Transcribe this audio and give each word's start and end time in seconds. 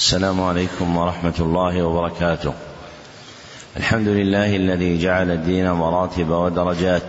السلام 0.00 0.40
عليكم 0.40 0.96
ورحمة 0.96 1.34
الله 1.40 1.82
وبركاته. 1.82 2.52
الحمد 3.76 4.08
لله 4.08 4.56
الذي 4.56 4.98
جعل 4.98 5.30
الدين 5.30 5.70
مراتب 5.70 6.30
ودرجات 6.30 7.02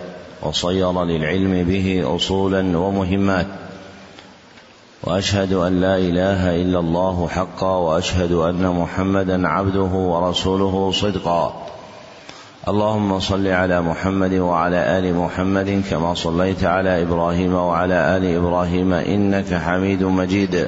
وصير 0.43 1.03
للعلم 1.03 1.63
به 1.63 2.15
أصولا 2.15 2.77
ومهمات. 2.77 3.45
وأشهد 5.03 5.53
أن 5.53 5.81
لا 5.81 5.97
إله 5.97 6.55
إلا 6.61 6.79
الله 6.79 7.27
حقا 7.27 7.77
وأشهد 7.77 8.31
أن 8.31 8.67
محمدا 8.67 9.47
عبده 9.47 9.93
ورسوله 10.11 10.91
صدقا. 10.91 11.67
اللهم 12.67 13.19
صل 13.19 13.47
على 13.47 13.81
محمد 13.81 14.33
وعلى 14.33 14.99
آل 14.99 15.15
محمد 15.15 15.83
كما 15.89 16.13
صليت 16.13 16.63
على 16.63 17.01
إبراهيم 17.01 17.53
وعلى 17.53 18.17
آل 18.17 18.35
إبراهيم 18.35 18.93
إنك 18.93 19.53
حميد 19.53 20.03
مجيد 20.03 20.67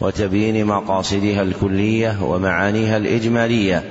وتبيين 0.00 0.66
مقاصدها 0.66 1.42
الكلية 1.42 2.22
ومعانيها 2.22 2.96
الإجمالية. 2.96 3.82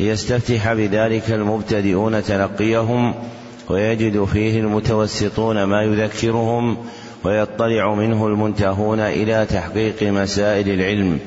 ليستفتح 0.00 0.72
بذلك 0.72 1.30
المبتدئون 1.30 2.22
تلقيهم 2.22 3.14
ويجد 3.68 4.24
فيه 4.24 4.60
المتوسطون 4.60 5.64
ما 5.64 5.82
يذكرهم 5.82 6.76
ويطلع 7.24 7.94
منه 7.94 8.26
المنتهون 8.26 9.00
إلى 9.00 9.46
تحقيق 9.50 10.02
مسائل 10.02 10.68
العلم. 10.68 11.18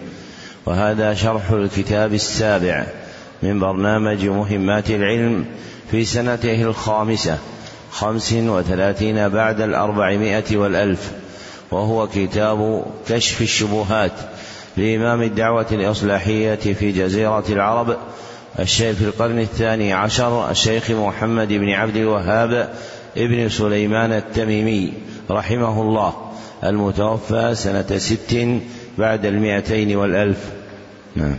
وهذا 0.65 1.13
شرح 1.13 1.51
الكتاب 1.51 2.13
السابع 2.13 2.85
من 3.43 3.59
برنامج 3.59 4.25
مهمات 4.25 4.89
العلم 4.89 5.45
في 5.91 6.05
سنته 6.05 6.61
الخامسة 6.61 7.37
خمس 7.91 8.33
وثلاثين 8.33 9.29
بعد 9.29 9.61
الأربعمائة 9.61 10.57
والألف. 10.57 11.11
وهو 11.71 12.07
كتاب 12.07 12.85
كشف 13.07 13.41
الشبهات 13.41 14.11
لإمام 14.77 15.21
الدعوة 15.21 15.65
الإصلاحية 15.71 16.55
في 16.55 16.91
جزيرة 16.91 17.43
العرب 17.49 17.97
الشيخ 18.59 18.95
في 18.95 19.03
القرن 19.03 19.39
الثاني 19.39 19.93
عشر 19.93 20.51
الشيخ 20.51 20.91
محمد 20.91 21.47
بن 21.47 21.69
عبد 21.69 21.95
الوهاب 21.95 22.69
ابن 23.17 23.49
سليمان 23.49 24.11
التميمي 24.11 24.93
رحمه 25.31 25.81
الله 25.81 26.13
المتوفى 26.63 27.55
سنة 27.55 27.97
ست 27.97 28.59
بعد 28.97 29.25
المئتين 29.25 29.95
والألف. 29.95 30.37
نعم. 31.15 31.35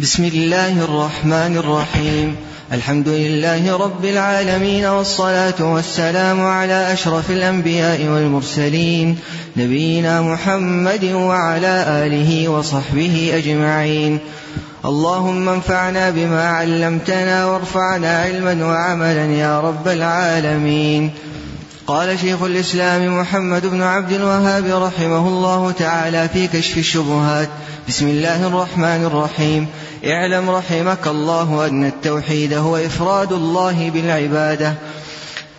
بسم 0.00 0.24
الله 0.24 0.84
الرحمن 0.84 1.56
الرحيم. 1.56 2.36
الحمد 2.72 3.08
لله 3.08 3.76
رب 3.76 4.04
العالمين 4.04 4.84
والصلاة 4.84 5.60
والسلام 5.60 6.40
على 6.40 6.92
أشرف 6.92 7.30
الأنبياء 7.30 8.02
والمرسلين 8.02 9.18
نبينا 9.56 10.22
محمد 10.22 11.04
وعلى 11.04 11.84
آله 11.88 12.48
وصحبه 12.48 13.32
أجمعين. 13.34 14.18
اللهم 14.84 15.48
انفعنا 15.48 16.10
بما 16.10 16.48
علمتنا 16.48 17.46
وارفعنا 17.46 18.18
علما 18.18 18.66
وعملا 18.66 19.24
يا 19.24 19.60
رب 19.60 19.88
العالمين. 19.88 21.10
قال 21.86 22.18
شيخ 22.18 22.42
الإسلام 22.42 23.20
محمد 23.20 23.66
بن 23.66 23.82
عبد 23.82 24.12
الوهاب 24.12 24.64
رحمه 24.82 25.28
الله 25.28 25.70
تعالى 25.70 26.28
في 26.28 26.46
كشف 26.46 26.78
الشبهات. 26.78 27.48
بسم 27.88 28.08
الله 28.08 28.46
الرحمن 28.46 29.04
الرحيم. 29.04 29.66
اعلم 30.06 30.50
رحمك 30.50 31.06
الله 31.06 31.66
أن 31.66 31.84
التوحيد 31.84 32.54
هو 32.54 32.76
إفراد 32.76 33.32
الله 33.32 33.90
بالعبادة. 33.90 34.74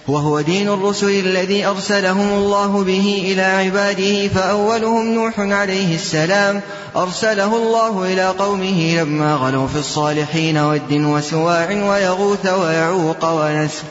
وهو 0.07 0.41
دين 0.41 0.69
الرسل 0.69 1.09
الذي 1.09 1.65
أرسلهم 1.65 2.29
الله 2.33 2.83
به 2.83 3.23
إلى 3.25 3.41
عباده 3.41 4.27
فأولهم 4.27 5.13
نوح 5.13 5.39
عليه 5.39 5.95
السلام. 5.95 6.61
أرسله 6.95 7.55
الله 7.55 8.13
إلى 8.13 8.27
قومه 8.27 9.01
لما 9.01 9.35
غلوا 9.35 9.67
في 9.67 9.79
الصالحين 9.79 10.57
ود 10.57 10.91
وسواع 10.91 11.69
ويغوث 11.69 12.45
ويعوق 12.45 13.25
ونسر. 13.25 13.83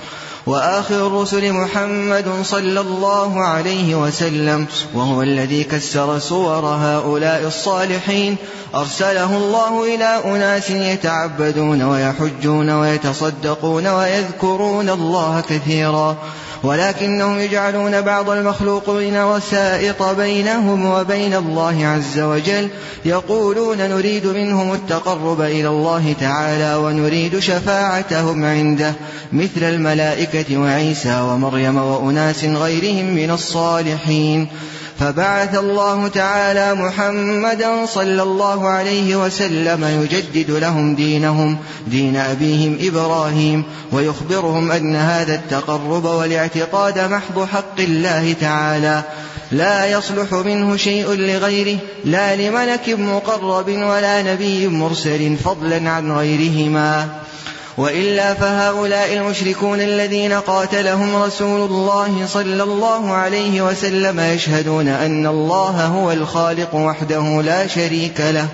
وآخر 0.47 1.06
الرسل 1.06 1.53
محمد 1.53 2.25
صلى 2.43 2.81
الله 2.81 3.41
عليه 3.45 3.95
وسلم 3.95 4.67
وهو 4.95 5.23
الذي 5.23 5.65
كسر 5.65 6.19
صور 6.19 6.67
هؤلاء 6.67 7.47
الصالحين. 7.47 8.37
أرسله 8.75 9.37
الله 9.37 9.95
إلى 9.95 10.21
أناس 10.25 10.71
يتعبدون 10.71 11.83
ويحجون 11.83 12.71
ويتصدقون 12.71 13.87
ويذكرون 13.87 14.91
الله 14.91 15.43
كثيرا. 15.49 16.17
ولكنهم 16.62 17.38
يجعلون 17.38 18.00
بعض 18.00 18.31
المخلوقين 18.31 19.16
وسائط 19.16 20.03
بينهم 20.03 20.87
وبين 20.87 21.34
الله 21.34 21.87
عز 21.87 22.21
وجل 22.21 22.69
يقولون 23.04 23.78
نريد 23.78 24.26
منهم 24.26 24.72
التقرب 24.72 25.41
إلى 25.41 25.69
الله 25.69 26.15
تعالى 26.21 26.76
ونريد 26.76 27.38
شفاعتهم 27.38 28.44
عنده 28.44 28.93
مثل 29.32 29.62
الملائكة 29.62 30.59
وعيسى 30.59 31.21
ومريم 31.21 31.76
وأناس 31.76 32.44
غيرهم 32.44 33.15
من 33.15 33.31
الصالحين. 33.31 34.48
فبعث 35.00 35.59
الله 35.59 36.09
تعالى 36.09 36.75
محمدا 36.75 37.87
صلى 37.87 38.22
الله 38.22 38.69
عليه 38.69 39.16
وسلم 39.16 39.84
يجدد 39.84 40.50
لهم 40.50 40.94
دينهم 40.94 41.56
دين 41.87 42.16
أبيهم 42.16 42.78
إبراهيم 42.81 43.65
ويخبرهم 43.93 44.71
أن 44.71 44.97
هذا 44.97 45.34
التقرب 45.34 46.05
والاعتقاد 46.05 46.99
محض 46.99 47.44
حق 47.44 47.81
الله 47.81 48.33
تعالى. 48.41 49.03
لا 49.53 49.87
يصلح 49.87 50.33
منه 50.33 50.77
شيء 50.77 51.10
لغيره 51.10 51.78
لا 52.05 52.37
لملك 52.37 52.89
مقرب 52.89 53.69
ولا 53.69 54.22
نبي 54.22 54.69
مرسل 54.69 55.37
فضلا 55.37 55.91
عن 55.91 56.12
غيرهما. 56.12 57.09
وإلا 57.81 58.35
فهؤلاء 58.35 59.13
المشركون 59.17 59.81
الذين 59.81 60.33
قاتلهم 60.33 61.17
رسول 61.17 61.61
الله 61.71 62.27
صلى 62.27 62.63
الله 62.63 63.13
عليه 63.13 63.63
وسلم 63.63 64.21
يشهدون 64.21 64.89
أن 64.89 65.27
الله 65.27 65.87
هو 65.87 66.13
الخالق 66.13 66.75
وحده 66.75 67.43
لا 67.43 67.67
شريك 67.67 68.21
له 68.21 68.49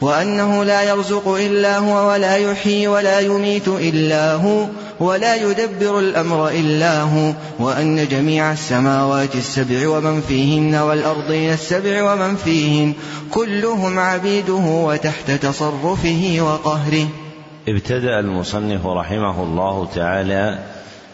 وأنه 0.00 0.64
لا 0.64 0.82
يرزق 0.82 1.28
إلا 1.28 1.78
هو 1.78 2.10
ولا 2.10 2.36
يحيي 2.36 2.88
ولا 2.88 3.20
يميت 3.20 3.68
إلا 3.68 4.34
هو 4.34 4.66
ولا 5.00 5.34
يدبر 5.34 5.98
الأمر 5.98 6.48
إلا 6.48 7.00
هو 7.00 7.32
وأن 7.58 8.08
جميع 8.08 8.52
السماوات 8.52 9.34
السبع 9.34 9.88
ومن 9.88 10.20
فيهن 10.28 10.74
والأرضين 10.74 11.52
السبع 11.52 12.12
ومن 12.12 12.36
فيهن 12.36 12.92
كلهم 13.30 13.98
عبيده 13.98 14.64
وتحت 14.64 15.30
تصرفه 15.30 16.36
وقهره. 16.40 17.08
ابتدأ 17.68 18.20
المصنف 18.20 18.86
رحمه 18.86 19.42
الله 19.42 19.88
تعالى 19.94 20.58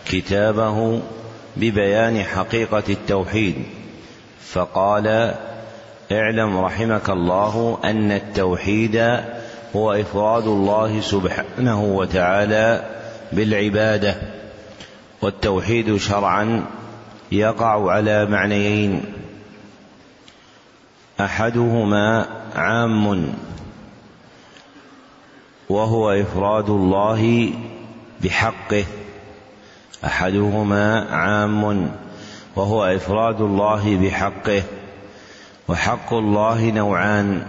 كتابه 0.08 1.00
ببيان 1.56 2.22
حقيقة 2.22 2.82
التوحيد 2.88 3.54
فقال 4.40 5.34
اعلم 6.12 6.58
رحمك 6.58 7.10
الله 7.10 7.78
أن 7.84 8.12
التوحيد 8.12 8.96
هو 9.76 9.92
إفراد 9.92 10.46
الله 10.46 11.00
سبحانه 11.00 11.84
وتعالى 11.84 12.82
بالعبادة 13.32 14.14
والتوحيد 15.22 15.96
شرعا 15.96 16.64
يقع 17.32 17.90
على 17.90 18.26
معنيين 18.26 19.04
أحدهما 21.20 22.26
عام 22.54 23.34
وهو 25.68 26.10
إفراد 26.10 26.70
الله 26.70 27.52
بحقه. 28.22 28.84
أحدهما 30.04 31.06
عام 31.10 31.90
وهو 32.56 32.84
إفراد 32.84 33.40
الله 33.40 33.96
بحقه. 33.96 34.62
وحق 35.68 36.14
الله 36.14 36.70
نوعان. 36.70 37.46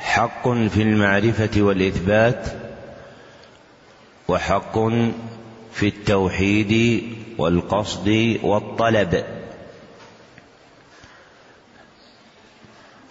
حق 0.00 0.48
في 0.48 0.82
المعرفة 0.82 1.62
والإثبات 1.62 2.48
وحق 4.28 4.78
في 5.72 5.88
التوحيد 5.88 7.02
والقصد 7.38 8.38
والطلب. 8.42 9.24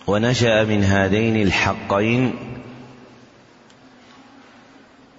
ونشأ 0.07 0.63
من 0.63 0.83
هذين 0.83 1.41
الحقين 1.41 2.52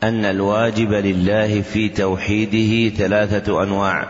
أن 0.09 0.25
الواجب 0.25 0.93
لله 0.93 1.62
في 1.62 1.89
توحيده 1.89 2.97
ثلاثة 2.97 3.62
أنواع. 3.62 4.09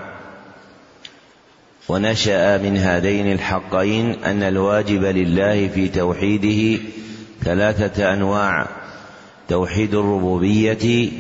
ونشأ 1.89 2.59
من 2.59 2.77
هذين 2.77 3.33
الحقين 3.33 4.25
أن 4.25 4.43
الواجب 4.43 5.05
لله 5.05 5.69
في 5.69 5.89
توحيده 5.89 6.83
ثلاثة 7.43 8.13
أنواع 8.13 8.67
توحيد 9.49 9.95
الربوبية 9.95 11.11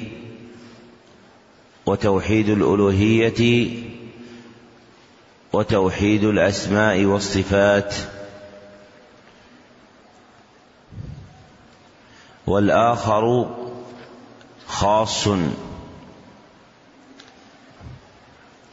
وتوحيد 1.87 2.49
الألوهية 2.49 3.69
وتوحيد 5.53 6.25
الأسماء 6.25 7.05
والصفات. 7.05 7.95
والآخر 12.47 13.55
خاص. 14.67 15.29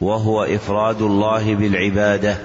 وهو 0.00 0.44
إفراد 0.44 1.02
الله 1.02 1.54
بالعبادة. 1.54 2.36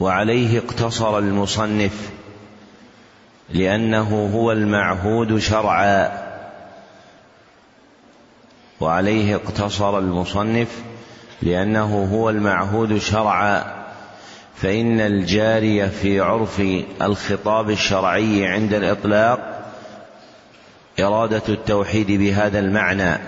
وعليه 0.00 0.58
اقتصر 0.58 1.18
المصنف 1.18 2.10
لأنه 3.50 4.30
هو 4.34 4.52
المعهود 4.52 5.38
شرعا. 5.38 6.24
وعليه 8.80 9.34
اقتصر 9.34 9.98
المصنف 9.98 10.82
لأنه 11.42 12.08
هو 12.12 12.30
المعهود 12.30 12.98
شرعا. 12.98 13.83
فإن 14.56 15.00
الجاري 15.00 15.88
في 15.88 16.20
عرف 16.20 16.62
الخطاب 17.02 17.70
الشرعي 17.70 18.46
عند 18.46 18.74
الإطلاق 18.74 19.70
إرادة 21.00 21.42
التوحيد 21.48 22.06
بهذا 22.06 22.58
المعنى. 22.58 23.18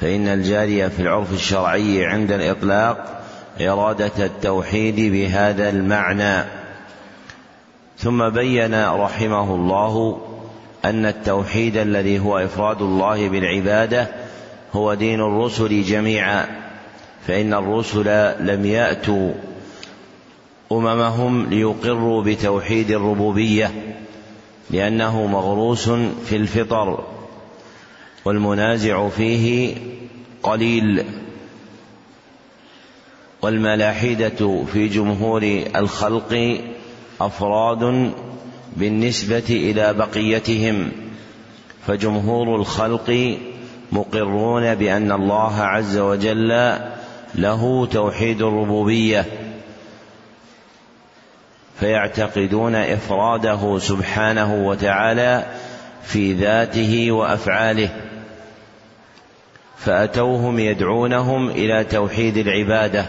فإن 0.00 0.28
الجاري 0.28 0.90
في 0.90 1.02
العرف 1.02 1.32
الشرعي 1.32 2.06
عند 2.06 2.32
الإطلاق 2.32 3.22
إرادة 3.60 4.26
التوحيد 4.26 5.12
بهذا 5.12 5.70
المعنى. 5.70 6.44
ثم 7.98 8.28
بين 8.28 8.84
رحمه 8.84 9.54
الله 9.54 10.20
أن 10.84 11.06
التوحيد 11.06 11.76
الذي 11.76 12.18
هو 12.18 12.38
إفراد 12.38 12.82
الله 12.82 13.28
بالعبادة 13.28 14.08
هو 14.72 14.94
دين 14.94 15.20
الرسل 15.20 15.82
جميعا 15.82 16.46
فإن 17.26 17.54
الرسل 17.54 18.34
لم 18.40 18.66
يأتوا 18.66 19.32
أممهم 20.78 21.46
ليقروا 21.46 22.22
بتوحيد 22.22 22.90
الربوبية 22.90 23.96
لأنه 24.70 25.26
مغروس 25.26 25.88
في 26.26 26.36
الفطر 26.36 27.04
والمنازع 28.24 29.08
فيه 29.08 29.74
قليل 30.42 31.04
والملاحدة 33.42 34.64
في 34.72 34.88
جمهور 34.88 35.42
الخلق 35.76 36.60
أفراد 37.20 38.12
بالنسبة 38.76 39.44
إلى 39.50 39.94
بقيتهم 39.94 40.92
فجمهور 41.86 42.56
الخلق 42.56 43.38
مقرون 43.92 44.74
بأن 44.74 45.12
الله 45.12 45.60
عز 45.60 45.98
وجل 45.98 46.48
له 47.34 47.86
توحيد 47.86 48.42
الربوبية. 48.42 49.26
فيعتقدون 51.80 52.74
إفراده 52.74 53.78
سبحانه 53.78 54.66
وتعالى 54.66 55.44
في 56.02 56.32
ذاته 56.32 57.12
وأفعاله 57.12 57.88
فأتوهم 59.76 60.58
يدعونهم 60.58 61.50
إلى 61.50 61.84
توحيد 61.84 62.36
العبادة. 62.36 63.04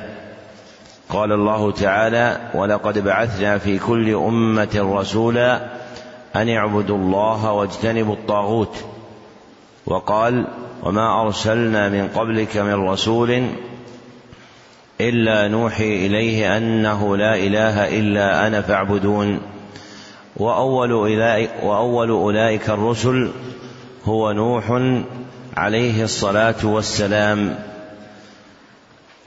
قال 1.09 1.31
الله 1.31 1.71
تعالى 1.71 2.37
ولقد 2.53 2.99
بعثنا 2.99 3.57
في 3.57 3.79
كل 3.79 4.15
أمة 4.15 4.97
رسولا 4.99 5.61
أن 6.35 6.49
اعبدوا 6.49 6.97
الله 6.97 7.51
واجتنبوا 7.51 8.13
الطاغوت 8.13 8.75
وقال 9.85 10.47
وما 10.83 11.21
أرسلنا 11.21 11.89
من 11.89 12.07
قبلك 12.07 12.57
من 12.57 12.73
رسول 12.73 13.47
إلا 15.01 15.47
نوحي 15.47 16.05
إليه 16.05 16.57
أنه 16.57 17.17
لا 17.17 17.35
إله 17.35 17.99
إلا 17.99 18.47
أنا 18.47 18.61
فاعبدون. 18.61 19.41
وأول 20.37 20.91
أولئك, 20.91 21.49
وأول 21.63 22.09
أولئك 22.09 22.69
الرسل 22.69 23.31
هو 24.05 24.31
نوح 24.31 24.81
عليه 25.57 26.03
الصلاة 26.03 26.55
والسلام. 26.63 27.59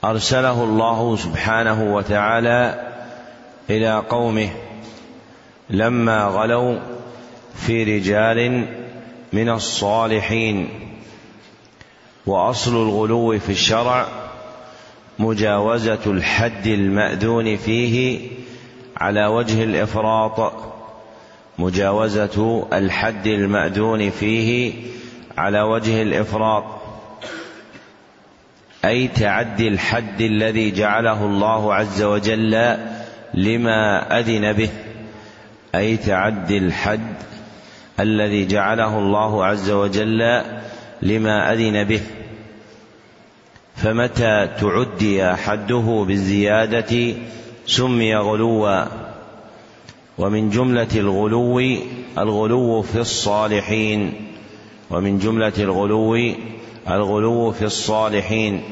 أرسله 0.04 0.64
الله 0.64 1.16
سبحانه 1.16 1.94
وتعالى 1.94 2.88
إلى 3.70 4.02
قومه 4.08 4.48
لما 5.70 6.24
غلوا 6.24 6.78
في 7.54 7.98
رجال 7.98 8.66
من 9.32 9.48
الصالحين. 9.48 10.68
وأصل 12.26 12.76
الغلو 12.76 13.38
في 13.38 13.52
الشرع 13.52 14.06
مجاوزة 15.18 15.98
الحد 16.06 16.66
المأذون 16.66 17.56
فيه 17.56 18.20
على 18.96 19.26
وجه 19.26 19.64
الإفراط 19.64 20.52
مجاوزة 21.58 22.66
الحد 22.72 23.26
المأذون 23.26 24.10
فيه 24.10 24.72
على 25.38 25.62
وجه 25.62 26.02
الإفراط. 26.02 26.64
أي 28.84 29.08
تعدي 29.08 29.68
الحد 29.68 30.20
الذي 30.20 30.70
جعله 30.70 31.24
الله 31.24 31.74
عز 31.74 32.02
وجل 32.02 32.76
لما 33.34 34.18
أذن 34.18 34.52
به. 34.52 34.70
أي 35.74 35.96
تعدي 35.96 36.58
الحد 36.58 37.14
الذي 38.00 38.46
جعله 38.46 38.98
الله 38.98 39.44
عز 39.44 39.70
وجل 39.70 40.42
لما 41.02 41.52
أذن 41.52 41.84
به. 41.84 42.00
فمتى 43.82 44.48
تعدي 44.60 45.24
حده 45.24 46.04
بالزيادة 46.08 47.14
سمي 47.66 48.16
غلوا. 48.16 48.84
ومن 50.18 50.50
جملة 50.50 50.88
الغلو 50.94 51.60
الغلو 52.18 52.82
في 52.82 52.98
الصالحين. 52.98 54.12
ومن 54.90 55.18
جملة 55.18 55.52
الغلو 55.58 56.34
الغلو 56.88 57.52
في 57.52 57.64
الصالحين. 57.64 58.62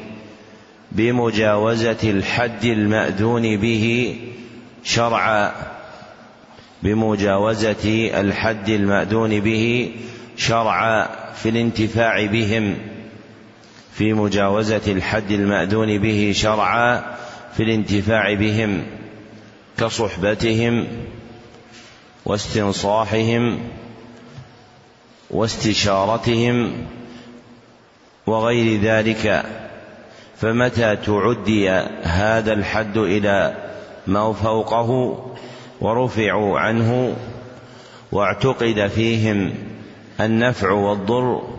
بمجاوزة 0.91 2.03
الحد 2.03 2.65
المأذون 2.65 3.57
به 3.57 4.15
شرعا. 4.83 5.51
بمجاوزة 6.83 8.09
الحد 8.21 8.69
المأذون 8.69 9.39
به 9.39 9.91
شرعا 10.37 11.07
في 11.33 11.49
الانتفاع 11.49 12.25
بهم. 12.25 12.75
في 13.97 14.13
مجاوزة 14.13 14.81
الحد 14.87 15.31
المأذون 15.31 15.97
به 15.97 16.31
شرعا 16.35 17.15
في 17.53 17.63
الانتفاع 17.63 18.33
بهم 18.33 18.83
كصحبتهم 19.77 20.87
واستنصاحهم 22.25 23.59
واستشارتهم 25.31 26.85
وغير 28.27 28.81
ذلك 28.81 29.45
فمتى 30.37 30.95
تعدي 30.95 31.69
هذا 32.03 32.53
الحد 32.53 32.97
إلى 32.97 33.55
ما 34.07 34.33
فوقه 34.33 35.19
ورفعوا 35.81 36.59
عنه 36.59 37.15
واعتقد 38.11 38.87
فيهم 38.95 39.53
النفع 40.19 40.71
والضر 40.71 41.56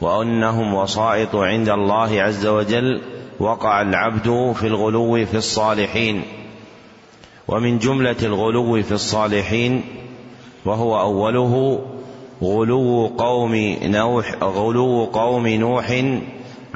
وأنهم 0.00 0.74
وسائط 0.74 1.36
عند 1.36 1.68
الله 1.68 2.22
عز 2.22 2.46
وجل 2.46 3.00
وقع 3.40 3.82
العبد 3.82 4.54
في 4.60 4.66
الغلو 4.66 5.26
في 5.26 5.36
الصالحين. 5.36 6.22
ومن 7.48 7.78
جملة 7.78 8.16
الغلو 8.22 8.82
في 8.82 8.92
الصالحين 8.92 9.82
وهو 10.64 11.00
أوله 11.00 11.80
غلو 12.42 13.06
قوم 13.06 13.54
نوح 13.82 14.34
غلو 14.42 15.04
قوم 15.04 15.46
نوح 15.46 16.02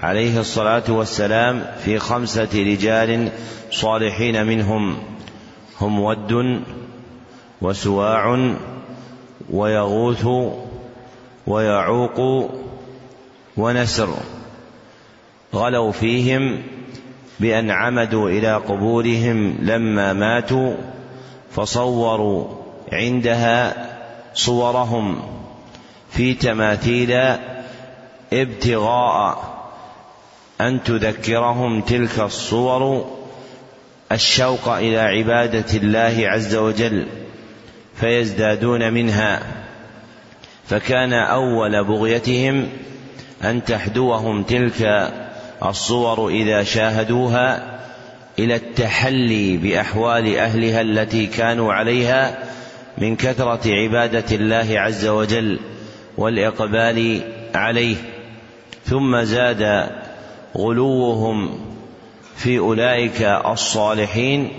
عليه 0.02 0.40
الصلاة 0.40 0.82
والسلام 0.88 1.64
في 1.84 1.98
خمسة 1.98 2.48
رجال 2.54 3.28
صالحين 3.70 4.46
منهم. 4.46 4.96
هم 5.80 6.00
ود 6.00 6.62
وسواع 7.62 8.52
ويغوث 9.50 10.26
ويعوق 11.46 12.50
ونسر. 13.56 14.14
غلوا 15.54 15.92
فيهم 15.92 16.62
بأن 17.40 17.70
عمدوا 17.70 18.30
إلى 18.30 18.54
قبورهم 18.54 19.58
لما 19.60 20.12
ماتوا 20.12 20.74
فصوروا 21.50 22.46
عندها 22.92 23.88
صورهم 24.34 25.22
في 26.10 26.34
تماثيل 26.34 27.36
ابتغاء 28.32 29.52
أن 30.60 30.82
تذكرهم 30.82 31.80
تلك 31.80 32.20
الصور 32.20 33.10
الشوق 34.12 34.68
إلى 34.68 34.98
عبادة 34.98 35.76
الله 35.78 36.22
عز 36.28 36.54
وجل 36.54 37.06
فيزدادون 37.94 38.92
منها. 38.92 39.42
فكان 40.66 41.12
أول 41.12 41.84
بغيتهم 41.84 42.68
أن 43.44 43.64
تحدوهم 43.64 44.42
تلك 44.42 45.10
الصور 45.64 46.28
إذا 46.28 46.62
شاهدوها 46.62 47.78
إلى 48.38 48.54
التحلي 48.54 49.56
بأحوال 49.56 50.36
أهلها 50.36 50.80
التي 50.80 51.26
كانوا 51.26 51.72
عليها 51.72 52.38
من 52.98 53.16
كثرة 53.16 53.60
عبادة 53.66 54.36
الله 54.36 54.80
عز 54.80 55.06
وجل 55.06 55.58
والإقبال 56.18 57.20
عليه. 57.54 57.96
ثم 58.84 59.22
زاد 59.22 59.90
غلوهم 60.56 61.60
في 62.36 62.58
أولئك 62.58 63.22
الصالحين 63.22 64.52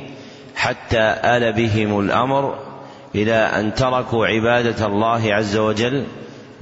حتى 0.56 1.16
آل 1.24 1.54
بهم 1.54 2.00
الأمر 2.00 2.56
إلى 3.16 3.34
أن 3.34 3.74
تركوا 3.74 4.28
عبادة 4.28 4.86
الله 4.86 5.34
عز 5.34 5.58
وجل 5.58 6.06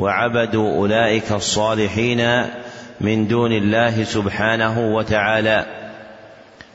وعبدوا 0.01 0.75
أولئك 0.75 1.31
الصالحين 1.31 2.46
من 3.01 3.27
دون 3.27 3.51
الله 3.51 4.03
سبحانه 4.03 4.96
وتعالى. 4.96 5.65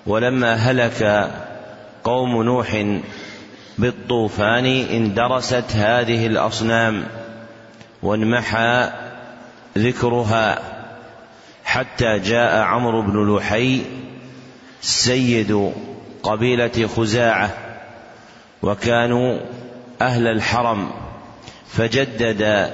ولما 0.06 0.54
هلك 0.54 1.30
قوم 2.04 2.42
نوح 2.42 2.86
بالطوفان 3.78 4.66
اندرست 4.66 5.64
هذه 5.74 6.26
الأصنام 6.26 7.04
وانمحى 8.02 8.90
ذكرها 9.78 10.58
حتى 11.64 12.18
جاء 12.18 12.62
عمرو 12.62 13.02
بن 13.02 13.36
لحي 13.36 13.82
سيد 14.80 15.72
قبيلة 16.22 16.86
خزاعة 16.96 17.50
وكانوا 18.62 19.38
أهل 20.02 20.26
الحرم 20.26 20.90
فجدد 21.68 22.70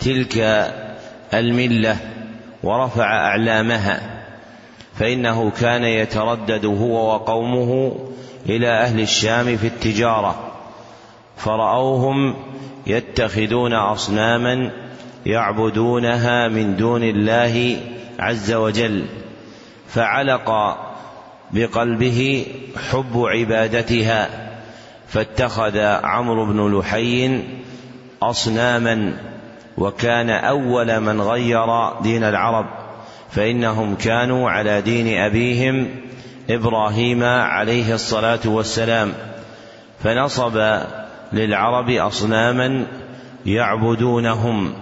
تلك 0.00 0.38
الملة 1.34 1.96
ورفع 2.62 3.04
أعلامها 3.04 4.00
فإنه 4.98 5.50
كان 5.50 5.84
يتردد 5.84 6.66
هو 6.66 7.14
وقومه 7.14 7.96
إلى 8.48 8.68
أهل 8.68 9.00
الشام 9.00 9.56
في 9.56 9.66
التجارة 9.66 10.52
فرأوهم 11.36 12.34
يتخذون 12.86 13.72
أصناما 13.72 14.70
يعبدونها 15.26 16.48
من 16.48 16.76
دون 16.76 17.02
الله 17.02 17.76
عز 18.18 18.52
وجل 18.52 19.04
فعلق 19.88 20.76
بقلبه 21.50 22.46
حب 22.90 23.16
عبادتها 23.16 24.28
فاتخذ 25.08 25.78
عمرو 25.78 26.46
بن 26.46 26.78
لحي 26.78 27.42
أصناما 28.22 29.16
وكان 29.78 30.30
أول 30.30 31.00
من 31.00 31.20
غير 31.20 31.66
دين 32.02 32.24
العرب 32.24 32.66
فإنهم 33.30 33.94
كانوا 33.94 34.50
على 34.50 34.80
دين 34.80 35.18
أبيهم 35.18 35.88
إبراهيم 36.50 37.24
عليه 37.24 37.94
الصلاة 37.94 38.40
والسلام. 38.46 39.12
فنصب 40.04 40.80
للعرب 41.32 41.90
أصناما 41.90 42.86
يعبدونهم. 43.46 44.72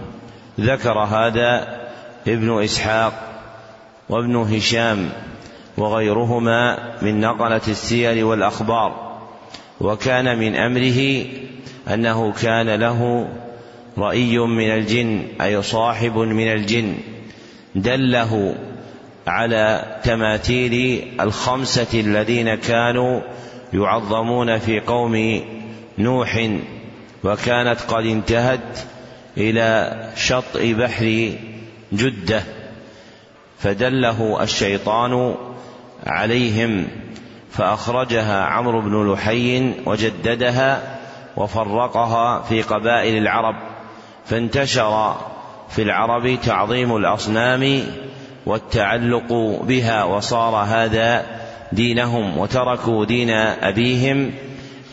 ذكر 0.60 0.98
هذا 0.98 1.78
ابن 2.26 2.62
إسحاق 2.62 3.12
وابن 4.08 4.36
هشام 4.36 5.08
وغيرهما 5.78 6.78
من 7.02 7.20
نقلة 7.20 7.60
السير 7.68 8.26
والأخبار. 8.26 9.12
وكان 9.80 10.38
من 10.38 10.56
أمره 10.56 11.24
أنه 11.94 12.32
كان 12.32 12.68
له 12.68 13.28
رأي 13.98 14.38
من 14.38 14.70
الجن 14.70 15.22
أي 15.40 15.62
صاحب 15.62 16.16
من 16.16 16.52
الجن. 16.52 16.94
دله 17.74 18.54
على 19.26 19.98
تماثيل 20.04 21.04
الخمسة 21.20 22.00
الذين 22.00 22.54
كانوا 22.54 23.20
يعظمون 23.72 24.58
في 24.58 24.80
قوم 24.80 25.42
نوح. 25.98 26.48
وكانت 27.24 27.80
قد 27.80 28.06
انتهت 28.06 28.78
إلى 29.36 29.98
شطء 30.16 30.72
بحر 30.72 31.32
جدة. 31.92 32.42
فدله 33.58 34.42
الشيطان 34.42 35.34
عليهم 36.06 36.88
فأخرجها 37.50 38.44
عمرو 38.44 38.80
بن 38.80 39.12
لحي 39.12 39.72
وجددها 39.86 40.98
وفرقها 41.36 42.42
في 42.42 42.62
قبائل 42.62 43.16
العرب. 43.16 43.71
فانتشر 44.24 45.16
في 45.68 45.82
العرب 45.82 46.38
تعظيم 46.42 46.96
الأصنام 46.96 47.82
والتعلق 48.46 49.32
بها 49.62 50.04
وصار 50.04 50.54
هذا 50.54 51.26
دينهم 51.72 52.38
وتركوا 52.38 53.04
دين 53.04 53.30
أبيهم 53.30 54.30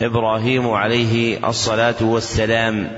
إبراهيم 0.02 0.70
عليه 0.70 1.48
الصلاة 1.48 1.94
والسلام. 2.00 2.90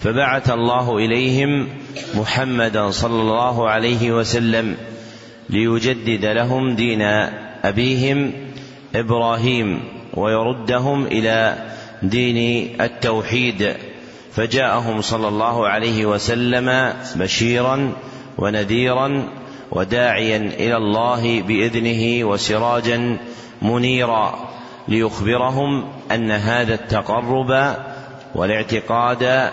فبعث 0.00 0.50
الله 0.50 0.96
إليهم 0.98 1.68
محمدا 2.14 2.90
صلى 2.90 3.20
الله 3.20 3.70
عليه 3.70 4.12
وسلم 4.12 4.76
ليجدد 5.50 6.24
لهم 6.24 6.74
دين 6.74 7.02
أبيهم 7.64 8.32
إبراهيم 8.94 9.80
ويردهم 10.14 11.06
إلى 11.06 11.54
دين 12.02 12.68
التوحيد. 12.80 13.76
فجاءهم 14.34 15.00
صلى 15.00 15.28
الله 15.28 15.68
عليه 15.68 16.06
وسلم 16.06 16.92
بشيرا 17.16 17.92
ونذيرا 18.38 19.28
وداعيا 19.70 20.36
إلى 20.36 20.76
الله 20.76 21.42
بإذنه 21.42 22.24
وسراجا 22.24 23.18
منيرا 23.62 24.48
ليخبرهم 24.88 25.88
أن 26.12 26.30
هذا 26.30 26.74
التقرب 26.74 27.76
والاعتقاد 28.34 29.50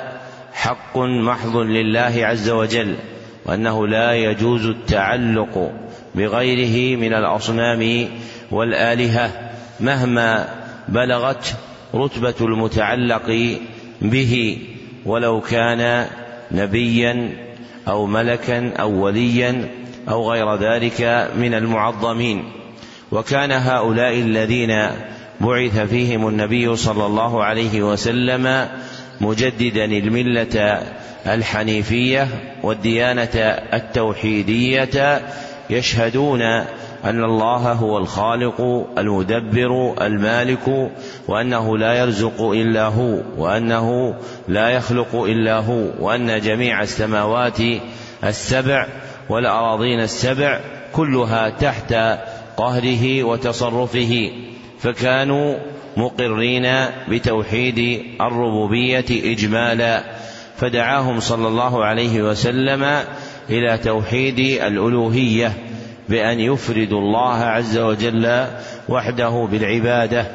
حق 0.53 0.97
محض 0.97 1.57
لله 1.57 2.19
عز 2.21 2.49
وجل 2.49 2.95
وأنه 3.45 3.87
لا 3.87 4.13
يجوز 4.13 4.65
التعلق 4.65 5.71
بغيره 6.15 6.97
من 6.99 7.13
الأصنام 7.13 8.09
والآلهة 8.51 9.51
مهما 9.79 10.49
بلغت 10.87 11.55
رتبة 11.95 12.33
المتعلق 12.41 13.59
به 14.01 14.57
ولو 15.05 15.41
كان 15.41 16.05
نبيا 16.51 17.29
أو 17.87 18.05
ملكا 18.05 18.73
أو 18.79 18.91
وليا 19.05 19.67
أو 20.09 20.31
غير 20.31 20.55
ذلك 20.55 21.31
من 21.37 21.53
المعظمين. 21.53 22.43
وكان 23.11 23.51
هؤلاء 23.51 24.13
الذين 24.13 24.89
بعث 25.41 25.79
فيهم 25.79 26.27
النبي 26.27 26.75
صلى 26.75 27.05
الله 27.05 27.43
عليه 27.43 27.81
وسلم 27.81 28.67
مجددا 29.21 29.85
الملة 29.85 30.83
الحنيفية 31.27 32.27
والديانة 32.63 33.35
التوحيدية 33.73 35.21
يشهدون 35.69 36.41
أن 37.05 37.23
الله 37.23 37.71
هو 37.73 37.97
الخالق 37.97 38.87
المدبر 38.97 39.95
المالك 40.01 40.91
وأنه 41.27 41.77
لا 41.77 41.93
يرزق 41.93 42.41
إلا 42.41 42.85
هو 42.85 43.17
وأنه 43.37 44.15
لا 44.47 44.69
يخلق 44.69 45.15
إلا 45.15 45.59
هو 45.59 45.85
وأن 45.99 46.41
جميع 46.41 46.81
السماوات 46.81 47.57
السبع 48.23 48.87
والأراضين 49.29 49.99
السبع 49.99 50.59
كلها 50.93 51.49
تحت 51.49 51.93
قهره 52.57 53.23
وتصرفه 53.23 54.31
فكانوا 54.79 55.57
مقرين 55.97 56.67
بتوحيد 57.09 58.05
الربوبية 58.21 59.05
إجمالا. 59.09 60.03
فدعاهم 60.57 61.19
صلى 61.19 61.47
الله 61.47 61.85
عليه 61.85 62.21
وسلم 62.21 63.03
إلى 63.49 63.77
توحيد 63.77 64.39
الألوهية. 64.39 65.68
بأن 66.09 66.39
يفردوا 66.39 66.99
الله 66.99 67.35
عز 67.35 67.77
وجل 67.77 68.45
وحده 68.89 69.47
بالعبادة 69.51 70.25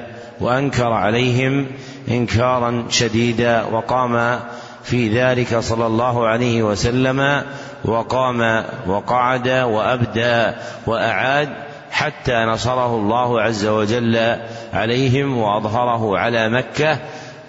وأنكر 0.40 0.92
عليهم 0.92 1.66
إنكارا 2.10 2.84
شديدا 2.88 3.64
وقام 3.64 4.40
في 4.84 5.20
ذلك 5.20 5.58
صلى 5.58 5.86
الله 5.86 6.26
عليه 6.26 6.62
وسلم 6.62 7.42
وقام 7.84 8.64
وقعد 8.86 9.48
وأبدى 9.48 10.50
وأعاد 10.86 11.48
حتى 11.90 12.34
نصره 12.34 12.96
الله 12.96 13.40
عز 13.40 13.66
وجل 13.66 14.36
عليهم 14.72 15.38
وأظهره 15.38 16.18
على 16.18 16.48
مكة 16.48 16.98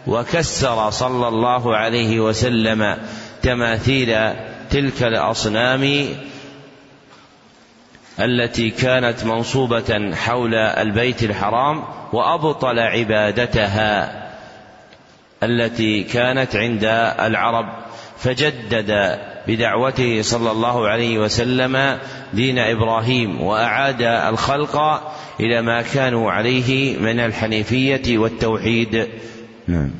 وكسر 0.07 0.89
صلى 0.89 1.27
الله 1.27 1.75
عليه 1.75 2.19
وسلم 2.19 2.97
تماثيل 3.41 4.17
تلك 4.69 5.03
الأصنام 5.03 6.07
التي 8.19 8.69
كانت 8.69 9.23
منصوبة 9.23 10.15
حول 10.15 10.55
البيت 10.55 11.23
الحرام 11.23 11.83
وأبطل 12.13 12.79
عبادتها 12.79 14.21
التي 15.43 16.03
كانت 16.03 16.55
عند 16.55 16.83
العرب 17.19 17.65
فجدد 18.17 19.19
بدعوته 19.47 20.21
صلى 20.21 20.51
الله 20.51 20.87
عليه 20.87 21.17
وسلم 21.17 21.99
دين 22.33 22.59
إبراهيم 22.59 23.41
وأعاد 23.41 24.01
الخلق 24.01 24.77
إلى 25.39 25.61
ما 25.61 25.81
كانوا 25.81 26.31
عليه 26.31 26.97
من 26.97 27.19
الحنيفية 27.19 28.17
والتوحيد. 28.17 29.07
نعم. 29.67 29.91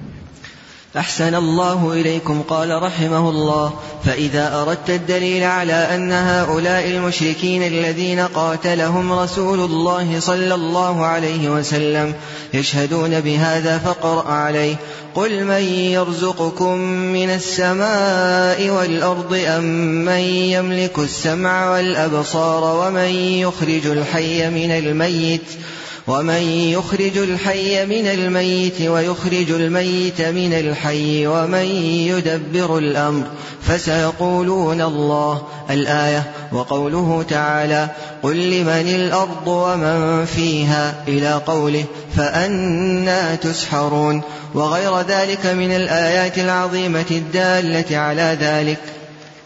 أحسن 0.97 1.35
الله 1.35 1.93
إليكم 1.93 2.41
قال 2.41 2.83
رحمه 2.83 3.29
الله. 3.29 3.73
فإذا 4.05 4.61
أردت 4.61 4.89
الدليل 4.89 5.43
على 5.43 5.73
أن 5.73 6.11
هؤلاء 6.11 6.87
المشركين 6.87 7.63
الذين 7.63 8.19
قاتلهم 8.19 9.11
رسول 9.11 9.59
الله 9.59 10.19
صلى 10.19 10.55
الله 10.55 11.05
عليه 11.05 11.49
وسلم 11.49 12.13
يشهدون 12.53 13.19
بهذا 13.19 13.77
فقرأ 13.77 14.31
عليه. 14.31 14.75
قل 15.15 15.43
من 15.43 15.63
يرزقكم 15.73 16.77
من 16.89 17.29
السماء 17.29 18.69
والأرض 18.69 19.41
أم 19.47 19.63
من 20.05 20.19
يملك 20.51 20.99
السمع 20.99 21.71
والأبصار 21.71 22.87
ومن 22.87 23.09
يخرج 23.15 23.87
الحي 23.87 24.49
من 24.49 24.71
الميت 24.71 25.41
ۖ 25.41 25.84
ومن 26.07 26.41
يخرج 26.69 27.17
الحي 27.17 27.85
من 27.85 28.07
الميت 28.07 28.81
ويخرج 28.81 29.51
الميت 29.51 30.21
من 30.21 30.53
الحي 30.53 31.27
ومن 31.27 31.65
يدبر 31.85 32.77
الأمر 32.77 33.23
فسيقولون 33.61 34.81
الله 34.81 35.41
الآية 35.69 36.23
وقوله 36.51 37.25
تعالى 37.29 37.89
قل 38.23 38.49
لمن 38.49 38.95
الأرض 38.95 39.47
ومن 39.47 40.25
فيها 40.25 40.93
إلى 41.07 41.33
قوله 41.33 41.85
فأنا 42.15 43.35
تسحرون 43.35 44.21
وغير 44.53 45.01
ذلك 45.01 45.45
من 45.45 45.71
الآيات 45.75 46.39
العظيمة 46.39 47.05
الدالة 47.11 47.97
على 47.97 48.37
ذلك. 48.41 48.79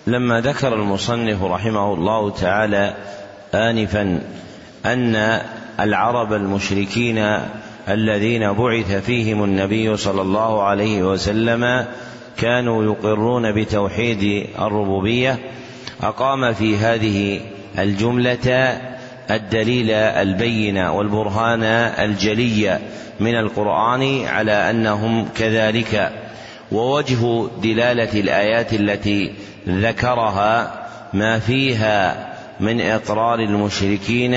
لما 0.08 0.42
ذكر 0.42 0.74
المصنف 0.74 1.44
رحمه 1.44 1.94
الله 1.94 2.32
تعالى 2.32 2.96
آنفا 3.54 4.22
أن 4.86 5.42
العرب 5.83 6.33
المشركين 6.33 7.39
الذين 7.89 8.53
بعث 8.53 9.05
فيهم 9.05 9.43
النبي 9.43 9.98
صلى 9.98 10.21
الله 10.21 10.63
عليه 10.63 11.03
وسلم 11.03 11.86
كانوا 12.38 12.84
يقرون 12.84 13.51
بتوحيد 13.51 14.47
الربوبية. 14.60 15.39
أقام 16.01 16.54
في 16.54 16.77
هذه 16.77 17.41
الجملة 17.80 18.80
الدليل 19.32 19.91
البين 19.91 20.77
والبرهان 20.77 21.63
الجلي 21.99 22.80
من 23.19 23.36
القرآن 23.36 24.25
على 24.25 24.69
أنهم 24.69 25.27
كذلك. 25.38 26.12
ووجه 26.71 27.47
دلالة 27.63 28.19
الآيات 28.19 28.73
التي 28.73 29.34
ذكرها 29.67 30.73
ما 31.13 31.39
فيها 31.39 32.30
من 32.60 32.82
إقرار 32.82 33.39
المشركين 33.39 34.36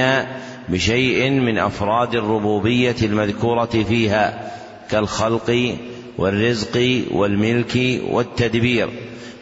بشيء 0.73 1.31
من 1.31 1.59
أفراد 1.59 2.15
الربوبية 2.15 2.97
المذكورة 3.03 3.85
فيها 3.89 4.51
كالخلق 4.91 5.77
والرزق 6.19 7.05
والملك 7.11 8.01
والتدبير. 8.11 8.89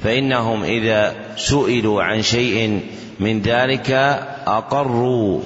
فإنهم 0.03 0.63
إذا 0.63 1.15
سئلوا 1.37 2.03
عن 2.03 2.23
شيء 2.23 2.81
من 3.21 3.41
ذلك 3.43 3.91
أقروا 4.47 5.41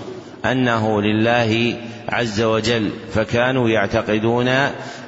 أنه 0.45 1.03
لله 1.03 1.77
عز 2.09 2.43
وجل 2.43 2.91
فكانوا 3.13 3.69
يعتقدون 3.69 4.49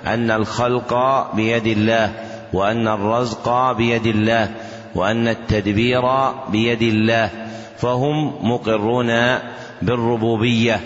أن 0.06 0.30
الخلق 0.30 0.94
بيد 1.34 1.66
الله 1.66 2.12
وأن 2.52 2.88
الرزق 2.88 3.72
بيد 3.72 4.06
الله 4.06 4.54
وأن 4.94 5.28
التدبير 5.28 6.02
بيد 6.52 6.82
الله. 6.82 7.30
فهم 7.78 8.50
مقرون 8.50 9.10
بالربوبية 9.82 10.80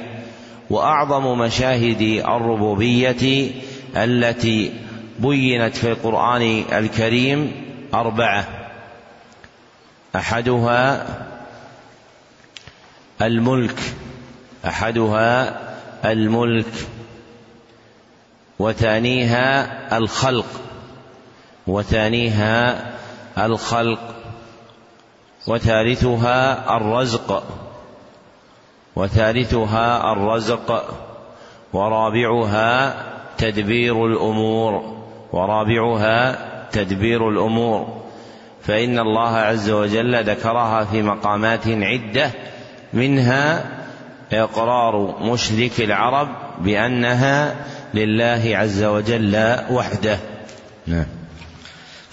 وأعظم 0.70 1.38
مشاهد 1.38 2.03
الربوبية 2.29 3.50
التي 3.96 4.72
بينت 5.18 5.76
في 5.76 5.92
القرآن 5.92 6.64
الكريم 6.72 7.53
أربعة. 7.94 8.48
أحدها 10.16 11.07
الملك 13.22 13.81
أحدها 14.66 15.61
الملك 16.05 16.72
وثانيها 18.59 19.98
الخلق 19.98 20.61
وثانيها 21.66 22.90
الخلق 23.38 24.14
وثالثها 25.46 26.76
الرزق. 26.76 27.44
وثالثها 29.00 30.12
الرزق 30.12 30.84
ورابعها 31.72 32.94
تدبير 33.38 34.06
الأمور 34.06 34.96
ورابعها 35.32 36.38
تدبير 36.72 37.28
الأمور. 37.28 38.00
فإن 38.62 38.98
الله 38.98 39.36
عز 39.36 39.70
وجل 39.70 40.24
ذكرها 40.24 40.84
في 40.84 41.02
مقامات 41.02 41.66
عدة 41.66 42.30
منها 42.92 43.64
إقرار 44.32 45.16
مشرك 45.22 45.80
العرب 45.80 46.28
بأنها 46.58 47.54
لله 47.94 48.50
عز 48.56 48.84
وجل 48.84 49.56
وحده. 49.70 50.18
نعم. 50.86 51.19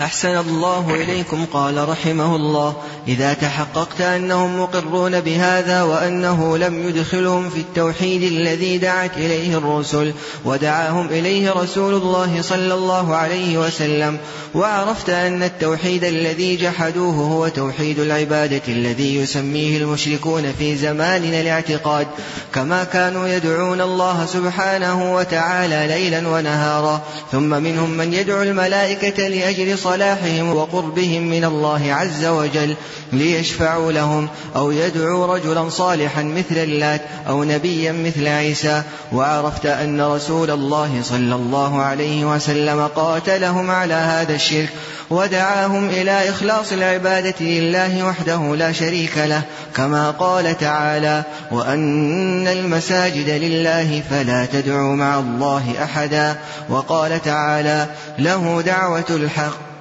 أحسن 0.01 0.37
الله 0.37 0.95
إليكم 0.95 1.45
قال 1.53 1.89
رحمه 1.89 2.35
الله. 2.35 2.75
إذا 3.07 3.33
تحققت 3.33 4.01
أنهم 4.01 4.59
مقرون 4.59 5.19
بهذا 5.19 5.83
وأنه 5.83 6.57
لم 6.57 6.89
يدخلهم 6.89 7.49
في 7.49 7.59
التوحيد 7.59 8.23
الذي 8.23 8.77
دعت 8.77 9.17
إليه 9.17 9.57
الرسل 9.57 10.13
ودعاهم 10.45 11.07
إليه 11.07 11.51
رسول 11.51 11.93
الله 11.93 12.41
صلى 12.41 12.73
الله 12.73 13.15
عليه 13.15 13.57
وسلم 13.57 14.17
وعرفت 14.55 15.09
أن 15.09 15.43
التوحيد 15.43 16.03
الذي 16.03 16.55
جحدوه 16.55 17.13
هو 17.13 17.47
توحيد 17.47 17.99
العبادة 17.99 18.61
الذي 18.67 19.15
يسميه 19.15 19.77
المشركون 19.77 20.53
في 20.59 20.75
زماننا 20.75 21.41
الاعتقاد. 21.41 22.07
كما 22.55 22.83
كانوا 22.83 23.27
يدعون 23.27 23.81
الله 23.81 24.25
سبحانه 24.25 25.15
وتعالى 25.15 25.87
ليلا 25.87 26.27
ونهارا 26.27 27.01
ثم 27.31 27.49
منهم 27.49 27.89
من 27.89 28.13
يدعو 28.13 28.41
الملائكة 28.41 29.27
لأجل 29.27 29.77
صلاحهم 29.87 30.55
وقربهم 30.55 31.21
من 31.21 31.43
الله 31.45 31.93
عز 31.93 32.25
وجل 32.25 32.75
ليشفعوا 33.13 33.91
لهم 33.91 34.27
أو 34.55 34.71
يدعو 34.71 35.33
رجلا 35.33 35.69
صالحا 35.69 36.23
مثل 36.23 36.57
اللات 36.57 37.01
أو 37.27 37.43
نبيا 37.43 37.91
مثل 37.91 38.27
عيسى. 38.27 38.81
وعرفت 39.13 39.65
أن 39.65 40.01
رسول 40.01 40.51
الله 40.51 40.99
صلى 41.03 41.35
الله 41.35 41.81
عليه 41.81 42.25
وسلم 42.25 42.87
قاتلهم 42.87 43.71
على 43.71 43.93
هذا 43.93 44.35
الشرك 44.35 44.69
ودعاهم 45.09 45.89
إلى 45.89 46.29
إخلاص 46.29 46.71
العبادة 46.71 47.35
لله 47.41 48.03
وحده 48.05 48.55
لا 48.55 48.71
شريك 48.71 49.17
له 49.17 49.41
كما 49.75 50.11
قال 50.11 50.57
تعالى 50.57 51.23
وأن 51.51 52.47
المساجد 52.47 53.29
لله 53.29 54.01
فلا 54.09 54.45
تدعوا 54.45 54.95
مع 54.95 55.19
الله 55.19 55.63
أحدا. 55.83 56.35
وقال 56.69 57.21
تعالى 57.21 57.87
له 58.19 58.61
دعوة 58.65 59.05
الحق 59.09 59.76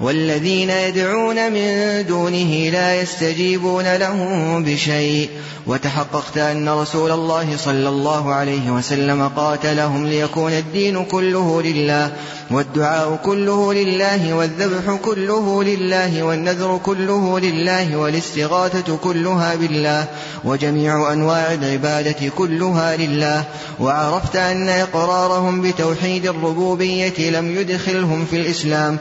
والذين 0.00 0.70
يدعون 0.70 1.52
من 1.52 2.04
دونه 2.06 2.70
لا 2.70 3.00
يستجيبون 3.02 3.96
لهم 3.96 4.64
بشيء. 4.64 5.30
وتحققت 5.66 6.38
أن 6.38 6.68
رسول 6.68 7.10
الله 7.10 7.56
صلى 7.56 7.88
الله 7.88 8.34
عليه 8.34 8.70
وسلم 8.70 9.28
قاتلهم 9.36 10.06
ليكون 10.06 10.52
الدين 10.52 11.04
كله 11.04 11.62
لله 11.62 12.12
والدعاء 12.50 13.20
كله 13.24 13.74
لله 13.74 14.34
والذبح 14.34 14.94
كله 15.04 15.64
لله 15.64 16.22
والنذر 16.22 16.80
كله 16.84 17.40
لله 17.40 17.96
والاستغاثة 17.96 18.96
كلها 18.96 19.54
بالله 19.54 20.04
وجميع 20.44 21.12
أنواع 21.12 21.54
العبادة 21.54 22.28
كلها 22.36 22.96
لله. 22.96 23.44
وعرفت 23.80 24.36
أن 24.36 24.68
إقرارهم 24.68 25.62
بتوحيد 25.62 26.26
الربوبية 26.26 27.30
لم 27.30 27.56
يدخلهم 27.58 28.26
في 28.30 28.36
الإسلام 28.36 28.98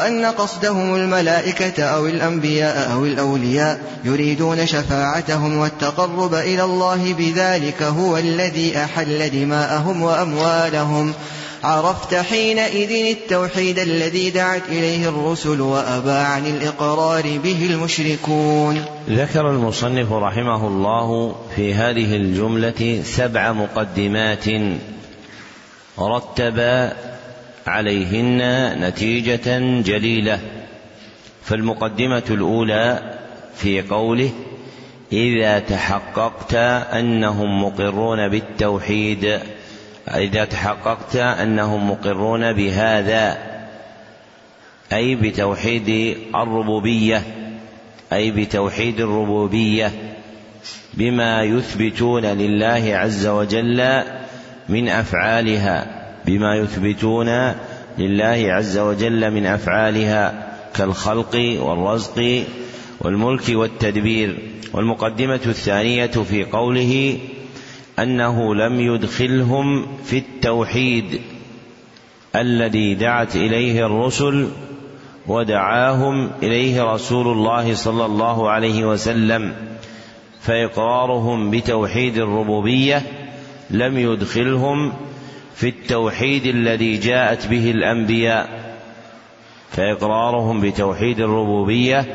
وأن 0.00 0.24
قصدهم 0.24 0.94
الملائكة 0.94 1.84
أو 1.84 2.06
الأنبياء 2.06 2.92
أو 2.92 3.04
الأولياء 3.04 3.80
يريدون 4.04 4.66
شفاعتهم 4.66 5.56
والتقرب 5.56 6.34
إلى 6.34 6.64
الله 6.64 7.14
بذلك 7.14 7.82
هو 7.82 8.16
الذي 8.16 8.76
أحل 8.76 9.30
دماءهم 9.30 10.02
وأموالهم. 10.02 11.14
عرفت 11.64 12.14
حينئذ 12.14 13.16
التوحيد 13.16 13.78
الذي 13.78 14.30
دعت 14.30 14.62
إليه 14.68 15.08
الرسل 15.08 15.60
وأبى 15.60 16.10
عن 16.10 16.46
الإقرار 16.46 17.38
به 17.38 17.66
المشركون. 17.70 18.84
ذكر 19.10 19.50
المصنف 19.50 20.12
رحمه 20.12 20.66
الله 20.66 21.34
في 21.56 21.74
هذه 21.74 22.16
الجملة 22.16 23.02
سبع 23.04 23.52
مقدمات 23.52 24.44
رتب 25.98 26.90
عليهن 27.66 28.40
نتيجة 28.84 29.58
جليلة. 29.82 30.38
فالمقدمة 31.42 32.22
الأولى 32.30 33.16
في 33.56 33.82
قوله 33.82 34.30
إذا 35.12 35.58
تحققت 35.58 36.54
أنهم 36.54 37.64
مقرون 37.64 38.28
بالتوحيد. 38.28 39.40
إذا 40.08 40.44
تحققت 40.44 41.16
أنهم 41.16 41.90
مقرون 41.90 42.52
بهذا 42.52 43.38
أي 44.92 45.14
بتوحيد 45.14 46.16
الربوبية 46.34 47.22
أي 48.12 48.30
بتوحيد 48.30 49.00
الربوبية 49.00 49.92
بما 50.94 51.42
يثبتون 51.42 52.26
لله 52.26 52.96
عز 52.96 53.26
وجل 53.26 54.02
من 54.68 54.88
أفعالها. 54.88 55.99
بما 56.26 56.56
يثبتون 56.56 57.54
لله 57.98 58.46
عز 58.52 58.78
وجل 58.78 59.30
من 59.30 59.46
أفعالها 59.46 60.52
كالخلق 60.74 61.56
والرزق 61.60 62.44
والملك 63.00 63.48
والتدبير. 63.48 64.38
والمقدمة 64.72 65.40
الثانية 65.46 66.06
في 66.06 66.44
قوله 66.44 67.18
أنه 67.98 68.54
لم 68.54 68.80
يدخلهم 68.80 69.86
في 70.04 70.18
التوحيد 70.18 71.20
الذي 72.36 72.94
دعت 72.94 73.36
إليه 73.36 73.86
الرسل 73.86 74.48
ودعاهم 75.26 76.30
إليه 76.42 76.82
رسول 76.82 77.28
الله 77.28 77.74
صلى 77.74 78.06
الله 78.06 78.50
عليه 78.50 78.84
وسلم 78.84 79.52
فإقرارهم 80.40 81.50
بتوحيد 81.50 82.18
الربوبية 82.18 83.02
لم 83.70 83.98
يدخلهم 83.98 84.92
في 85.54 85.68
التوحيد 85.68 86.46
الذي 86.46 86.96
جاءت 86.96 87.46
به 87.46 87.70
الأنبياء 87.70 88.70
فإقرارهم 89.70 90.60
بتوحيد 90.60 91.20
الربوبية 91.20 92.14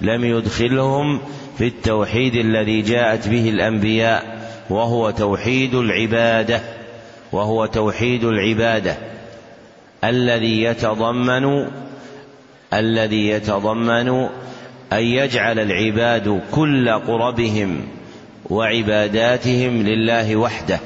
لم 0.00 0.24
يدخلهم 0.24 1.20
في 1.58 1.66
التوحيد 1.66 2.34
الذي 2.34 2.82
جاءت 2.82 3.28
به 3.28 3.48
الأنبياء 3.48 4.48
وهو 4.70 5.10
توحيد 5.10 5.74
العبادة 5.74 6.60
وهو 7.32 7.66
توحيد 7.66 8.24
العبادة 8.24 8.96
الذي 10.04 10.62
يتضمن 10.62 11.66
الذي 12.74 13.28
يتضمن 13.28 14.08
أن 14.92 15.02
يجعل 15.02 15.58
العباد 15.58 16.40
كل 16.52 16.90
قربهم 16.90 17.80
وعباداتهم 18.50 19.82
لله 19.82 20.36
وحده. 20.36 20.78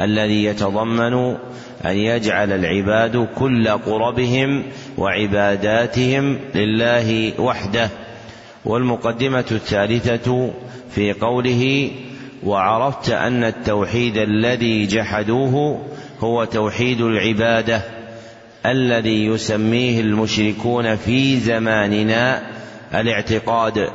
الذي 0.00 0.44
يتضمن 0.44 1.36
أن 1.84 1.96
يجعل 1.96 2.52
العباد 2.52 3.28
كل 3.38 3.68
قربهم 3.68 4.64
وعباداتهم 4.98 6.38
لله 6.54 7.40
وحده. 7.40 7.90
والمقدمة 8.64 9.44
الثالثة 9.50 10.50
في 10.90 11.12
قوله 11.12 11.90
وعرفت 12.44 13.10
أن 13.10 13.44
التوحيد 13.44 14.16
الذي 14.16 14.86
جحدوه 14.86 15.82
هو 16.20 16.44
توحيد 16.44 17.00
العبادة 17.00 17.82
الذي 18.66 19.26
يسميه 19.26 20.00
المشركون 20.00 20.96
في 20.96 21.36
زماننا 21.36 22.42
الاعتقاد 22.94 23.88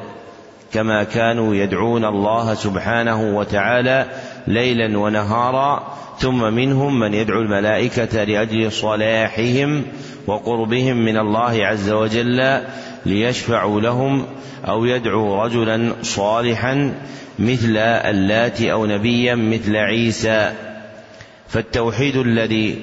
كما 0.74 1.04
كانوا 1.04 1.56
يدعون 1.56 2.06
الله 2.06 2.54
سبحانه 2.54 3.38
وتعالى 3.38 4.06
ليلا 4.48 5.00
ونهارا 5.00 5.98
ثم 6.20 6.54
منهم 6.54 7.00
من 7.00 7.14
يدعو 7.14 7.42
الملائكة 7.42 8.24
لأجل 8.24 8.72
صلاحهم 8.72 9.86
وقربهم 10.28 10.98
من 10.98 11.18
الله 11.18 11.66
عز 11.66 11.90
وجل 11.90 12.62
ليشفعوا 13.06 13.82
لهم 13.82 14.26
أو 14.68 14.86
يدعو 14.86 15.44
رجلا 15.44 15.94
صالحا 16.02 16.94
مثل 17.40 17.78
اللات 17.78 18.62
أو 18.62 18.86
نبيا 18.86 19.36
مثل 19.36 19.76
عيسى. 19.76 20.54
فالتوحيد 21.48 22.16
الذي 22.16 22.82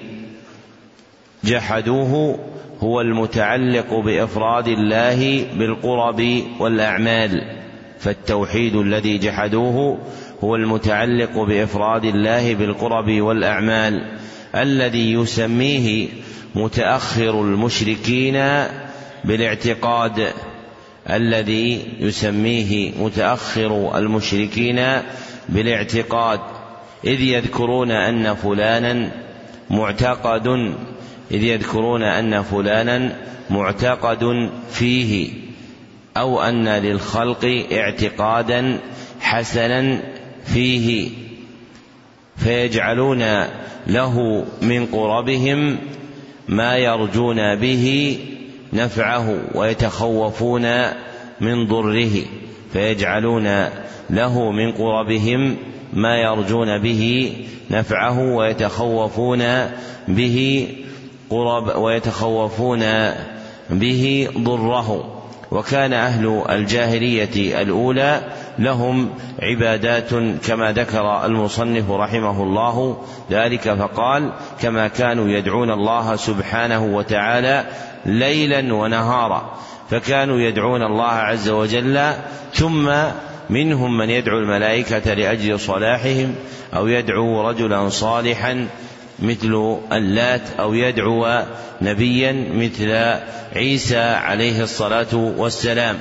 جحدوه 1.44 2.38
هو 2.80 3.00
المتعلق 3.00 3.94
بإفراد 3.94 4.68
الله 4.68 5.46
بالقرب 5.58 6.42
والأعمال. 6.60 7.42
فالتوحيد 8.00 8.76
الذي 8.76 9.18
جحدوه 9.18 9.98
هو 10.44 10.56
المتعلق 10.56 11.38
بإفراد 11.38 12.04
الله 12.04 12.54
بالقرب 12.54 13.10
والأعمال 13.10 14.18
الذي 14.54 15.12
يسميه 15.12 16.08
متأخر 16.54 17.40
المشركين 17.40 18.64
بالاعتقاد 19.24 20.32
الذي 21.10 21.82
يسميه 22.00 22.92
متأخر 23.00 23.98
المشركين 23.98 24.86
بالاعتقاد. 25.48 26.40
إذ 27.04 27.20
يذكرون 27.20 27.90
أن 27.90 28.34
فلانا 28.34 29.10
معتقد 29.70 30.46
إذ 31.30 31.42
يذكرون 31.42 32.02
أن 32.02 32.42
فلانا 32.42 33.16
معتقد 33.50 34.50
فيه 34.70 35.30
أو 36.16 36.42
أن 36.42 36.68
للخلق 36.68 37.66
اعتقادا 37.72 38.78
حسنا 39.20 40.00
فيه 40.44 41.10
فيجعلون 42.36 43.24
له 43.86 44.44
من 44.62 44.86
قربهم 44.86 45.78
ما 46.48 46.76
يرجون 46.76 47.56
به 47.56 48.18
نفعه 48.72 49.40
ويتخوفون 49.54 50.66
من 51.40 51.66
ضره 51.66 52.10
فيجعلون 52.72 53.68
له 54.10 54.50
من 54.50 54.72
قربهم 54.72 55.56
ما 55.92 56.16
يرجون 56.16 56.78
به 56.78 57.32
نفعه 57.70 58.34
ويتخوفون 58.34 59.70
به 60.08 60.68
قرب 61.30 61.76
ويتخوفون 61.82 62.82
به 63.70 64.28
ضره 64.38 65.13
وكان 65.50 65.92
أهل 65.92 66.42
الجاهلية 66.50 67.62
الأولى 67.62 68.20
لهم 68.58 69.10
عبادات 69.42 70.10
كما 70.46 70.72
ذكر 70.72 71.26
المصنف 71.26 71.90
رحمه 71.90 72.42
الله. 72.42 72.96
ذلك 73.30 73.74
فقال 73.74 74.32
كما 74.60 74.88
كانوا 74.88 75.28
يدعون 75.28 75.70
الله 75.70 76.16
سبحانه 76.16 76.84
وتعالى 76.84 77.64
ليلا 78.06 78.74
ونهارا. 78.74 79.54
فكانوا 79.90 80.40
يدعون 80.40 80.82
الله 80.82 81.12
عز 81.12 81.48
وجل 81.48 82.12
ثم 82.52 82.92
منهم 83.50 83.98
من 83.98 84.10
يدعو 84.10 84.38
الملائكة 84.38 85.14
لأجل 85.14 85.60
صلاحهم 85.60 86.34
أو 86.74 86.86
يدعو 86.86 87.48
رجلا 87.48 87.88
صالحا 87.88 88.68
مثل 89.18 89.78
اللات 89.92 90.42
أو 90.60 90.74
يدعو 90.74 91.42
نبيا 91.82 92.32
مثل 92.54 93.18
عيسى 93.56 93.98
عليه 93.98 94.62
الصلاة 94.62 95.14
والسلام. 95.14 95.98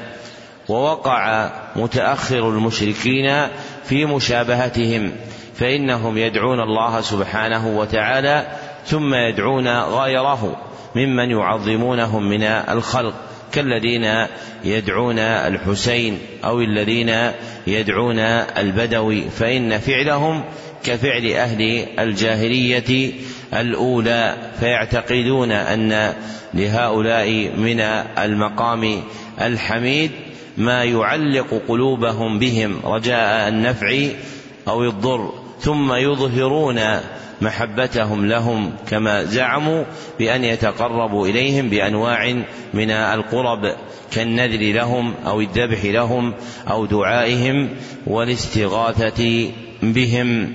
ووقع 0.69 1.51
متأخر 1.75 2.49
المشركين 2.49 3.47
في 3.83 4.05
مشابهتهم 4.05 5.11
فإنهم 5.55 6.17
يدعون 6.17 6.59
الله 6.59 7.01
سبحانه 7.01 7.77
وتعالى 7.77 8.47
ثم 8.85 9.13
يدعون 9.13 9.67
غيره 9.79 10.57
ممن 10.95 11.31
يعظمونهم 11.31 12.29
من 12.29 12.43
الخلق 12.43 13.13
كالذين 13.51 14.27
يدعون 14.63 15.19
الحسين 15.19 16.19
أو 16.45 16.61
الذين 16.61 17.31
يدعون 17.67 18.19
البدوي 18.19 19.29
فإن 19.29 19.77
فعلهم 19.77 20.43
كفعل 20.83 21.25
أهل 21.25 21.85
الجاهلية 21.99 23.11
الأولى 23.53 24.37
فيعتقدون 24.59 25.51
أن 25.51 26.13
لهؤلاء 26.53 27.57
من 27.57 27.79
المقام 28.19 29.01
الحميد 29.41 30.11
ما 30.57 30.83
يعلق 30.83 31.61
قلوبهم 31.67 32.39
بهم 32.39 32.79
رجاء 32.83 33.49
النفع 33.49 34.07
أو 34.67 34.83
الضر 34.83 35.33
ثم 35.59 35.93
يظهرون 35.93 36.79
محبتهم 37.41 38.25
لهم 38.25 38.71
كما 38.89 39.23
زعموا 39.23 39.83
بأن 40.19 40.43
يتقربوا 40.43 41.27
إليهم 41.27 41.69
بأنواع 41.69 42.43
من 42.73 42.91
القرب 42.91 43.75
كالنذر 44.11 44.73
لهم 44.73 45.13
أو 45.25 45.41
الذبح 45.41 45.85
لهم 45.85 46.33
أو 46.69 46.85
دعائهم 46.85 47.69
والاستغاثة 48.07 49.51
بهم. 49.83 50.53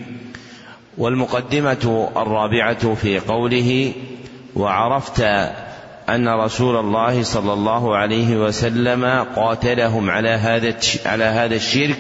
والمقدمة 0.98 2.10
الرابعة 2.16 2.94
في 2.94 3.18
قوله 3.18 3.92
وعرفت 4.56 5.20
أن 6.08 6.28
رسول 6.28 6.76
الله 6.76 7.22
صلى 7.22 7.52
الله 7.52 7.96
عليه 7.96 8.36
وسلم 8.36 9.04
قاتلهم 9.36 10.10
على 10.10 10.28
هذا 10.28 10.74
على 11.06 11.24
هذا 11.24 11.54
الشرك 11.54 11.98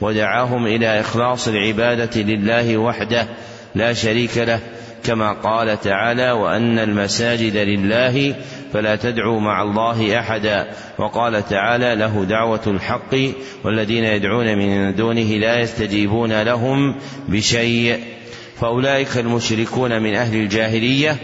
ودعاهم 0.00 0.66
إلى 0.66 1.00
إخلاص 1.00 1.48
العبادة 1.48 2.20
لله 2.22 2.76
وحده 2.76 3.26
لا 3.74 3.92
شريك 3.92 4.38
له 4.38 4.60
كما 5.04 5.32
قال 5.32 5.80
تعالى 5.80 6.32
وأن 6.32 6.78
المساجد 6.78 7.56
لله 7.56 8.34
فلا 8.72 8.96
تدعوا 8.96 9.40
مع 9.40 9.62
الله 9.62 10.18
أحدا 10.18 10.66
وقال 10.98 11.48
تعالى 11.48 11.94
له 11.94 12.24
دعوة 12.24 12.60
الحق 12.66 13.16
والذين 13.64 14.04
يدعون 14.04 14.58
من 14.58 14.94
دونه 14.94 15.22
لا 15.22 15.60
يستجيبون 15.60 16.42
لهم 16.42 16.94
بشيء 17.28 18.00
فأولئك 18.60 19.18
المشركون 19.18 20.02
من 20.02 20.14
أهل 20.14 20.36
الجاهلية 20.36 21.16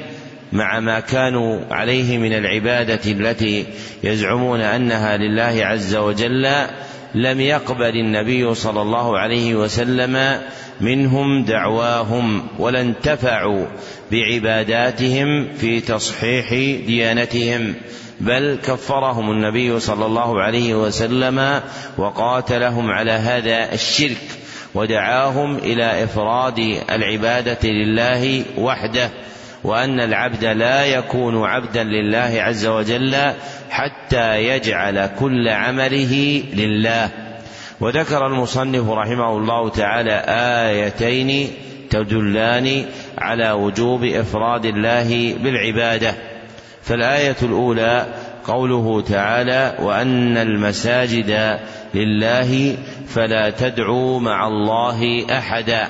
مع 0.53 0.81
ما 0.81 1.01
كانوا 1.01 1.61
عليه 1.71 2.19
من 2.19 2.33
العبادة 2.33 3.01
التي 3.13 3.67
يزعمون 4.05 4.61
أنها 4.61 5.17
لله 5.17 5.67
عز 5.67 5.97
وجل 5.97 6.47
لم 7.15 7.41
يقبل 7.41 7.97
النبي 7.97 8.55
صلى 8.55 8.83
الله 8.83 9.19
عليه 9.19 9.55
وسلم 9.55 10.41
منهم 10.81 11.45
دعواهم 11.45 12.47
ولا 12.59 12.81
انتفعوا 12.81 13.67
بعباداتهم 14.13 15.49
في 15.55 15.81
تصحيح 15.81 16.51
ديانتهم 16.87 17.75
بل 18.21 18.59
كفرهم 18.65 19.31
النبي 19.31 19.81
صلى 19.81 20.07
الله 20.07 20.43
عليه 20.43 20.75
وسلم 20.75 21.61
وقاتلهم 21.99 22.91
على 22.91 23.11
هذا 23.11 23.73
الشرك. 23.73 24.44
ودعاهم 24.75 25.57
إلى 25.57 26.05
إفراد 26.05 26.59
العبادة 26.91 27.69
لله 27.69 28.45
وحده 28.59 29.11
وأن 29.65 30.01
العبد 30.01 30.45
لا 30.45 30.85
يكون 30.85 31.45
عبدا 31.45 31.83
لله 31.83 32.33
عز 32.43 32.67
وجل 32.67 33.17
حتى 33.71 34.45
يجعل 34.45 35.07
كل 35.07 35.49
عمله 35.49 36.43
لله. 36.55 37.09
وذكر 37.81 38.27
المصنف 38.27 38.91
رحمه 38.91 39.37
الله 39.37 39.69
تعالى 39.69 40.25
آيتين 40.29 41.51
تدلان 41.91 42.85
على 43.19 43.53
وجوب 43.53 44.05
إفراد 44.05 44.65
الله 44.65 45.35
بالعبادة. 45.35 46.15
فالآية 46.83 47.37
الأولى 47.43 48.07
قوله 48.45 49.01
تعالى 49.01 49.75
وأن 49.83 50.37
المساجد 50.37 51.59
لله 51.95 52.77
فلا 53.09 53.51
تدعوا 53.51 54.21
مع 54.21 54.47
الله 54.47 55.27
أحدا. 55.39 55.89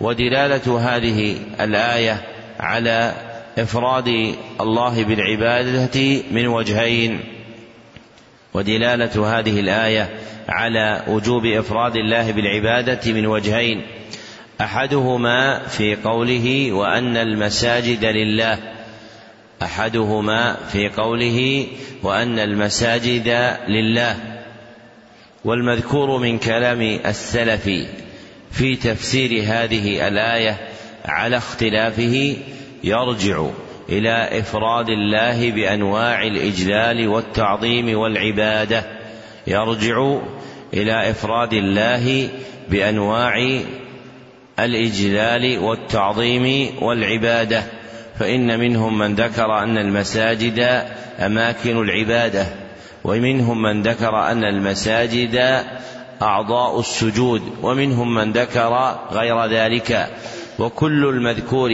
ودلالة 0.00 0.78
هذه 0.78 1.36
الآية 1.60 2.22
على 2.60 3.14
إفراد 3.58 4.34
الله 4.60 5.04
بالعبادة 5.04 6.22
من 6.30 6.46
وجهين. 6.46 7.20
ودلالة 8.54 9.38
هذه 9.38 9.60
الآية 9.60 10.08
على 10.48 11.02
وجوب 11.08 11.46
إفراد 11.46 11.96
الله 11.96 12.32
بالعبادة 12.32 13.12
من 13.12 13.26
وجهين. 13.26 13.82
أحدهما 14.60 15.58
في 15.58 15.96
قوله 15.96 16.72
وأن 16.72 17.16
المساجد 17.16 18.04
لله. 18.04 18.58
أحدهما 19.62 20.56
في 20.72 20.88
قوله 20.88 21.66
وأن 22.02 22.38
المساجد 22.38 23.56
لله. 23.68 24.33
والمذكور 25.44 26.18
من 26.18 26.38
كلام 26.38 26.80
السلف 27.06 27.70
في 28.50 28.76
تفسير 28.76 29.42
هذه 29.42 30.08
الآية 30.08 30.68
على 31.04 31.36
اختلافه 31.36 32.36
يرجع 32.84 33.46
إلى 33.88 34.40
إفراد 34.40 34.88
الله 34.88 35.50
بأنواع 35.50 36.22
الإجلال 36.22 37.08
والتعظيم 37.08 37.98
والعبادة. 37.98 38.84
يرجع 39.46 40.18
إلى 40.74 41.10
إفراد 41.10 41.52
الله 41.52 42.28
بأنواع 42.68 43.60
الإجلال 44.58 45.58
والتعظيم 45.58 46.68
والعبادة. 46.82 47.62
فإن 48.18 48.60
منهم 48.60 48.98
من 48.98 49.14
ذكر 49.14 49.58
أن 49.58 49.78
المساجد 49.78 50.84
أماكن 51.18 51.78
العبادة. 51.78 52.63
ومنهم 53.04 53.62
من 53.62 53.82
ذكر 53.82 54.30
أن 54.30 54.44
المساجد 54.44 55.64
أعضاء 56.22 56.80
السجود 56.80 57.42
ومنهم 57.62 58.14
من 58.14 58.32
ذكر 58.32 58.98
غير 59.12 59.46
ذلك. 59.46 60.08
وكل 60.58 61.04
المذكور 61.04 61.70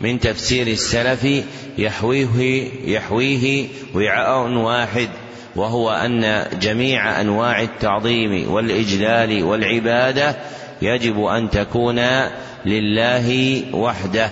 من 0.00 0.20
تفسير 0.20 0.66
السلف 0.66 1.44
يحويه 1.78 2.68
يحويه 2.84 3.68
وعاء 3.94 4.48
واحد 4.48 5.08
وهو 5.56 5.90
أن 5.90 6.46
جميع 6.60 7.20
أنواع 7.20 7.62
التعظيم 7.62 8.52
والإجلال 8.52 9.44
والعبادة 9.44 10.36
يجب 10.82 11.24
أن 11.24 11.50
تكون 11.50 12.00
لله 12.66 13.62
وحده. 13.74 14.30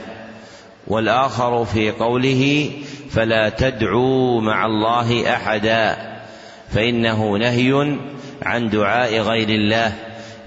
والآخر 0.87 1.64
في 1.64 1.90
قوله 1.90 2.70
فلا 3.11 3.48
تدعوا 3.48 4.40
مع 4.40 4.66
الله 4.66 5.35
أحدا 5.35 6.10
فإنه 6.70 7.37
نهي 7.37 7.98
عن 8.42 8.68
دعاء 8.68 9.18
غير 9.18 9.48
الله. 9.48 9.92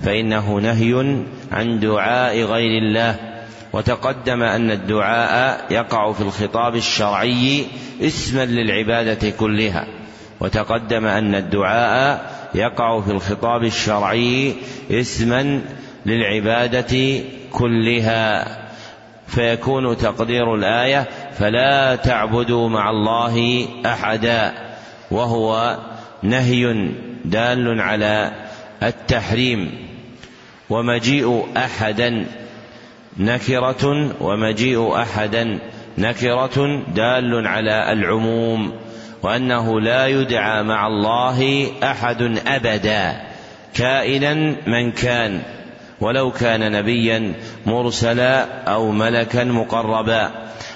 فإنه 0.01 0.55
نهي 0.59 1.23
عن 1.51 1.79
دعاء 1.79 2.43
غير 2.43 2.81
الله. 2.81 3.15
وتقدم 3.73 4.43
أن 4.43 4.71
الدعاء 4.71 5.65
يقع 5.71 6.11
في 6.11 6.21
الخطاب 6.21 6.75
الشرعي 6.75 7.65
اسما 8.01 8.45
للعبادة 8.45 9.29
كلها. 9.29 9.87
وتقدم 10.39 11.05
أن 11.05 11.35
الدعاء 11.35 12.31
يقع 12.55 13.01
في 13.01 13.11
الخطاب 13.11 13.63
الشرعي 13.63 14.55
اسما 14.91 15.61
للعبادة 16.05 17.21
كلها. 17.51 18.57
فيكون 19.27 19.97
تقدير 19.97 20.55
الآية 20.55 21.07
فلا 21.39 21.95
تعبدوا 21.95 22.69
مع 22.69 22.89
الله 22.89 23.67
أحدا 23.85 24.53
وهو 25.11 25.77
نهي 26.23 26.89
دال 27.25 27.81
على 27.81 28.31
التحريم 28.83 29.71
ومجيء 30.69 31.45
أحدا 31.57 32.25
نكرة 33.17 34.11
ومجيء 34.21 34.95
أحدا 34.95 35.59
نكرة 35.97 36.83
دال 36.95 37.47
على 37.47 37.91
العموم 37.91 38.73
وأنه 39.23 39.81
لا 39.81 40.07
يدعى 40.07 40.63
مع 40.63 40.87
الله 40.87 41.67
أحد 41.83 42.21
أبدا 42.47 43.21
كائنا 43.73 44.33
من 44.67 44.91
كان 44.91 45.41
ولو 46.01 46.31
كان 46.31 46.71
نبيا 46.71 47.33
مرسلا 47.65 48.63
أو 48.63 48.91
ملكا 48.91 49.43
مقربا 49.43 50.31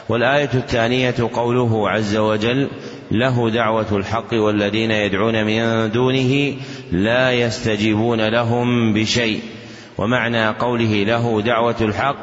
والآية 0.10 0.50
الثانية 0.54 1.16
قوله 1.34 1.90
عز 1.90 2.16
وجل 2.18 2.70
له 3.12 3.50
دعوة 3.50 3.86
الحق 3.92 4.34
والذين 4.34 4.92
يدعون 4.92 5.46
من 5.46 5.92
دونه 5.92 6.56
لا 6.92 7.32
يستجيبون 7.32 8.28
لهم 8.28 8.94
بشيء. 8.94 9.42
ومعنى 9.98 10.48
قوله 10.48 11.04
له 11.04 11.42
دعوة 11.42 11.76
الحق 11.82 12.16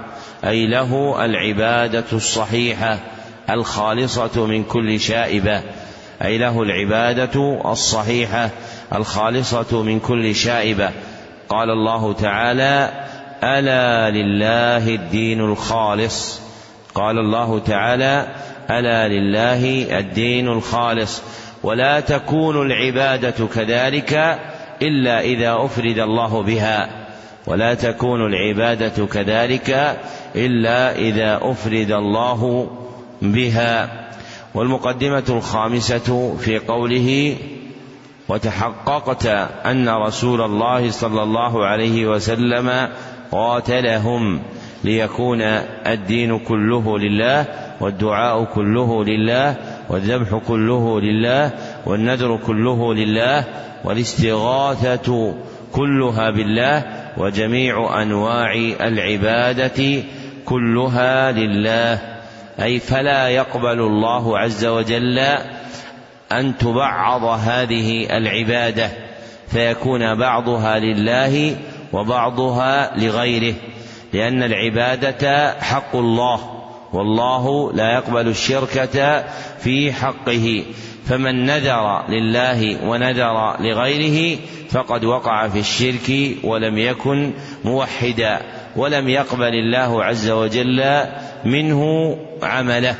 أي 0.45 0.67
له 0.67 1.25
العبادة 1.25 2.05
الصحيحة 2.13 2.99
الخالصة 3.51 4.47
من 4.47 4.65
كل 4.65 5.01
شائبة. 5.01 5.63
أي 6.23 6.39
له 6.39 6.63
العبادة 6.63 7.61
الصحيحة 7.73 8.51
الخالصة 8.95 9.83
من 9.83 10.01
كل 10.01 10.35
شائبة. 10.35 10.91
قال 11.49 11.71
الله 11.71 12.13
تعالى 12.13 13.05
ألا 13.43 14.11
لله 14.11 14.95
الدين 14.95 15.41
الخالص. 15.41 16.41
قال 16.95 17.19
الله 17.19 17.59
تعالى 17.59 18.27
ألا 18.71 19.09
لله 19.09 19.99
الدين 19.99 20.49
الخالص 20.49 21.23
ولا 21.63 22.01
تكون 22.01 22.67
العبادة 22.67 23.47
كذلك 23.55 24.39
إلا 24.83 25.21
إذا 25.21 25.57
أفرد 25.59 25.99
الله 25.99 26.43
بها 26.43 27.07
ولا 27.47 27.75
تكون 27.75 28.27
العبادة 28.27 29.07
كذلك 29.07 29.99
إلا 30.37 30.97
إذا 30.97 31.39
أفرد 31.43 31.91
الله 31.91 32.71
بها. 33.23 34.05
والمقدمة 34.55 35.25
الخامسة 35.29 36.37
في 36.37 36.59
قوله 36.59 37.37
وتحققت 38.29 39.27
أن 39.67 39.89
رسول 39.89 40.41
الله 40.41 40.91
صلى 40.91 41.23
الله 41.23 41.67
عليه 41.67 42.07
وسلم 42.07 42.89
قاتلهم 43.33 44.43
ليكون 44.85 45.43
الدين 45.87 46.39
كله 46.39 46.99
لله 46.99 47.47
والدعاء 47.81 48.45
كله 48.45 49.05
لله 49.05 49.57
والذبح 49.89 50.41
كله 50.49 51.01
لله 51.01 51.53
والنذر 51.87 52.37
كله 52.47 52.95
لله 52.95 53.45
والاستغاثة 53.85 55.35
كلها 55.73 56.31
بالله 56.31 56.85
وجميع 57.17 58.03
أنواع 58.03 58.53
العبادة 58.81 60.03
كلها 60.45 61.33
لله. 61.33 61.99
أي 62.63 62.81
فلا 62.81 63.29
يقبل 63.29 63.81
الله 63.81 64.39
عز 64.39 64.67
وجل 64.67 65.19
أن 66.33 66.57
تبعض 66.59 67.25
هذه 67.25 68.17
العبادة 68.17 68.89
فيكون 69.49 70.15
بعضها 70.15 70.79
لله 70.79 71.57
وبعضها 71.93 72.99
لغيره. 72.99 73.55
لأن 74.15 74.43
العبادة 74.43 75.55
حق 75.61 75.97
الله 75.97 76.41
والله 76.93 77.73
لا 77.73 77.95
يقبل 77.95 78.29
الشركة 78.29 79.25
في 79.59 79.93
حقه. 79.93 80.65
فمن 81.07 81.47
نذر 81.47 82.05
لله 82.09 82.89
ونذر 82.89 83.57
لغيره 83.61 84.39
فقد 84.71 85.05
وقع 85.05 85.49
في 85.49 85.59
الشرك 85.59 86.37
ولم 86.45 86.79
يكن 86.79 87.33
موحدا 87.65 88.41
ولم 88.77 89.09
يقبل 89.09 89.55
الله 89.55 90.05
عز 90.05 90.31
وجل 90.31 91.03
منه 91.45 92.17
عمله. 92.43 92.95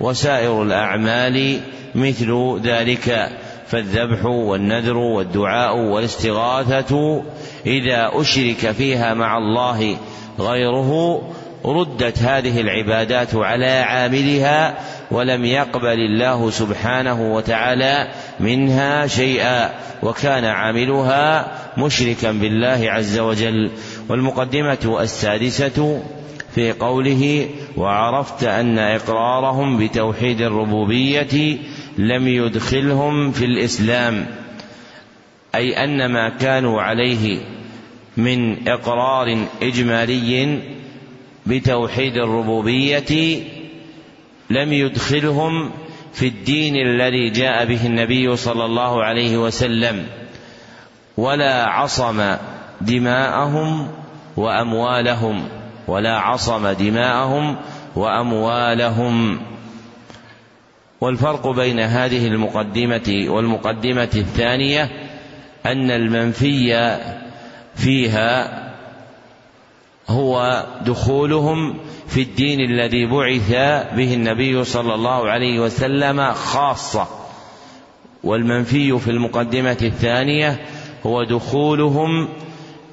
وسائر 0.00 0.62
الأعمال 0.62 1.60
مثل 1.94 2.60
ذلك. 2.62 3.28
فالذبح 3.68 4.24
والنذر 4.24 4.96
والدعاء 4.96 5.76
والاستغاثة 5.76 7.22
إذا 7.66 8.10
أشرك 8.14 8.70
فيها 8.70 9.14
مع 9.14 9.38
الله 9.38 9.96
غيره 10.38 11.22
ردت 11.64 12.18
هذه 12.18 12.60
العبادات 12.60 13.34
على 13.34 13.66
عاملها 13.66 14.78
ولم 15.10 15.44
يقبل 15.44 15.98
الله 16.00 16.50
سبحانه 16.50 17.34
وتعالى 17.34 18.08
منها 18.40 19.06
شيئا 19.06 19.70
وكان 20.02 20.44
عاملها 20.44 21.52
مشركا 21.78 22.32
بالله 22.32 22.80
عز 22.90 23.18
وجل. 23.18 23.70
والمقدمة 24.08 24.98
السادسة 25.00 26.02
في 26.54 26.72
قوله 26.72 27.48
وعرفت 27.76 28.44
أن 28.44 28.78
إقرارهم 28.78 29.78
بتوحيد 29.78 30.40
الربوبية 30.40 31.58
لم 31.98 32.28
يدخلهم 32.28 33.32
في 33.32 33.44
الإسلام 33.44 34.26
أي 35.54 35.84
أن 35.84 36.06
ما 36.12 36.28
كانوا 36.28 36.82
عليه 36.82 37.40
من 38.18 38.68
إقرار 38.68 39.46
إجمالي 39.62 40.58
بتوحيد 41.46 42.16
الربوبية 42.16 43.42
لم 44.50 44.72
يدخلهم 44.72 45.70
في 46.12 46.28
الدين 46.28 46.76
الذي 46.76 47.30
جاء 47.30 47.64
به 47.64 47.86
النبي 47.86 48.36
صلى 48.36 48.64
الله 48.64 49.04
عليه 49.04 49.36
وسلم 49.36 50.06
ولا 51.16 51.64
عصم 51.64 52.36
دماءهم 52.80 53.88
وأموالهم 54.36 55.48
ولا 55.88 56.18
عصم 56.18 56.68
دماءهم 56.68 57.56
وأموالهم. 57.96 59.40
والفرق 61.00 61.48
بين 61.48 61.80
هذه 61.80 62.26
المقدمة 62.26 63.24
والمقدمة 63.28 64.10
الثانية 64.14 64.90
أن 65.66 65.90
المنفي 65.90 66.98
فيها 67.78 68.64
هو 70.08 70.64
دخولهم 70.86 71.78
في 72.08 72.22
الدين 72.22 72.60
الذي 72.60 73.06
بعث 73.06 73.50
به 73.96 74.14
النبي 74.14 74.64
صلى 74.64 74.94
الله 74.94 75.30
عليه 75.30 75.60
وسلم 75.60 76.32
خاصة. 76.32 77.08
والمنفي 78.24 78.98
في 78.98 79.10
المقدمة 79.10 79.76
الثانية 79.82 80.60
هو 81.06 81.24
دخولهم 81.24 82.28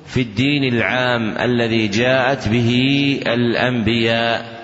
في 0.06 0.22
الدين 0.22 0.74
العام 0.74 1.38
الذي 1.38 1.88
جاءت 1.88 2.48
به 2.48 3.20
الأنبياء. 3.28 4.56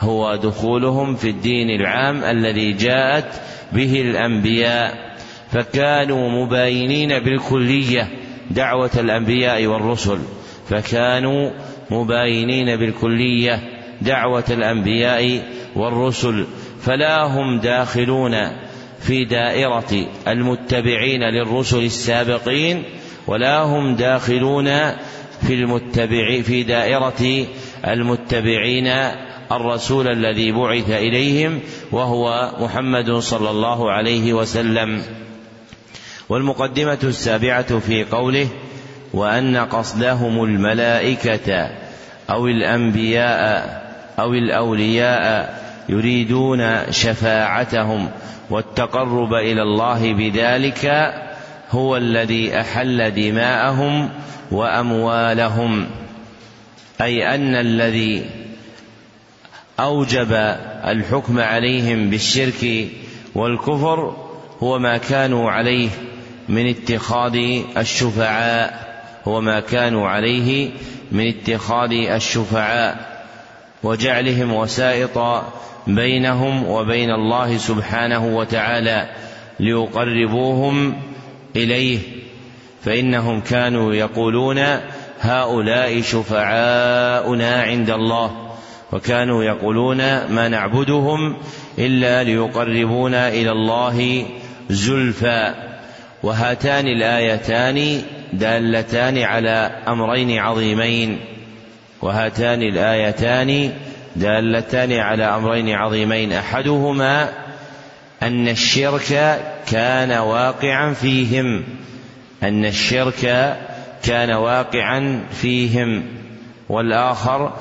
هو 0.00 0.36
دخولهم 0.36 1.16
في 1.16 1.30
الدين 1.30 1.80
العام 1.80 2.24
الذي 2.24 2.72
جاءت 2.72 3.40
به 3.72 4.00
الأنبياء. 4.00 5.16
فكانوا 5.52 6.44
مباينين 6.44 7.18
بالكلية. 7.18 8.25
دعوة 8.50 8.90
الأنبياء 8.98 9.66
والرسل 9.66 10.18
فكانوا 10.68 11.50
مباينين 11.90 12.76
بالكلية 12.76 13.60
دعوة 14.02 14.44
الأنبياء 14.50 15.42
والرسل 15.76 16.46
فلا 16.80 17.24
هم 17.24 17.58
داخلون 17.58 18.34
في 19.00 19.24
دائرة 19.24 20.06
المتبعين 20.28 21.22
للرسل 21.22 21.84
السابقين 21.84 22.82
ولا 23.26 23.62
هم 23.62 23.94
داخلون 23.94 24.64
في 25.46 25.54
المتبع 25.54 26.42
في 26.42 26.62
دائرة 26.62 27.46
المتبعين 27.86 28.86
الرسول 29.52 30.08
الذي 30.08 30.52
بعث 30.52 30.90
إليهم 30.90 31.60
وهو 31.92 32.52
محمد 32.60 33.10
صلى 33.10 33.50
الله 33.50 33.90
عليه 33.90 34.32
وسلم. 34.32 35.02
والمقدمة 36.28 36.98
السابعة 37.02 37.78
في 37.78 38.04
قوله 38.04 38.48
وأن 39.12 39.56
قصدهم 39.56 40.44
الملائكة 40.44 41.70
أو 42.30 42.46
الأنبياء 42.46 43.86
أو 44.18 44.34
الأولياء 44.34 45.56
يريدون 45.88 46.92
شفاعتهم 46.92 48.08
والتقرب 48.50 49.34
إلى 49.34 49.62
الله 49.62 50.12
بذلك 50.12 51.14
هو 51.70 51.96
الذي 51.96 52.60
أحل 52.60 53.14
دماءهم 53.14 54.10
وأموالهم. 54.50 55.86
أي 57.00 57.34
أن 57.34 57.54
الذي 57.54 58.26
أوجب 59.80 60.32
الحكم 60.86 61.40
عليهم 61.40 62.10
بالشرك 62.10 62.88
والكفر 63.34 64.16
هو 64.62 64.78
ما 64.78 64.96
كانوا 64.96 65.50
عليه 65.50 65.88
من 66.48 66.66
اتخاذ 66.68 67.36
الشفعاء 67.76 68.96
هو 69.28 69.40
ما 69.40 69.60
كانوا 69.60 70.08
عليه 70.08 70.70
من 71.12 71.28
اتخاذ 71.28 71.92
الشفعاء 71.92 73.16
وجعلهم 73.82 74.52
وسائط 74.52 75.44
بينهم 75.86 76.66
وبين 76.68 77.10
الله 77.10 77.56
سبحانه 77.56 78.36
وتعالى 78.36 79.08
ليقربوهم 79.60 81.02
إليه. 81.56 81.98
فإنهم 82.84 83.40
كانوا 83.40 83.94
يقولون 83.94 84.58
هؤلاء 85.20 86.00
شفعاؤنا 86.00 87.62
عند 87.62 87.90
الله 87.90 88.56
وكانوا 88.92 89.44
يقولون 89.44 89.96
ما 90.26 90.48
نعبدهم 90.48 91.36
إلا 91.78 92.22
ليقربونا 92.22 93.28
إلى 93.28 93.52
الله 93.52 94.26
زلفى. 94.70 95.65
وهاتان 96.22 96.86
الآيتان 96.86 98.02
دالتان 98.32 99.18
على 99.18 99.70
أمرين 99.88 100.38
عظيمين. 100.38 101.20
وهاتان 102.02 102.62
الآيتان 102.62 103.72
دالتان 104.16 104.92
على 104.92 105.24
أمرين 105.24 105.68
عظيمين. 105.68 106.32
أحدهما 106.32 107.28
أن 108.22 108.48
الشرك 108.48 109.40
كان 109.70 110.12
واقعا 110.12 110.92
فيهم. 110.92 111.64
أن 112.42 112.64
الشرك 112.64 113.56
كان 114.02 114.30
واقعا 114.30 115.20
فيهم. 115.30 116.02
والآخر 116.68 117.52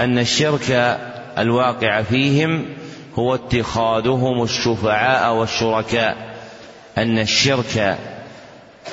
أن 0.00 0.18
الشرك 0.18 0.98
الواقع 1.38 2.02
فيهم 2.02 2.64
هو 3.18 3.34
اتخاذهم 3.34 4.42
الشفعاء 4.42 5.34
والشركاء. 5.34 6.27
أن 6.98 7.18
الشرك 7.18 7.98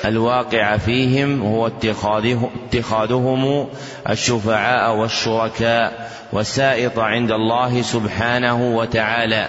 الواقع 0.04 0.76
فيهم 0.76 1.42
هو 1.42 1.66
اتخاذه 1.66 2.50
اتخاذهم 2.64 3.68
الشفعاء 4.10 4.96
والشركاء 4.96 6.10
والسائط 6.32 6.98
عند 6.98 7.32
الله 7.32 7.82
سبحانه 7.82 8.76
وتعالى. 8.76 9.48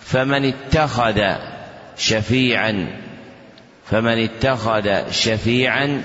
فمن 0.00 0.44
اتخذ 0.44 1.20
شفيعا 1.98 2.86
فمن 3.90 4.24
اتخذ 4.24 5.10
شفيعا 5.10 6.02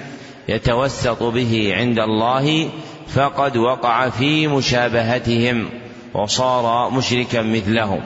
يتوسط 0.49 1.23
به 1.23 1.73
عند 1.75 1.99
الله 1.99 2.69
فقد 3.07 3.57
وقع 3.57 4.09
في 4.09 4.47
مشابهتهم 4.47 5.69
وصار 6.13 6.89
مشركا 6.89 7.41
مثلهم. 7.41 8.01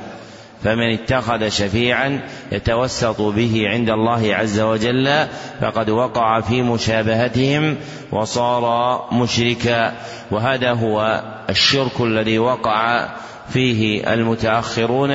فمن 0.63 0.93
اتخذ 0.93 1.49
شفيعا 1.49 2.21
يتوسط 2.51 3.21
به 3.21 3.63
عند 3.67 3.89
الله 3.89 4.35
عز 4.35 4.59
وجل 4.59 5.27
فقد 5.61 5.89
وقع 5.89 6.41
في 6.41 6.61
مشابهتهم 6.61 7.77
وصار 8.11 9.05
مشركا. 9.11 9.93
وهذا 10.31 10.73
هو 10.73 11.23
الشرك 11.49 12.01
الذي 12.01 12.39
وقع 12.39 13.09
فيه 13.49 14.13
المتأخرون 14.13 15.11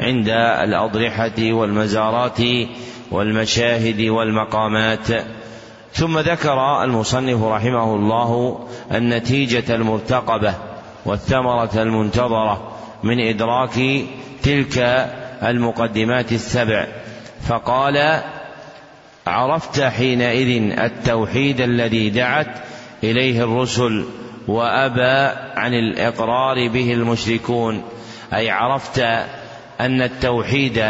عند 0.00 0.28
الأضرحة 0.62 1.52
والمزارات 1.52 2.38
والمشاهد 3.10 4.00
والمقامات. 4.00 5.08
ثم 5.92 6.18
ذكر 6.18 6.82
المصنف 6.84 7.42
رحمه 7.42 7.94
الله 7.94 8.58
النتيجة 8.92 9.74
المرتقبة 9.74 10.54
والثمرة 11.06 11.70
المنتظرة 11.74 12.72
من 13.02 13.20
إدراك 13.20 13.78
تلك 14.46 14.78
المقدمات 15.42 16.32
السبع. 16.32 16.86
فقال 17.48 18.22
عرفت 19.26 19.80
حينئذ 19.80 20.80
التوحيد 20.80 21.60
الذي 21.60 22.10
دعت 22.10 22.58
إليه 23.04 23.44
الرسل 23.44 24.04
وأبى 24.48 25.36
عن 25.56 25.74
الإقرار 25.74 26.68
به 26.68 26.92
المشركون. 26.92 27.82
أي 28.34 28.50
عرفت 28.50 28.98
أن 29.80 30.02
التوحيد 30.02 30.84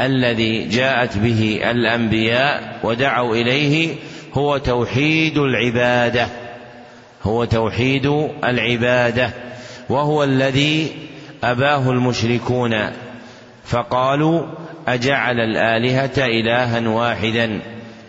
الذي 0.00 0.68
جاءت 0.68 1.18
به 1.18 1.60
الأنبياء 1.70 2.80
ودعوا 2.82 3.36
إليه 3.36 3.94
هو 4.34 4.58
توحيد 4.58 5.38
العبادة 5.38 6.28
هو 7.22 7.44
توحيد 7.44 8.06
العبادة 8.44 9.30
وهو 9.88 10.24
الذي 10.24 10.92
أباه 11.50 11.90
المشركون 11.90 12.74
فقالوا 13.64 14.46
أجعل 14.88 15.40
الآلهة 15.40 16.26
إلها 16.26 16.88
واحدا؟ 16.88 17.60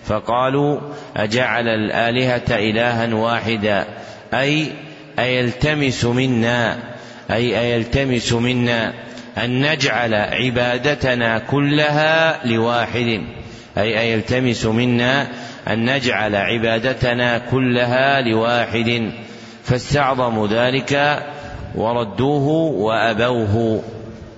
فقالوا 0.05 0.79
أجعل 1.17 1.67
الآلهة 1.67 2.41
إلها 2.51 3.13
واحدا 3.13 3.85
أي 4.33 4.71
أيلتمس 5.19 6.05
منا 6.05 6.77
أي 7.31 7.59
أيلتمس 7.59 8.33
منا 8.33 8.93
أن 9.37 9.71
نجعل 9.71 10.13
عبادتنا 10.13 11.39
كلها 11.39 12.45
لواحد 12.45 13.21
أي 13.77 13.99
أيلتمس 13.99 14.65
منا 14.65 15.27
أن 15.67 15.95
نجعل 15.95 16.35
عبادتنا 16.35 17.37
كلها 17.37 18.21
لواحد. 18.21 19.11
فاستعظموا 19.63 20.47
ذلك 20.47 21.23
وردوه 21.75 22.47
وأبوه. 22.71 23.81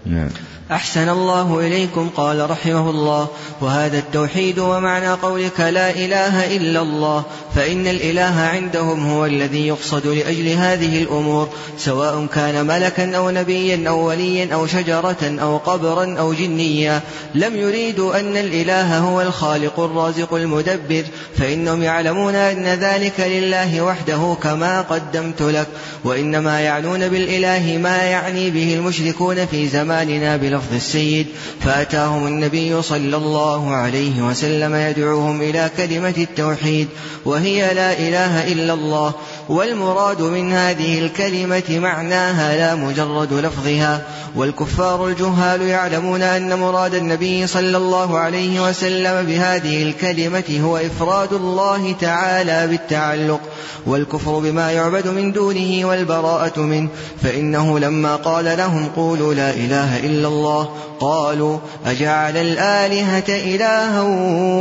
نعم. 0.05 0.29
أحسن 0.71 1.09
الله 1.09 1.59
إليكم 1.59 2.09
قال 2.17 2.49
رحمه 2.49 2.89
الله. 2.89 3.27
وهذا 3.61 3.97
التوحيد 3.97 4.59
ومعنى 4.59 5.09
قولك 5.09 5.59
لا 5.59 5.89
إله 5.89 6.55
إلا 6.57 6.81
الله 6.81 7.23
فإن 7.55 7.87
الإله 7.87 8.39
عندهم 8.41 9.09
هو 9.09 9.25
الذي 9.25 9.67
يقصد 9.67 10.07
لأجل 10.07 10.47
هذه 10.47 11.03
الأمور 11.03 11.49
سواء 11.77 12.27
كان 12.35 12.67
ملكا 12.67 13.17
أو 13.17 13.29
نبيا 13.29 13.89
أو 13.89 14.07
وليا 14.07 14.53
أو 14.53 14.67
شجرة 14.67 15.37
أو 15.41 15.57
قبرا 15.57 16.15
أو 16.19 16.33
جنيا. 16.33 17.01
لم 17.35 17.55
يريدوا 17.55 18.19
أن 18.19 18.37
الإله 18.37 18.97
هو 18.97 19.21
الخالق 19.21 19.79
الرازق 19.79 20.33
المدبر 20.33 21.03
فإنهم 21.37 21.83
يعلمون 21.83 22.35
أن 22.35 22.65
ذلك 22.65 23.19
لله 23.19 23.81
وحده 23.81 24.37
كما 24.43 24.81
قدمت 24.81 25.41
لك. 25.41 25.67
وإنما 26.03 26.61
يعنون 26.61 27.07
بالإله 27.09 27.77
ما 27.77 27.97
يعني 27.97 28.49
به 28.49 28.73
المشركون 28.73 29.45
في 29.45 29.67
زماننا 29.67 30.37
بلفظ 30.59 30.73
السيد 30.73 31.27
فأتاهم 31.61 32.27
النبي 32.27 32.81
صلى 32.81 33.17
الله 33.17 33.75
عليه 33.75 34.21
وسلم 34.21 34.75
يدعوهم 34.75 35.41
إلى 35.41 35.71
كلمة 35.77 36.13
التوحيد 36.17 36.87
وهي 37.25 37.73
لا 37.73 37.93
إله 37.93 38.51
إلا 38.51 38.73
الله. 38.73 39.13
والمراد 39.49 40.21
من 40.21 40.53
هذه 40.53 40.99
الكلمة 40.99 41.63
معناها 41.69 42.55
لا 42.55 42.75
مجرد 42.75 43.33
لفظها 43.33 44.01
والكفار 44.35 45.07
الجهال 45.07 45.61
يعلمون 45.61 46.21
أن 46.21 46.59
مراد 46.59 46.95
النبي 46.95 47.47
صلى 47.47 47.77
الله 47.77 48.17
عليه 48.17 48.69
وسلم 48.69 49.25
بهذه 49.25 49.83
الكلمة 49.83 50.61
هو 50.63 50.77
إفراد 50.77 51.33
الله 51.33 51.95
تعالى 52.01 52.67
بالتعلق 52.67 53.39
والكفر 53.85 54.39
بما 54.39 54.71
يعبد 54.71 55.07
من 55.07 55.31
دونه 55.31 55.85
والبراءة 55.85 56.59
منه 56.59 56.89
فإنه 57.23 57.79
لما 57.79 58.15
قال 58.15 58.45
لهم 58.45 58.89
قولوا 58.95 59.33
لا 59.33 59.49
إله 59.49 59.99
إلا 59.99 60.27
الله 60.27 60.69
قالوا 60.99 61.57
أجعل 61.85 62.37
الآلهة 62.37 63.29
إلها 63.29 64.01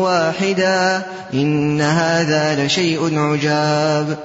واحدا 0.00 1.02
إن 1.34 1.80
هذا 1.80 2.64
لشيء 2.64 3.18
عجاب. 3.18 4.18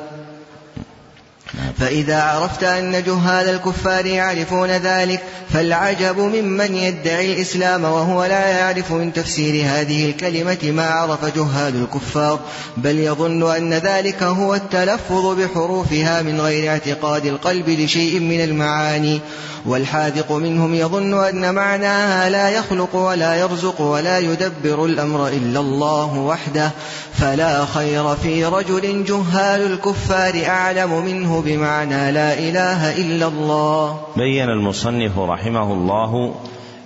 فإذا 1.80 2.22
عرفت 2.22 2.64
أن 2.64 3.04
جهال 3.04 3.50
الكفار 3.50 4.06
يعرفون 4.06 4.70
ذلك 4.70 5.24
فالعجب 5.54 6.20
ممن 6.20 6.76
يدعي 6.76 7.34
الإسلام 7.34 7.84
وهو 7.84 8.26
لا 8.26 8.48
يعرف 8.48 8.92
من 8.92 9.14
تفسير 9.14 9.66
هذه 9.66 10.10
الكلمة 10.10 10.58
ما 10.64 10.90
عرف 10.90 11.26
جهال 11.26 11.76
الكفار. 11.76 12.40
بل 12.78 13.00
يظن 13.00 13.56
أن 13.56 13.74
ذلك 13.74 14.24
هو 14.24 14.56
التلفظ 14.56 15.40
بحروفها 15.40 16.22
من 16.22 16.42
غير 16.42 16.72
اعتقاد 16.72 17.26
القلب 17.26 17.70
لشيء 17.70 18.20
من 18.20 18.44
المعاني. 18.44 19.22
والحاذق 19.66 20.32
منهم 20.32 20.76
يظن 20.76 21.24
أن 21.24 21.56
معناها 21.56 22.30
لا 22.30 22.50
يخلق 22.50 22.96
ولا 22.96 23.36
يرزق 23.36 23.82
ولا 23.82 24.20
يدبر 24.20 24.86
الأمر 24.86 25.28
إلا 25.28 25.60
الله 25.60 26.18
وحده. 26.18 26.72
فلا 27.20 27.66
خير 27.66 28.16
في 28.16 28.46
رجل 28.46 29.06
جهال 29.06 29.72
الكفار 29.72 30.44
أعلم 30.48 31.06
منه 31.06 31.43
بمعنى 31.46 32.12
لا 32.12 32.40
إله 32.40 32.98
إلا 32.98 33.28
الله. 33.28 34.02
بين 34.18 34.50
المصنف 34.50 35.20
رحمه 35.20 35.74
الله 35.74 36.36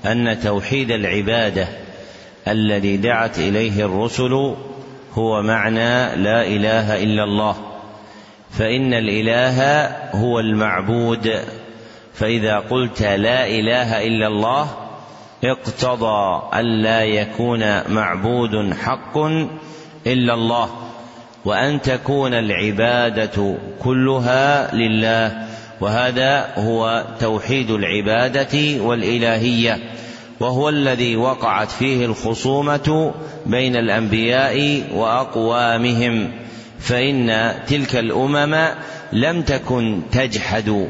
أن 0.05 0.39
توحيد 0.43 0.91
العبادة 0.91 1.68
الذي 2.47 2.97
دعت 2.97 3.39
إليه 3.39 3.86
الرسل 3.86 4.55
هو 5.14 5.41
معنى 5.41 6.16
لا 6.16 6.47
إله 6.47 7.03
إلا 7.03 7.24
الله. 7.24 7.55
فإن 8.51 8.93
الإله 8.93 9.88
هو 10.12 10.39
المعبود. 10.39 11.39
فإذا 12.14 12.60
قلت 12.60 13.01
لا 13.01 13.47
إله 13.47 14.08
إلا 14.08 14.28
الله 14.28 14.68
اقتضى 15.43 16.41
ألا 16.60 17.03
يكون 17.03 17.93
معبود 17.93 18.74
حق 18.74 19.18
إلا 20.08 20.34
الله. 20.34 20.70
وأن 21.48 21.82
تكون 21.82 22.34
العبادة 22.34 23.56
كلها 23.84 24.76
لله 24.76 25.48
وهذا 25.82 26.48
هو 26.58 27.06
توحيد 27.20 27.72
العبادة 27.72 28.84
والإلهية 28.84 29.80
وهو 30.39 30.70
الذي 30.70 31.16
وقعت 31.16 31.72
فيه 31.72 32.06
الخصومة 32.06 33.14
بين 33.45 33.76
الأنبياء 33.76 34.84
وأقوامهم 34.93 36.32
فإن 36.80 37.54
تلك 37.68 37.95
الأمم 37.95 38.68
لم 39.14 39.41
تكن 39.41 40.02
تجحد 40.12 40.89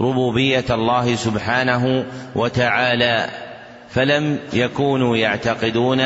ربوبية 0.00 0.64
الله 0.70 1.14
سبحانه 1.14 2.04
وتعالى. 2.36 3.28
فلم 3.94 4.38
يكونوا 4.52 5.16
يعتقدون 5.16 6.00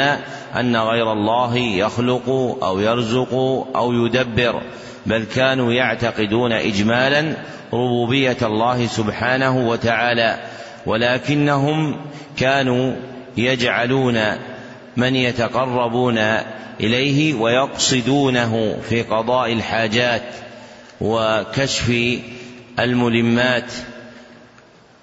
أن 0.61 0.76
غير 0.76 1.12
الله 1.12 1.57
يخلق 1.57 2.28
أو 2.62 2.80
يرزق 2.80 3.34
أو 3.76 3.93
يدبر 3.93 4.62
بل 5.07 5.24
كانوا 5.34 5.72
يعتقدون 5.72 6.53
اجمالا 6.53 7.37
ربوبية 7.72 8.37
الله 8.43 8.87
سبحانه 8.87 9.68
وتعالى 9.68 10.39
ولكنهم 10.87 11.97
كانوا 12.37 12.95
يجعلون 13.37 14.20
من 14.97 15.16
يتقربون 15.16 16.18
إليه 16.80 17.34
ويقصدونه 17.34 18.76
في 18.89 19.03
قضاء 19.03 19.53
الحاجات 19.53 20.22
وكشف 21.01 21.93
الملمات. 22.78 23.72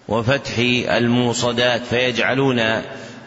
وفتح 0.07 0.53
الموصدات 0.89 1.81
فيجعلون 1.81 2.61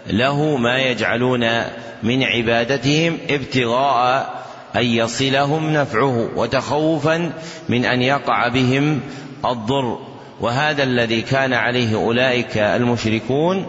له 0.07 0.57
ما 0.57 0.79
يجعلون 0.79 1.62
من 2.03 2.22
عبادتهم 2.22 3.18
ابتغاء 3.31 4.35
أن 4.77 4.85
يصلهم 4.85 5.72
نفعه 5.72 6.29
وتخوفا 6.37 7.33
من 7.68 7.85
أن 7.85 8.03
يقع 8.03 8.49
بهم 8.49 9.01
الضر. 9.45 9.99
وهذا 10.41 10.83
الذي 10.83 11.22
كان 11.22 11.53
عليه 11.53 11.97
أولئك 11.97 12.59
المشركون 12.59 13.66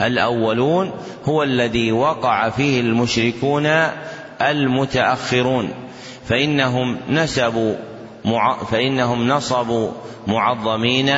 الأولون 0.00 0.90
هو 1.24 1.42
الذي 1.42 1.92
وقع 1.92 2.50
فيه 2.50 2.80
المشركون 2.80 3.66
المتأخرون. 4.40 5.70
فإنهم 6.28 6.96
نسبوا 7.10 7.74
فإنهم 8.70 9.28
نصبوا 9.28 9.90
معظمين 10.26 11.14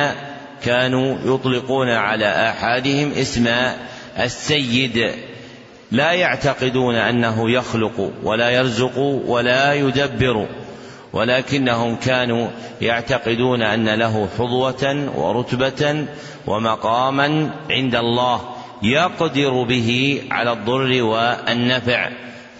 كانوا 0.63 1.17
يطلقون 1.25 1.89
على 1.89 2.25
آحادهم 2.25 3.11
اسم 3.11 3.47
السيد. 4.19 5.11
لا 5.91 6.11
يعتقدون 6.11 6.95
أنه 6.95 7.51
يخلق 7.51 8.11
ولا 8.23 8.49
يرزق 8.49 8.97
ولا 9.27 9.73
يدبر 9.73 10.47
ولكنهم 11.13 11.95
كانوا 11.95 12.47
يعتقدون 12.81 13.61
أن 13.61 13.89
له 13.89 14.29
حظوة 14.37 15.09
ورتبة 15.15 16.05
ومقاما 16.47 17.49
عند 17.69 17.95
الله 17.95 18.41
يقدر 18.83 19.63
به 19.63 20.21
على 20.31 20.51
الضر 20.51 21.03
والنفع 21.03 22.09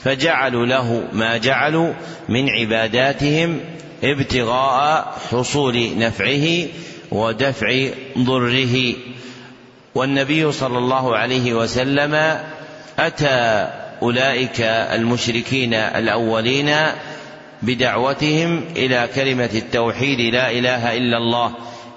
فجعلوا 0.04 0.66
له 0.66 1.04
ما 1.14 1.38
جعلوا 1.38 1.94
من 2.30 2.50
عباداتهم 2.50 3.60
ابتغاء 4.04 5.18
حصول 5.32 5.98
نفعه 5.98 6.68
ودفع 7.12 7.88
ضره. 8.18 8.94
والنبي 9.96 10.52
صلى 10.52 10.78
الله 10.78 11.18
عليه 11.18 11.54
وسلم 11.54 12.40
أتى 13.00 13.68
أولئك 14.02 14.62
المشركين 14.62 15.74
الأولين 15.74 16.76
بدعوتهم 17.62 18.64
إلى 18.76 19.10
كلمة 19.16 19.50
التوحيد 19.56 20.34
لا 20.34 20.52
إله 20.52 20.98
إلا 20.98 21.18
الله 21.18 21.52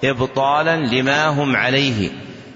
ابطالا 0.04 0.76
لما 0.76 1.26
هم 1.26 1.56
عليه 1.56 2.08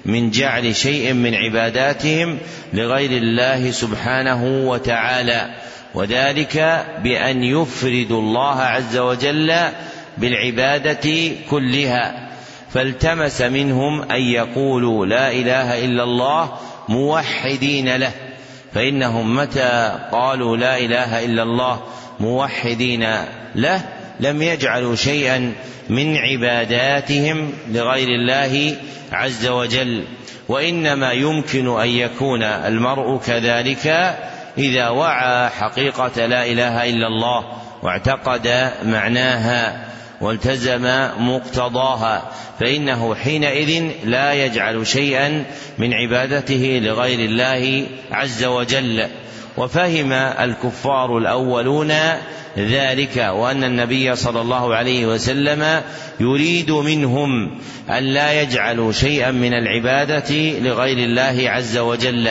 من 0.04 0.30
جعل 0.30 0.76
شيء 0.76 1.12
من 1.12 1.34
عباداتهم 1.34 2.38
لغير 2.72 3.10
الله 3.10 3.70
سبحانه 3.70 4.44
وتعالى. 4.68 5.54
وذلك 5.94 6.84
بأن 7.02 7.42
يفردوا 7.42 8.20
الله 8.20 8.60
عز 8.60 8.96
وجل 8.96 9.54
بالعبادة 10.18 11.30
كلها. 11.50 12.25
فالتمس 12.76 13.42
منهم 13.42 14.02
أن 14.02 14.22
يقولوا 14.22 15.06
لا 15.06 15.32
إله 15.32 15.84
إلا 15.84 16.02
الله 16.04 16.52
موحدين 16.88 17.96
له 17.96 18.12
فإنهم 18.74 19.36
متى 19.36 19.98
قالوا 20.12 20.56
لا 20.56 20.78
إله 20.78 21.24
إلا 21.24 21.42
الله 21.42 21.80
موحدين 22.20 23.06
له 23.54 23.80
لم 24.20 24.42
يجعلوا 24.42 24.94
شيئا 24.94 25.52
من 25.88 26.16
عباداتهم 26.16 27.52
لغير 27.68 28.08
الله 28.08 28.76
عز 29.12 29.46
وجل 29.46 30.04
وإنما 30.48 31.12
يمكن 31.12 31.80
أن 31.80 31.88
يكون 31.88 32.42
المرء 32.42 33.18
كذلك 33.18 33.86
إذا 34.58 34.88
وعى 34.88 35.50
حقيقة 35.50 36.26
لا 36.26 36.46
إله 36.46 36.90
إلا 36.90 37.06
الله 37.06 37.44
واعتقد 37.82 38.70
معناها. 38.84 39.86
والتزم 40.20 41.08
مقتضاها 41.18 42.32
فإنه 42.60 43.14
حينئذ 43.14 43.90
لا 44.04 44.32
يجعل 44.32 44.86
شيئا 44.86 45.44
من 45.78 45.94
عبادته 45.94 46.80
لغير 46.82 47.18
الله 47.18 47.86
عز 48.10 48.44
وجل. 48.44 49.06
وفهم 49.56 50.12
الكفار 50.12 51.18
الأولون 51.18 51.92
ذلك 52.58 53.16
وأن 53.16 53.64
النبي 53.64 54.16
صلى 54.16 54.40
الله 54.40 54.74
عليه 54.74 55.06
وسلم 55.06 55.82
يريد 56.20 56.70
منهم 56.70 57.58
أن 57.90 58.02
لا 58.02 58.42
يجعلوا 58.42 58.92
شيئا 58.92 59.30
من 59.30 59.52
العبادة 59.52 60.58
لغير 60.60 60.98
الله 60.98 61.50
عز 61.50 61.78
وجل 61.78 62.30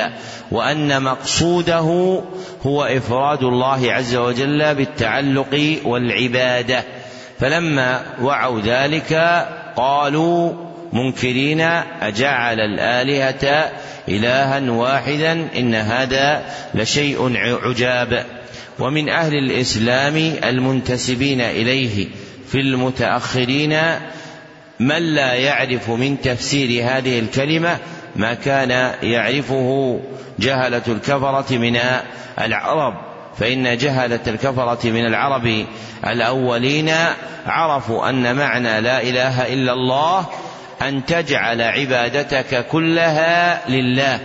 وأن 0.51 1.03
مقصوده 1.03 2.21
هو 2.65 2.83
إفراد 2.83 3.43
الله 3.43 3.93
عز 3.93 4.15
وجل 4.15 4.75
بالتعلق 4.75 5.79
والعبادة. 5.85 6.83
فلما 7.39 8.03
وعوا 8.21 8.61
ذلك 8.61 9.13
قالوا 9.75 10.53
منكرين 10.93 11.61
أجعل 12.01 12.59
الآلهة 12.59 13.71
إلها 14.07 14.71
واحدا؟ 14.71 15.47
إن 15.57 15.75
هذا 15.75 16.45
لشيء 16.73 17.37
عجاب. 17.37 18.25
ومن 18.79 19.09
أهل 19.09 19.35
الإسلام 19.35 20.15
المنتسبين 20.43 21.41
إليه 21.41 22.07
في 22.51 22.59
المتأخرين 22.59 23.79
من 24.79 25.15
لا 25.15 25.33
يعرف 25.33 25.89
من 25.89 26.21
تفسير 26.21 26.83
هذه 26.83 27.19
الكلمة 27.19 27.77
ما 28.15 28.33
كان 28.33 28.93
يعرفه 29.03 29.99
جهلة 30.39 30.81
الكفرة 30.87 31.57
من 31.57 31.79
العرب. 32.41 33.14
فإن 33.39 33.77
جهلة 33.77 34.19
الكفرة 34.27 34.89
من 34.89 35.05
العرب 35.05 35.65
الأولين 36.07 36.91
عرفوا 37.45 38.09
أن 38.09 38.35
معنى 38.35 38.81
لا 38.81 39.01
إله 39.01 39.53
إلا 39.53 39.73
الله 39.73 40.25
أن 40.81 41.05
تجعل 41.05 41.61
عبادتك 41.61 42.67
كلها 42.67 43.69
لله 43.69 44.19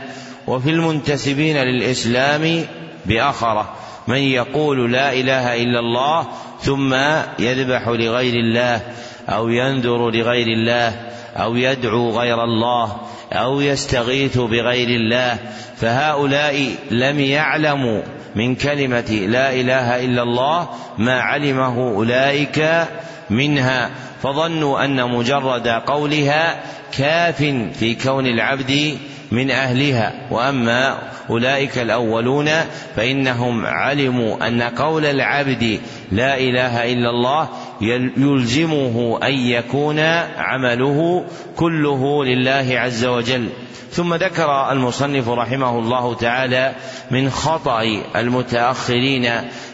وفي 0.47 0.71
المنتسبين 0.71 1.57
للإسلام 1.57 2.65
بآخرة. 3.07 3.75
من 4.09 4.19
يقول 4.19 4.93
لا 4.93 5.13
إله 5.13 5.63
إلا 5.63 5.81
الله 5.81 6.27
ثم 6.61 6.95
يذبح 7.39 7.89
لغير 7.89 8.35
الله 8.35 8.81
أو 9.29 9.49
ينذر 9.49 10.11
لغير 10.11 10.47
الله 10.47 10.93
أو 11.37 11.57
يدعو 11.57 12.11
غير 12.11 12.45
الله 12.45 12.97
أو 13.33 13.61
يستغيث 13.61 14.39
بغير 14.39 14.89
الله 14.89 15.39
فهؤلاء 15.77 16.75
لم 16.91 17.21
يعلموا 17.21 18.03
من 18.37 18.55
كلمة 18.55 19.11
لا 19.11 19.53
إله 19.53 20.05
إلا 20.05 20.23
الله 20.23 20.69
ما 20.99 21.21
علمه 21.21 21.79
أولئك 21.79 22.87
منها 23.31 23.91
فظنوا 24.23 24.85
أن 24.85 25.11
مجرد 25.11 25.69
قولها 25.69 26.61
كاف 26.99 27.37
في 27.79 27.95
كون 27.95 28.27
العبد 28.27 28.99
من 29.31 29.51
أهلها. 29.51 30.13
وأما 30.31 30.99
أولئك 31.31 31.79
الأولون 31.79 32.51
فإنهم 32.97 33.67
علموا 33.67 34.47
أن 34.47 34.63
قول 34.63 35.07
العبد 35.07 35.81
لا 36.13 36.39
إله 36.39 36.93
إلا 36.93 37.11
الله 37.11 37.49
يلزمه 37.81 39.19
أن 39.23 39.33
يكون 39.33 39.99
عمله 40.39 41.25
كله 41.57 42.25
لله 42.25 42.67
عز 42.71 43.05
وجل. 43.05 43.49
ثم 43.93 44.15
ذكر 44.15 44.73
المصنف 44.73 45.29
رحمه 45.29 45.79
الله 45.79 46.15
تعالى 46.15 46.75
من 47.11 47.31
خطأ 47.31 47.83
المتأخرين 48.17 49.31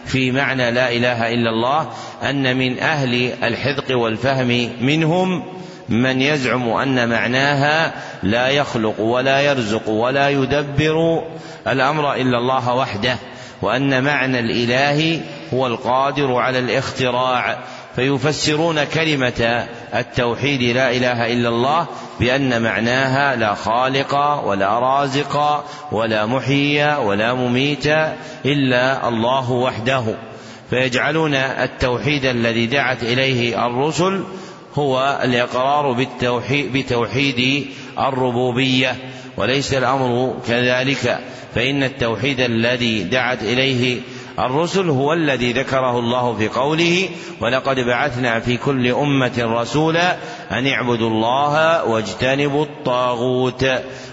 في 0.06 0.32
معنى 0.32 0.70
لا 0.70 0.92
إله 0.92 1.34
إلا 1.34 1.50
الله 1.50 1.88
أن 2.22 2.56
من 2.56 2.78
أهل 2.78 3.32
الحذق 3.42 3.96
والفهم 3.98 4.70
منهم 4.80 5.42
من 5.88 6.22
يزعم 6.22 6.68
أن 6.68 7.08
معناها 7.08 7.92
لا 8.22 8.48
يخلق 8.48 9.00
ولا 9.00 9.40
يرزق 9.40 9.88
ولا 9.88 10.28
يدبر 10.28 11.22
الأمر 11.68 12.14
إلا 12.14 12.38
الله 12.38 12.74
وحده 12.74 13.16
وأن 13.62 14.04
معنى 14.04 14.38
الإله 14.38 15.20
هو 15.54 15.66
القادر 15.66 16.34
على 16.34 16.58
الاختراع. 16.58 17.58
فيفسرون 17.96 18.84
كلمة 18.84 19.66
التوحيد 19.94 20.62
لا 20.62 20.90
إله 20.90 21.32
إلا 21.32 21.48
الله 21.48 21.86
بأن 22.20 22.62
معناها 22.62 23.36
لا 23.36 23.54
خالق 23.54 24.14
ولا 24.44 24.78
رازق 24.78 25.64
ولا 25.92 26.26
محيي 26.26 26.96
ولا 26.96 27.34
مميت 27.34 27.86
إلا 28.44 29.08
الله 29.08 29.50
وحده. 29.52 30.04
فيجعلون 30.70 31.34
التوحيد 31.34 32.24
الذي 32.24 32.66
دعت 32.66 33.02
إليه 33.02 33.66
الرسل 33.66 34.24
هو 34.74 35.20
الإقرار 35.24 35.92
بالتوحيد 35.92 36.72
بتوحيد 36.72 37.66
الربوبية 37.98 38.96
وليس 39.36 39.74
الأمر 39.74 40.36
كذلك. 40.48 41.18
فإن 41.54 41.82
التوحيد 41.82 42.40
الذي 42.40 43.02
دعت 43.02 43.42
إليه 43.42 44.00
الرسل 44.38 44.88
هو 44.88 45.12
الذي 45.12 45.52
ذكره 45.52 45.98
الله 45.98 46.34
في 46.34 46.48
قوله 46.48 47.08
ولقد 47.40 47.80
بعثنا 47.80 48.40
في 48.40 48.56
كل 48.56 48.88
أمة 48.88 49.32
رسولا 49.38 50.16
أن 50.52 50.66
اعبدوا 50.66 51.10
الله 51.10 51.84
واجتنبوا 51.84 52.64
الطاغوت 52.64 53.66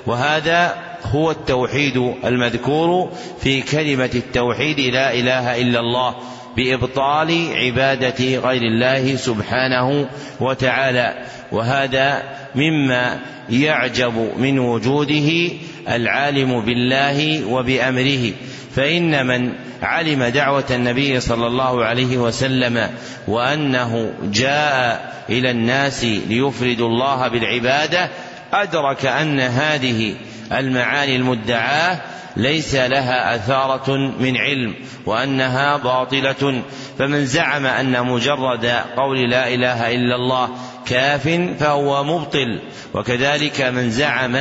وهذا 0.06 0.76
هو 1.06 1.32
التوحيد 1.32 2.14
المذكور 2.26 3.12
في 3.42 3.62
كلمة 3.62 4.10
التوحيد 4.16 4.80
لا 4.80 5.14
إله 5.14 5.62
إلا 5.62 5.80
الله 5.80 6.16
بإبطال 6.58 7.48
عبادة 7.56 8.38
غير 8.38 8.62
الله 8.62 9.16
سبحانه 9.16 10.10
وتعالى 10.40 11.26
وهذا 11.52 12.24
مما 12.56 13.20
يعجب 13.50 14.30
من 14.38 14.60
وجوده 14.60 15.52
العالم 15.90 16.62
بالله 16.62 17.46
وبأمره 17.46 18.32
فإن 18.76 19.28
من 19.28 19.54
علم 19.82 20.24
دعوة 20.24 20.66
النبي 20.72 21.20
صلى 21.20 21.48
الله 21.48 21.86
عليه 21.86 22.18
وسلم 22.18 22.90
وأنه 23.28 24.14
جاء 24.24 25.14
إلى 25.30 25.52
الناس 25.52 26.04
ليفردوا 26.04 26.88
الله 26.88 27.28
بالعبادة 27.28 28.10
أدرك 28.54 29.06
أن 29.06 29.40
هذه 29.40 30.16
المعاني 30.52 31.16
المدعاة 31.16 32.02
ليس 32.38 32.76
لها 32.76 33.36
أثارة 33.36 33.98
من 34.20 34.38
علم 34.38 34.76
وأنها 35.06 35.78
باطلة. 35.78 36.64
فمن 37.00 37.26
زعم 37.26 37.66
أن 37.66 38.06
مجرد 38.06 38.66
قول 38.98 39.30
لا 39.30 39.48
إله 39.48 39.92
إلا 39.92 40.16
الله 40.16 40.50
كاف 40.86 41.40
فهو 41.60 42.04
مبطل. 42.04 42.62
وكذلك 42.94 43.62
من 43.62 43.90
زعم 43.90 44.36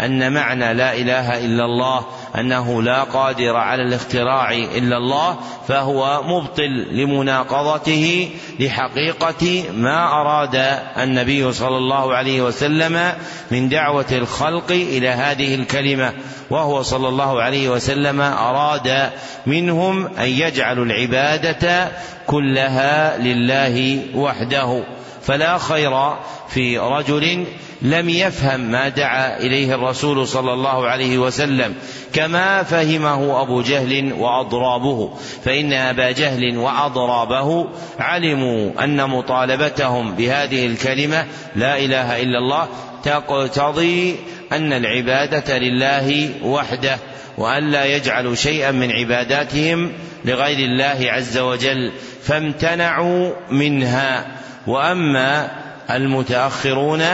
أن 0.00 0.32
معنى 0.32 0.74
لا 0.74 0.94
إله 0.94 1.44
إلا 1.44 1.64
الله 1.64 2.06
أنه 2.38 2.82
لا 2.82 3.02
قادر 3.02 3.56
على 3.56 3.82
الاختراع 3.82 4.52
إلا 4.52 4.96
الله 4.96 5.38
فهو 5.68 6.22
مبطل 6.22 6.86
لمناقضته 6.92 8.30
لحقيقة 8.60 9.64
ما 9.72 10.20
أراد 10.20 10.78
النبي 10.98 11.52
صلى 11.52 11.76
الله 11.76 12.14
عليه 12.14 12.42
وسلم 12.42 13.12
من 13.50 13.68
دعوة 13.68 14.06
الخلق 14.12 14.70
إلى 14.70 15.08
هذه 15.08 15.54
الكلمة. 15.54 16.12
وهو 16.50 16.82
صلى 16.82 17.08
الله 17.08 17.42
عليه 17.42 17.68
وسلم 17.68 18.20
أراد 18.20 19.10
منهم 19.46 20.06
أن 20.06 20.28
يجعلوا 20.28 20.84
العبادة 20.84 21.88
كلها 22.26 23.18
لله 23.18 24.02
وحده. 24.14 24.82
فلا 25.22 25.58
خير 25.58 26.14
في 26.48 26.78
رجل 26.78 27.46
لم 27.82 28.08
يفهم 28.08 28.60
ما 28.60 28.88
دعا 28.88 29.38
إليه 29.38 29.74
الرسول 29.74 30.28
صلى 30.28 30.52
الله 30.52 30.86
عليه 30.86 31.18
وسلم 31.18 31.74
كما 32.12 32.62
فهمه 32.62 33.42
أبو 33.42 33.62
جهل 33.62 34.12
وأضرابه. 34.12 35.10
فإن 35.44 35.72
أبا 35.72 36.10
جهل 36.10 36.56
وأضرابه 36.56 37.68
علموا 37.98 38.84
أن 38.84 39.10
مطالبتهم 39.10 40.14
بهذه 40.14 40.66
الكلمة 40.66 41.26
لا 41.56 41.78
إله 41.78 42.22
إلا 42.22 42.38
الله 42.38 42.68
تقتضي 43.02 44.16
أن 44.52 44.72
العبادة 44.72 45.58
لله 45.58 46.30
وحده 46.42 46.98
وأن 47.38 47.70
لا 47.70 47.84
يجعلوا 47.84 48.34
شيئا 48.34 48.70
من 48.70 48.92
عباداتهم 48.92 49.92
لغير 50.24 50.58
الله 50.58 50.98
عز 51.02 51.38
وجل 51.38 51.92
فامتنعوا 52.22 53.32
منها. 53.50 54.26
وأما 54.66 55.50
المتأخرون 55.90 57.04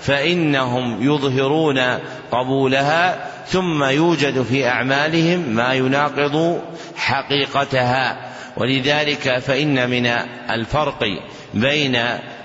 فإنهم 0.00 1.02
يظهرون 1.02 1.78
قبولها 2.32 3.26
ثم 3.46 3.84
يوجد 3.84 4.42
في 4.42 4.68
أعمالهم 4.68 5.40
ما 5.40 5.74
يناقض 5.74 6.62
حقيقتها. 6.96 8.32
ولذلك 8.56 9.38
فإن 9.38 9.90
من 9.90 10.06
الفرق 10.50 11.04
بين 11.54 11.98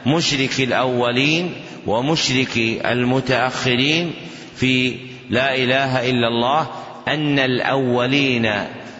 مشرك 0.06 0.60
الأولين 0.60 1.54
ومشرك 1.88 2.58
المتأخرين 2.86 4.14
في 4.56 4.96
لا 5.30 5.56
إله 5.56 6.10
إلا 6.10 6.28
الله 6.28 6.68
أن 7.08 7.40
الأولين 7.40 8.52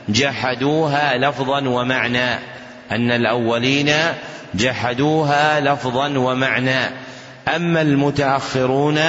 جحدوها 0.10 1.18
لفظا 1.18 1.68
ومعنى. 1.68 2.57
أن 2.92 3.12
الأولين 3.12 3.92
جحدوها 4.56 5.60
لفظا 5.60 6.18
ومعنى. 6.18 6.80
أما 7.56 7.82
المتأخرون 7.82 9.00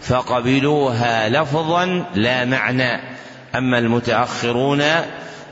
فقبلوها 0.00 1.28
لفظا 1.28 2.04
لا 2.14 2.44
معنى. 2.44 3.02
أما 3.54 3.78
المتأخرون 3.78 4.82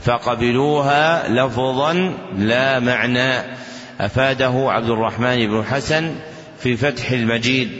فقبلوها 0.04 1.28
لفظا 1.28 2.12
لا 2.38 2.78
معنى. 2.80 3.58
أفاده 4.00 4.52
عبد 4.56 4.90
الرحمن 4.90 5.46
بن 5.46 5.64
حسن 5.64 6.14
في 6.60 6.76
فتح 6.76 7.10
المجيد 7.10 7.70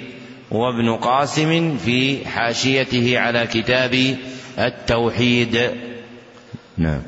وابن 0.50 0.96
قاسم 0.96 1.78
في 1.84 2.28
حاشيته 2.28 3.18
على 3.18 3.46
كتاب 3.46 4.16
التوحيد. 4.58 5.70
نعم. 6.78 7.02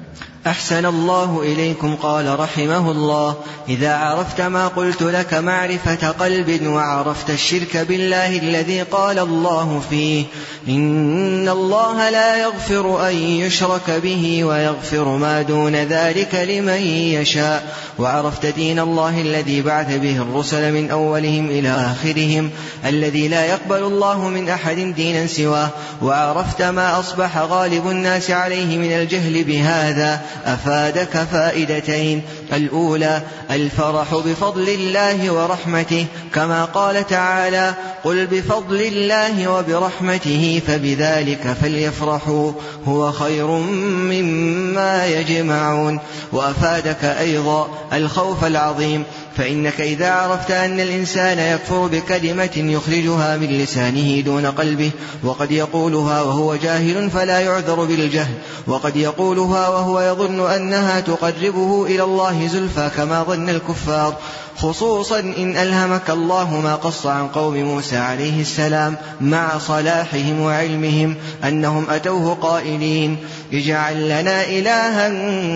أحسن 0.47 0.87
الله 0.87 1.43
إليكم 1.43 1.97
قال 1.97 2.41
رحمه 2.41 2.91
الله. 2.91 3.37
إذا 3.69 3.95
عرفت 3.95 4.41
ما 4.41 4.69
قلت 4.69 5.03
لك 5.03 5.35
معرفة 5.35 6.09
قلب 6.09 6.67
وعرفت 6.67 7.31
الشرك 7.31 7.77
بالله 7.77 8.39
الذي 8.39 8.83
قال 8.83 9.19
الله 9.19 9.83
فيه 9.91 10.25
إن 10.69 11.49
الله 11.49 12.11
لا 12.11 12.37
يغفر 12.37 13.09
أن 13.09 13.15
يشرك 13.17 13.91
به 14.03 14.45
ويغفر 14.45 15.17
ما 15.17 15.43
دون 15.43 15.77
ذلك 15.77 16.35
لمن 16.35 16.83
يشاء. 17.21 17.77
وعرفت 17.99 18.47
دين 18.47 18.79
الله 18.79 19.21
الذي 19.21 19.63
بعث 19.63 19.97
به 19.97 20.17
الرسل 20.17 20.73
من 20.73 20.91
أولهم 20.91 21.47
إلى 21.47 21.69
آخرهم 21.69 22.51
الذي 22.85 23.29
لا 23.29 23.45
يقبل 23.45 23.83
الله 23.83 24.29
من 24.29 24.49
أحد 24.49 24.77
دينا 24.77 25.27
سواه. 25.27 25.69
وعرفت 26.03 26.63
ما 26.63 27.01
أصبح 27.01 27.39
غالب 27.39 27.87
الناس 27.91 28.31
عليه 28.31 28.79
من 28.79 28.93
الجهل 28.93 29.45
بهذا 29.45 30.30
أفادك 30.47 31.27
فائدتين. 31.33 32.23
الأولى 32.53 33.23
الفرح 33.51 34.15
بفضل 34.15 34.69
الله 34.69 35.31
ورحمته 35.31 36.07
كما 36.35 36.65
قال 36.65 37.07
تعالى 37.07 37.75
قل 38.05 38.27
بفضل 38.27 38.81
الله 38.81 39.49
وبرحمته 39.51 40.63
فبذلك 40.67 41.57
فليفرحوا 41.63 42.53
هو 42.87 43.13
خير 43.13 43.47
مما 43.47 45.07
يجمعون. 45.07 46.01
وأفادك 46.33 47.05
أيضا 47.05 47.69
الخوف 47.93 48.45
العظيم 48.45 49.05
فإنك 49.41 49.81
إذا 49.81 50.11
عرفت 50.11 50.51
أن 50.51 50.81
الإنسان 50.81 51.39
يكفر 51.39 51.87
بكلمة 51.87 52.51
يخرجها 52.57 53.37
من 53.37 53.47
لسانه 53.47 54.21
دون 54.21 54.47
قلبه 54.47 54.91
وقد 55.25 55.51
يقولها 55.51 56.23
وهو 56.23 56.55
جاهل 56.55 57.11
فلا 57.11 57.41
يعذر 57.41 57.85
بالجهل 57.85 58.35
وقد 58.67 58.97
يقولها 58.97 59.69
وهو 59.69 60.01
يظن 60.01 60.51
أنها 60.51 61.01
تقربه 61.01 61.87
إلى 61.87 62.03
الله 62.03 62.47
زلفى 62.47 62.91
كما 62.97 63.23
ظن 63.23 63.49
الكفار 63.49 64.17
خصوصا 64.61 65.21
إن 65.21 65.57
ألهمك 65.57 66.11
الله 66.11 66.61
ما 66.61 66.75
قص 66.75 67.07
عن 67.07 67.29
قوم 67.29 67.55
موسى 67.55 67.97
عليه 67.97 68.41
السلام 68.41 68.97
مع 69.21 69.59
صلاحهم 69.59 70.41
وعلمهم 70.41 71.17
أنهم 71.45 71.91
أتوه 71.91 72.35
قائلين 72.35 73.17
اجعل 73.53 74.05
لنا 74.05 74.45
إلها 74.45 75.09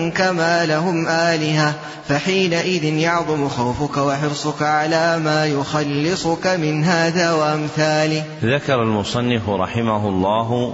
كما 0.09 0.65
لهم 0.65 1.07
آلهة 1.07 1.73
فحينئذ 2.09 2.83
يعظم 2.83 3.49
خوفك 3.49 3.97
وحرصك 3.97 4.61
على 4.61 5.19
ما 5.19 5.45
يخلصك 5.45 6.47
من 6.47 6.83
هذا 6.83 7.31
وأمثاله. 7.33 8.23
ذكر 8.43 8.81
المصنف 8.81 9.49
رحمه 9.49 10.09
الله 10.09 10.73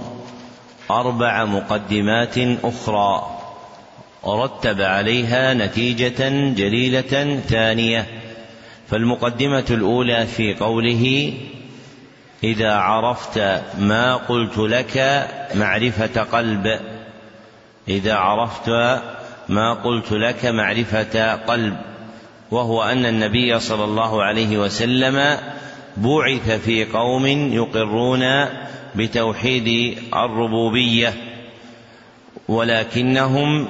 أربع 0.90 1.44
مقدمات 1.44 2.38
أخرى 2.64 3.26
رتب 4.26 4.80
عليها 4.80 5.54
نتيجة 5.54 6.28
جليلة 6.54 7.40
ثانية. 7.48 8.21
فالمقدمة 8.92 9.64
الأولى 9.70 10.26
في 10.26 10.54
قوله 10.54 11.34
إذا 12.44 12.72
عرفت 12.72 13.62
ما 13.78 14.16
قلت 14.16 14.58
لك 14.58 15.26
معرفة 15.54 16.22
قلب. 16.22 16.80
إذا 17.88 18.14
عرفت 18.14 18.68
ما 19.48 19.74
قلت 19.74 20.12
لك 20.12 20.46
معرفة 20.46 21.34
قلب. 21.34 21.76
وهو 22.50 22.82
أن 22.82 23.06
النبي 23.06 23.58
صلى 23.60 23.84
الله 23.84 24.22
عليه 24.22 24.58
وسلم 24.58 25.38
بعث 25.96 26.50
في 26.50 26.84
قوم 26.84 27.26
يقرون 27.52 28.24
بتوحيد 28.94 29.98
الربوبية 30.14 31.14
ولكنهم 32.48 33.68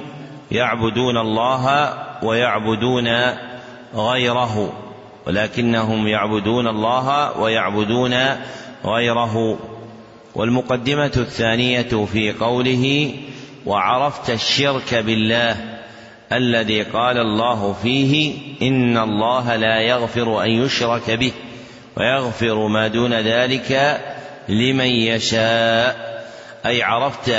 يعبدون 0.51 1.17
الله 1.17 1.93
ويعبدون 2.23 3.07
غيره. 3.95 4.82
ولكنهم 5.27 6.07
يعبدون 6.07 6.67
الله 6.67 7.37
ويعبدون 7.39 8.15
غيره. 8.85 9.57
والمقدمة 10.35 11.11
الثانية 11.17 12.05
في 12.11 12.31
قوله 12.31 13.13
وعرفت 13.65 14.29
الشرك 14.29 14.95
بالله 14.95 15.55
الذي 16.31 16.83
قال 16.83 17.17
الله 17.17 17.73
فيه 17.83 18.33
إن 18.61 18.97
الله 18.97 19.55
لا 19.55 19.79
يغفر 19.79 20.43
أن 20.43 20.49
يشرك 20.49 21.11
به 21.11 21.31
ويغفر 21.97 22.67
ما 22.67 22.87
دون 22.87 23.13
ذلك 23.13 24.01
لمن 24.49 24.87
يشاء 24.87 26.23
أي 26.65 26.83
عرفت 26.83 27.35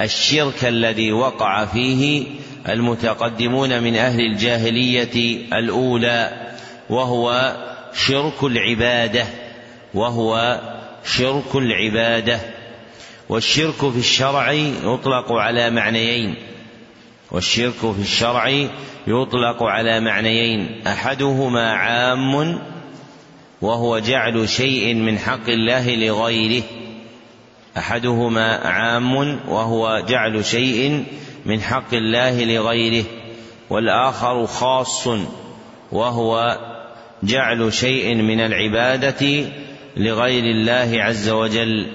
الشرك 0.00 0.64
الذي 0.64 1.12
وقع 1.12 1.64
فيه 1.64 2.24
المتقدمون 2.68 3.82
من 3.82 3.96
أهل 3.96 4.20
الجاهلية 4.20 5.36
الأولى. 5.52 6.50
وهو 6.90 7.56
شرك 7.94 8.42
العبادة 8.42 9.24
وهو 9.94 10.60
شرك 11.04 11.54
العبادة. 11.54 12.40
والشرك 13.28 13.90
في 13.92 13.98
الشرع 13.98 14.52
يطلق 14.52 15.32
على 15.32 15.70
معنيين. 15.70 16.34
والشرك 17.30 17.92
في 17.96 18.00
الشرع 18.00 18.48
يطلق 19.06 19.62
على 19.62 20.00
معنيين. 20.00 20.82
أحدهما 20.86 21.72
عام 21.72 22.58
وهو 23.62 23.98
جعل 23.98 24.48
شيء 24.48 24.94
من 24.94 25.18
حق 25.18 25.48
الله 25.48 25.94
لغيره. 25.94 26.62
أحدهما 27.76 28.56
عام 28.56 29.40
وهو 29.48 30.02
جعل 30.08 30.44
شيء 30.44 31.04
من 31.46 31.60
حق 31.60 31.94
الله 31.94 32.44
لغيره. 32.44 33.04
والآخر 33.70 34.46
خاص 34.46 35.08
وهو 35.92 36.58
جعل 37.22 37.72
شيء 37.72 38.14
من 38.14 38.40
العبادة 38.40 39.44
لغير 39.96 40.44
الله 40.44 41.02
عز 41.02 41.28
وجل 41.28 41.86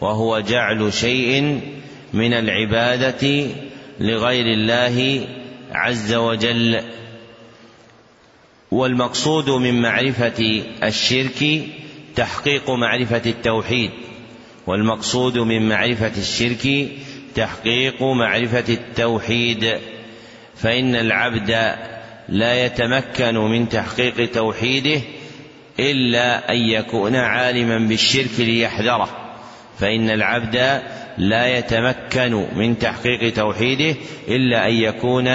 وهو 0.00 0.40
جعل 0.40 0.92
شيء 0.92 1.60
من 2.12 2.32
العبادة 2.32 3.46
لغير 4.00 4.46
الله 4.46 5.26
عز 5.72 6.14
وجل. 6.14 6.80
والمقصود 8.70 9.50
من 9.50 9.82
معرفة 9.82 10.62
الشرك 10.82 11.62
تحقيق 12.16 12.70
معرفة 12.70 13.22
التوحيد 13.26 13.90
والمقصود 14.66 15.38
من 15.38 15.68
معرفة 15.68 16.12
الشرك 16.18 16.88
تحقيق 17.34 18.02
معرفة 18.02 18.74
التوحيد. 18.74 19.78
فإن 20.56 20.94
العبد 20.94 21.76
لا 22.28 22.64
يتمكن 22.64 23.34
من 23.34 23.68
تحقيق 23.68 24.30
توحيده 24.30 25.00
إلا 25.80 26.52
أن 26.52 26.56
يكون 26.56 27.16
عالما 27.16 27.78
بالشرك 27.78 28.40
ليحذره. 28.40 29.08
فإن 29.78 30.10
العبد 30.10 30.82
لا 31.18 31.58
يتمكن 31.58 32.46
من 32.56 32.78
تحقيق 32.78 33.32
توحيده 33.32 33.96
إلا 34.28 34.68
أن 34.68 34.74
يكون 34.74 35.28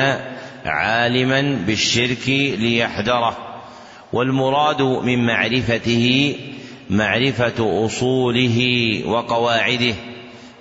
عالما 0.66 1.42
بالشرك 1.68 2.30
ليحذره. 2.60 3.38
والمراد 4.14 4.82
من 4.82 5.26
معرفته 5.26 6.36
معرفة 6.90 7.86
أصوله 7.86 8.60
وقواعده 9.06 9.94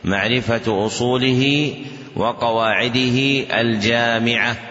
معرفة 0.04 0.86
أصوله 0.86 1.72
وقواعده 2.16 3.44
الجامعة. 3.60 4.69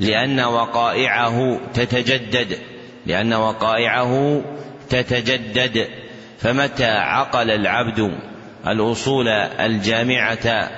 لأن 0.00 0.40
وقائعه 0.40 1.60
تتجدد 1.74 2.58
لأن 3.06 3.32
وقائعه 3.32 4.42
تتجدد. 4.90 5.88
فمتى 6.40 6.84
عقل 6.84 7.50
العبد 7.50 8.18
الأصول 8.66 9.28
الجامعة 9.28 10.70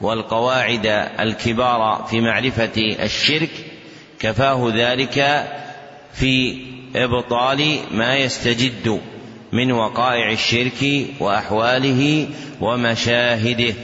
والقواعد 0.00 0.86
الكبار 1.20 2.06
في 2.10 2.20
معرفة 2.20 2.82
الشرك 3.02 3.50
كفاه 4.20 4.72
ذلك 4.74 5.46
في 6.12 6.62
إبطال 6.96 7.78
ما 7.90 8.16
يستجد 8.16 9.00
من 9.52 9.72
وقائع 9.72 10.30
الشرك 10.30 11.06
وأحواله 11.20 12.28
ومشاهده. 12.60 13.74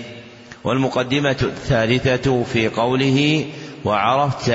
والمقدمة 0.65 1.37
الثالثة 1.43 2.43
في 2.43 2.69
قوله 2.69 3.45
وعرفت 3.85 4.53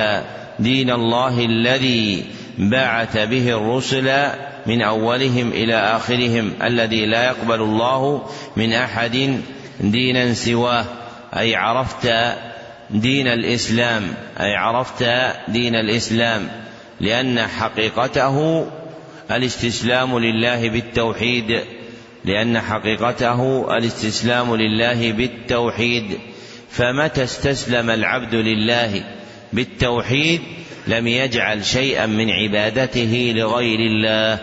دين 0.59 0.89
الله 0.89 1.45
الذي 1.45 2.25
بعث 2.57 3.17
به 3.17 3.57
الرسل 3.57 4.28
من 4.65 4.82
أولهم 4.82 5.51
إلى 5.51 5.75
آخرهم 5.75 6.53
الذي 6.63 7.05
لا 7.05 7.25
يقبل 7.25 7.61
الله 7.61 8.30
من 8.57 8.73
أحد 8.73 9.41
دينا 9.80 10.34
سواه. 10.34 10.86
أي 11.38 11.55
عرفت 11.55 12.13
دين 12.89 13.28
الإسلام 13.28 14.03
أي 14.39 14.55
عرفت 14.55 15.03
دين 15.47 15.75
الإسلام 15.75 16.47
لأن 16.99 17.39
حقيقته 17.39 18.67
الاستسلام 19.32 20.19
لله 20.19 20.69
بالتوحيد 20.69 21.61
لأن 22.25 22.59
حقيقته 22.59 23.67
الاستسلام 23.78 24.55
لله 24.55 25.11
بالتوحيد. 25.11 26.19
فمتى 26.69 27.23
استسلم 27.23 27.89
العبد 27.89 28.36
لله؟ 28.36 29.03
بالتوحيد 29.54 30.41
لم 30.88 31.08
يجعل 31.08 31.66
شيئا 31.66 32.06
من 32.06 32.30
عبادته 32.30 33.34
لغير 33.36 33.80
الله 33.80 34.39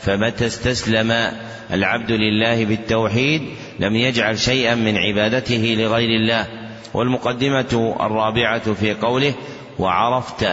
فمتى 0.00 0.46
استسلم 0.46 1.32
العبد 1.72 2.12
لله 2.12 2.64
بالتوحيد 2.64 3.42
لم 3.80 3.96
يجعل 3.96 4.38
شيئا 4.38 4.74
من 4.74 4.96
عبادته 4.96 5.76
لغير 5.78 6.08
الله؟ 6.20 6.46
والمقدمة 6.94 7.96
الرابعة 8.00 8.74
في 8.74 8.94
قوله 8.94 9.34
وعرفت 9.78 10.44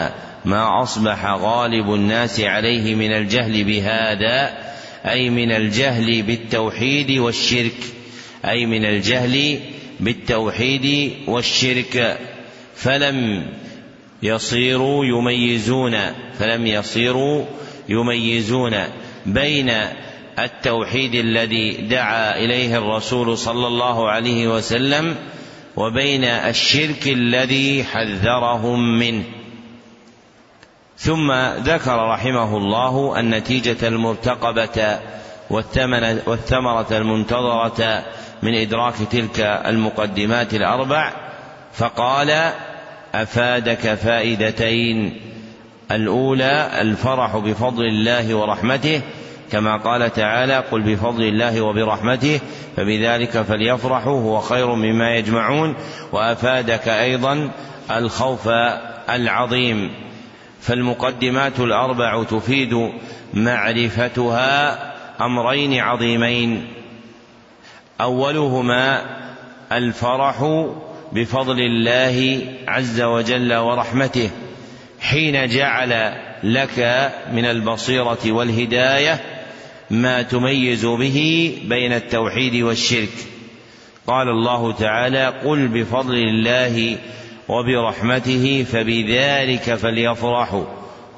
ما 0.46 0.84
أصبح 0.84 1.26
غالب 1.26 1.94
الناس 1.94 2.40
عليه 2.40 2.96
من 2.96 3.12
الجهل 3.12 3.64
بهذا 3.64 4.58
أي 5.06 5.30
من 5.30 5.52
الجهل 5.52 6.22
بالتوحيد 6.22 7.12
والشرك 7.12 7.78
أي 8.46 8.66
من 8.66 8.86
الجهل 8.86 9.60
بالتوحيد 10.00 11.14
والشرك 11.28 12.18
فلم 12.76 13.46
يصيروا 14.24 15.06
يميزون 15.06 15.98
فلم 16.40 16.68
يصيروا 16.68 17.46
يميزون 17.90 18.74
بين 19.26 19.72
التوحيد 20.40 21.16
الذي 21.16 21.72
دعا 21.72 22.38
إليه 22.38 22.78
الرسول 22.78 23.38
صلى 23.38 23.68
الله 23.68 24.10
عليه 24.10 24.48
وسلم 24.48 25.16
وبين 25.76 26.24
الشرك 26.24 27.08
الذي 27.08 27.84
حذرهم 27.84 29.00
منه. 29.00 29.24
ثم 30.98 31.32
ذكر 31.58 32.08
رحمه 32.10 32.58
الله 32.58 33.20
النتيجة 33.20 33.88
المرتقبة 33.88 35.00
والثمرة 36.28 36.88
المنتظرة 36.92 38.06
من 38.44 38.56
إدراك 38.56 38.96
تلك 39.12 39.40
المقدمات 39.40 40.54
الأربع 40.54 41.14
فقال 41.74 42.52
أفادك 43.22 43.94
فائدتين. 43.94 45.22
الأولى 45.92 46.82
الفرح 46.82 47.38
بفضل 47.38 47.86
الله 47.86 48.36
ورحمته 48.36 49.02
كما 49.52 49.78
قال 49.78 50.14
تعالى 50.14 50.58
قل 50.58 50.82
بفضل 50.82 51.24
الله 51.24 51.62
وبرحمته 51.62 52.40
فبذلك 52.78 53.42
فليفرحوا 53.42 54.22
هو 54.22 54.40
خير 54.40 54.76
مما 54.76 55.16
يجمعون. 55.16 55.76
وأفادك 56.12 56.88
أيضا 56.88 57.52
الخوف 57.92 58.48
العظيم. 59.10 59.92
فالمقدمات 60.62 61.60
الأربع 61.60 62.24
تفيد 62.24 62.92
معرفتها 63.34 64.78
أمرين 65.26 65.80
عظيمين. 65.80 66.68
أولهما 68.02 69.02
الفرح 69.72 70.68
بفضل 71.12 71.60
الله 71.60 72.42
عز 72.68 73.02
وجل 73.02 73.54
ورحمته 73.54 74.30
حين 75.00 75.48
جعل 75.48 76.14
لك 76.44 77.12
من 77.32 77.46
البصيرة 77.46 78.32
والهداية 78.32 79.20
ما 79.90 80.22
تميز 80.22 80.86
به 80.86 81.52
بين 81.66 81.94
التوحيد 81.94 82.64
والشرك. 82.64 83.10
قال 84.08 84.30
الله 84.30 84.72
تعالى 84.72 85.28
قل 85.28 85.68
بفضل 85.68 86.16
الله 86.16 86.98
وبرحمته 87.48 88.66
فبذلك 88.72 89.76
فليفرحوا 89.76 90.66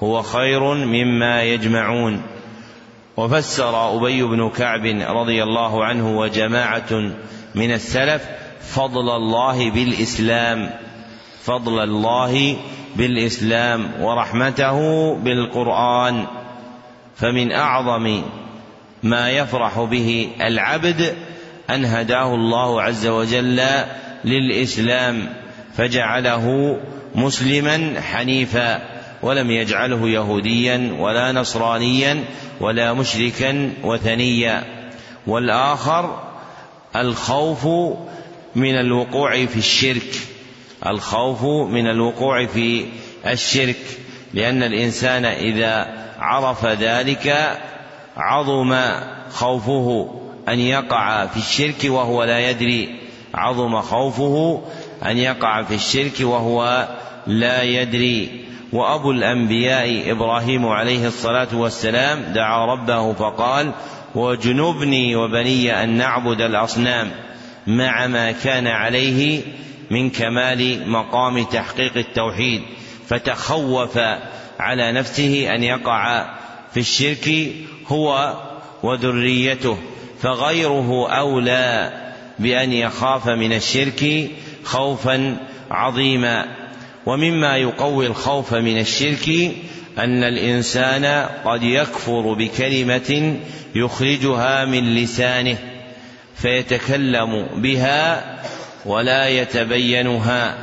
هو 0.04 0.22
خير 0.22 0.74
مما 0.74 1.44
يجمعون. 1.44 2.22
وفسر 3.18 3.98
أبي 3.98 4.24
بن 4.24 4.50
كعب 4.50 4.86
رضي 5.10 5.44
الله 5.44 5.86
عنه 5.86 6.18
وجماعة 6.18 7.12
من 7.56 7.72
السلف 7.72 8.30
فضل 8.62 9.10
الله 9.10 9.72
بالإسلام 9.72 10.70
فضل 11.44 11.84
الله 11.84 12.58
بالإسلام 12.96 13.92
ورحمته 14.02 14.80
بالقرآن 15.16 16.26
فمن 17.16 17.52
أعظم 17.52 18.22
ما 19.04 19.30
يفرح 19.30 19.80
به 19.80 20.30
العبد 20.42 21.16
أن 21.70 21.86
هداه 21.86 22.36
الله 22.36 22.82
عز 22.82 23.08
وجل 23.08 23.62
للإسلام 24.26 25.30
فجعله 25.74 26.78
مسلما 27.16 28.02
حنيفا 28.02 28.82
ولم 29.22 29.52
يجعله 29.52 30.10
يهوديا 30.10 30.96
ولا 31.00 31.32
نصرانيا 31.32 32.24
ولا 32.62 32.94
مشركا 32.94 33.72
وثنيا 33.84 34.64
والآخر 35.28 36.24
الخوف 36.96 37.68
من 38.56 38.80
الوقوع 38.80 39.46
في 39.46 39.58
الشرك. 39.58 40.16
الخوف 40.86 41.44
من 41.44 41.88
الوقوع 41.88 42.46
في 42.46 42.86
الشرك. 43.28 43.80
لأن 44.34 44.64
الإنسان 44.64 45.26
إذا 45.26 45.88
عرف 46.20 46.66
ذلك 46.66 47.58
عظم 48.18 48.82
خوفه 49.32 50.16
أن 50.48 50.60
يقع 50.60 51.26
في 51.26 51.38
الشرك 51.38 51.92
وهو 51.92 52.24
لا 52.24 52.50
يدري. 52.50 53.00
عظم 53.34 53.82
خوفه 53.82 54.62
أن 55.06 55.18
يقع 55.18 55.64
في 55.64 55.76
الشرك 55.76 56.14
وهو 56.22 56.88
لا 57.28 57.64
يدري. 57.64 58.46
وأبو 58.74 59.12
الأنبياء 59.12 60.12
إبراهيم 60.12 60.68
عليه 60.68 61.08
الصلاة 61.08 61.48
والسلام 61.54 62.34
دعا 62.34 62.66
ربه 62.66 63.14
فقال 63.14 63.72
وجنبني 64.16 65.16
وبني 65.16 65.84
أن 65.84 65.90
نعبد 65.90 66.42
الأصنام. 66.42 67.12
مع 67.70 68.08
ما 68.08 68.32
كان 68.32 68.68
عليه 68.68 69.42
من 69.92 70.10
كمال 70.10 70.90
مقام 70.90 71.44
تحقيق 71.44 71.98
التوحيد 71.98 72.62
فتخوف 73.08 74.00
على 74.60 74.92
نفسه 74.92 75.56
أن 75.56 75.64
يقع 75.64 76.26
في 76.74 76.80
الشرك 76.80 77.52
هو 77.88 78.38
وذريته 78.84 79.78
فغيره 80.22 81.10
أولى 81.10 81.94
بأن 82.40 82.74
يخاف 82.74 83.30
من 83.30 83.54
الشرك 83.54 84.30
خوفا 84.64 85.38
عظيما. 85.72 86.46
ومما 87.06 87.58
يقوي 87.58 88.08
الخوف 88.08 88.54
من 88.54 88.80
الشرك 88.80 89.30
أن 89.98 90.24
الإنسان 90.24 91.30
قد 91.46 91.64
يكفر 91.64 92.34
بكلمة 92.34 93.40
يخرجها 93.76 94.66
من 94.66 94.96
لسانه 94.96 95.58
فيتكلم 96.42 97.48
بها 97.56 98.24
ولا 98.86 99.28
يتبينها 99.28 100.56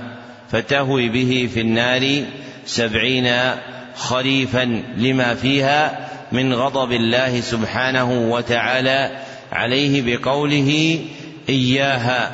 فتهوي 0.51 1.09
به 1.09 1.49
في 1.55 1.61
النار 1.61 2.25
سبعين 2.67 3.33
خريفا 3.97 4.83
لما 4.97 5.35
فيها 5.35 6.09
من 6.33 6.55
غضب 6.55 6.93
الله 6.93 7.41
سبحانه 7.41 8.31
وتعالى 8.31 9.11
عليه 9.53 10.03
بقوله 10.17 11.01
إياها 11.49 12.31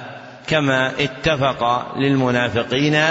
كما 0.47 0.93
اتفق 1.01 1.93
للمنافقين 1.99 3.05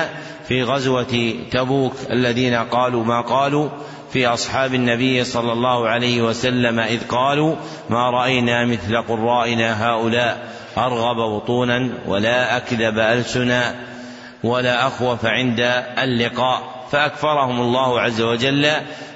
في 0.48 0.64
غزوة 0.64 1.34
تبوك 1.52 1.94
الذين 2.12 2.56
قالوا 2.56 3.04
ما 3.04 3.22
قالوا 3.22 3.70
في 4.14 4.28
أصحاب 4.28 4.74
النبي 4.74 5.24
صلى 5.24 5.54
الله 5.54 5.88
عليه 5.90 6.22
وسلم 6.22 6.80
إذ 6.80 7.08
قالوا 7.08 7.56
ما 7.90 8.10
رأينا 8.10 8.66
مثل 8.66 9.02
قرائنا 9.02 9.90
هؤلاء 9.90 10.48
أرغب 10.78 11.16
بطونا 11.16 11.90
ولا 12.08 12.58
أكذب 12.58 13.00
ألسنا 13.00 13.76
ولا 14.44 14.88
أخوف 14.88 15.26
عند 15.26 15.60
اللقاء 16.04 16.86
فأكفرهم 16.92 17.62
الله 17.62 18.02
عز 18.02 18.22
وجل 18.22 18.72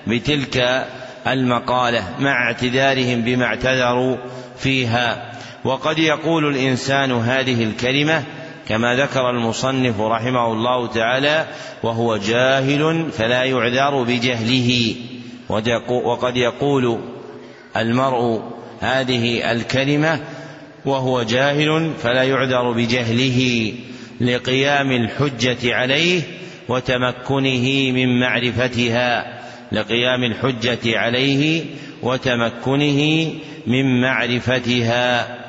بتلك 0.07 0.85
المقالة 1.27 2.03
مع 2.19 2.47
اعتذارهم 2.47 3.21
بما 3.21 3.45
اعتذروا 3.45 4.17
فيها. 4.57 5.31
وقد 5.63 5.99
يقول 5.99 6.45
الإنسان 6.49 7.11
هذه 7.11 7.63
الكلمة 7.63 8.23
كما 8.67 8.95
ذكر 8.95 9.29
المصنف 9.29 10.01
رحمه 10.01 10.53
الله 10.53 10.87
تعالى 10.87 11.47
وهو 11.83 12.17
جاهل 12.17 13.11
فلا 13.11 13.43
يعذر 13.43 14.03
بجهله. 14.03 14.95
وقد 15.89 16.37
يقول 16.37 16.99
المرء 17.77 18.41
هذه 18.79 19.51
الكلمة 19.51 20.19
وهو 20.85 21.23
جاهل 21.23 21.91
فلا 22.03 22.23
يعذر 22.23 22.71
بجهله 22.71 23.71
لقيام 24.21 24.91
الحجة 24.91 25.75
عليه 25.75 26.21
وتمكنه 26.69 27.91
من 27.91 28.19
معرفتها. 28.19 29.39
لقيام 29.71 30.23
الحجة 30.23 30.99
عليه 30.99 31.65
وتمكنه 32.03 33.31
من 33.67 34.01
معرفتها. 34.01 35.44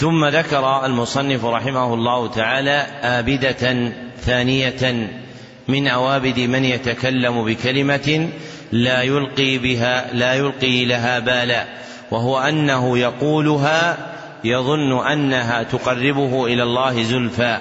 ثم 0.00 0.24
ذكر 0.24 0.86
المصنف 0.86 1.44
رحمه 1.44 1.94
الله 1.94 2.28
تعالى 2.28 2.86
آبدة 3.02 3.92
ثانية 4.20 5.10
من 5.68 5.88
أوابد 5.88 6.40
من 6.40 6.64
يتكلم 6.64 7.44
بكلمة 7.44 8.28
لا 8.72 9.02
يلقي 9.02 9.58
بها 9.58 10.14
لا 10.14 10.34
يلقي 10.34 10.84
لها 10.84 11.18
بالا 11.18 11.64
وهو 12.10 12.38
أنه 12.38 12.98
يقولها 12.98 13.96
يظن 14.44 15.06
أنها 15.06 15.62
تقربه 15.62 16.46
إلى 16.46 16.62
الله 16.62 17.02
زلفى 17.02 17.58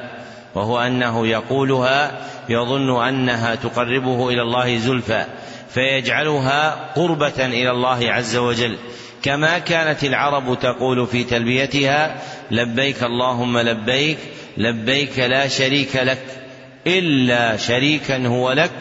وهو 0.55 0.79
أنه 0.79 1.27
يقولها 1.27 2.11
يظن 2.49 3.03
أنها 3.03 3.55
تقربه 3.55 4.29
إلى 4.29 4.41
الله 4.41 4.77
زلفى 4.77 5.25
فيجعلها 5.69 6.69
قربة 6.95 7.45
إلى 7.45 7.71
الله 7.71 8.11
عز 8.11 8.35
وجل. 8.35 8.77
كما 9.23 9.59
كانت 9.59 10.03
العرب 10.03 10.59
تقول 10.59 11.07
في 11.07 11.23
تلبيتها 11.23 12.15
لبيك 12.51 13.03
اللهم 13.03 13.57
لبيك 13.57 14.17
لبيك 14.57 15.19
لا 15.19 15.47
شريك 15.47 15.95
لك 15.95 16.21
إلا 16.87 17.57
شريكا 17.57 18.27
هو 18.27 18.51
لك 18.51 18.71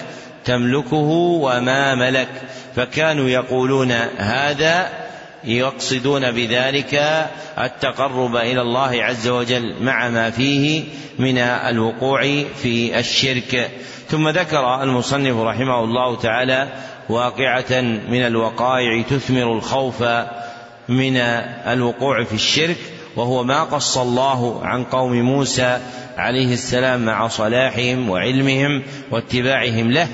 تملكه 0.45 1.11
وما 1.43 1.95
ملك. 1.95 2.29
فكانوا 2.77 3.29
يقولون 3.29 3.93
هذا 4.17 4.89
يقصدون 5.45 6.31
بذلك 6.31 7.03
التقرب 7.59 8.37
إلى 8.37 8.61
الله 8.61 9.05
عز 9.05 9.29
وجل 9.29 9.75
مع 9.81 10.09
ما 10.09 10.31
فيه 10.31 10.85
من 11.19 11.39
الوقوع 11.39 12.45
في 12.63 12.99
الشرك. 12.99 13.71
ثم 14.09 14.29
ذكر 14.29 14.83
المصنف 14.83 15.37
رحمه 15.37 15.85
الله 15.85 16.17
تعالى 16.17 16.69
واقعة 17.09 17.81
من 18.09 18.27
الوقائع 18.27 19.03
تثمر 19.03 19.53
الخوف 19.53 20.03
من 20.89 21.17
الوقوع 21.67 22.25
في 22.25 22.35
الشرك 22.35 22.77
وهو 23.17 23.45
ما 23.45 23.65
قص 23.65 23.99
الله 23.99 24.61
عن 24.65 24.85
قوم 24.85 25.23
موسى 25.23 25.79
عليه 26.19 26.53
السلام 26.53 27.05
مع 27.05 27.29
صلاحهم 27.29 28.11
وعلمهم 28.11 28.83
واتباعهم 29.11 29.91
له 29.91 30.09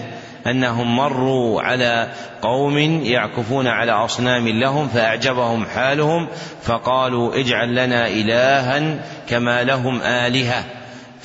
أنهم 0.46 0.96
مروا 0.96 1.62
على 1.62 2.08
قوم 2.42 2.78
يعكفون 3.02 3.66
على 3.66 3.92
أصنام 3.92 4.48
لهم 4.48 4.88
فأعجبهم 4.88 5.66
حالهم 5.66 6.28
فقالوا 6.62 7.40
اجعل 7.40 7.74
لنا 7.74 8.06
الها 8.06 8.98
كما 9.28 9.64
لهم 9.64 10.00
آلهة. 10.02 10.64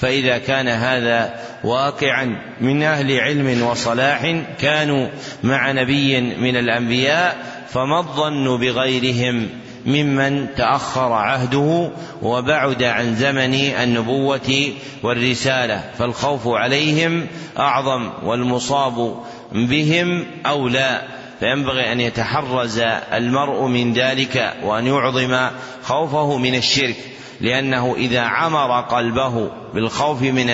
فإذا 0.02 0.38
كان 0.38 0.68
هذا 0.68 1.34
واقعا 1.64 2.41
من 2.62 2.84
أهل 2.84 3.20
علم 3.20 3.64
وصلاح 3.64 4.43
كانوا 4.60 5.08
مع 5.43 5.72
نبي 5.72 6.22
من 6.22 6.56
الأنبياء 6.56 7.38
فما 7.70 8.00
الظن 8.00 8.58
بغيرهم 8.58 9.50
ممن 9.86 10.47
تأخر 10.56 11.14
عهده 11.14 11.91
وبعد 12.22 12.84
عن 12.84 13.16
زمن 13.16 13.54
النبوة 13.54 14.72
والرسالة 15.04 15.84
فالخوف 15.97 16.47
عليهم 16.47 17.28
أعظم 17.60 18.10
والمصاب 18.24 19.16
بهم 19.52 20.26
أولى. 20.45 21.02
فينبغي 21.39 21.91
أن 21.91 22.02
يتحرز 22.02 22.80
المرء 23.14 23.68
من 23.68 23.93
ذلك 23.93 24.54
وأن 24.64 24.88
يعظم 24.88 25.50
خوفه 25.84 26.38
من 26.38 26.56
الشرك. 26.56 26.95
لأنه 27.41 27.95
إذا 27.97 28.21
عمر 28.21 28.81
قلبه 28.81 29.51
بالخوف 29.73 30.21
من 30.21 30.49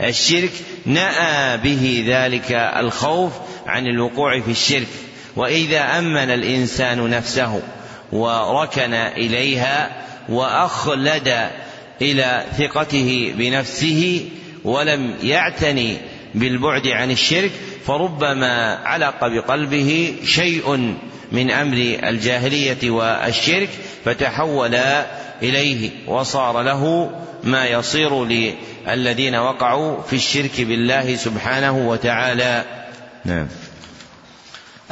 الشرك 0.00 0.52
نأى 0.86 1.56
به 1.56 2.04
ذلك 2.06 2.52
الخوف 2.52 3.32
عن 3.66 3.86
الوقوع 3.86 4.40
في 4.40 4.50
الشرك. 4.50 4.88
وإذا 5.36 5.98
أمن 5.98 6.30
الإنسان 6.30 7.10
نفسه 7.10 7.62
وركن 8.12 8.94
إليها 8.94 10.04
وأخلد 10.28 11.48
إلى 12.02 12.44
ثقته 12.58 13.34
بنفسه 13.36 14.28
ولم 14.64 15.14
يعتني 15.22 15.96
بالبعد 16.34 16.86
عن 16.86 17.10
الشرك 17.10 17.50
فربما 17.86 18.74
علق 18.84 19.26
بقلبه 19.26 20.14
شيء 20.24 20.94
من 21.32 21.50
أمر 21.50 21.98
الجاهلية 22.08 22.90
والشرك 22.90 23.68
فتحول 24.04 24.74
إليه 25.42 25.90
وصار 26.06 26.62
له 26.62 27.10
ما 27.44 27.66
يصير 27.66 28.24
للذين 28.24 29.34
وقعوا 29.34 30.02
في 30.02 30.16
الشرك 30.16 30.60
بالله 30.60 31.16
سبحانه 31.16 31.88
وتعالى. 31.88 32.64
نعم. 33.24 33.48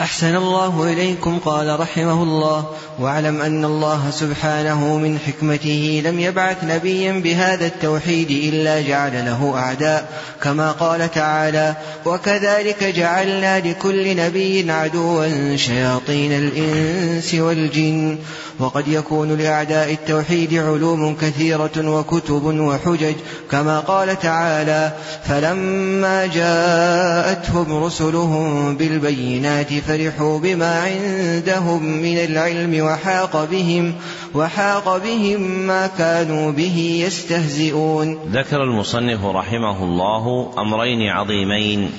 أحسن 0.00 0.36
الله 0.36 0.92
إليكم 0.92 1.38
قال 1.38 1.80
رحمه 1.80 2.22
الله. 2.22 2.64
واعلم 2.98 3.40
أن 3.40 3.64
الله 3.64 4.10
سبحانه 4.10 4.98
من 4.98 5.18
حكمته 5.18 6.02
لم 6.04 6.20
يبعث 6.20 6.56
نبيا 6.64 7.12
بهذا 7.12 7.66
التوحيد 7.66 8.30
إلا 8.30 8.80
جعل 8.80 9.12
له 9.12 9.58
أعداء 9.58 10.08
كما 10.42 10.72
قال 10.72 11.10
تعالى 11.10 11.74
وكذلك 12.06 12.84
جعلنا 12.84 13.60
لكل 13.60 14.16
نبي 14.16 14.72
عدوا 14.72 15.56
شياطين 15.56 16.32
الإنس 16.32 17.34
والجن. 17.34 18.18
وقد 18.58 18.88
يكون 18.88 19.36
لأعداء 19.36 19.92
التوحيد 19.92 20.54
علوم 20.54 21.16
كثيرة 21.16 21.70
وكتب 21.76 22.44
وحجج 22.44 23.14
كما 23.50 23.80
قال 23.80 24.18
تعالى 24.18 24.92
فلما 25.24 26.26
جاءتهم 26.26 27.84
رسلهم 27.84 28.76
بالبينات 28.76 29.72
فرحوا 29.86 30.38
بما 30.38 30.80
عندهم 30.80 31.82
من 31.82 32.18
العلم 32.18 32.84
وحاق 32.84 33.44
بهم 33.44 33.94
وحاق 34.34 34.96
بهم 34.96 35.40
ما 35.40 35.86
كانوا 35.86 36.52
به 36.52 37.02
يستهزئون 37.06 38.14
ذكر 38.32 38.62
المصنف 38.62 39.24
رحمه 39.24 39.84
الله 39.84 40.54
أمرين 40.58 41.08
عظيمين. 41.08 41.90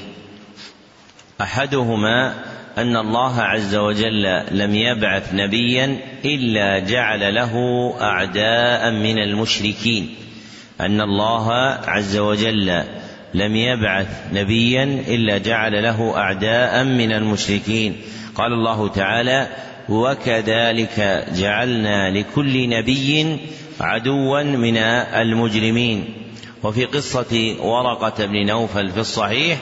أحدهما 1.42 2.34
أن 2.78 2.98
الله 2.98 3.42
عز 3.42 3.76
وجل 3.76 4.24
لم 4.52 4.76
يبعث 4.76 5.34
نبيا 5.34 6.00
إلا 6.26 6.80
جعل 6.80 7.36
له 7.36 7.54
أعداء 8.02 8.92
من 8.92 9.18
المشركين. 9.18 10.16
أن 10.82 11.02
الله 11.02 11.54
عز 11.88 12.18
وجل 12.18 12.84
لم 13.38 13.56
يبعث 13.56 14.08
نبيا 14.34 14.84
إلا 14.84 15.38
جعل 15.38 15.84
له 15.84 16.18
أعداء 16.18 16.84
من 16.84 17.12
المشركين. 17.12 17.96
قال 18.36 18.54
الله 18.54 18.88
تعالى 18.88 19.48
وكذلك 19.90 21.26
جعلنا 21.36 22.12
لكل 22.12 22.70
نبي 22.70 23.38
عدوا 23.80 24.44
من 24.44 24.78
المجرمين. 24.78 26.06
وفي 26.64 26.86
قصة 26.86 27.56
ورقة 27.60 28.26
بن 28.26 28.46
نوفل 28.46 28.90
في 28.92 29.00
الصحيح 29.00 29.58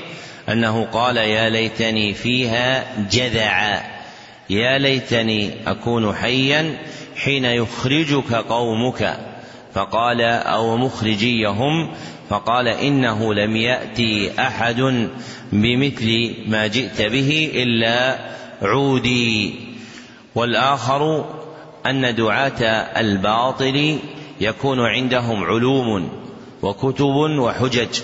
أنه 0.50 0.86
قال 0.86 1.18
يا 1.18 1.50
ليتني 1.50 2.14
فيها 2.14 2.84
جذعا. 3.12 3.82
يا 4.50 4.78
ليتني 4.78 5.52
أكون 5.68 6.16
حيا 6.16 6.78
حين 7.16 7.46
يخرجك 7.46 8.34
قومك. 8.34 9.18
فقال 9.74 10.22
أو 10.22 10.78
مخرجيهم 10.78 11.92
فقال 12.30 12.68
إنه 12.68 13.34
لم 13.34 13.56
يأتي 13.56 14.32
أحد 14.40 15.10
بمثل 15.52 16.36
ما 16.48 16.68
جئت 16.68 17.02
به 17.02 17.52
إلا 17.56 18.18
عودي. 18.62 19.54
والآخر 20.36 21.26
أن 21.86 22.16
دعاة 22.16 22.64
الباطل 23.00 23.98
يكون 24.42 24.80
عندهم 24.80 25.44
علوم 25.44 26.10
وكتب 26.62 27.16
وحجج. 27.40 28.00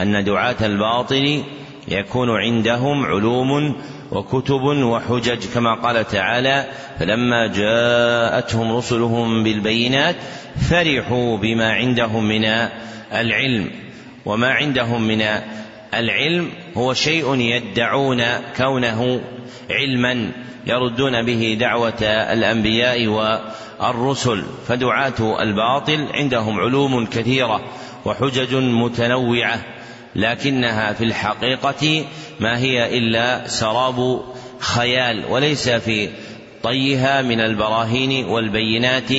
أن 0.00 0.24
دعاة 0.24 0.56
الباطل 0.66 1.42
يكون 1.88 2.30
عندهم 2.30 3.04
علوم 3.04 3.76
وكتب 4.12 4.62
وحجج. 4.62 5.46
كما 5.54 5.74
قال 5.74 6.06
تعالى 6.08 6.64
فلما 6.98 7.46
جاءتهم 7.46 8.76
رسلهم 8.76 9.44
بالبينات 9.44 10.16
فرحوا 10.70 11.36
بما 11.36 11.72
عندهم 11.72 12.28
من 12.28 12.44
العلم 13.12 13.70
وما 14.24 14.52
عندهم 14.52 15.02
من 15.02 15.22
العلم 15.94 16.50
هو 16.76 16.94
شيء 16.94 17.34
يدعون 17.34 18.22
كونه 18.56 19.20
علما 19.70 20.32
يردون 20.66 21.22
به 21.22 21.56
دعوة 21.60 22.02
الأنبياء 22.02 23.06
والرسل 23.06 24.44
فدعاة 24.68 25.42
الباطل 25.42 26.08
عندهم 26.14 26.60
علوم 26.60 27.06
كثيرة 27.06 27.60
وحجج 28.04 28.54
متنوعة 28.54 29.64
لكنها 30.16 30.92
في 30.92 31.04
الحقيقة 31.04 32.04
ما 32.40 32.58
هي 32.58 32.98
إلا 32.98 33.48
سراب 33.48 34.22
خيال 34.58 35.24
وليس 35.30 35.68
في 35.68 36.08
طيها 36.66 37.22
من 37.22 37.40
البراهين 37.40 38.26
والبينات 38.26 39.12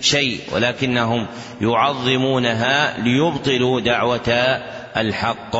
شيء 0.00 0.40
ولكنهم 0.52 1.26
يعظمونها 1.60 2.98
ليبطلوا 2.98 3.80
دعوة 3.80 4.28
الحق. 4.96 5.56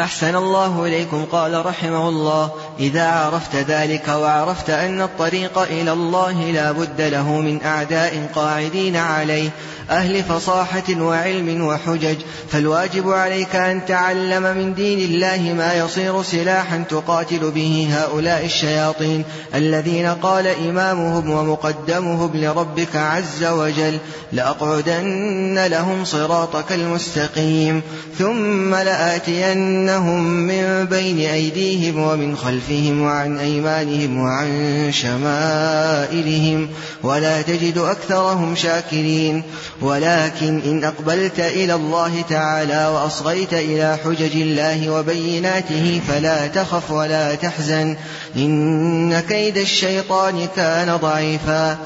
أحسن 0.00 0.36
الله 0.36 0.86
إليكم 0.86 1.24
قال 1.24 1.66
رحمه 1.66 2.08
الله. 2.08 2.50
إذا 2.80 3.06
عرفت 3.06 3.56
ذلك 3.56 4.08
وعرفت 4.08 4.70
أن 4.70 5.02
الطريق 5.02 5.58
إلى 5.58 5.92
الله 5.92 6.50
لا 6.50 6.72
بد 6.72 7.00
له 7.00 7.40
من 7.40 7.62
أعداء 7.62 8.30
قاعدين 8.34 8.96
عليه 8.96 9.50
أهل 9.90 10.22
فصاحة 10.24 11.00
وعلم 11.00 11.64
وحجج 11.64 12.16
فالواجب 12.50 13.10
عليك 13.10 13.56
أن 13.56 13.86
تعلم 13.86 14.42
من 14.42 14.74
دين 14.74 14.98
الله 14.98 15.54
ما 15.58 15.74
يصير 15.74 16.22
سلاحا 16.22 16.84
تقاتل 16.90 17.50
به 17.50 17.88
هؤلاء 17.92 18.44
الشياطين 18.44 19.24
الذين 19.54 20.06
قال 20.06 20.46
إمامهم 20.46 21.30
ومقدمهم 21.30 22.30
لربك 22.34 22.96
عز 22.96 23.44
وجل 23.44 23.98
لأقعدن 24.32 25.66
لهم 25.66 26.04
صراطك 26.04 26.72
المستقيم 26.72 27.82
ثم 28.18 28.74
لآتينهم 28.74 30.22
من 30.22 30.86
بين 30.90 31.18
أيديهم 31.18 31.98
ومن 31.98 32.36
خلفهم. 32.36 32.65
وعن 33.02 33.38
أيمانهم 33.38 34.18
وعن 34.18 34.90
شمائلهم 34.92 36.68
ولا 37.02 37.42
تجد 37.42 37.78
أكثرهم 37.78 38.54
شاكرين. 38.54 39.42
ولكن 39.82 40.60
إن 40.60 40.84
أقبلت 40.84 41.40
إلى 41.40 41.74
الله 41.74 42.24
تعالى 42.30 42.86
وأصغيت 42.86 43.52
إلى 43.52 43.98
حجج 44.04 44.36
الله 44.36 44.90
وبيناته 44.90 46.00
فلا 46.08 46.46
تخف 46.46 46.90
ولا 46.90 47.34
تحزن. 47.34 47.96
إن 48.36 49.20
كيد 49.20 49.56
الشيطان 49.56 50.48
كان 50.56 50.96
ضعيفا. 50.96 51.78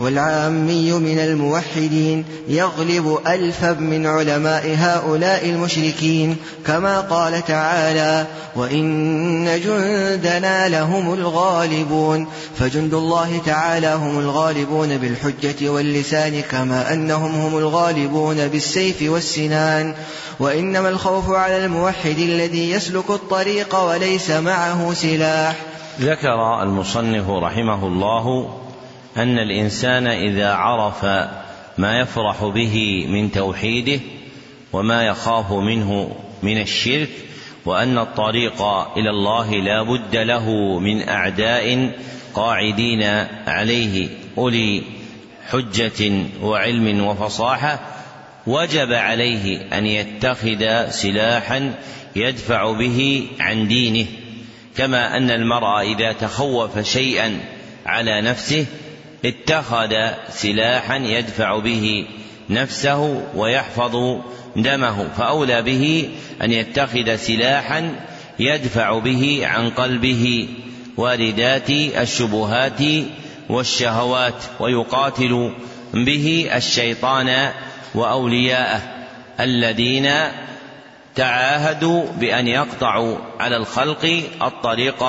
والعامي 0.00 0.92
من 0.92 1.18
الموحدين 1.18 2.24
يغلب 2.48 3.18
ألفا 3.26 3.72
من 3.72 4.06
علماء 4.06 4.74
هؤلاء 4.78 5.50
المشركين 5.50 6.36
كما 6.66 7.00
قال 7.00 7.44
تعالى 7.44 8.26
وإن 8.56 9.60
جندنا 9.64 10.68
لهم 10.68 11.14
الغالبون 11.14 12.26
فجند 12.58 12.94
الله 12.94 13.40
تعالى 13.46 13.94
هم 13.94 14.18
الغالبون 14.18 14.98
بالحجة 14.98 15.68
واللسان 15.68 16.40
كما 16.40 16.92
أنهم 16.92 17.34
هم 17.34 17.58
الغالبون 17.58 18.48
بالسيف 18.48 19.02
والسنان 19.02 19.94
وإنما 20.40 20.88
الخوف 20.88 21.30
على 21.30 21.64
الموحد 21.64 22.18
الذي 22.18 22.70
يسلك 22.70 23.10
الطريق 23.10 23.76
وليس 23.76 24.30
معه 24.30 24.92
سلاح 24.94 25.56
ذكر 26.00 26.62
المصنف 26.62 27.30
رحمه 27.30 27.86
الله 27.86 28.50
أن 29.16 29.38
الإنسان 29.38 30.06
إذا 30.06 30.52
عرف 30.52 31.04
ما 31.78 32.00
يفرح 32.00 32.44
به 32.44 33.06
من 33.08 33.32
توحيده 33.32 34.00
وما 34.72 35.06
يخاف 35.06 35.52
منه 35.52 36.16
من 36.42 36.60
الشرك 36.60 37.08
وأن 37.64 37.98
الطريق 37.98 38.62
إلى 38.96 39.10
الله 39.10 39.50
لا 39.50 39.82
بد 39.82 40.16
له 40.16 40.78
من 40.78 41.08
أعداء 41.08 41.92
قاعدين 42.34 43.02
عليه 43.46 44.08
أولي 44.38 44.82
حجة 45.50 46.12
وعلم 46.42 47.06
وفصاحة 47.06 47.80
وجب 48.46 48.92
عليه 48.92 49.78
أن 49.78 49.86
يتخذ 49.86 50.90
سلاحا 50.90 51.74
يدفع 52.16 52.72
به 52.72 53.28
عن 53.40 53.68
دينه 53.68 54.06
كما 54.76 55.16
أن 55.16 55.30
المرء 55.30 55.80
إذا 55.80 56.12
تخوف 56.12 56.78
شيئا 56.78 57.40
على 57.86 58.22
نفسه 58.22 58.66
اتخذ 59.24 59.94
سلاحا 60.30 60.96
يدفع 60.96 61.58
به 61.58 62.06
نفسه 62.50 63.22
ويحفظ 63.34 63.96
دمه 64.56 65.08
فأولى 65.18 65.62
به 65.62 66.08
أن 66.42 66.52
يتخذ 66.52 67.16
سلاحا 67.16 67.94
يدفع 68.38 68.98
به 68.98 69.40
عن 69.44 69.70
قلبه 69.70 70.48
واردات 70.96 71.70
الشبهات 71.70 72.80
والشهوات 73.48 74.42
ويقاتل 74.60 75.52
به 75.94 76.50
الشيطان 76.54 77.50
وأولياءه 77.94 78.80
الذين 79.40 80.12
تعاهدوا 81.14 82.04
بأن 82.12 82.48
يقطعوا 82.48 83.16
على 83.40 83.56
الخلق 83.56 84.22
الطريق 84.42 85.04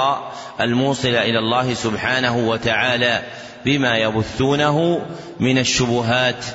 الموصل 0.61 1.07
إلى 1.07 1.39
الله 1.39 1.73
سبحانه 1.73 2.37
وتعالى. 2.37 3.21
بما 3.67 3.97
يبثونه 3.97 5.01
من 5.39 5.57
الشبهات 5.57 6.45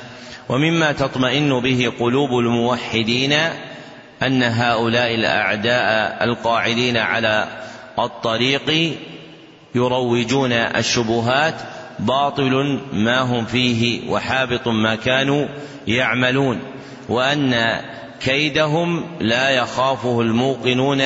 ومما 0.49 0.91
تطمئن 0.91 1.59
به 1.59 1.91
قلوب 1.99 2.39
الموحدين 2.39 3.33
أن 4.23 4.43
هؤلاء 4.43 5.15
الأعداء 5.15 6.23
القاعدين 6.23 6.97
على 6.97 7.47
الطريق 7.99 8.97
يروجون 9.75 10.51
الشبهات 10.51 11.53
باطل 11.99 12.79
ما 12.93 13.19
هم 13.19 13.45
فيه 13.45 14.09
وحابط 14.11 14.67
ما 14.67 14.95
كانوا 14.95 15.47
يعملون 15.87 16.59
وأن 17.09 17.81
كيدهم 18.21 19.03
لا 19.19 19.49
يخافه 19.49 20.21
الموقنون 20.21 21.01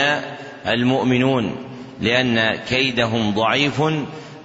المؤمنون 0.67 1.55
لأن 2.01 2.55
كيدهم 2.55 3.31
ضعيف 3.31 3.81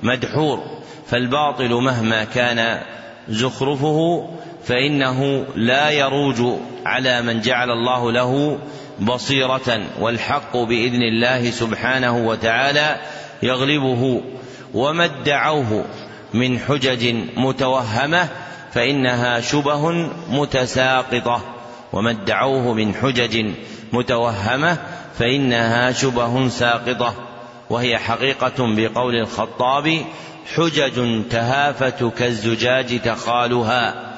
مدحور 0.02 0.81
فالباطل 1.12 1.74
مهما 1.74 2.24
كان 2.24 2.82
زخرفه 3.28 4.28
فإنه 4.64 5.46
لا 5.56 5.90
يروج 5.90 6.42
على 6.86 7.22
من 7.22 7.40
جعل 7.40 7.70
الله 7.70 8.12
له 8.12 8.58
بصيرة 9.00 9.82
والحق 10.00 10.56
بإذن 10.56 11.02
الله 11.02 11.50
سبحانه 11.50 12.26
وتعالى 12.26 12.96
يغلبه 13.42 14.22
وما 14.74 15.04
ادعوه 15.04 15.84
من 16.34 16.58
حجج 16.58 17.14
متوهمة 17.36 18.28
فإنها 18.72 19.40
شبه 19.40 19.90
متساقطة 20.30 21.40
وما 21.92 22.10
ادعوه 22.10 22.74
من 22.74 22.94
حجج 22.94 23.46
متوهمة 23.92 24.78
فإنها 25.18 25.92
شبه 25.92 26.48
ساقطة 26.48 27.14
وهي 27.70 27.98
حقيقة 27.98 28.54
بقول 28.58 29.14
الخطاب 29.14 30.04
حجج 30.46 31.22
تهافت 31.30 32.04
كالزجاج 32.18 33.00
تخالها. 33.00 34.12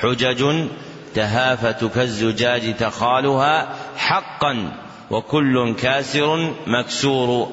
حجج 0.00 0.68
تهافت 1.14 1.84
كالزجاج 1.84 2.76
تخالها 2.76 3.68
حقا 3.96 4.72
وكل 5.10 5.74
كاسر 5.74 6.54
مكسور. 6.66 7.48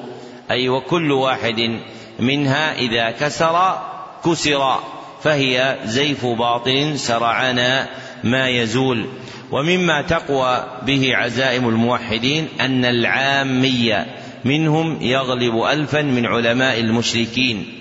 أي 0.50 0.68
وكل 0.68 1.12
واحد 1.12 1.80
منها 2.20 2.78
إذا 2.78 3.10
كسر 3.10 3.78
كسر. 4.24 4.80
فهي 5.22 5.78
زيف 5.84 6.26
باطل 6.26 6.98
سرعان 6.98 7.86
ما 8.24 8.48
يزول. 8.48 9.06
ومما 9.52 10.02
تقوى 10.02 10.64
به 10.82 11.16
عزائم 11.16 11.68
الموحدين 11.68 12.48
أن 12.60 12.84
العامية 12.84 14.06
منهم 14.44 15.02
يغلب 15.02 15.62
ألفا 15.62 16.02
من 16.02 16.26
علماء 16.26 16.80
المشركين. 16.80 17.75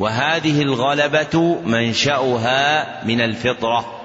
وهذه 0.00 0.62
الغلبة 0.62 1.60
منشأها 1.66 2.86
من 3.04 3.20
الفطرة. 3.20 4.00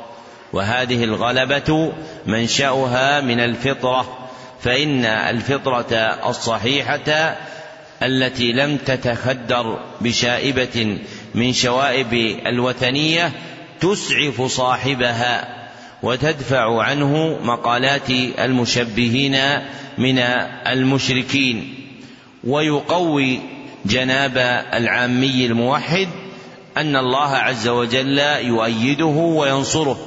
وهذه 0.53 1.03
الغلبة 1.03 1.93
منشأها 2.25 3.21
من 3.21 3.39
الفطرة. 3.39 4.27
فإن 4.61 5.05
الفطرة 5.05 5.95
الصحيحة 6.29 7.35
التي 8.03 8.51
لم 8.51 8.77
تتخدر 8.77 9.79
بشائبة 10.01 10.97
من 11.35 11.53
شوائب 11.53 12.13
الوثنية 12.47 13.31
تسعف 13.79 14.41
صاحبها 14.41 15.47
وتدفع 16.03 16.83
عنه 16.83 17.39
مقالات 17.43 18.09
المشبهين 18.39 19.37
من 19.97 20.19
المشركين. 20.67 21.73
ويقوي 22.43 23.54
جناب 23.85 24.65
العامي 24.73 25.45
الموحد 25.45 26.07
أن 26.77 26.95
الله 26.95 27.35
عز 27.35 27.67
وجل 27.67 28.19
يؤيده 28.41 29.05
وينصره 29.05 29.97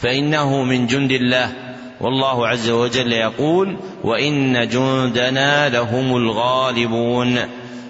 فإنه 0.00 0.62
من 0.62 0.86
جند 0.86 1.10
الله. 1.10 1.52
والله 2.00 2.48
عز 2.48 2.70
وجل 2.70 3.12
يقول 3.12 3.76
وإن 4.04 4.68
جندنا 4.68 5.68
لهم 5.68 6.16
الغالبون 6.16 7.38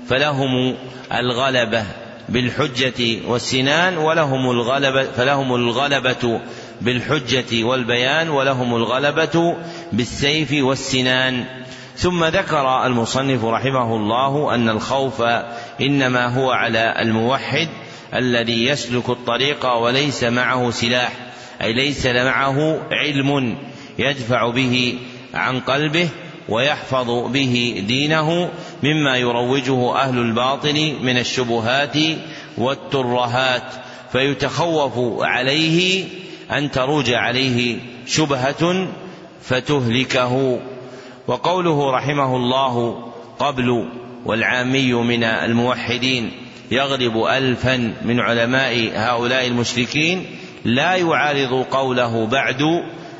فلهم 0.08 0.74
الغلبة 1.12 1.84
بالحجة 2.28 3.28
والسنان 3.28 3.98
ولهم 3.98 4.50
الغلبه 4.50 5.02
فلهم 5.02 5.54
الغلبة 5.54 6.40
بالحجة 6.80 7.64
والبيان 7.64 8.28
ولهم 8.28 8.74
الغلبة 8.74 9.56
بالسيف 9.92 10.52
والسنان. 10.52 11.44
ثم 11.98 12.24
ذكر 12.24 12.86
المصنف 12.86 13.44
رحمه 13.44 13.96
الله 13.96 14.54
أن 14.54 14.68
الخوف 14.68 15.22
إنما 15.80 16.26
هو 16.26 16.50
على 16.50 16.94
الموحد 16.98 17.68
الذي 18.14 18.66
يسلك 18.66 19.08
الطريق 19.08 19.66
وليس 19.66 20.24
معه 20.24 20.70
سلاح 20.70 21.12
أي 21.62 21.72
ليس 21.72 22.06
معه 22.06 22.80
علم 22.92 23.58
يدفع 23.98 24.50
به 24.50 24.98
عن 25.34 25.60
قلبه 25.60 26.08
ويحفظ 26.48 27.32
به 27.32 27.84
دينه 27.86 28.50
مما 28.82 29.16
يروجه 29.16 29.96
أهل 29.96 30.18
الباطل 30.18 30.96
من 31.02 31.18
الشبهات 31.18 31.96
والترهات 32.58 33.72
فيتخوف 34.12 35.22
عليه 35.22 36.04
أن 36.50 36.70
تروج 36.70 37.10
عليه 37.12 37.78
شبهة 38.06 38.88
فتهلكه. 39.42 40.58
وقوله 41.28 41.90
رحمه 41.90 42.36
الله 42.36 43.04
قبل 43.38 43.88
والعامي 44.24 44.92
من 44.92 45.24
الموحدين 45.24 46.30
يغلب 46.70 47.24
ألفا 47.24 47.92
من 48.04 48.20
علماء 48.20 48.90
هؤلاء 48.94 49.46
المشركين 49.46 50.26
لا 50.64 50.94
يعارض 50.94 51.66
قوله 51.70 52.26
بعد 52.26 52.62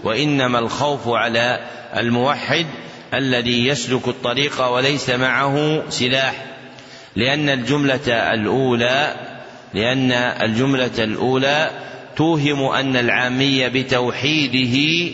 وإنما 0.05 0.59
الخوف 0.59 1.09
على 1.09 1.61
الموحد 1.97 2.67
الذي 3.15 3.67
يسلك 3.67 4.09
الطريق 4.09 4.67
وليس 4.67 5.11
معه 5.11 5.83
سلاح. 5.89 6.45
لأن 7.17 7.49
الجملة 7.49 8.33
الأولى 8.35 9.15
لأن 9.75 10.13
الجملة 10.13 10.91
الأولى 10.99 11.71
توهم 12.17 12.63
أن 12.63 12.97
العامي 12.97 13.69
بتوحيده 13.69 15.11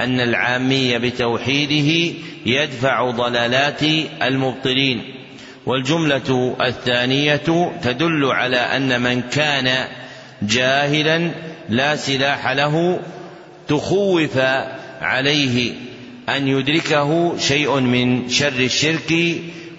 أن 0.00 0.20
العامي 0.20 0.98
بتوحيده 0.98 2.14
يدفع 2.46 3.10
ضلالات 3.10 3.82
المبطلين. 4.22 5.02
والجملة 5.66 6.56
الثانية 6.60 7.72
تدل 7.82 8.24
على 8.24 8.56
أن 8.56 9.00
من 9.00 9.22
كان 9.22 9.86
جاهلا 10.42 11.30
لا 11.68 11.96
سلاح 11.96 12.48
له 12.48 13.00
تخوف 13.68 14.38
عليه 15.00 15.72
أن 16.28 16.48
يدركه 16.48 17.38
شيء 17.38 17.80
من 17.80 18.28
شر 18.28 18.58
الشرك 18.58 19.14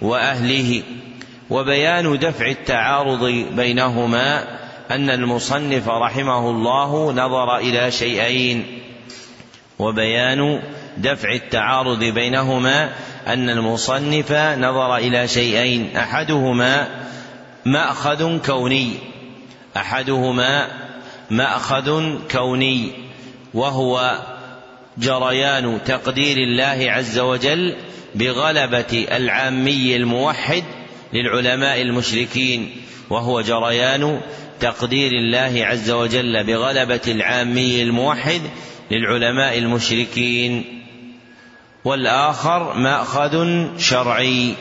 وأهله. 0.02 0.82
وبيان 1.50 2.18
دفع 2.18 2.46
التعارض 2.46 3.24
بينهما 3.56 4.44
أن 4.90 5.10
المصنف 5.10 5.88
رحمه 5.88 6.50
الله 6.50 7.12
نظر 7.12 7.56
إلى 7.56 7.90
شيئين. 7.90 8.75
وبيان 9.78 10.62
دفع 10.96 11.32
التعارض 11.32 12.04
بينهما 12.04 12.92
أن 13.26 13.50
المصنف 13.50 14.32
نظر 14.32 14.96
إلى 14.96 15.28
شيئين 15.28 15.96
أحدهما 15.96 16.88
مأخذ 17.64 18.38
كوني 18.38 18.92
أحدهما 19.76 20.68
مأخذ 21.30 22.18
كوني 22.30 22.90
وهو 23.54 24.18
جريان 24.98 25.78
تقدير 25.86 26.36
الله 26.36 26.90
عز 26.90 27.18
وجل 27.18 27.76
بغلبة 28.14 29.06
العامي 29.12 29.96
الموحد 29.96 30.64
للعلماء 31.12 31.82
المشركين 31.82 32.70
وهو 33.10 33.40
جريان 33.40 34.20
تقدير 34.60 35.12
الله 35.12 35.66
عز 35.66 35.90
وجل 35.90 36.44
بغلبة 36.44 37.00
العامي 37.08 37.82
الموحد 37.82 38.40
للعلماء 38.90 39.58
المشركين. 39.58 40.64
والآخر 41.84 42.78
مأخذ 42.78 43.64
شرعي. 43.78 44.54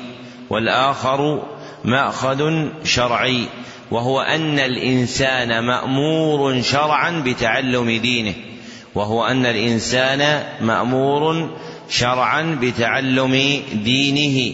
والآخر 0.49 1.43
مأخذ 1.85 2.67
شرعي. 2.83 3.45
وهو 3.91 4.21
أن 4.21 4.59
الإنسان 4.59 5.63
مأمور 5.63 6.61
شرعا 6.61 7.23
بتعلم 7.25 7.91
دينه. 7.91 8.33
وهو 8.95 9.25
أن 9.25 9.45
الإنسان 9.45 10.43
مأمور 10.61 11.55
شرعا 11.89 12.57
بتعلم 12.61 13.61
دينه. 13.73 14.53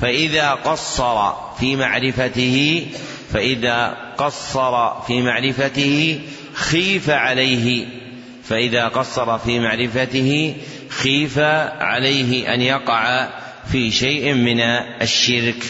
فإذا 0.00 0.50
قصر 0.50 1.32
في 1.60 1.76
معرفته 1.76 2.86
فإذا 3.32 3.96
قصر 4.18 5.00
في 5.00 5.22
معرفته 5.22 6.20
خيف 6.54 7.10
عليه. 7.10 8.01
فإذا 8.44 8.88
قصر 8.88 9.38
في 9.38 9.60
معرفته 9.60 10.56
خيف 10.88 11.38
عليه 11.78 12.54
أن 12.54 12.60
يقع 12.60 13.28
في 13.72 13.90
شيء 13.90 14.34
من 14.34 14.60
الشرك. 15.00 15.64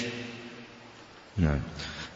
نعم. 1.39 1.61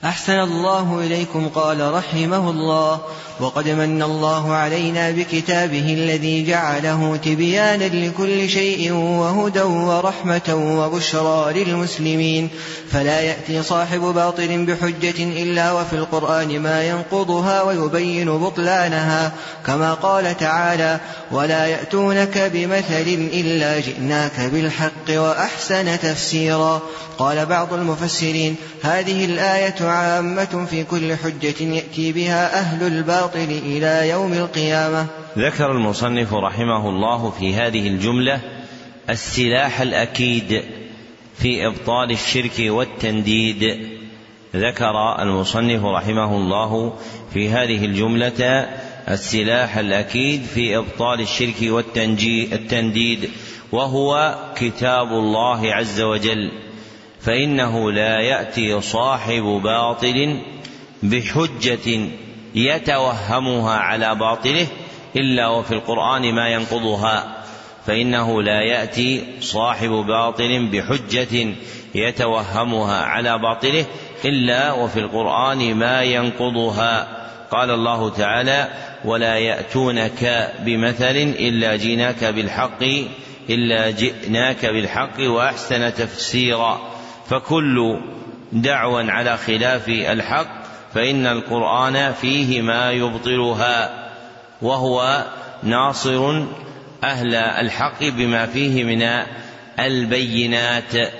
أحسن 0.04 0.40
الله 0.40 1.00
إليكم 1.00 1.48
قال 1.48 1.94
رحمه 1.94 2.50
الله. 2.50 3.00
وقد 3.40 3.68
من 3.68 4.02
الله 4.02 4.52
علينا 4.52 5.10
بكتابه 5.10 5.94
الذي 5.94 6.46
جعله 6.46 7.16
تبيانا 7.16 7.84
لكل 7.84 8.50
شيء 8.50 8.92
وهدى 8.92 9.62
ورحمة 9.62 10.76
وبشرى 10.78 11.64
للمسلمين. 11.64 12.48
فلا 12.90 13.20
يأتي 13.20 13.62
صاحب 13.62 14.00
باطل 14.00 14.64
بحجة 14.64 15.42
إلا 15.42 15.72
وفي 15.72 15.92
القرآن 15.92 16.60
ما 16.60 16.84
ينقضها 16.84 17.62
ويبين 17.62 18.38
بطلانها. 18.38 19.32
كما 19.66 19.94
قال 19.94 20.36
تعالى 20.36 21.00
ولا 21.30 21.66
يأتونك 21.66 22.50
بمثل 22.52 23.28
إلا 23.32 23.80
جئناك 23.80 24.40
بالحق 24.40 25.08
وأحسن 25.10 26.00
تفسيرا. 26.00 26.82
قال 27.18 27.46
بعض 27.46 27.72
المفسرين 27.72 28.56
هذه 28.82 29.24
الآية 29.24 29.85
عامة 29.86 30.66
في 30.70 30.84
كل 30.84 31.16
حجة 31.16 31.62
يأتي 31.62 32.12
بها 32.12 32.58
أهل 32.58 32.86
الباطل 32.86 33.60
إلى 33.66 34.08
يوم 34.08 34.32
القيامة. 34.32 35.06
ذكر 35.38 35.72
المصنف 35.72 36.34
رحمه 36.34 36.88
الله 36.88 37.30
في 37.30 37.54
هذه 37.54 37.88
الجملة 37.88 38.40
السلاح 39.10 39.80
الأكيد 39.80 40.62
في 41.38 41.66
إبطال 41.66 42.10
الشرك 42.10 42.58
والتنديد. 42.58 43.88
ذكر 44.56 45.22
المصنف 45.22 45.84
رحمه 45.84 46.36
الله 46.36 46.92
في 47.32 47.48
هذه 47.48 47.84
الجملة 47.84 48.68
السلاح 49.08 49.76
الأكيد 49.76 50.42
في 50.42 50.76
إبطال 50.76 51.20
الشرك 51.20 51.56
والتنديد 51.62 53.30
وهو 53.72 54.34
كتاب 54.56 55.08
الله 55.08 55.74
عز 55.74 56.00
وجل. 56.00 56.65
فإنه 57.26 57.92
لا 57.92 58.20
يأتي 58.20 58.80
صاحب 58.80 59.42
باطل 59.42 60.40
بحجة 61.02 62.08
يتوهمها 62.54 63.76
على 63.76 64.14
باطله 64.14 64.66
إلا 65.16 65.48
وفي 65.48 65.74
القرآن 65.74 66.34
ما 66.34 66.48
ينقضها. 66.48 67.44
فإنه 67.86 68.42
لا 68.42 68.60
يأتي 68.60 69.24
صاحب 69.40 69.88
باطل 69.88 70.68
بحجة 70.72 71.54
يتوهمها 71.94 73.02
على 73.02 73.38
باطله 73.38 73.84
إلا 74.24 74.72
وفي 74.72 75.00
القرآن 75.00 75.74
ما 75.74 76.02
ينقضها. 76.02 77.08
قال 77.50 77.70
الله 77.70 78.10
تعالى 78.10 78.68
ولا 79.04 79.36
يأتونك 79.38 80.52
بمثل 80.60 81.16
إلا 81.38 81.76
جيناك 81.76 82.24
بالحق 82.24 82.82
إلا 83.50 83.90
جئناك 83.90 84.66
بالحق 84.66 85.20
وأحسن 85.20 85.94
تفسيرا. 85.94 86.95
فكل 87.28 87.98
دعوى 88.52 89.10
على 89.10 89.36
خلاف 89.36 89.88
الحق 89.88 90.66
فإن 90.94 91.26
القرآن 91.26 92.12
فيه 92.12 92.62
ما 92.62 92.90
يبطلها 92.90 94.06
وهو 94.62 95.24
ناصر 95.62 96.42
أهل 97.04 97.34
الحق 97.34 98.04
بما 98.04 98.46
فيه 98.46 98.84
من 98.84 99.24
البينات 99.80 101.12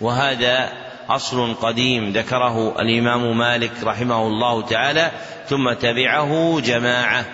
وهذا 0.00 0.72
أصل 1.08 1.54
قديم 1.54 2.12
ذكره 2.12 2.80
الإمام 2.80 3.38
مالك 3.38 3.70
رحمه 3.84 4.26
الله 4.26 4.62
تعالى 4.62 5.10
ثم 5.48 5.72
تبعه 5.72 6.60
جماعة 6.60 7.24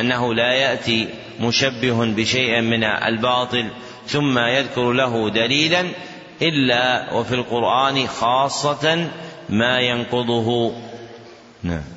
أنه 0.00 0.34
لا 0.34 0.52
يأتي 0.52 1.08
مشبه 1.40 2.04
بشيء 2.04 2.60
من 2.60 2.84
الباطل 2.84 3.70
ثم 4.06 4.38
يذكر 4.38 4.92
له 4.92 5.30
دليلا 5.30 5.84
إلا 6.48 7.12
وفي 7.12 7.34
القرآن 7.34 8.06
خاصة 8.06 9.08
ما 9.48 9.80
ينقضه. 9.80 10.72
نعم. 11.62 11.93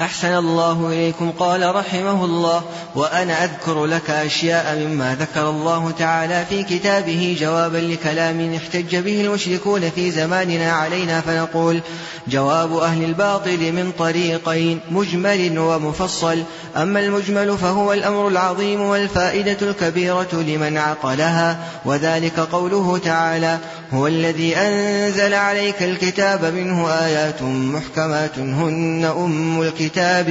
أحسن 0.00 0.34
الله 0.34 0.88
إليكم. 0.88 1.30
قال 1.38 1.74
رحمه 1.74 2.24
الله 2.24 2.62
وأنا 2.94 3.44
أذكر 3.44 3.86
لك 3.86 4.10
أشياء 4.10 4.78
مما 4.78 5.16
ذكر 5.20 5.50
الله 5.50 5.90
تعالى 5.90 6.44
في 6.48 6.62
كتابه 6.62 7.36
جوابا 7.40 7.76
لكلام 7.78 8.54
احتج 8.54 8.96
به 8.96 9.20
المشركون 9.20 9.90
في 9.90 10.10
زماننا 10.10 10.72
علينا 10.72 11.20
فنقول 11.20 11.80
جواب 12.28 12.76
أهل 12.76 13.04
الباطل 13.04 13.72
من 13.72 13.92
طريقين 13.98 14.80
مجمل 14.90 15.58
ومفصل. 15.58 16.42
أما 16.76 17.00
المجمل 17.00 17.58
فهو 17.58 17.92
الأمر 17.92 18.28
العظيم 18.28 18.80
والفائدة 18.80 19.58
الكبيرة 19.62 20.28
لمن 20.32 20.78
عقلها 20.78 21.58
وذلك 21.84 22.40
قوله 22.40 22.98
تعالى 22.98 23.58
هو 23.92 24.06
الذي 24.06 24.56
أنزل 24.56 25.34
عليك 25.34 25.82
الكتاب 25.82 26.44
منه 26.44 26.88
آيات 26.88 27.42
محكمات 27.42 28.38
هن 28.38 29.12
أم 29.18 29.62
الكتاب. 29.62 29.85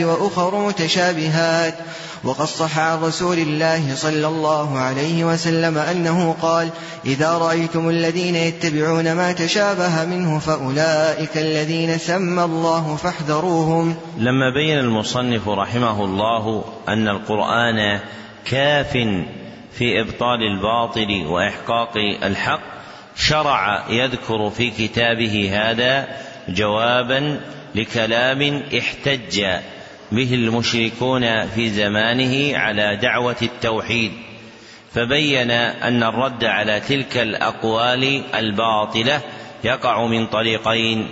وأخر 0.06 0.68
متشابهات. 0.68 1.73
وقد 2.23 2.45
صح 2.45 2.80
عن 2.80 3.02
رسول 3.02 3.38
الله 3.38 3.95
صلى 3.95 4.27
الله 4.27 4.80
عليه 4.80 5.26
وسلم 5.26 5.77
أنه 5.77 6.36
قال 6.41 6.69
إذا 7.06 7.32
رأيتم 7.32 7.90
الذين 7.90 8.36
يتبعون 8.36 9.14
ما 9.14 9.32
تشابه 9.32 10.06
منه 10.06 10.40
فأولئك 10.40 11.38
الذين 11.38 11.98
سمى 11.98 12.44
الله 12.44 12.95
فاحذروهم. 12.95 13.95
لما 14.18 14.53
بين 14.53 14.80
المصنف 14.80 15.49
رحمه 15.49 16.06
الله 16.06 16.64
أن 16.88 17.07
القرآن 17.07 17.99
كاف 18.45 18.91
في 19.77 20.02
إبطال 20.02 20.40
الباطل 20.41 21.26
وإحقاق 21.27 21.98
الحق 22.23 22.61
شرع 23.15 23.90
يذكر 23.90 24.49
في 24.49 24.69
كتابه 24.69 25.52
هذا 25.53 26.07
جوابا 26.49 27.40
لكلام 27.76 28.64
احتج 28.77 29.45
به 30.11 30.34
المشركون 30.34 31.47
في 31.47 31.69
زمانه 31.69 32.57
على 32.57 32.95
دعوة 32.95 33.35
التوحيد 33.41 34.11
فبين 34.93 35.52
أن 35.52 36.03
الرد 36.03 36.43
على 36.43 36.80
تلك 36.80 37.18
الأقوال 37.18 38.23
الباطلة 38.35 39.22
يقع 39.64 40.06
من 40.06 40.27
طريقين 40.27 41.07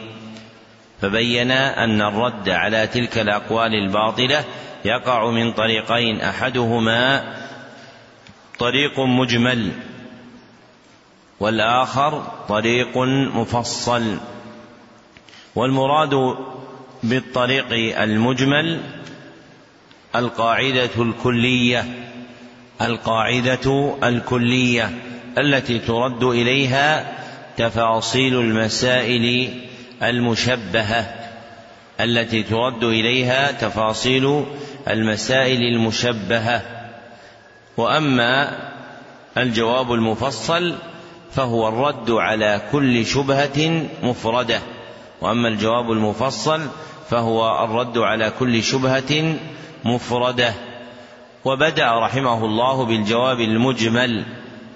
فبين 1.02 1.52
أن 1.52 2.02
الرد 2.02 2.49
على 2.49 2.88
تلك 2.88 3.18
الأقوال 3.18 3.76
الباطلة 3.76 4.45
يقع 4.85 5.31
من 5.31 5.52
طريقين 5.52 6.22
أحدهما 6.22 7.34
طريق 8.60 8.99
مجمل 8.99 9.72
والآخر 11.40 12.23
طريق 12.49 12.98
مفصل. 13.35 14.18
والمراد 15.55 16.35
بالطريق 17.03 17.67
المجمل 18.01 18.81
القاعدة 20.15 20.89
الكلية 20.97 21.85
القاعدة 22.81 23.95
الكلية 24.03 24.91
التي 25.38 25.80
ترد 25.80 26.23
إليها 26.23 27.17
تفاصيل 27.57 28.39
المسائل 28.39 29.53
المشبهة 30.03 31.15
التي 31.99 32.43
ترد 32.43 32.84
إليها 32.84 33.51
تفاصيل 33.51 34.45
المسائل 34.88 35.61
المشبهة. 35.61 36.61
وأما 37.77 38.57
الجواب 39.38 39.93
المفصل 39.93 40.75
فهو 41.31 41.67
الرد 41.67 42.11
على 42.11 42.61
كل 42.71 43.05
شبهة 43.05 43.88
مفردة. 44.03 44.61
وأما 45.23 45.47
الجواب 45.47 45.91
المفصل 45.91 46.61
فهو 47.09 47.63
الرد 47.65 47.97
على 47.97 48.31
كل 48.39 48.63
شبهة 48.63 49.35
مفردة. 49.83 50.53
وبدأ 51.45 51.99
رحمه 51.99 52.45
الله 52.45 52.85
بالجواب 52.85 53.39
المجمل 53.39 54.25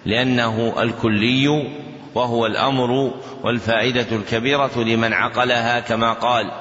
لأنه 0.06 0.74
الكلي 0.82 1.68
وهو 2.16 2.46
الأمر 2.46 3.12
والفائدة 3.44 4.08
الكبيرة 4.12 4.72
لمن 4.78 5.14
عقلها 5.14 5.80
كما 5.80 6.14
قال. 6.14 6.52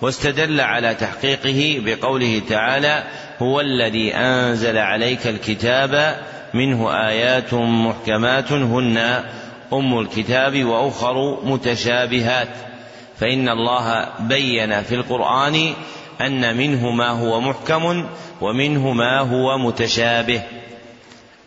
واستدل 0.00 0.60
على 0.60 0.94
تحقيقه 0.94 1.80
بقوله 1.84 2.42
تعالى 2.48 3.02
هو 3.42 3.60
الذي 3.60 4.14
أنزل 4.14 4.78
عليك 4.78 5.26
الكتاب 5.26 6.22
منه 6.54 7.06
آيات 7.08 7.54
محكمات 7.54 8.52
هن 8.52 9.24
أم 9.72 9.98
الكتاب 9.98 10.64
وأخر 10.64 11.44
متشابهات 11.44 12.71
فإن 13.18 13.48
الله 13.48 14.08
بين 14.20 14.82
في 14.82 14.94
القرآن 14.94 15.72
أن 16.20 16.56
منه 16.56 16.90
ما 16.90 17.08
هو 17.08 17.40
محكم 17.40 18.06
ومنه 18.40 18.92
ما 18.92 19.18
هو 19.18 19.58
متشابه. 19.58 20.42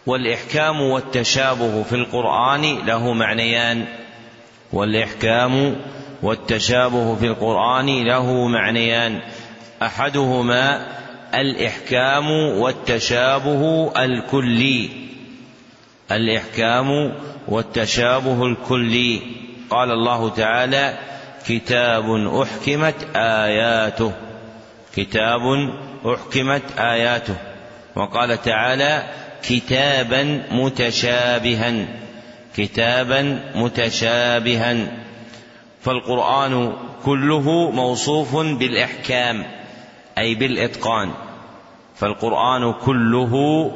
والإحكام 0.05 0.81
والتشابه 0.81 1.83
في 1.83 1.95
القرآن 1.95 2.85
له 2.85 3.13
معنيان. 3.13 3.85
والإحكام 4.73 5.75
والتشابه 6.23 7.15
في 7.15 7.27
القرآن 7.27 8.07
له 8.07 8.47
معنيان. 8.47 9.21
أحدهما 9.81 10.87
الإحكام 11.33 12.31
والتشابه 12.31 13.91
الكلي. 13.97 14.89
الإحكام 16.11 17.13
والتشابه 17.47 18.45
الكلي. 18.45 19.21
قال 19.69 19.91
الله 19.91 20.29
تعالى 20.29 20.97
كتاب 21.47 22.09
أحكمت 22.41 22.95
آياته. 23.15 24.11
كتاب 24.95 25.41
أحكمت 26.05 26.79
آياته. 26.79 27.35
وقال 27.95 28.41
تعالى 28.41 29.03
كتابا 29.43 30.43
متشابها. 30.51 31.85
كتابا 32.57 33.39
متشابها. 33.55 34.87
فالقرآن 35.81 36.73
كله 37.05 37.71
موصوف 37.71 38.35
بالإحكام 38.35 39.45
أي 40.17 40.35
بالإتقان. 40.35 41.11
فالقرآن 41.95 42.73
كله 42.73 43.71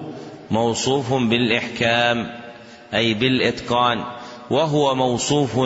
موصوف 0.52 1.14
بالإحكام 1.14 2.32
أي 2.94 3.14
بالإتقان. 3.14 4.04
وهو 4.50 4.96
موصوف 4.96 5.60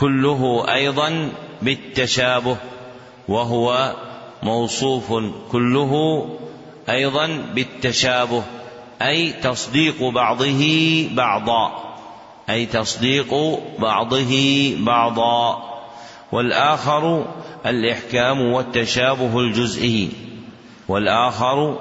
كله 0.00 0.64
أيضا 0.74 1.32
بالتشابه 1.62 2.56
وهو 3.28 3.94
موصوف 4.42 5.12
كله 5.52 6.24
أيضا 6.90 7.26
بالتشابه 7.54 8.42
أي 9.02 9.32
تصديق 9.32 10.08
بعضه 10.08 10.62
بعضا 11.12 11.90
أي 12.50 12.66
تصديق 12.66 13.34
بعضه 13.78 14.32
بعضا. 14.78 15.70
والآخر 16.32 17.26
الإحكام 17.66 18.40
والتشابه 18.40 19.38
الجزئي 19.40 20.08
والآخر 20.88 21.78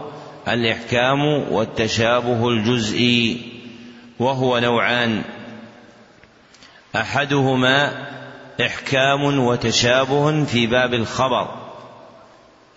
الإحكام 0.48 1.52
والتشابه 1.52 2.48
الجزئي 2.50 3.42
وهو 4.20 4.60
نوعان. 4.60 5.24
أحدهما 6.96 8.08
إحكام 8.62 9.40
وتشابه 9.40 10.44
في 10.44 10.68
باب 10.68 10.94
الخبر. 10.94 11.48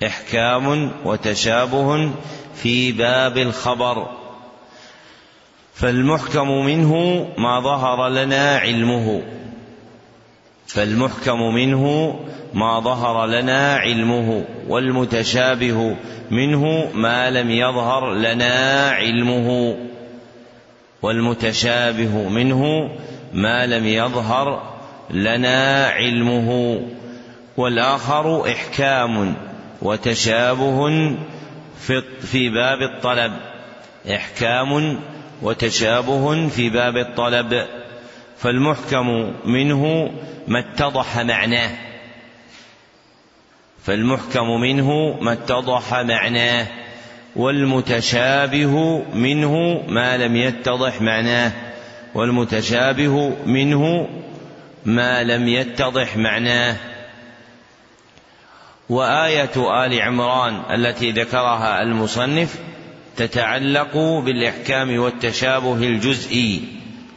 إحكام 0.07 0.91
وتشابه 1.05 2.11
في 2.55 2.93
باب 2.93 3.39
الخبر. 3.39 4.07
فالمحكم 5.75 6.49
منه 6.49 7.27
ما 7.39 7.61
ظهر 7.61 8.09
لنا 8.09 8.59
علمه. 8.59 9.23
فالمحكم 10.67 11.55
منه 11.55 12.15
ما 12.55 12.81
ظهر 12.81 13.27
لنا 13.27 13.77
علمه 13.77 14.45
والمتشابه 14.69 15.97
منه 16.31 16.91
ما 16.95 17.31
لم 17.31 17.51
يظهر 17.51 18.15
لنا 18.15 18.91
علمه. 18.91 19.77
والمتشابه 21.03 22.29
منه 22.29 22.91
ما 23.33 23.67
لم 23.67 23.87
يظهر 23.87 24.73
لنا 25.11 25.87
علمه 25.87 26.81
والآخر 27.57 28.49
إحكام 28.51 29.35
وتشابه 29.83 30.89
في 32.21 32.49
باب 32.49 32.83
الطلب. 32.83 33.33
إحكام 34.15 35.01
وتشابه 35.43 36.49
في 36.49 36.71
باب 36.71 36.97
الطلب. 36.97 37.67
فالمحكم 38.39 39.33
منه 39.45 40.13
ما 40.49 40.59
اتضح 40.59 41.19
معناه. 41.19 41.71
فالمحكم 43.85 44.61
منه 44.61 45.19
ما 45.21 45.33
اتضح 45.33 45.95
معناه 45.95 46.67
والمتشابه 47.37 49.03
منه 49.15 49.83
ما 49.89 50.17
لم 50.17 50.37
يتضح 50.37 51.01
معناه. 51.01 51.72
والمتشابه 52.15 53.37
منه 53.47 54.09
ما 54.85 55.23
لم 55.23 55.49
يتضح 55.49 56.17
معناه. 56.17 56.77
وآية 58.89 59.85
آل 59.85 60.03
عمران 60.03 60.63
التي 60.75 61.11
ذكرها 61.11 61.83
المصنف 61.83 62.59
تتعلق 63.17 63.97
بالإحكام 63.97 64.99
والتشابه 64.99 65.75
الجزئي. 65.75 66.63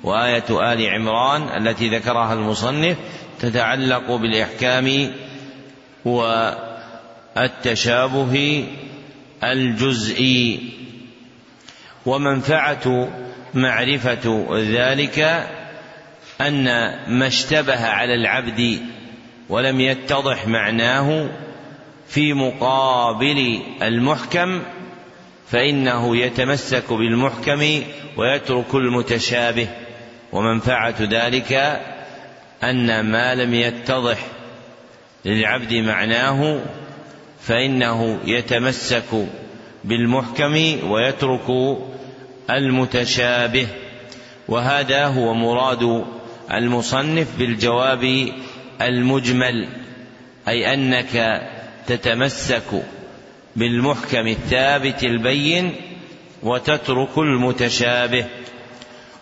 وآية 0.04 0.74
آل 0.74 0.90
عمران 0.90 1.68
التي 1.68 1.90
ذكرها 1.90 2.34
المصنف 2.34 2.98
تتعلق 3.40 4.12
بالإحكام 4.12 5.12
والتشابه 7.36 8.66
الجزئي. 9.44 10.72
ومنفعة 12.06 13.10
معرفة 13.56 14.48
ذلك 14.54 15.48
أن 16.42 16.66
ما 17.08 17.28
اشتبه 17.28 17.86
على 17.86 18.14
العبد 18.14 18.80
ولم 19.50 19.82
يتضح 19.82 20.48
معناه 20.48 21.30
في 22.08 22.34
مقابل 22.34 23.62
المحكم 23.82 24.62
فإنه 25.52 26.18
يتمسك 26.18 26.94
بالمحكم 26.94 27.82
ويترك 28.18 28.76
المتشابه. 28.76 29.68
ومنفعة 30.32 30.96
ذلك 31.02 31.82
أن 32.64 33.00
ما 33.00 33.36
لم 33.36 33.54
يتضح 33.54 34.18
للعبد 35.26 35.74
معناه 35.74 36.62
فإنه 37.42 38.20
يتمسك 38.26 39.28
بالمحكم 39.84 40.54
ويترك 40.90 41.78
المتشابه 42.50 43.68
وهذا 44.48 45.06
هو 45.06 45.34
مراد 45.34 46.06
المصنف 46.54 47.28
بالجواب 47.38 48.30
المجمل 48.82 49.68
أي 50.48 50.74
أنك 50.74 51.42
تتمسك 51.88 52.84
بالمحكم 53.56 54.28
الثابت 54.28 55.04
البين 55.04 55.76
وتترك 56.44 57.18
المتشابه. 57.18 58.26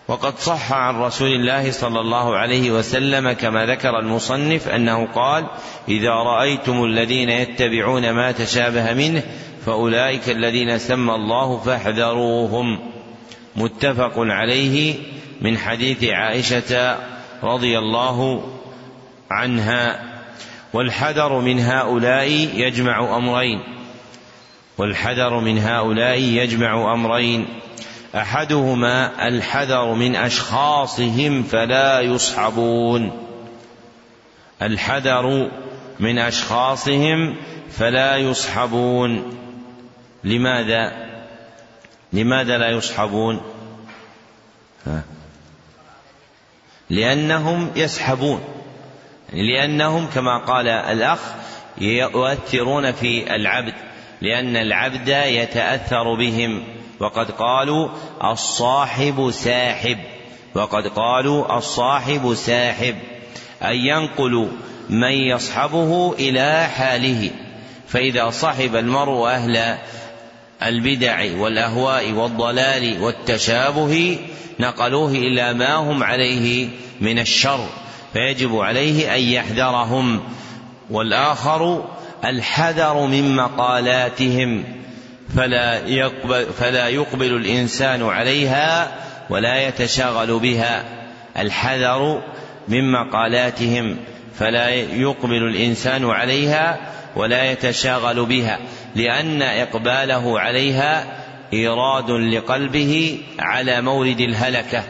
وقد 0.08 0.38
صح 0.38 0.72
عن 0.72 0.96
رسول 0.96 1.28
الله 1.28 1.70
صلى 1.70 2.00
الله 2.00 2.36
عليه 2.36 2.70
وسلم 2.70 3.32
كما 3.32 3.66
ذكر 3.66 3.98
المصنف 3.98 4.68
أنه 4.68 5.06
قال 5.06 5.46
إذا 5.88 6.10
رأيتم 6.10 6.84
الذين 6.84 7.30
يتبعون 7.30 8.10
ما 8.10 8.32
تشابه 8.32 8.92
منه 8.92 9.22
فأولئك 9.66 10.28
الذين 10.28 10.78
سمى 10.78 11.14
الله 11.14 11.58
فاحذروهم. 11.58 12.93
متفق 13.56 14.12
عليه 14.16 14.94
من 15.40 15.58
حديث 15.58 16.04
عائشة 16.04 16.98
رضي 17.42 17.78
الله 17.78 18.48
عنها 19.30 20.14
والحذر 20.72 21.40
من 21.40 21.60
هؤلاء 21.60 22.28
يجمع 22.54 23.16
أمرين. 23.16 23.60
والحذر 24.78 25.40
من 25.40 25.58
هؤلاء 25.58 26.18
يجمع 26.18 26.94
أمرين. 26.94 27.46
أحدهما 28.14 29.28
الحذر 29.28 29.94
من 29.94 30.16
أشخاصهم 30.16 31.42
فلا 31.42 32.00
يصحبون. 32.00 33.12
الحذر 34.62 35.50
من 36.00 36.18
أشخاصهم 36.18 37.36
فلا 37.70 38.16
يصحبون. 38.16 39.36
لماذا؟ 40.24 41.03
لماذا 42.14 42.58
لا 42.58 42.70
يصحبون؟ 42.70 43.40
لأنهم 46.90 47.70
يسحبون. 47.76 48.44
لأنهم 49.32 50.06
كما 50.06 50.38
قال 50.38 50.68
الأخ 50.68 51.18
يؤثرون 51.78 52.92
في 52.92 53.34
العبد 53.34 53.74
لأن 54.20 54.56
العبد 54.56 55.08
يتأثر 55.08 56.14
بهم. 56.14 56.64
وقد 57.00 57.30
قالوا 57.30 57.88
الصاحب 58.24 59.30
ساحب. 59.30 59.98
وقد 60.54 60.86
قالوا 60.86 61.58
الصاحب 61.58 62.34
ساحب. 62.34 62.96
أن 63.62 63.76
ينقل 63.76 64.48
من 64.90 65.12
يصحبه 65.12 66.12
إلى 66.12 66.68
حاله. 66.76 67.30
فإذا 67.88 68.30
صحب 68.30 68.76
المرء 68.76 69.26
أهل 69.26 69.78
البدع 70.62 71.24
والأهواء 71.38 72.12
والضلال 72.12 73.02
والتشابه 73.02 74.18
نقلوه 74.60 75.10
إلى 75.10 75.54
ما 75.54 75.74
هم 75.74 76.02
عليه 76.04 76.68
من 77.00 77.18
الشر 77.18 77.68
فيجب 78.12 78.56
عليه 78.56 79.14
أن 79.14 79.20
يحذرهم. 79.20 80.20
والآخر 80.90 81.84
الحذر 82.24 83.06
من 83.06 83.36
مقالاتهم 83.36 84.64
فلا 85.36 85.86
يقبل, 85.88 86.46
فلا 86.58 86.88
يقبل 86.88 87.36
الإنسان 87.36 88.02
عليها 88.02 88.92
ولا 89.30 89.68
يتشاغل 89.68 90.38
بها. 90.38 90.84
الحذر 91.38 92.22
من 92.68 92.92
مقالاتهم 92.92 93.96
فلا 94.38 94.68
يقبل 94.68 95.42
الإنسان 95.42 96.10
عليها 96.10 96.78
ولا 97.16 97.50
يتشاغل 97.50 98.24
بها. 98.24 98.58
لأن 98.94 99.42
إقباله 99.42 100.40
عليها 100.40 101.04
إيراد 101.52 102.10
لقلبه 102.10 103.18
على 103.38 103.80
مورد 103.80 104.20
الهلكة 104.20 104.82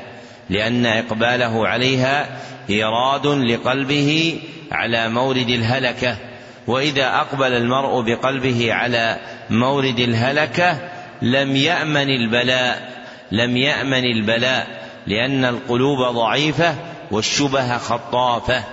لأن 0.51 0.87
إقباله 0.87 1.69
عليها 1.69 2.27
إيراد 2.71 3.27
لقلبه 3.27 4.41
على 4.73 5.09
مورد 5.09 5.49
الهلكة. 5.49 6.17
وإذا 6.67 7.07
أقبل 7.07 7.53
المرء 7.53 8.01
بقلبه 8.03 8.73
على 8.73 9.17
مورد 9.51 10.01
الهلكة 10.01 10.79
لم 11.23 11.57
يأمن 11.57 12.11
البلاء 12.11 12.95
لم 13.33 13.57
يأمن 13.57 14.05
البلاء 14.05 14.67
لأن 15.07 15.45
القلوب 15.45 15.99
ضعيفة 15.99 16.75
والشبه 17.11 17.79
خطافة 17.79 18.65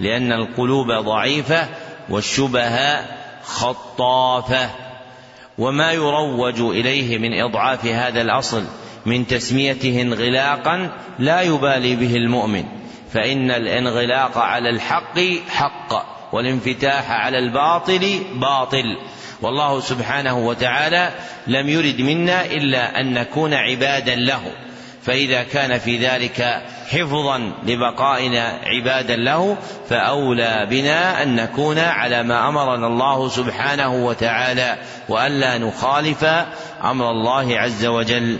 لأن 0.00 0.32
القلوب 0.32 0.92
ضعيفة 0.92 1.68
والشبه 2.08 3.00
خطافة 3.44 4.70
وما 5.58 5.92
يروج 5.92 6.60
إليه 6.60 7.18
من 7.18 7.40
إضعاف 7.40 7.86
هذا 7.86 8.20
الأصل 8.20 8.64
من 9.06 9.26
تسميته 9.26 10.02
انغلاقا 10.02 10.90
لا 11.18 11.42
يبالي 11.42 11.96
به 11.96 12.16
المؤمن 12.16 12.64
فإن 13.12 13.50
الانغلاق 13.50 14.38
على 14.38 14.70
الحق 14.70 15.18
حق 15.48 16.20
والانفتاح 16.32 17.10
على 17.10 17.38
الباطل 17.38 18.20
باطل. 18.34 18.96
والله 19.42 19.80
سبحانه 19.80 20.38
وتعالى 20.38 21.10
لم 21.46 21.68
يرد 21.68 22.00
منا 22.00 22.46
إلا 22.46 23.00
أن 23.00 23.14
نكون 23.14 23.54
عبادا 23.54 24.14
له. 24.14 24.42
فإذا 25.02 25.42
كان 25.42 25.78
في 25.78 26.06
ذلك 26.06 26.62
حفظا 26.90 27.52
لبقائنا 27.66 28.60
عبادا 28.64 29.16
له 29.16 29.56
فأولى 29.88 30.66
بنا 30.70 31.22
أن 31.22 31.36
نكون 31.36 31.78
على 31.78 32.22
ما 32.22 32.48
أمرنا 32.48 32.86
الله 32.86 33.28
سبحانه 33.28 34.06
وتعالى 34.06 34.78
وألا 35.08 35.58
نخالف 35.58 36.24
أمر 36.84 37.10
الله 37.10 37.58
عز 37.58 37.86
وجل. 37.86 38.38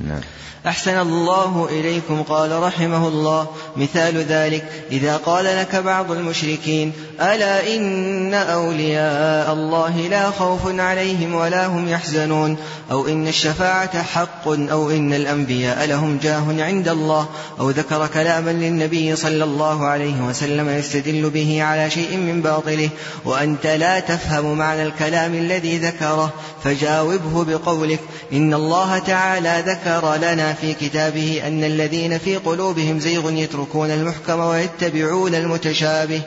نعم. 0.00 0.20
أحسن 0.66 0.98
الله 0.98 1.68
إليكم 1.70 2.22
قال 2.22 2.62
رحمه 2.62 3.08
الله. 3.08 3.46
مثال 3.76 4.16
ذلك 4.16 4.64
إذا 4.90 5.16
قال 5.16 5.44
لك 5.44 5.76
بعض 5.76 6.10
المشركين 6.10 6.92
ألا 7.20 7.76
إن 7.76 8.34
أولياء 8.34 9.52
الله 9.52 9.96
لا 9.96 10.30
خوف 10.30 10.60
عليهم 10.80 11.34
ولا 11.34 11.66
هم 11.66 11.88
يحزنون 11.88 12.56
أو 12.90 13.08
إن 13.08 13.28
الشفاعة 13.28 14.02
حق 14.02 14.48
أو 14.48 14.90
إن 14.90 15.14
الأنبياء 15.14 15.86
لهم 15.86 16.18
جاه 16.22 16.44
عند 16.64 16.88
الله 16.88 17.28
أو 17.60 17.70
ذكر 17.70 18.06
كلاما 18.06 18.50
للنبي 18.50 19.16
صلى 19.16 19.44
الله 19.44 19.86
عليه 19.86 20.20
وسلم 20.20 20.68
يستدل 20.68 21.30
به 21.30 21.62
على 21.62 21.90
شيء 21.90 22.16
من 22.16 22.42
باطله 22.42 22.88
وأنت 23.24 23.66
لا 23.66 24.00
تفهم 24.00 24.58
معنى 24.58 24.82
الكلام 24.82 25.34
الذي 25.34 25.78
ذكره 25.78 26.32
فجاوبه 26.64 27.44
بقولك 27.44 28.00
إن 28.32 28.54
الله 28.54 28.98
تعالى 28.98 29.62
ذكر 29.66 30.14
لنا 30.16 30.52
في 30.60 30.74
كتابه 30.74 31.42
أن 31.46 31.64
الذين 31.64 32.18
في 32.18 32.36
قلوبهم 32.36 33.00
زيغ 33.00 33.30
يتركون 33.30 33.90
المحكم 33.90 34.40
ويتبعون 34.40 35.34
المتشابه 35.34 36.22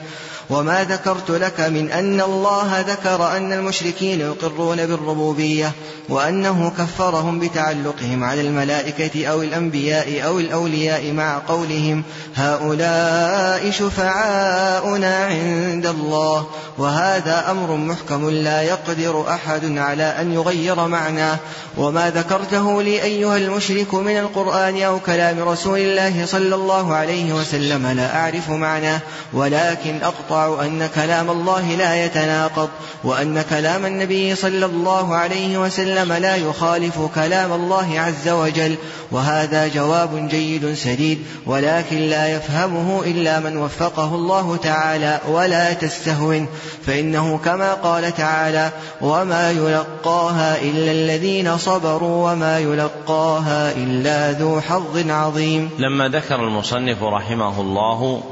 وما 0.50 0.84
ذكرت 0.84 1.30
لك 1.30 1.60
من 1.60 1.90
أن 1.90 2.20
الله 2.20 2.80
ذكر 2.80 3.36
أن 3.36 3.52
المشركين 3.52 4.20
يقرون 4.20 4.86
بالربوبية 4.86 5.72
وأنه 6.08 6.72
كفرهم 6.78 7.38
بتعلقهم 7.38 8.24
على 8.24 8.40
الملائكة 8.40 9.26
أو 9.26 9.42
الأنبياء 9.42 10.26
أو 10.26 10.38
الأولياء 10.38 11.12
مع 11.12 11.38
قولهم 11.48 12.02
هؤلاء 12.36 13.70
شفعاؤنا 13.70 15.16
عند 15.26 15.86
الله 15.86 16.46
وهذا 16.78 17.50
أمر 17.50 17.76
محكم 17.76 18.30
لا 18.30 18.62
يقدر 18.62 19.28
أحد 19.28 19.78
على 19.78 20.02
أن 20.02 20.32
يغير 20.32 20.86
معناه 20.86 21.36
وما 21.76 22.10
ذكرته 22.10 22.82
لي 22.82 23.02
أيها 23.02 23.36
المشرك 23.36 23.94
من 23.94 24.18
القرآن 24.18 24.82
أو 24.82 25.00
كلام 25.00 25.40
رسول 25.40 25.78
الله 25.78 26.26
صلى 26.26 26.54
الله 26.54 26.94
عليه 26.94 27.32
وسلم 27.32 27.86
لا 27.86 28.16
أعرف 28.16 28.50
معناه 28.50 29.00
ولكن 29.32 29.98
أقطع 30.02 30.39
أن 30.46 30.88
كلام 30.94 31.30
الله 31.30 31.76
لا 31.76 32.04
يتناقض 32.04 32.68
وأن 33.04 33.42
كلام 33.50 33.86
النبي 33.86 34.34
صلى 34.34 34.66
الله 34.66 35.14
عليه 35.14 35.58
وسلم 35.58 36.12
لا 36.12 36.36
يخالف 36.36 36.98
كلام 37.14 37.52
الله 37.52 38.00
عز 38.00 38.28
وجل 38.28 38.76
وهذا 39.12 39.68
جواب 39.68 40.28
جيد 40.28 40.74
سديد 40.74 41.18
ولكن 41.46 41.96
لا 41.96 42.28
يفهمه 42.28 43.02
إلا 43.04 43.40
من 43.40 43.56
وفقه 43.56 44.14
الله 44.14 44.56
تعالى 44.56 45.20
ولا 45.28 45.72
تستهون 45.72 46.46
فإنه 46.86 47.40
كما 47.44 47.74
قال 47.74 48.14
تعالى 48.14 48.70
وما 49.00 49.50
يلقاها 49.50 50.62
إلا 50.62 50.92
الذين 50.92 51.58
صبروا 51.58 52.32
وما 52.32 52.58
يلقاها 52.58 53.72
إلا 53.72 54.32
ذو 54.32 54.60
حظ 54.60 55.10
عظيم 55.10 55.70
لما 55.78 56.08
ذكر 56.08 56.34
المصنف 56.34 57.02
رحمه 57.02 57.60
الله 57.60 58.22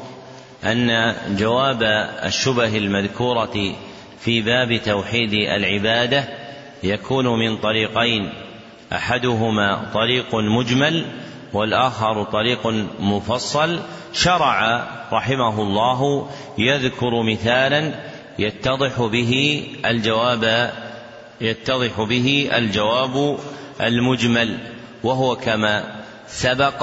أن 0.65 1.15
جواب 1.37 1.83
الشبه 2.25 2.77
المذكورة 2.77 3.75
في 4.21 4.43
باب 4.43 4.81
توحيد 4.85 5.33
العبادة 5.33 6.25
يكون 6.83 7.39
من 7.39 7.57
طريقين. 7.57 8.33
أحدهما 8.93 9.91
طريق 9.95 10.35
مجمل 10.35 11.05
والآخر 11.53 12.25
طريق 12.25 12.67
مفصل. 13.01 13.81
شرع 14.13 14.89
رحمه 15.13 15.63
الله 15.63 16.31
يذكر 16.59 17.23
مثالا 17.23 17.95
يتضح 18.39 19.01
به 19.03 19.63
الجواب 19.87 20.73
يتضح 21.41 22.01
به 22.01 22.51
الجواب 22.53 23.39
المجمل 23.81 24.59
وهو 25.03 25.37
كما 25.37 25.85
سبق 26.27 26.83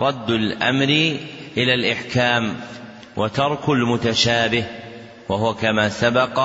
رد 0.00 0.30
الأمر 0.30 1.16
إلى 1.56 1.74
الإحكام. 1.74 2.56
وترك 3.20 3.68
المتشابه 3.68 4.64
وهو 5.28 5.54
كما 5.54 5.88
سبق 5.88 6.40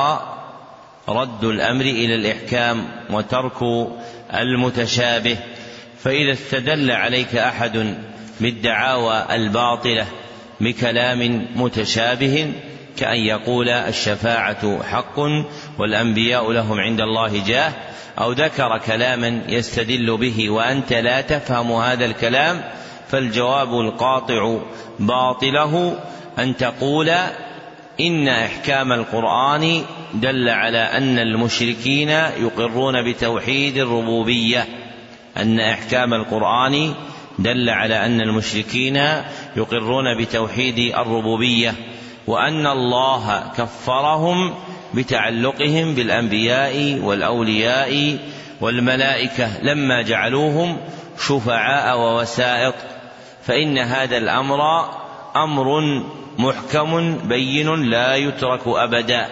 رد 1.10 1.43
الأمر 1.43 1.81
إلى 1.81 2.15
الإحكام 2.15 2.88
وترك 3.10 3.88
المتشابه. 4.34 5.38
فإذا 5.99 6.34
استدل 6.34 6.91
عليك 6.91 7.35
أحد 7.35 7.95
بالدعاوى 8.39 9.26
الباطلة 9.31 10.06
بكلام 10.61 11.47
متشابه 11.56 12.53
كأن 12.97 13.19
يقول 13.19 13.69
الشفاعة 13.69 14.84
حق 14.84 15.19
والأنبياء 15.80 16.52
لهم 16.52 16.80
عند 16.80 17.02
الله 17.02 17.43
جاه 17.47 17.72
أو 18.19 18.31
ذكر 18.31 18.77
كلاما 18.77 19.41
يستدل 19.47 20.18
به 20.18 20.49
وأنت 20.49 20.93
لا 20.93 21.22
تفهم 21.22 21.72
هذا 21.72 22.06
الكلام 22.06 22.61
فالجواب 23.07 23.80
القاطع 23.80 24.57
باطله 24.99 25.95
أن 26.39 26.57
تقول 26.57 27.11
إن 27.99 28.27
إحكام 28.27 28.91
القرآن 28.91 29.81
دل 30.13 30.49
على 30.49 30.77
أن 30.77 31.19
المشركين 31.19 32.09
يقرون 32.09 33.11
بتوحيد 33.11 33.77
الربوبية. 33.77 34.67
أن 35.37 35.59
إحكام 35.59 36.13
القرآن 36.13 36.93
دل 37.39 37.69
على 37.69 38.05
أن 38.05 38.21
المشركين 38.21 38.95
يقرون 39.55 40.17
بتوحيد 40.21 40.79
الربوبية. 40.97 41.73
وأن 42.27 42.67
الله 42.67 43.51
كفرهم 43.57 44.53
بتعلقهم 44.93 45.95
بالأنبياء 45.95 46.99
والأولياء 47.03 48.17
والملائكة 48.61 49.61
لما 49.61 50.01
جعلوهم 50.01 50.77
شفعاء 51.27 51.97
ووسائط. 51.97 52.75
فإن 53.43 53.77
هذا 53.77 54.17
الأمر 54.17 54.89
أمر 55.35 55.79
محكم 56.37 57.17
بين 57.27 57.89
لا 57.89 58.15
يترك 58.15 58.61
أبدا 58.67 59.27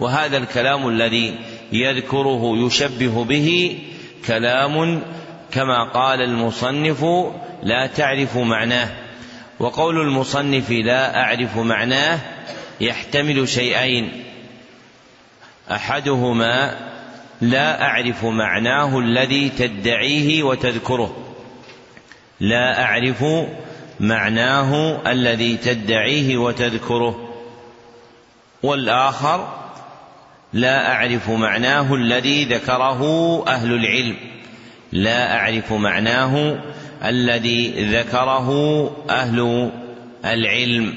وهذا 0.00 0.36
الكلام 0.36 0.88
الذي 0.88 1.38
يذكره 1.72 2.52
يشبه 2.56 3.24
به 3.24 3.78
كلام 4.26 5.02
كما 5.52 5.90
قال 5.90 6.20
المصنف 6.20 7.04
لا 7.62 7.86
تعرف 7.86 8.36
معناه 8.36 8.88
وقول 9.58 10.00
المصنف 10.00 10.70
لا 10.70 11.20
أعرف 11.20 11.56
معناه 11.56 12.18
يحتمل 12.80 13.48
شيئين 13.48 14.24
أحدهما 15.70 16.76
لا 17.40 17.82
أعرف 17.82 18.24
معناه 18.24 18.98
الذي 18.98 19.48
تدعيه 19.48 20.42
وتذكره 20.42 21.16
لا 22.40 22.84
أعرف 22.84 23.24
معناه 24.04 25.00
الذي 25.12 25.56
تدعيه 25.56 26.36
وتذكره. 26.36 27.30
والآخر 28.62 29.64
لا 30.52 30.92
أعرف 30.92 31.30
معناه 31.30 31.94
الذي 31.94 32.44
ذكره 32.44 33.02
أهل 33.48 33.72
العلم. 33.72 34.16
لا 34.92 35.36
أعرف 35.36 35.72
معناه 35.72 36.58
الذي 37.04 37.84
ذكره 37.92 38.50
أهل 39.10 39.70
العلم. 40.24 40.94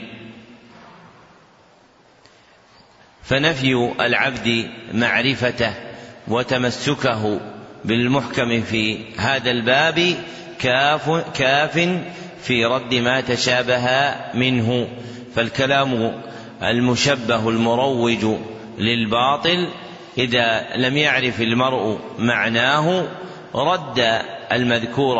فنفي 3.23 3.91
العبد 3.99 4.69
معرفته 4.93 5.73
وتمسكه 6.27 7.39
بالمحكم 7.85 8.61
في 8.61 8.99
هذا 9.17 9.51
الباب 9.51 10.15
كاف 10.59 11.09
كاف 11.35 11.89
في 12.41 12.65
رد 12.65 12.95
ما 12.95 13.21
تشابه 13.21 14.15
منه 14.33 14.87
فالكلام 15.35 16.21
المشبه 16.63 17.49
المروج 17.49 18.25
للباطل 18.77 19.67
إذا 20.17 20.67
لم 20.75 20.97
يعرف 20.97 21.41
المرء 21.41 21.99
معناه 22.19 23.07
رد 23.55 24.21
المذكور 24.51 25.17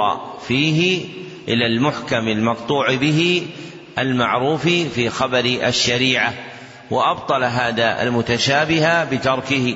فيه 0.48 1.06
إلى 1.48 1.66
المحكم 1.66 2.28
المقطوع 2.28 2.96
به 2.96 3.48
المعروف 4.00 4.68
في 4.68 5.10
خبر 5.10 5.46
الشريعة 5.46 6.34
وأبطل 6.92 7.44
هذا 7.44 8.04
المتشابه 8.04 9.04
بتركه 9.04 9.76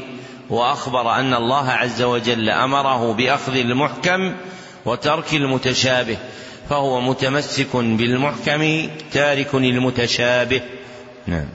وأخبر 0.50 1.16
أن 1.16 1.34
الله 1.34 1.70
عز 1.72 2.02
وجل 2.02 2.50
أمره 2.50 3.14
بأخذ 3.14 3.56
المحكم 3.56 4.34
وترك 4.86 5.34
المتشابه. 5.34 6.18
فهو 6.72 7.02
متمسك 7.02 7.76
بالمحكم 7.76 8.90
تارك 9.14 9.56
المتشابه. 9.56 10.62
نعم. 11.28 11.46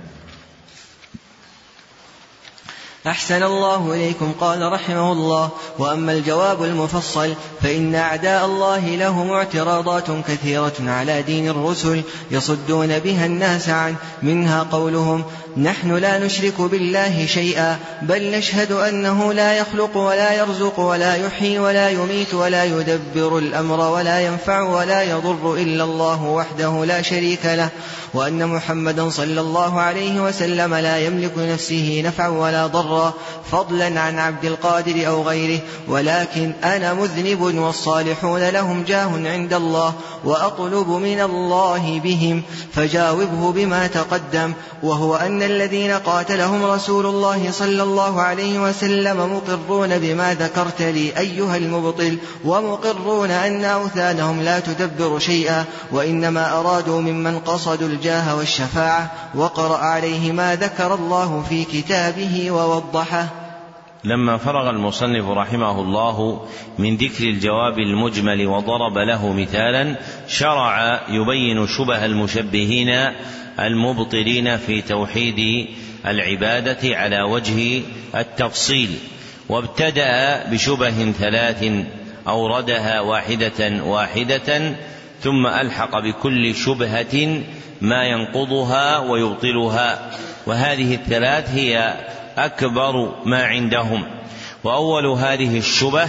أحسن 3.07 3.43
الله 3.43 3.95
إليكم 3.95 4.33
قال 4.41 4.73
رحمه 4.73 5.13
الله. 5.13 5.51
وأما 5.79 6.13
الجواب 6.13 6.63
المفصل 6.63 7.35
فإن 7.63 7.95
أعداء 7.95 8.47
الله 8.47 8.97
لهم 8.97 9.31
اعتراضات 9.31 10.11
كثيرة 10.29 10.75
على 10.81 11.23
دين 11.23 11.49
الرسل 11.49 12.03
يصدون 12.31 12.99
بها 12.99 13.27
الناس 13.27 13.69
عنه 13.69 13.97
منها 14.23 14.63
قولهم 14.63 15.25
نحن 15.57 15.97
لا 15.97 16.19
نشرك 16.19 16.61
بالله 16.61 17.27
شيئا 17.27 17.79
بل 18.03 18.31
نشهد 18.31 18.73
أنه 18.73 19.33
لا 19.33 19.59
يخلق 19.59 19.97
ولا 19.97 20.33
يرزق 20.33 20.81
ولا 20.81 21.15
يحيي 21.15 21.59
ولا 21.59 21.91
يميت 21.91 22.35
ولا 22.35 22.65
يدبر 22.65 23.39
الأمر 23.39 23.81
ولا 23.81 24.21
ينفع 24.21 24.61
ولا 24.61 25.03
يضر 25.03 25.55
إلا 25.55 25.85
الله 25.85 26.23
وحده 26.23 26.85
لا 26.85 27.03
شريك 27.03 27.45
له 27.45 27.69
وأن 28.15 28.49
محمدا 28.49 29.11
صلى 29.11 29.41
الله 29.41 29.81
عليه 29.81 30.21
وسلم 30.21 30.75
لا 30.75 30.99
يملك 30.99 31.33
لنفسه 31.37 32.03
نفعا 32.05 32.29
ولا 32.29 32.67
ضرا 32.67 33.15
فضلا 33.53 34.01
عن 34.01 34.19
عبد 34.19 34.45
القادر 34.45 35.09
أو 35.09 35.23
غيره 35.23 35.61
ولكن 35.89 36.53
أنا 36.65 36.95
مذنب 36.95 37.41
والصالحون 37.41 38.49
لهم 38.49 38.85
جاه 38.85 39.11
عند 39.15 39.55
الله 39.55 39.95
وأطلب 40.25 40.89
من 40.89 41.21
الله 41.21 42.01
بهم 42.05 42.43
فجاوبه 42.73 43.53
بما 43.53 43.87
تقدم 43.87 44.53
وهو 44.83 45.17
أن 45.17 45.46
الذين 45.47 45.91
قاتلهم 45.91 46.65
رسول 46.65 47.07
الله 47.07 47.51
صلى 47.51 47.83
الله 47.83 48.23
عليه 48.23 48.59
وسلم 48.59 49.37
مقرون 49.37 49.99
بما 49.99 50.35
ذكرت 50.35 50.83
لي 50.83 51.19
أيها 51.19 51.57
المبطل 51.57 52.19
ومقرون 52.45 53.31
أن 53.31 53.65
أوثانهم 53.65 54.43
لا 54.43 54.61
تدبر 54.61 55.19
شيئا 55.19 55.65
وإنما 55.93 56.61
أرادوا 56.61 57.01
ممن 57.01 57.39
قصدوا 57.39 57.89
الجاه 57.89 58.37
والشفاعة 58.37 59.13
وقرأ 59.35 59.79
عليه 59.79 60.33
ما 60.33 60.57
ذكر 60.57 60.95
الله 60.95 61.45
في 61.49 61.65
كتابه 61.65 62.51
ووضحه. 62.51 63.46
لما 64.05 64.37
فرغ 64.37 64.71
المصنف 64.71 65.29
رحمه 65.29 65.81
الله 65.81 66.47
من 66.79 66.97
ذكر 66.97 67.25
الجواب 67.25 67.79
المجمل 67.79 68.47
وضرب 68.47 68.99
له 68.99 69.33
مثالا 69.33 69.97
شرع 70.29 71.01
يبين 71.09 71.67
شبه 71.67 72.05
المشبهين 72.05 73.13
المبطلين 73.61 74.57
في 74.57 74.83
توحيد 74.83 75.69
العبادة 76.07 76.97
على 76.97 77.23
وجه 77.23 77.83
التفصيل 78.15 78.91
وابتدأ 79.49 80.45
بشبه 80.51 81.13
ثلاث 81.13 81.65
أوردها 82.29 83.01
واحدة 83.01 83.85
واحدة 83.85 84.77
ثم 85.21 85.47
ألحق 85.47 85.99
بكل 85.99 86.55
شبهة 86.55 87.43
ما 87.81 88.05
ينقضها 88.05 88.99
ويبطلها. 88.99 90.11
وهذه 90.47 90.95
الثلاث 90.95 91.51
هي 91.51 91.95
أكبر 92.37 93.15
ما 93.25 93.45
عندهم. 93.45 94.05
وأول 94.65 95.07
هذه 95.07 95.59
الشبه 95.59 96.09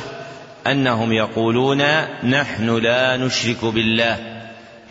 أنهم 0.68 1.14
يقولون 1.14 1.84
نحن 2.24 2.78
لا 2.78 3.18
نشرك 3.18 3.66
بالله 3.66 4.18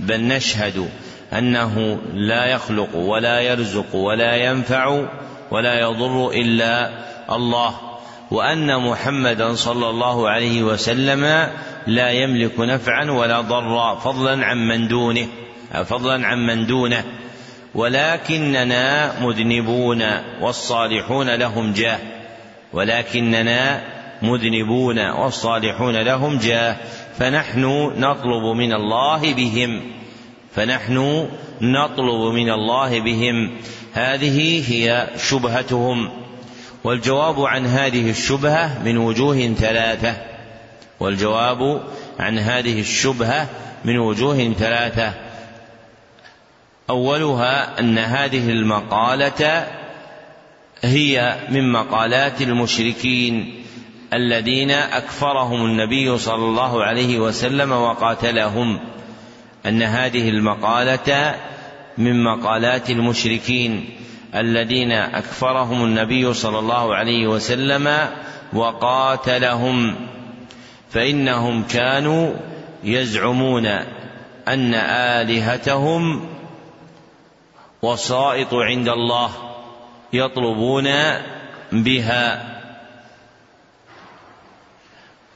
بل 0.00 0.20
نشهد 0.20 0.88
أنه 1.32 1.98
لا 2.14 2.44
يخلق 2.46 2.96
ولا 2.96 3.40
يرزق 3.40 3.94
ولا 3.94 4.36
ينفع 4.36 5.06
ولا 5.50 5.80
يضر 5.80 6.30
إلا 6.30 6.90
الله 7.30 7.74
وأن 8.30 8.80
محمدا 8.80 9.54
صلى 9.54 9.90
الله 9.90 10.28
عليه 10.28 10.62
وسلم 10.62 11.50
لا 11.86 12.10
يملك 12.10 12.60
نفعا 12.60 13.10
ولا 13.10 13.40
ضرا 13.40 13.94
فضلا 13.94 14.46
عن 14.46 14.68
من 14.68 14.88
دونه 14.88 15.26
فضلا 15.84 16.26
عن 16.26 16.46
من 16.46 16.66
دونه. 16.66 17.04
ولكننا 17.76 19.12
مذنبون 19.20 20.02
والصالحون 20.40 21.34
لهم 21.34 21.72
جاه. 21.72 21.98
ولكننا 22.72 23.82
مذنبون 24.22 25.10
والصالحون 25.10 25.96
لهم 25.96 26.38
جاه. 26.38 26.76
فنحن 27.18 27.92
نطلب 27.96 28.56
من 28.56 28.72
الله 28.72 29.34
بهم. 29.34 29.80
فنحن 30.54 31.28
نطلب 31.60 32.34
من 32.34 32.50
الله 32.50 33.00
بهم. 33.00 33.50
هذه 33.92 34.72
هي 34.72 35.06
شبهتهم. 35.28 36.10
والجواب 36.84 37.40
عن 37.40 37.66
هذه 37.66 38.10
الشبهة 38.10 38.82
من 38.84 38.98
وجوه 38.98 39.54
ثلاثة. 39.58 40.14
والجواب 41.00 41.82
عن 42.18 42.38
هذه 42.38 42.80
الشبهة 42.80 43.46
من 43.84 43.98
وجوه 43.98 44.52
ثلاثة. 44.58 45.25
أولها 46.90 47.80
أن 47.80 47.98
هذه 47.98 48.50
المقالة 48.50 49.66
هي 50.82 51.36
من 51.48 51.72
مقالات 51.72 52.42
المشركين 52.42 53.62
الذين 54.14 54.70
أكفرهم 54.70 55.64
النبي 55.64 56.18
صلى 56.18 56.44
الله 56.44 56.84
عليه 56.84 57.18
وسلم 57.18 57.72
وقاتلهم. 57.72 58.80
أن 59.66 59.82
هذه 59.82 60.28
المقالة 60.28 61.34
من 61.98 62.24
مقالات 62.24 62.90
المشركين 62.90 63.84
الذين 64.34 64.92
أكفرهم 64.92 65.84
النبي 65.84 66.34
صلى 66.34 66.58
الله 66.58 66.94
عليه 66.94 67.26
وسلم 67.26 68.08
وقاتلهم. 68.52 69.94
فإنهم 70.90 71.62
كانوا 71.62 72.34
يزعمون 72.84 73.66
أن 74.48 74.74
آلهتهم 74.74 76.35
وسائط 77.92 78.54
عند 78.54 78.88
الله 78.88 79.30
يطلبون 80.12 80.90
بها. 81.72 82.56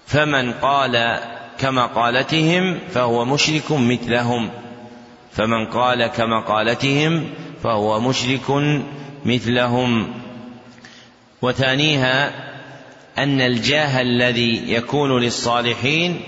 فمن 0.07 0.53
قال 0.53 1.19
كمقالتهم 1.59 2.79
فهو 2.91 3.25
مشرك 3.25 3.73
مثلهم. 3.73 4.51
فمن 5.33 5.67
قال 5.67 6.07
كمقالتهم 6.07 7.29
فهو 7.63 8.01
مشرك 8.01 8.81
مثلهم. 9.25 10.15
وثانيها 11.43 12.33
أن 13.19 13.41
الجاه 13.41 14.01
الذي 14.01 14.73
يكون 14.73 15.21
للصالحين 15.21 16.21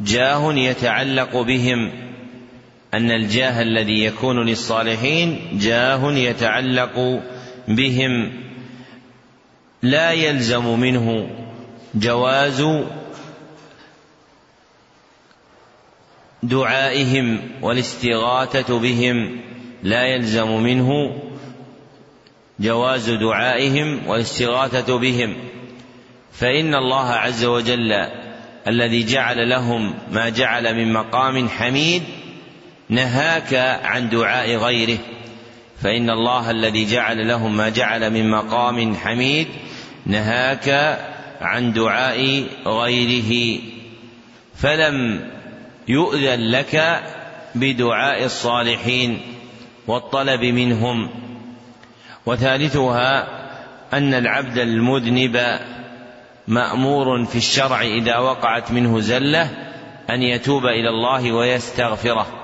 جاه 0.00 0.52
يتعلق 0.54 1.40
بهم. 1.40 2.13
أن 2.94 3.10
الجاه 3.10 3.62
الذي 3.62 4.04
يكون 4.04 4.46
للصالحين 4.46 5.58
جاه 5.60 6.12
يتعلق 6.12 7.22
بهم 7.68 8.32
لا 9.82 10.12
يلزم 10.12 10.80
منه 10.80 11.30
جواز 11.94 12.66
دعائهم 16.42 17.40
والاستغاثة 17.62 18.78
بهم 18.78 19.40
لا 19.82 20.02
يلزم 20.02 20.62
منه 20.62 21.20
جواز 22.60 23.10
دعائهم 23.10 24.06
والاستغاثة 24.06 24.98
بهم. 24.98 25.36
فإن 26.32 26.74
الله 26.74 27.10
عز 27.10 27.44
وجل 27.44 27.92
الذي 28.66 29.02
جعل 29.04 29.48
لهم 29.48 29.94
ما 30.10 30.28
جعل 30.28 30.74
من 30.74 30.92
مقام 30.92 31.48
حميد 31.48 32.02
نهاك 32.88 33.54
عن 33.84 34.08
دعاء 34.08 34.56
غيره. 34.56 34.98
فإن 35.82 36.10
الله 36.10 36.50
الذي 36.50 36.84
جعل 36.84 37.28
لهم 37.28 37.56
ما 37.56 37.68
جعل 37.68 38.10
من 38.10 38.30
مقام 38.30 38.96
حميد 38.96 39.46
نهاك 40.06 40.98
عن 41.40 41.72
دعاء 41.72 42.44
غيره. 42.66 43.60
فلم 44.54 45.26
يؤذن 45.88 46.50
لك 46.50 47.02
بدعاء 47.54 48.24
الصالحين 48.24 49.20
والطلب 49.86 50.44
منهم. 50.44 51.10
وثالثها 52.26 53.28
أن 53.92 54.14
العبد 54.14 54.58
المذنب 54.58 55.58
مأمور 56.48 57.24
في 57.24 57.36
الشرع 57.36 57.82
إذا 57.82 58.18
وقعت 58.18 58.70
منه 58.70 59.00
زلة 59.00 59.50
أن 60.10 60.22
يتوب 60.22 60.66
إلى 60.66 60.88
الله 60.88 61.32
ويستغفره. 61.32 62.43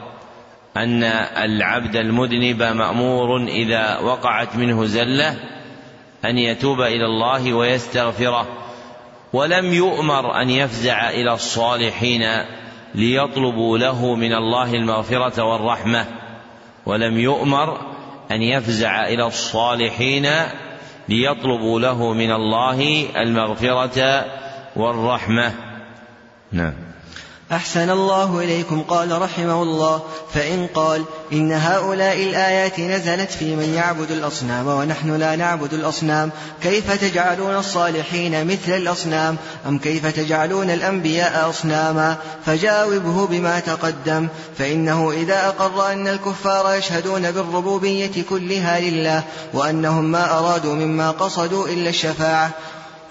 أن 0.76 1.02
العبد 1.44 1.96
المذنب 1.96 2.62
مأمور 2.62 3.46
إذا 3.46 3.98
وقعت 3.98 4.56
منه 4.56 4.84
زلة 4.84 5.36
أن 6.24 6.38
يتوب 6.38 6.80
إلى 6.80 7.04
الله 7.04 7.54
ويستغفره 7.54 8.46
ولم 9.32 9.72
يؤمر 9.72 10.42
أن 10.42 10.50
يفزع 10.50 11.10
إلى 11.10 11.32
الصالحين 11.32 12.22
ليطلبوا 12.94 13.78
له 13.78 14.14
من 14.14 14.32
الله 14.32 14.74
المغفرة 14.74 15.42
والرحمة 15.44 16.06
ولم 16.86 17.18
يؤمر 17.18 17.80
أن 18.30 18.42
يفزع 18.42 19.08
إلى 19.08 19.26
الصالحين 19.26 20.28
ليطلبوا 21.08 21.80
له 21.80 22.12
من 22.12 22.32
الله 22.32 23.06
المغفرة 23.16 24.24
والرحمة. 24.76 25.54
نعم. 26.52 26.89
أحسن 27.52 27.90
الله 27.90 28.38
إليكم 28.38 28.82
قال 28.82 29.22
رحمه 29.22 29.62
الله. 29.62 30.02
فإن 30.34 30.66
قال 30.74 31.04
إن 31.32 31.52
هؤلاء 31.52 32.22
الآيات 32.22 32.80
نزلت 32.80 33.30
في 33.30 33.56
من 33.56 33.74
يعبد 33.74 34.10
الأصنام 34.10 34.66
ونحن 34.66 35.16
لا 35.16 35.36
نعبد 35.36 35.74
الأصنام 35.74 36.30
كيف 36.62 36.92
تجعلون 36.92 37.56
الصالحين 37.56 38.46
مثل 38.46 38.72
الأصنام؟ 38.72 39.36
أم 39.68 39.78
كيف 39.78 40.06
تجعلون 40.06 40.70
الأنبياء 40.70 41.50
أصناما؟ 41.50 42.16
فجاوبه 42.46 43.26
بما 43.26 43.60
تقدم 43.60 44.28
فإنه 44.58 45.10
إذا 45.10 45.46
أقر 45.46 45.92
أن 45.92 46.08
الكفار 46.08 46.74
يشهدون 46.74 47.30
بالربوبية 47.30 48.22
كلها 48.30 48.80
لله 48.80 49.22
وأنهم 49.54 50.04
ما 50.04 50.38
أرادوا 50.38 50.74
مما 50.74 51.10
قصدوا 51.10 51.68
إلا 51.68 51.88
الشفاعة. 51.88 52.50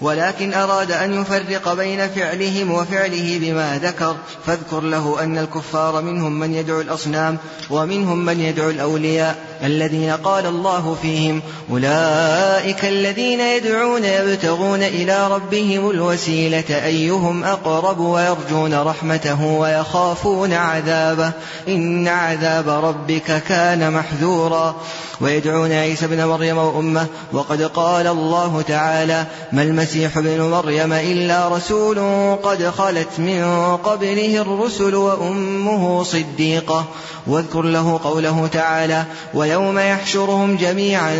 ولكن 0.00 0.54
أراد 0.54 0.92
أن 0.92 1.20
يفرق 1.20 1.74
بين 1.74 2.08
فعلهم 2.08 2.70
وفعله 2.70 3.38
بما 3.38 3.78
ذكر 3.82 4.16
فاذكر 4.46 4.80
له 4.80 5.22
أن 5.22 5.38
الكفار 5.38 6.02
منهم 6.02 6.40
من 6.40 6.54
يدعو 6.54 6.80
الأصنام 6.80 7.38
ومنهم 7.70 8.18
من 8.24 8.40
يدعو 8.40 8.70
الأولياء 8.70 9.36
الذين 9.62 10.10
قال 10.10 10.46
الله 10.46 10.96
فيهم 11.02 11.42
أولئك 11.70 12.84
الذين 12.84 13.40
يدعون 13.40 14.04
يبتغون 14.04 14.82
إلى 14.82 15.28
ربهم 15.28 15.90
الوسيلة 15.90 16.84
أيهم 16.84 17.44
أقرب 17.44 17.98
ويرجون 17.98 18.74
رحمته 18.74 19.44
ويخافون 19.44 20.52
عذابه؟ 20.52 21.32
إن 21.68 22.08
عذاب 22.08 22.68
ربك 22.68 23.42
كان 23.48 23.92
محذورا. 23.92 24.76
ويدعون 25.20 25.72
عيسى 25.72 26.04
ابن 26.04 26.24
مريم 26.24 26.58
وأمه 26.58 27.06
وقد 27.32 27.62
قال 27.62 28.06
الله 28.06 28.62
تعالى 28.62 29.26
ما 29.52 29.62
المسيح 29.62 29.89
ابن 29.96 30.40
مريم 30.40 30.92
إلا 30.92 31.48
رسول 31.48 31.98
قد 32.42 32.70
خلت 32.70 33.18
من 33.18 33.44
قبله 33.76 34.42
الرسل 34.42 34.94
وأمه 34.94 36.02
صديقة. 36.02 36.84
واذكر 37.26 37.62
له 37.62 38.00
قوله 38.04 38.48
تعالى 38.52 39.04
ويوم 39.34 39.78
يحشرهم 39.78 40.56
جميعا 40.56 41.14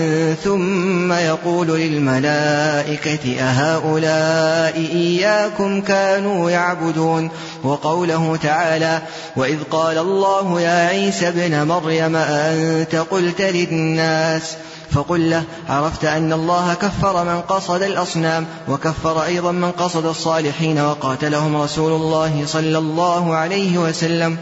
ثم 0.44 1.12
يقول 1.12 1.68
للملائكة 1.68 3.40
أهؤلاء 3.40 4.76
إياكم 4.92 5.80
كانوا 5.80 6.50
يعبدون؟ 6.50 7.30
وقوله 7.64 8.38
تعالى 8.42 9.02
وإذ 9.36 9.58
قال 9.70 9.98
الله 9.98 10.60
يا 10.60 10.88
عيسى 10.88 11.28
ابن 11.28 11.66
مريم 11.66 12.16
أنت 12.16 12.96
قلت 12.96 13.40
للناس 13.40 14.56
فقل 14.90 15.30
له 15.30 15.44
عرفت 15.68 16.04
أن 16.04 16.32
الله 16.32 16.74
كفر 16.74 17.24
من 17.24 17.40
قصد 17.40 17.82
الأصنام 17.82 18.46
وكفر 18.68 19.24
أيضا 19.24 19.52
من 19.52 19.70
قصد 19.70 20.06
الصالحين 20.06 20.80
وقاتلهم 20.80 21.56
رسول 21.56 21.92
الله 21.92 22.46
صلى 22.46 22.78
الله 22.78 23.34
عليه 23.34 23.78
وسلم. 23.78 24.38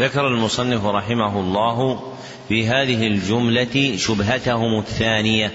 ذكر 0.00 0.28
المصنف 0.28 0.84
رحمه 0.84 1.40
الله 1.40 2.02
في 2.48 2.68
هذه 2.68 3.06
الجملة 3.06 3.96
شبهتهم 3.96 4.78
الثانية 4.78 5.52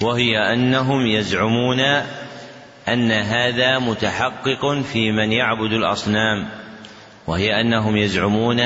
وهي 0.00 0.52
أنهم 0.54 1.06
يزعمون 1.06 1.80
أن 2.88 3.12
هذا 3.12 3.78
متحقق 3.78 4.82
في 4.92 5.12
من 5.12 5.32
يعبد 5.32 5.72
الأصنام 5.72 6.48
وهي 7.26 7.60
أنهم 7.60 7.96
يزعمون 7.96 8.60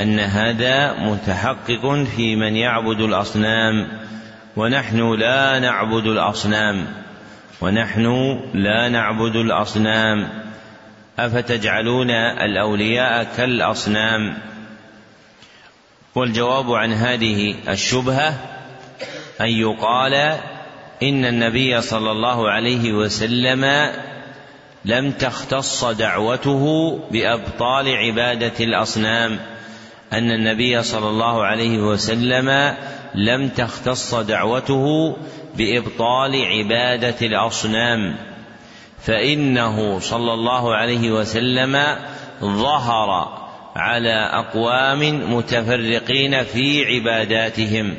أن 0.00 0.20
هذا 0.20 0.92
متحقق 0.92 2.04
في 2.16 2.36
من 2.36 2.56
يعبد 2.56 3.00
الأصنام 3.00 3.88
ونحن 4.56 5.14
لا 5.14 5.58
نعبد 5.58 6.06
الأصنام 6.06 6.86
ونحن 7.60 8.38
لا 8.54 8.88
نعبد 8.88 9.36
الأصنام. 9.36 10.28
أفتجعلون 11.18 12.10
الأولياء 12.10 13.24
كالأصنام؟ 13.36 14.38
والجواب 16.14 16.72
عن 16.72 16.92
هذه 16.92 17.54
الشبهة 17.68 18.28
أن 19.40 19.48
يقال 19.48 20.14
إن 21.02 21.24
النبي 21.24 21.80
صلى 21.80 22.10
الله 22.10 22.50
عليه 22.50 22.92
وسلم 22.92 23.90
لم 24.84 25.10
تختص 25.10 25.84
دعوته 25.84 26.94
بأبطال 27.10 27.96
عبادة 27.96 28.64
الأصنام. 28.64 29.53
أن 30.12 30.30
النبي 30.30 30.82
صلى 30.82 31.08
الله 31.08 31.44
عليه 31.44 31.78
وسلم 31.78 32.76
لم 33.14 33.48
تختص 33.48 34.14
دعوته 34.14 35.16
بإبطال 35.56 36.44
عبادة 36.44 37.26
الأصنام 37.26 38.16
فإنه 39.02 39.98
صلى 39.98 40.34
الله 40.34 40.74
عليه 40.74 41.10
وسلم 41.10 41.96
ظهر 42.42 43.38
على 43.76 44.30
أقوام 44.32 45.34
متفرقين 45.34 46.44
في 46.44 46.84
عباداتهم 46.84 47.94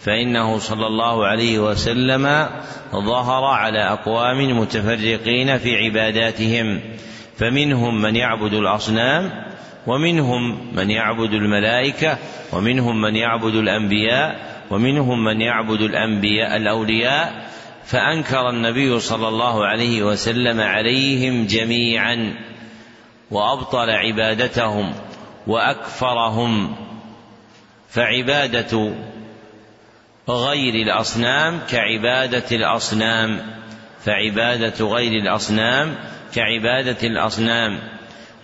فإنه 0.00 0.58
صلى 0.58 0.86
الله 0.86 1.26
عليه 1.26 1.58
وسلم 1.58 2.48
ظهر 2.92 3.44
على 3.44 3.78
أقوام 3.78 4.58
متفرقين 4.58 5.58
في 5.58 5.76
عباداتهم 5.76 6.80
فمنهم 7.36 8.02
من 8.02 8.16
يعبد 8.16 8.54
الأصنام 8.54 9.49
ومنهم 9.86 10.74
من 10.76 10.90
يعبد 10.90 11.32
الملائكة 11.32 12.18
ومنهم 12.52 13.00
من 13.00 13.16
يعبد 13.16 13.54
الأنبياء 13.54 14.50
ومنهم 14.70 15.24
من 15.24 15.40
يعبد 15.40 15.80
الأنبياء 15.80 16.56
الأولياء 16.56 17.50
فأنكر 17.84 18.50
النبي 18.50 19.00
صلى 19.00 19.28
الله 19.28 19.66
عليه 19.66 20.02
وسلم 20.02 20.60
عليهم 20.60 21.46
جميعا 21.46 22.34
وأبطل 23.30 23.90
عبادتهم 23.90 24.92
وأكفرهم. 25.46 26.76
فعبادة 27.88 28.92
غير 30.28 30.74
الأصنام 30.74 31.60
كعبادة 31.70 32.56
الأصنام 32.56 33.40
فعبادة 34.04 34.86
غير 34.86 35.12
الأصنام 35.12 35.94
كعبادة 36.34 37.06
الأصنام. 37.08 37.78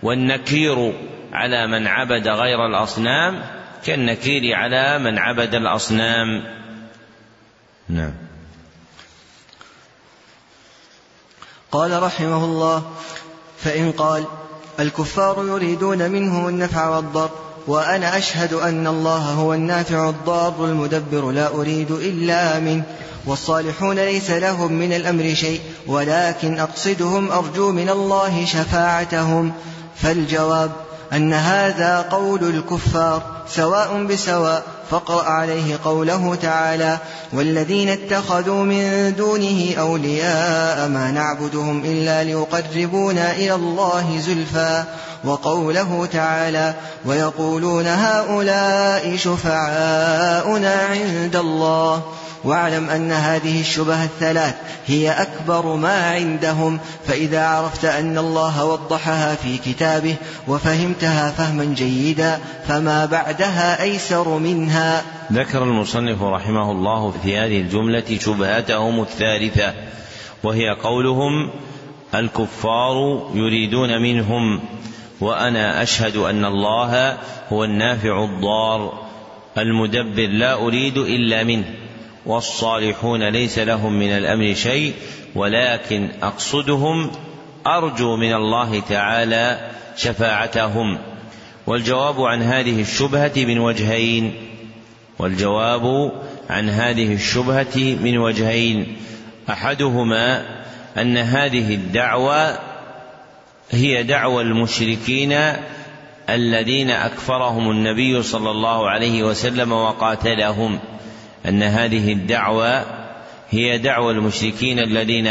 والنكير 0.03 0.93
على 1.37 1.67
من 1.67 1.87
عبد 1.87 2.27
غير 2.27 2.65
الأصنام 2.65 3.43
كالنكير 3.85 4.55
على 4.55 4.99
من 4.99 5.17
عبد 5.17 5.55
الأصنام. 5.55 6.43
نعم. 7.89 8.13
قال 11.71 12.03
رحمه 12.03 12.45
الله 12.45 12.83
فإن 13.57 13.91
قال 13.91 14.25
الكفار 14.79 15.45
يريدون 15.47 16.11
منهم 16.11 16.47
النفع 16.47 16.89
والضر 16.89 17.29
وأنا 17.67 18.17
أشهد 18.17 18.53
أن 18.53 18.87
الله 18.87 19.33
هو 19.33 19.53
النافع 19.53 20.09
الضار 20.09 20.65
المدبر 20.65 21.31
لا 21.31 21.47
أريد 21.47 21.91
إلا 21.91 22.59
منه 22.59 22.83
والصالحون 23.25 23.95
ليس 23.95 24.31
لهم 24.31 24.73
من 24.73 24.93
الأمر 24.93 25.33
شيء 25.33 25.61
ولكن 25.87 26.59
أقصدهم 26.59 27.31
أرجو 27.31 27.71
من 27.71 27.89
الله 27.89 28.45
شفاعتهم. 28.45 29.53
فالجواب 29.95 30.86
أن 31.13 31.33
هذا 31.33 32.01
قول 32.11 32.43
الكفار 32.43 33.21
سواء 33.49 34.03
بسواء 34.03 34.63
فاقرأ 34.91 35.23
عليه 35.23 35.79
قوله 35.85 36.35
تعالى 36.35 36.97
والذين 37.33 37.89
اتخذوا 37.89 38.63
من 38.63 39.13
دونه 39.17 39.73
أولياء 39.79 40.89
ما 40.89 41.11
نعبدهم 41.11 41.85
إلا 41.85 42.23
ليقربونا 42.23 43.31
إلى 43.31 43.55
الله 43.55 44.19
زلفى 44.19 44.83
وقوله 45.23 46.07
تعالى 46.13 46.73
ويقولون 47.05 47.87
هؤلاء 47.87 49.15
شفعاؤنا 49.15 50.73
عند 50.73 51.35
الله 51.35 52.01
واعلم 52.47 52.89
أن 52.89 53.11
هذه 53.11 53.61
الشبه 53.61 54.03
الثلاث 54.03 54.55
هي 54.87 55.11
أكبر 55.11 55.75
ما 55.75 56.11
عندهم 56.11 56.79
فإذا 57.07 57.45
عرفت 57.45 57.85
أن 57.85 58.17
الله 58.17 58.65
وضحها 58.65 59.35
في 59.35 59.57
كتابه 59.57 60.15
وفهمتها 60.47 61.31
فهما 61.31 61.65
جيدا 61.65 62.39
فما 62.67 63.05
بعدها 63.05 63.81
أيسر 63.81 64.37
منها. 64.37 65.03
ذكر 65.33 65.63
المصنف 65.63 66.23
رحمه 66.23 66.71
الله 66.71 67.13
في 67.23 67.37
هذه 67.37 67.61
الجملة 67.61 68.17
شبهتهم 68.19 69.01
الثالثة 69.01 69.73
وهي 70.43 70.69
قولهم 70.83 71.51
الكفار 72.15 73.27
يريدون 73.33 74.01
منهم 74.01 74.59
وأنا 75.21 75.83
أشهد 75.83 76.15
أن 76.15 76.45
الله 76.45 77.17
هو 77.51 77.63
النافع 77.63 78.23
الضار 78.23 79.07
المدبر 79.57 80.27
لا 80.27 80.53
أريد 80.53 80.97
إلا 80.97 81.43
منه. 81.43 81.86
والصالحون 82.27 83.29
ليس 83.29 83.59
لهم 83.59 83.99
من 83.99 84.09
الأمر 84.09 84.53
شيء 84.53 84.93
ولكن 85.35 86.09
أقصدهم 86.23 87.11
أرجو 87.67 88.15
من 88.15 88.33
الله 88.33 88.79
تعالى 88.79 89.71
شفاعتهم. 89.95 90.97
والجواب 91.67 92.21
عن 92.21 92.41
هذه 92.41 92.81
الشبهة 92.81 93.31
من 93.35 93.59
وجهين. 93.59 94.33
والجواب 95.19 96.11
عن 96.49 96.69
هذه 96.69 97.13
الشبهة 97.13 97.97
من 98.01 98.17
وجهين. 98.17 98.97
أحدهما 99.49 100.45
أن 100.97 101.17
هذه 101.17 101.73
الدعوة 101.75 102.59
هي 103.71 104.03
دعوى 104.03 104.43
المشركين 104.43 105.39
الذين 106.29 106.89
أكفرهم 106.89 107.71
النبي 107.71 108.23
صلى 108.23 108.51
الله 108.51 108.89
عليه 108.89 109.23
وسلم 109.23 109.71
وقاتلهم. 109.71 110.79
أن 111.47 111.63
هذه 111.63 112.13
الدعوى 112.13 112.83
هي 113.49 113.77
دعوى 113.77 114.13
المشركين 114.13 114.79
الذين 114.79 115.27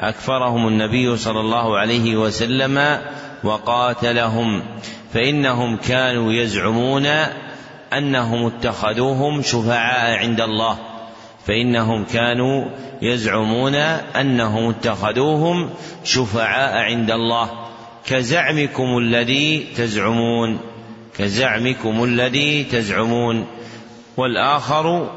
أكفرهم 0.00 0.68
النبي 0.68 1.16
صلى 1.16 1.40
الله 1.40 1.78
عليه 1.78 2.16
وسلم 2.16 2.98
وقاتلهم 3.44 4.62
فإنهم 5.14 5.76
كانوا 5.76 6.32
يزعمون 6.32 7.06
أنهم 7.92 8.46
اتخذوهم 8.46 9.42
شفعاء 9.42 10.18
عند 10.18 10.40
الله 10.40 10.78
فإنهم 11.46 12.04
كانوا 12.04 12.64
يزعمون 13.02 13.74
أنهم 13.74 14.68
اتخذوهم 14.68 15.70
شفعاء 16.04 16.82
عند 16.82 17.10
الله. 17.10 17.50
كزعمكم 18.06 18.98
الذي 18.98 19.66
تزعمون 19.76 20.58
كزعمكم 21.18 22.04
الذي 22.04 22.64
تزعمون. 22.64 23.46
والآخر 24.16 25.10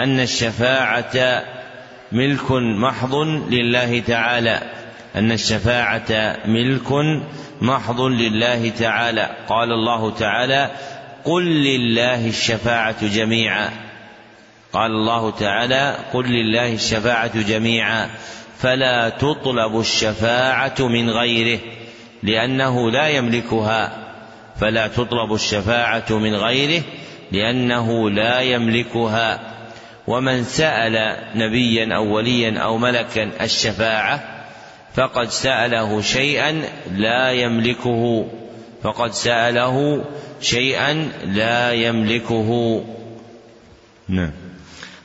أن 0.00 0.20
الشفاعة 0.20 1.44
ملك 2.12 2.50
محض 2.52 3.14
لله 3.50 4.00
تعالى. 4.00 4.60
أن 5.16 5.32
الشفاعة 5.32 6.36
ملك 6.46 6.92
محض 7.60 8.00
لله 8.00 8.68
تعالى. 8.68 9.30
قال 9.48 9.72
الله 9.72 10.10
تعالى 10.10 10.70
قل 11.24 11.44
لله 11.44 12.28
الشفاعة 12.28 13.06
جميعا. 13.06 13.70
قال 14.72 14.90
الله 14.90 15.30
تعالى 15.30 15.96
قل 16.12 16.24
لله 16.24 16.74
الشفاعة 16.74 17.42
جميعا. 17.42 18.10
فلا 18.58 19.08
تطلب 19.08 19.80
الشفاعة 19.80 20.74
من 20.80 21.10
غيره 21.10 21.60
لأنه 22.22 22.90
لا 22.90 23.08
يملكها. 23.08 23.92
فلا 24.60 24.86
تطلب 24.86 25.34
الشفاعة 25.34 26.06
من 26.10 26.34
غيره 26.34 26.82
لأنه 27.32 28.10
لا 28.10 28.40
يملكها. 28.40 29.51
ومن 30.12 30.44
سأل 30.44 31.16
نبيا 31.34 31.96
أو 31.96 32.16
وليا 32.16 32.58
أو 32.58 32.78
ملكا 32.78 33.30
الشفاعة 33.40 34.44
فقد 34.94 35.30
سأله 35.30 36.00
شيئا 36.00 36.62
لا 36.94 37.32
يملكه 37.32 38.26
فقد 38.82 39.12
سأله 39.12 40.04
شيئا 40.40 40.92
لا 41.24 41.72
يملكه. 41.72 42.82
نعم. 44.08 44.30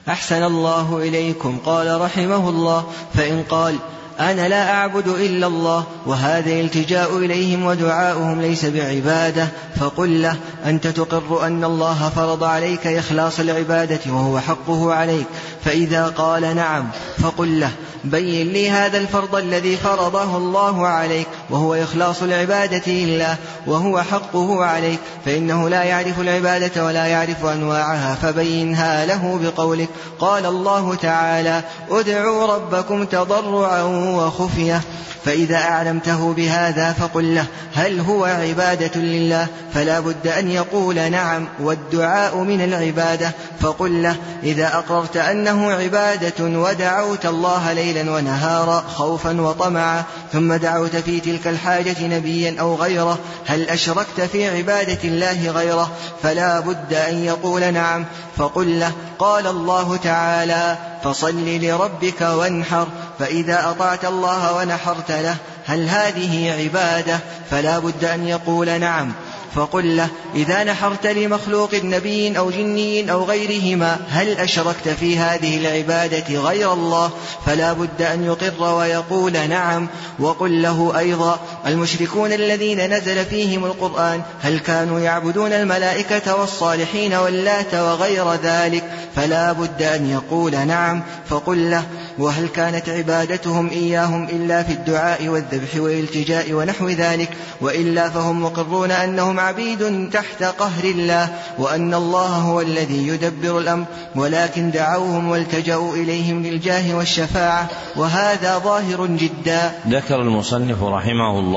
أحسن 0.09 0.43
الله 0.43 0.97
إليكم. 0.97 1.59
قال 1.65 2.01
رحمه 2.01 2.49
الله 2.49 2.91
فإن 3.13 3.43
قال 3.49 3.75
أنا 4.19 4.47
لا 4.47 4.71
أعبد 4.73 5.07
إلا 5.07 5.47
الله 5.47 5.83
وهذا 6.05 6.49
الالتجاء 6.49 7.17
إليهم 7.17 7.65
ودعاؤهم 7.65 8.41
ليس 8.41 8.65
بعبادة. 8.65 9.47
فقل 9.79 10.21
له 10.21 10.35
أنت 10.65 10.87
تقر 10.87 11.45
أن 11.47 11.63
الله 11.63 12.11
فرض 12.15 12.43
عليك 12.43 12.87
إخلاص 12.87 13.39
العبادة 13.39 13.99
وهو 14.07 14.39
حقه 14.39 14.93
عليك. 14.93 15.25
فإذا 15.65 16.07
قال 16.07 16.55
نعم 16.55 16.87
فقل 17.23 17.59
له 17.59 17.71
بين 18.03 18.47
لي 18.47 18.69
هذا 18.69 18.97
الفرض 18.97 19.35
الذي 19.35 19.77
فرضه 19.77 20.37
الله 20.37 20.87
عليك 20.87 21.27
وهو 21.49 21.75
إخلاص 21.75 22.23
العبادة 22.23 22.91
لله 22.91 23.35
وهو 23.67 24.01
حقه 24.01 24.65
عليك. 24.65 24.99
فإنه 25.25 25.69
لا 25.69 25.83
يعرف 25.83 26.19
العبادة 26.19 26.85
ولا 26.85 27.05
يعرف 27.05 27.45
أنواعها 27.45 28.15
فبينها 28.15 29.05
له 29.05 29.39
بقولك. 29.43 29.89
قال 30.19 30.45
الله 30.45 30.95
تعالى 30.95 31.61
ادعوا 31.91 32.55
ربكم 32.55 33.05
تضرعا 33.05 34.06
وخفية 34.15 34.81
فإذا 35.25 35.55
أعلمته 35.55 36.33
بهذا 36.33 36.93
فقل 36.93 37.35
له 37.35 37.45
هل 37.73 37.99
هو 37.99 38.25
عبادة 38.25 39.01
لله؟ 39.01 39.47
فلا 39.73 39.99
بد 39.99 40.27
أن 40.27 40.51
يقول 40.51 41.11
نعم 41.11 41.47
والدعاء 41.59 42.37
من 42.37 42.61
العبادة. 42.61 43.31
فقل 43.61 44.03
له 44.03 44.15
إذا 44.43 44.67
أقررت 44.67 45.17
أنه 45.17 45.71
عبادة 45.71 46.33
ودعوت 46.39 47.25
الله 47.25 47.73
ليلا 47.73 48.11
ونهارا 48.11 48.83
خوفا 48.95 49.41
وطمعا 49.41 50.03
ثم 50.33 50.53
دعوت 50.53 50.95
في 50.95 51.19
تلك 51.19 51.47
الحاجة 51.47 52.07
نبيا 52.07 52.55
أو 52.59 52.75
غيره 52.75 53.17
هل 53.45 53.69
أشركت 53.69 54.21
في 54.31 54.57
عبادة 54.57 54.99
الله 55.03 55.49
غيره؟ 55.49 55.91
فلا 56.23 56.59
بد 56.59 56.93
أن 56.93 57.23
يقول 57.23 57.73
نعم. 57.73 58.05
فقل 58.37 58.79
له 58.79 58.91
قال 59.19 59.47
الله 59.47 59.97
تعالى 60.03 60.77
فصل 61.03 61.45
لربك 61.45 62.21
وانحر. 62.21 62.87
فإذا 63.19 63.69
أطعت 63.69 64.05
الله 64.05 64.55
ونحرت 64.55 65.11
له 65.11 65.35
هل 65.65 65.89
هذه 65.89 66.63
عبادة؟ 66.63 67.19
فلا 67.51 67.79
بد 67.79 68.05
أن 68.05 68.27
يقول 68.27 68.79
نعم. 68.79 69.11
فقل 69.55 69.97
له 69.97 70.09
إذا 70.35 70.63
نحرت 70.63 71.07
لمخلوق 71.07 71.75
نبي 71.75 72.37
أو 72.37 72.49
جني 72.51 73.11
أو 73.11 73.23
غيرهما 73.23 73.97
هل 74.09 74.37
أشركت 74.37 74.89
في 74.89 75.17
هذه 75.17 75.57
العبادة 75.57 76.39
غير 76.39 76.73
الله؟ 76.73 77.11
فلا 77.45 77.73
بد 77.73 78.01
أن 78.01 78.25
يقر 78.25 78.73
ويقول 78.73 79.49
نعم. 79.49 79.87
وقل 80.19 80.61
له 80.61 80.99
أيضا 80.99 81.39
المشركون 81.67 82.33
الذين 82.33 82.93
نزل 82.93 83.25
فيهم 83.25 83.65
القرآن 83.65 84.21
هل 84.41 84.59
كانوا 84.59 84.99
يعبدون 84.99 85.53
الملائكة 85.53 86.35
والصالحين 86.35 87.13
واللات 87.13 87.73
وغير 87.73 88.33
ذلك؟ 88.33 88.83
فلا 89.15 89.51
بد 89.51 89.81
أن 89.81 90.09
يقول 90.09 90.67
نعم 90.67 91.03
فقل 91.29 91.71
له 91.71 91.83
وهل 92.17 92.47
كانت 92.47 92.89
عبادتهم 92.89 93.69
إياهم 93.69 94.23
إلا 94.23 94.63
في 94.63 94.71
الدعاء 94.71 95.27
والذبح 95.27 95.75
والالتجاء 95.75 96.53
ونحو 96.53 96.89
ذلك؟ 96.89 97.29
وإلا 97.61 98.09
فهم 98.09 98.43
مقرون 98.43 98.91
أنهم 98.91 99.39
عبيد 99.39 100.09
تحت 100.13 100.43
قهر 100.43 100.83
الله 100.83 101.29
وأن 101.57 101.93
الله 101.93 102.27
هو 102.27 102.61
الذي 102.61 103.07
يدبر 103.07 103.59
الأمر 103.59 103.85
ولكن 104.15 104.71
دعوهم 104.71 105.29
والتجأوا 105.29 105.95
إليهم 105.95 106.43
للجاه 106.43 106.95
والشفاعة 106.95 107.67
وهذا 107.95 108.57
ظاهر 108.57 109.05
جدا. 109.05 109.71
ذكر 109.87 110.21
المصنف 110.21 110.83
رحمه 110.83 111.39
الله 111.39 111.56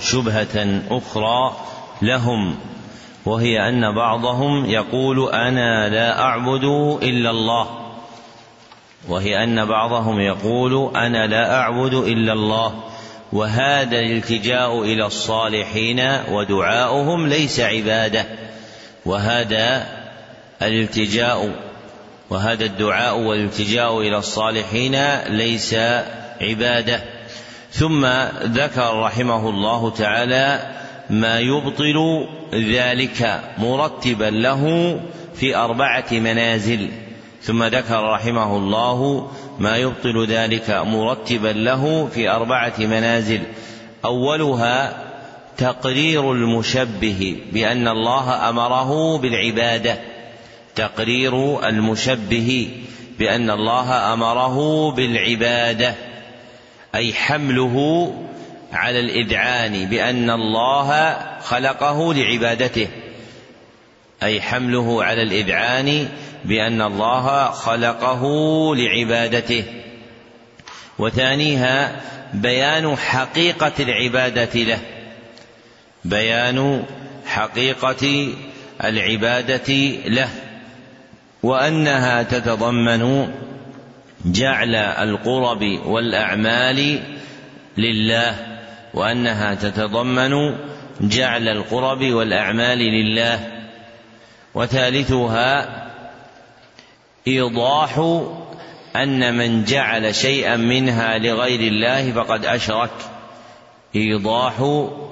شبهة 0.00 0.82
أخرى 0.90 1.56
لهم 2.02 2.56
وهي 3.24 3.68
أن 3.68 3.94
بعضهم 3.94 4.64
يقول 4.64 5.30
أنا 5.32 5.88
لا 5.88 6.22
أعبد 6.22 6.64
إلا 7.02 7.30
الله 7.30 7.66
وهي 9.08 9.44
أن 9.44 9.64
بعضهم 9.64 10.20
يقول 10.20 10.96
أنا 10.96 11.26
لا 11.26 11.54
أعبد 11.54 11.94
إلا 11.94 12.32
الله 12.32 12.84
وهذا 13.32 13.98
الالتجاء 14.00 14.82
إلى 14.82 15.06
الصالحين 15.06 16.00
ودعاؤهم 16.30 17.26
ليس 17.26 17.60
عبادة 17.60 18.24
وهذا 19.06 19.86
الالتجاء 20.62 21.54
وهذا 22.30 22.64
الدعاء 22.64 23.18
والالتجاء 23.18 24.00
إلى 24.00 24.18
الصالحين 24.18 25.14
ليس 25.26 25.74
عبادة. 26.40 27.00
ثم 27.72 28.06
ذكر 28.42 29.00
رحمه 29.00 29.48
الله 29.48 29.90
تعالى 29.90 30.76
ما 31.10 31.38
يبطل 31.38 32.26
ذلك 32.54 33.40
مرتبا 33.58 34.24
له 34.24 35.00
في 35.34 35.56
أربعة 35.56 36.06
منازل. 36.12 36.88
ثم 37.42 37.64
ذكر 37.64 38.02
رحمه 38.02 38.56
الله 38.56 39.30
ما 39.58 39.76
يبطل 39.76 40.26
ذلك 40.26 40.70
مرتبا 40.70 41.48
له 41.48 42.08
في 42.14 42.30
أربعة 42.30 42.74
منازل. 42.78 43.40
أولها 44.04 45.04
تقرير 45.56 46.32
المشبه 46.32 47.36
بأن 47.52 47.88
الله 47.88 48.48
أمره 48.48 49.18
بالعبادة. 49.18 49.98
تقرير 50.74 51.68
المشبه 51.68 52.68
بأن 53.18 53.50
الله 53.50 54.12
أمره 54.12 54.90
بالعبادة. 54.90 55.94
أي 56.94 57.14
حمله 57.14 58.06
على 58.72 59.00
الإذعان 59.00 59.84
بأن 59.86 60.30
الله 60.30 61.16
خلقه 61.40 62.14
لعبادته. 62.14 62.88
أي 64.22 64.40
حمله 64.40 65.04
على 65.04 65.22
الإذعان 65.22 66.08
بأن 66.44 66.82
الله 66.82 67.50
خلقه 67.50 68.22
لعبادته. 68.76 69.64
وثانيها 70.98 72.00
بيان 72.34 72.96
حقيقة 72.96 73.72
العبادة 73.80 74.60
له. 74.60 74.78
بيان 76.04 76.84
حقيقة 77.26 78.28
العبادة 78.84 79.74
له. 80.06 80.28
وأنها 81.42 82.22
تتضمن 82.22 83.32
جعل 84.24 84.74
القرب 84.74 85.80
والأعمال 85.86 87.02
لله 87.78 88.58
وأنها 88.94 89.54
تتضمن 89.54 90.56
جعل 91.00 91.48
القرب 91.48 92.04
والأعمال 92.04 92.78
لله. 92.78 93.52
وثالثها 94.54 95.82
إيضاح 97.28 98.22
أن 98.96 99.34
من 99.34 99.64
جعل 99.64 100.14
شيئا 100.14 100.56
منها 100.56 101.18
لغير 101.18 101.60
الله 101.60 102.12
فقد 102.12 102.44
أشرك. 102.44 102.90
إيضاح 103.96 104.54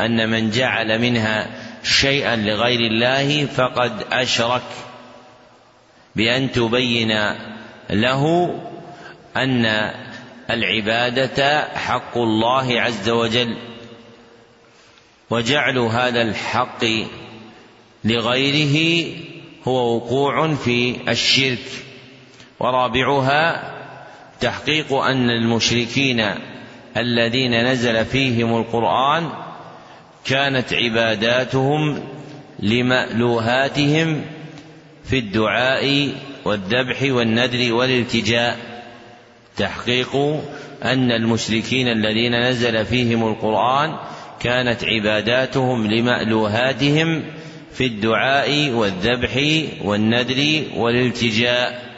أن 0.00 0.28
من 0.28 0.50
جعل 0.50 0.98
منها 0.98 1.46
شيئا 1.82 2.36
لغير 2.36 2.80
الله 2.80 3.46
فقد 3.46 3.92
أشرك. 4.12 4.62
بأن 6.16 6.52
تبين 6.52 7.34
له 7.90 8.54
أن 9.36 9.90
العبادة 10.50 11.68
حق 11.74 12.18
الله 12.18 12.80
عز 12.80 13.08
وجل 13.08 13.56
وجعل 15.30 15.78
هذا 15.78 16.22
الحق 16.22 16.84
لغيره 18.04 19.06
هو 19.68 19.96
وقوع 19.96 20.54
في 20.54 20.96
الشرك. 21.08 21.58
ورابعها 22.60 23.72
تحقيق 24.40 24.92
أن 24.92 25.30
المشركين 25.30 26.24
الذين 26.96 27.64
نزل 27.64 28.04
فيهم 28.04 28.56
القرآن 28.56 29.28
كانت 30.24 30.72
عباداتهم 30.72 32.02
لمألوهاتهم 32.58 34.24
في 35.04 35.18
الدعاء 35.18 36.14
والذبح 36.44 37.02
والنذر 37.02 37.72
والالتجاء. 37.72 38.69
تحقيق 39.60 40.16
أن 40.84 41.12
المشركين 41.12 41.88
الذين 41.88 42.48
نزل 42.48 42.86
فيهم 42.86 43.28
القرآن 43.28 43.96
كانت 44.40 44.84
عباداتهم 44.84 45.86
لمألوهاتهم 45.86 47.22
في 47.72 47.86
الدعاء 47.86 48.70
والذبح 48.70 49.62
والنذر 49.84 50.62
والالتجاء. 50.76 51.90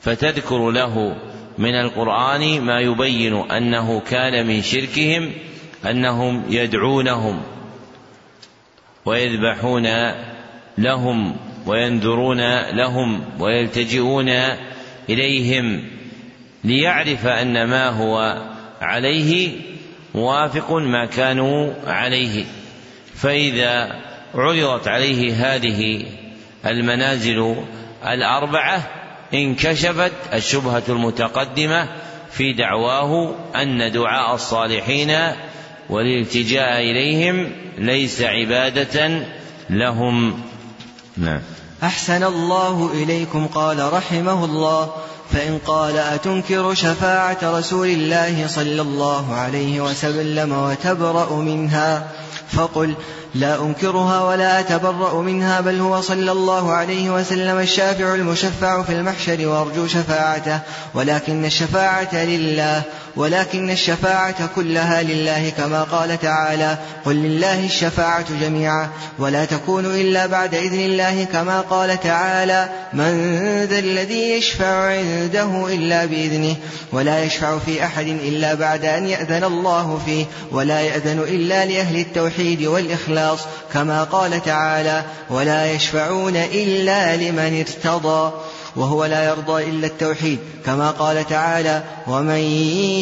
فتذكر 0.00 0.70
له 0.70 1.16
من 1.58 1.74
القرآن 1.74 2.60
ما 2.60 2.80
يبين 2.80 3.34
أنه 3.50 4.00
كان 4.00 4.46
من 4.46 4.62
شركهم 4.62 5.32
أنهم 5.90 6.44
يدعونهم 6.50 7.42
ويذبحون 9.04 9.88
لهم 10.78 11.36
وينذرون 11.66 12.40
لهم 12.70 13.24
ويلتجئون 13.38 14.28
إليهم. 15.08 15.99
ليعرف 16.64 17.26
أن 17.26 17.64
ما 17.64 17.88
هو 17.88 18.42
عليه 18.80 19.60
موافق 20.14 20.72
ما 20.72 21.06
كانوا 21.06 21.72
عليه. 21.86 22.44
فإذا 23.14 24.00
عرضت 24.34 24.88
عليه 24.88 25.34
هذه 25.34 26.04
المنازل 26.66 27.56
الأربعة 28.06 28.90
انكشفت 29.34 30.12
الشبهة 30.34 30.82
المتقدمة 30.88 31.88
في 32.30 32.52
دعواه 32.52 33.34
أن 33.56 33.92
دعاء 33.92 34.34
الصالحين 34.34 35.16
والالتجاء 35.88 36.80
إليهم 36.80 37.52
ليس 37.78 38.22
عبادة 38.22 39.22
لهم. 39.70 40.42
نعم. 41.16 41.40
أحسن 41.82 42.24
الله 42.24 42.90
إليكم 42.94 43.46
قال 43.46 43.92
رحمه 43.92 44.44
الله. 44.44 44.92
فإن 45.32 45.58
قال 45.66 45.96
أتنكر 45.96 46.74
شفاعة 46.74 47.38
رسول 47.42 47.88
الله 47.88 48.46
صلى 48.48 48.82
الله 48.82 49.34
عليه 49.34 49.80
وسلم 49.80 50.52
وتبرأ 50.52 51.36
منها 51.36 52.06
فقل 52.52 52.94
لا 53.34 53.62
أنكرها 53.62 54.22
ولا 54.22 54.60
أتبرأ 54.60 55.22
منها 55.22 55.60
بل 55.60 55.80
هو 55.80 56.00
صلى 56.00 56.32
الله 56.32 56.72
عليه 56.72 57.10
وسلم 57.10 57.58
الشافع 57.58 58.14
المشفع 58.14 58.82
في 58.82 58.92
المحشر 58.92 59.48
وأرجو 59.48 59.86
شفاعته 59.86 60.60
ولكن 60.94 61.44
الشفاعة 61.44 62.14
لله 62.14 62.82
ولكن 63.16 63.70
الشفاعة 63.70 64.48
كلها 64.54 65.02
لله 65.02 65.52
كما 65.56 65.82
قال 65.82 66.20
تعالى 66.20 66.78
قل 67.04 67.16
لله 67.16 67.64
الشفاعة 67.64 68.24
جميعا 68.40 68.88
ولا 69.18 69.44
تكون 69.44 69.86
إلا 69.86 70.26
بعد 70.26 70.54
إذن 70.54 70.80
الله 70.80 71.24
كما 71.24 71.60
قال 71.60 72.00
تعالى 72.00 72.68
من 72.92 73.12
ذا 73.64 73.78
الذي 73.78 74.30
يشفع 74.30 74.84
عنده 74.84 75.66
إلا 75.74 76.04
بإذنه 76.04 76.56
ولا 76.92 77.24
يشفع 77.24 77.58
في 77.58 77.84
أحد 77.84 78.06
إلا 78.06 78.54
بعد 78.54 78.84
أن 78.84 79.06
يأذن 79.06 79.44
الله 79.44 80.00
فيه 80.06 80.24
ولا 80.52 80.80
يأذن 80.80 81.18
إلا 81.18 81.64
لأهل 81.64 81.96
التوحيد 82.00 82.62
والإخلاص 82.62 83.38
كما 83.72 84.04
قال 84.04 84.42
تعالى 84.42 85.04
ولا 85.30 85.72
يشفعون 85.72 86.36
إلا 86.36 87.16
لمن 87.16 87.64
ارتضى 87.68 88.32
وهو 88.76 89.04
لا 89.04 89.28
يرضى 89.28 89.64
إلا 89.64 89.86
التوحيد 89.86 90.38
كما 90.66 90.90
قال 90.90 91.26
تعالى 91.26 91.82
ومن 92.06 92.38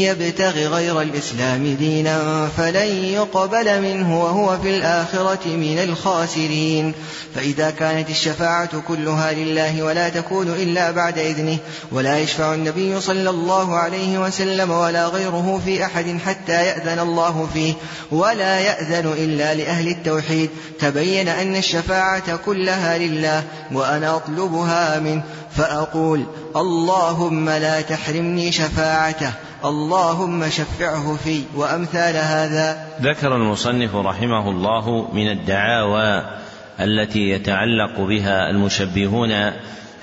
يبتغ 0.03 0.53
غير 0.59 1.03
الإسلام 1.03 1.74
دينا 1.74 2.49
فلن 2.57 3.05
يقبل 3.05 3.82
منه 3.82 4.23
وهو 4.24 4.59
في 4.59 4.77
الآخرة 4.77 5.47
من 5.47 5.78
الخاسرين 5.78 6.95
فإذا 7.35 7.70
كانت 7.70 8.11
الشفاعة 8.11 8.81
كلها 8.89 9.32
لله 9.32 9.82
ولا 9.82 10.09
تكون 10.09 10.49
إلا 10.49 10.90
بعد 10.90 11.19
إذنه 11.19 11.59
ولا 11.93 12.19
يشفع 12.19 12.55
النبي 12.55 13.01
صلى 13.01 13.31
الله 13.31 13.77
عليه 13.77 14.19
وسلم 14.19 14.70
ولا 14.70 15.07
غيره 15.07 15.61
في 15.65 15.85
أحد 15.85 16.19
حتى 16.27 16.53
يأذن 16.53 16.99
الله 16.99 17.49
فيه 17.55 17.74
ولا 18.11 18.61
يأذن 18.61 19.12
إلا 19.19 19.55
لأهل 19.55 19.89
التوحيد. 19.89 20.51
تبين 20.81 21.28
أن 21.28 21.57
الشفاعة 21.57 22.36
كلها 22.36 22.99
لله 22.99 23.43
وأنا 23.73 24.16
أطلبها 24.16 24.99
منه. 24.99 25.23
فأقول 25.50 26.24
اللهم 26.56 27.50
لا 27.50 27.80
تحرمني 27.80 28.52
شفاعته 28.52 29.32
اللهم 29.64 30.50
شفعه 30.50 31.16
في 31.24 31.42
وأمثال 31.56 32.16
هذا. 32.16 32.86
ذكر 33.02 33.36
المصنف 33.36 33.94
رحمه 33.94 34.50
الله 34.50 35.08
من 35.12 35.30
الدعاوى 35.30 36.38
التي 36.80 37.30
يتعلق 37.30 38.00
بها 38.00 38.50
المشبهون 38.50 39.50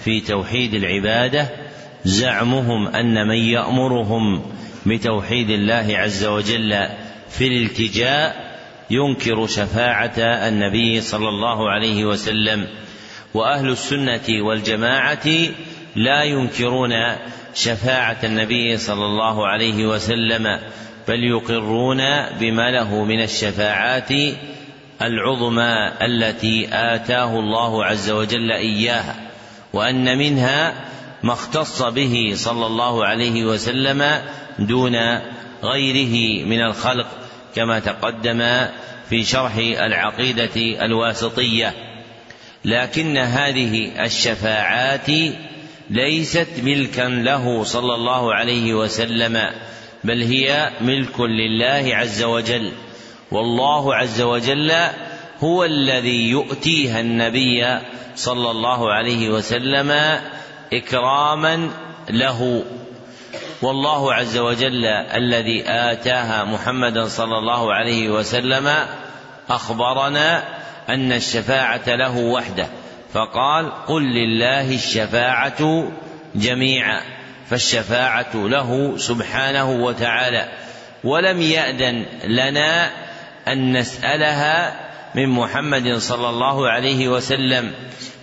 في 0.03 0.21
توحيد 0.21 0.73
العبادة 0.73 1.49
زعمهم 2.05 2.87
أن 2.87 3.27
من 3.27 3.37
يأمرهم 3.37 4.41
بتوحيد 4.85 5.49
الله 5.49 5.97
عز 5.97 6.25
وجل 6.25 6.87
في 7.29 7.47
الالتجاء 7.47 8.35
ينكر 8.89 9.47
شفاعة 9.47 10.19
النبي 10.19 11.01
صلى 11.01 11.29
الله 11.29 11.69
عليه 11.71 12.05
وسلم. 12.05 12.67
وأهل 13.35 13.69
السنة 13.69 14.45
والجماعة 14.47 15.27
لا 15.95 16.23
ينكرون 16.23 16.93
شفاعة 17.55 18.17
النبي 18.23 18.77
صلى 18.77 19.05
الله 19.05 19.47
عليه 19.47 19.85
وسلم 19.87 20.59
بل 21.07 21.23
يقرون 21.23 21.97
بما 22.39 22.71
له 22.71 23.03
من 23.03 23.23
الشفاعات 23.23 24.09
العظمى 25.01 25.91
التي 26.01 26.67
آتاه 26.71 27.39
الله 27.39 27.85
عز 27.85 28.09
وجل 28.11 28.51
إياها 28.51 29.15
وأن 29.73 30.17
منها 30.17 30.73
ما 31.23 31.33
اختص 31.33 31.81
به 31.81 32.31
صلى 32.35 32.65
الله 32.65 33.05
عليه 33.05 33.45
وسلم 33.45 34.21
دون 34.59 34.95
غيره 35.63 36.45
من 36.45 36.61
الخلق 36.61 37.07
كما 37.55 37.79
تقدم 37.79 38.67
في 39.09 39.23
شرح 39.23 39.55
العقيدة 39.57 40.85
الواسطية. 40.85 41.94
لكن 42.65 43.17
هذه 43.17 44.05
الشفاعات 44.05 45.07
ليست 45.89 46.47
ملكا 46.63 47.01
له 47.01 47.63
صلى 47.63 47.95
الله 47.95 48.33
عليه 48.33 48.73
وسلم 48.73 49.51
بل 50.03 50.21
هي 50.21 50.69
ملك 50.81 51.19
لله 51.19 51.95
عز 51.95 52.23
وجل. 52.23 52.71
والله 53.31 53.95
عز 53.95 54.21
وجل 54.21 54.71
هو 55.43 55.63
الذي 55.63 56.29
يؤتيها 56.29 56.99
النبي 56.99 57.79
صلى 58.15 58.51
الله 58.51 58.93
عليه 58.93 59.29
وسلم 59.29 60.19
اكراما 60.73 61.69
له. 62.09 62.63
والله 63.61 64.13
عز 64.13 64.37
وجل 64.37 64.85
الذي 65.15 65.63
آتاها 65.67 66.43
محمدا 66.43 67.05
صلى 67.05 67.37
الله 67.37 67.73
عليه 67.73 68.09
وسلم 68.09 68.71
أخبرنا 69.49 70.43
أن 70.89 71.11
الشفاعة 71.11 71.83
له 71.87 72.17
وحده 72.17 72.67
فقال 73.13 73.85
قل 73.85 74.03
لله 74.03 74.75
الشفاعة 74.75 75.91
جميعا 76.35 77.01
فالشفاعة 77.49 78.35
له 78.35 78.97
سبحانه 78.97 79.71
وتعالى. 79.71 80.49
ولم 81.03 81.41
يأذن 81.41 82.05
لنا 82.23 82.89
أن 83.47 83.77
نسألها 83.77 84.75
من 85.15 85.29
محمد 85.29 85.97
صلى 85.97 86.29
الله 86.29 86.69
عليه 86.69 87.07
وسلم 87.07 87.71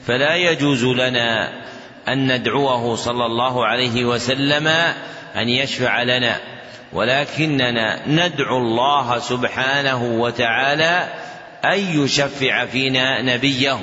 فلا 0.07 0.35
يجوز 0.35 0.85
لنا 0.85 1.49
أن 2.09 2.33
ندعوه 2.33 2.97
صلى 2.97 3.27
الله 3.27 3.67
عليه 3.67 4.05
وسلم 4.05 4.67
أن 5.37 5.49
يشفع 5.49 6.03
لنا. 6.03 6.37
ولكننا 6.93 8.09
ندعو 8.09 8.59
الله 8.59 9.19
سبحانه 9.19 10.05
وتعالى 10.05 11.09
أن 11.65 11.79
يشفع 12.05 12.67
فينا 12.67 13.23
نبيه. 13.23 13.79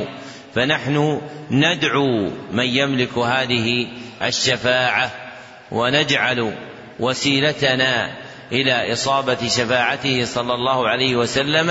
فنحن 0.55 1.21
ندعو 1.51 2.31
من 2.51 2.65
يملك 2.65 3.17
هذه 3.17 3.87
الشفاعة 4.21 5.11
ونجعل 5.71 6.53
وسيلتنا 6.99 8.11
إلى 8.51 8.93
إصابة 8.93 9.47
شفاعته 9.47 10.25
صلى 10.25 10.53
الله 10.53 10.87
عليه 10.87 11.15
وسلم 11.15 11.69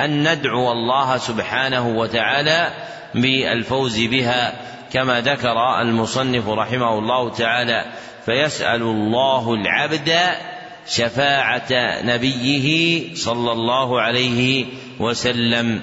أن 0.00 0.32
ندعو 0.32 0.72
الله 0.72 1.16
سبحانه 1.16 1.88
وتعالى 1.88 2.70
بالفوز 3.14 4.00
بها 4.00 4.52
كما 4.92 5.20
ذكر 5.20 5.80
المصنف 5.80 6.48
رحمه 6.48 6.98
الله 6.98 7.30
تعالى 7.30 7.84
فيسأل 8.26 8.82
الله 8.82 9.54
العبد 9.54 10.18
شفاعة 10.86 12.02
نبيه 12.02 13.00
صلى 13.14 13.52
الله 13.52 14.00
عليه 14.00 14.66
وسلم. 15.00 15.82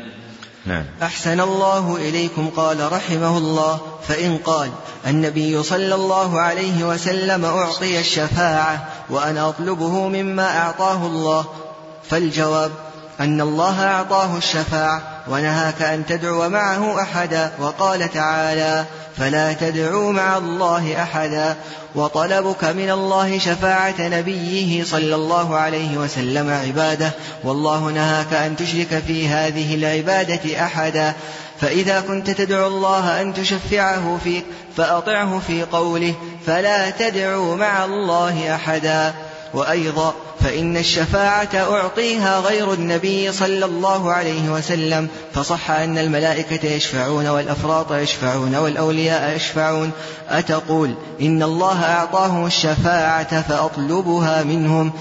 نعم. 0.66 0.86
أحسن 1.02 1.40
الله 1.40 1.96
إليكم 1.96 2.50
قال 2.56 2.92
رحمه 2.92 3.38
الله. 3.38 3.80
فإن 4.08 4.38
قال 4.38 4.70
النبي 5.08 5.64
صلى 5.64 5.96
الله 5.96 6.42
عليه 6.42 6.84
وسلم 6.84 7.46
أعطي 7.46 8.00
الشفاعة 8.00 8.88
وأنا 9.10 9.50
أطلبه 9.50 10.08
مما 10.08 10.58
أعطاه 10.58 11.06
الله. 11.06 11.46
فالجواب 12.10 12.72
أن 13.20 13.42
الله 13.42 13.84
أعطاه 13.84 14.38
الشفاعة. 14.38 15.11
ونهاك 15.28 15.82
أن 15.82 16.06
تدعو 16.06 16.50
معه 16.50 17.02
أحدا. 17.02 17.52
وقال 17.60 18.12
تعالى 18.14 18.86
فلا 19.18 19.54
تدعوا 19.54 20.12
مع 20.12 20.38
الله 20.38 21.04
أحدا. 21.04 21.56
وطلبك 21.96 22.64
من 22.64 22.92
الله 22.92 23.40
شفاعة 23.40 23.96
نبيه 24.00 24.84
صلى 24.84 25.16
الله 25.16 25.58
عليه 25.58 25.98
وسلم 25.98 26.50
عبادة. 26.50 27.12
والله 27.44 27.80
نهاك 27.80 28.34
أن 28.34 28.56
تشرك 28.56 29.04
في 29.08 29.28
هذه 29.28 29.76
العبادة 29.76 30.66
أحدا. 30.66 31.14
فإذا 31.62 32.02
كنت 32.02 32.30
تدعو 32.30 32.68
الله 32.68 33.22
أن 33.22 33.34
تشفعه 33.34 34.20
فيك 34.24 34.46
فأطعه 34.78 35.42
في 35.48 35.64
قوله 35.64 36.14
فلا 36.46 36.90
تدعوا 36.90 37.56
مع 37.56 37.86
الله 37.86 38.56
أحدا. 38.56 39.14
وأيضا 39.54 40.14
فإن 40.40 40.78
الشفاعة 40.78 41.50
أعطيها 41.56 42.40
غير 42.40 42.74
النبي 42.74 43.32
صلى 43.32 43.66
الله 43.66 44.12
عليه 44.12 44.50
وسلم 44.50 45.08
فصح 45.34 45.72
أن 45.72 45.98
الملائكة 45.98 46.68
يشفعون 46.68 47.28
والأفراط 47.28 47.92
يشفعون 47.92 48.56
والأولياء 48.56 49.36
يشفعون. 49.36 49.92
أتقول 50.30 50.94
إن 51.22 51.44
الله 51.44 51.84
أعطاهم 51.84 52.46
الشفاعة 52.46 53.42
فأطلبها 53.42 54.44
منهم. 54.44 54.92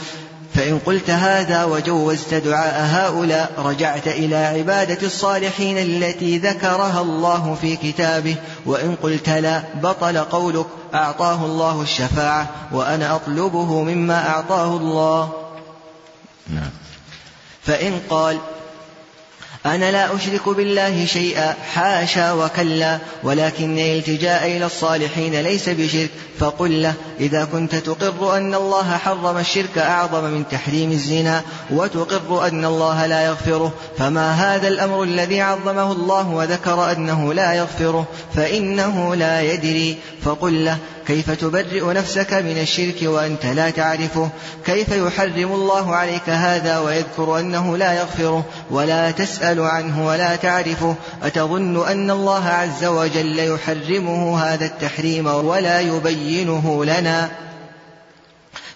فإن 0.55 0.78
قلت 0.78 1.10
هذا 1.10 1.64
وجوزت 1.64 2.35
دعاء 2.35 2.86
هؤلاء 2.86 3.52
رجعت 3.59 4.09
إلى 4.09 4.36
عبادة 4.36 5.06
الصالحين 5.06 5.78
التي 5.78 6.39
ذكرها 6.39 7.01
الله 7.01 7.56
في 7.60 7.77
كتابه. 7.77 8.36
وإن 8.66 8.97
قلت 9.02 9.28
لا 9.28 9.62
بطل 9.82 10.18
قولك 10.18 10.66
أعطاه 10.94 11.44
الله 11.44 11.82
الشفاعة 11.82 12.48
وأنا 12.72 13.16
أطلبه 13.16 13.82
مما 13.82 14.28
أعطاه 14.28 14.77
الله. 14.77 15.32
نعم. 16.48 16.70
فإن 17.62 18.01
قال 18.10 18.39
أنا 19.66 19.90
لا 19.90 20.16
أشرك 20.16 20.48
بالله 20.48 21.04
شيئا 21.04 21.54
حاشا 21.74 22.32
وكلا 22.32 22.98
ولكن 23.22 23.78
الالتجاء 23.78 24.56
إلى 24.56 24.66
الصالحين 24.66 25.40
ليس 25.40 25.68
بشرك 25.68 26.10
فقل 26.38 26.82
له 26.82 26.94
إذا 27.20 27.44
كنت 27.44 27.74
تقر 27.74 28.36
أن 28.36 28.54
الله 28.54 28.96
حرم 28.96 29.38
الشرك 29.38 29.78
أعظم 29.78 30.24
من 30.24 30.44
تحريم 30.50 30.90
الزنا 30.90 31.42
وتقر 31.70 32.48
أن 32.48 32.64
الله 32.64 33.06
لا 33.06 33.26
يغفره 33.26 33.72
فما 33.98 34.32
هذا 34.32 34.68
الأمر 34.68 35.02
الذي 35.02 35.40
عظمه 35.40 35.92
الله 35.92 36.28
وذكر 36.28 36.92
أنه 36.92 37.34
لا 37.34 37.52
يغفره 37.52 38.06
فإنه 38.34 39.14
لا 39.14 39.40
يدري 39.40 39.96
فقل 40.24 40.64
له 40.64 40.78
كيف 41.10 41.30
تبرئ 41.30 41.92
نفسك 41.92 42.32
من 42.32 42.58
الشرك 42.58 43.02
وأنت 43.02 43.46
لا 43.46 43.70
تعرفه؟ 43.70 44.30
كيف 44.66 44.88
يحرم 44.88 45.52
الله 45.52 45.96
عليك 45.96 46.28
هذا 46.28 46.78
ويذكر 46.78 47.38
أنه 47.38 47.76
لا 47.76 47.92
يغفره 47.92 48.44
ولا 48.70 49.10
تسأل 49.10 49.60
عنه 49.60 50.06
ولا 50.06 50.36
تعرفه؟ 50.36 50.94
أتظن 51.22 51.88
أن 51.88 52.10
الله 52.10 52.48
عز 52.48 52.84
وجل 52.84 53.38
يحرمه 53.38 54.38
هذا 54.38 54.64
التحريم 54.64 55.26
ولا 55.26 55.80
يبينه 55.80 56.84
لنا؟ 56.84 57.30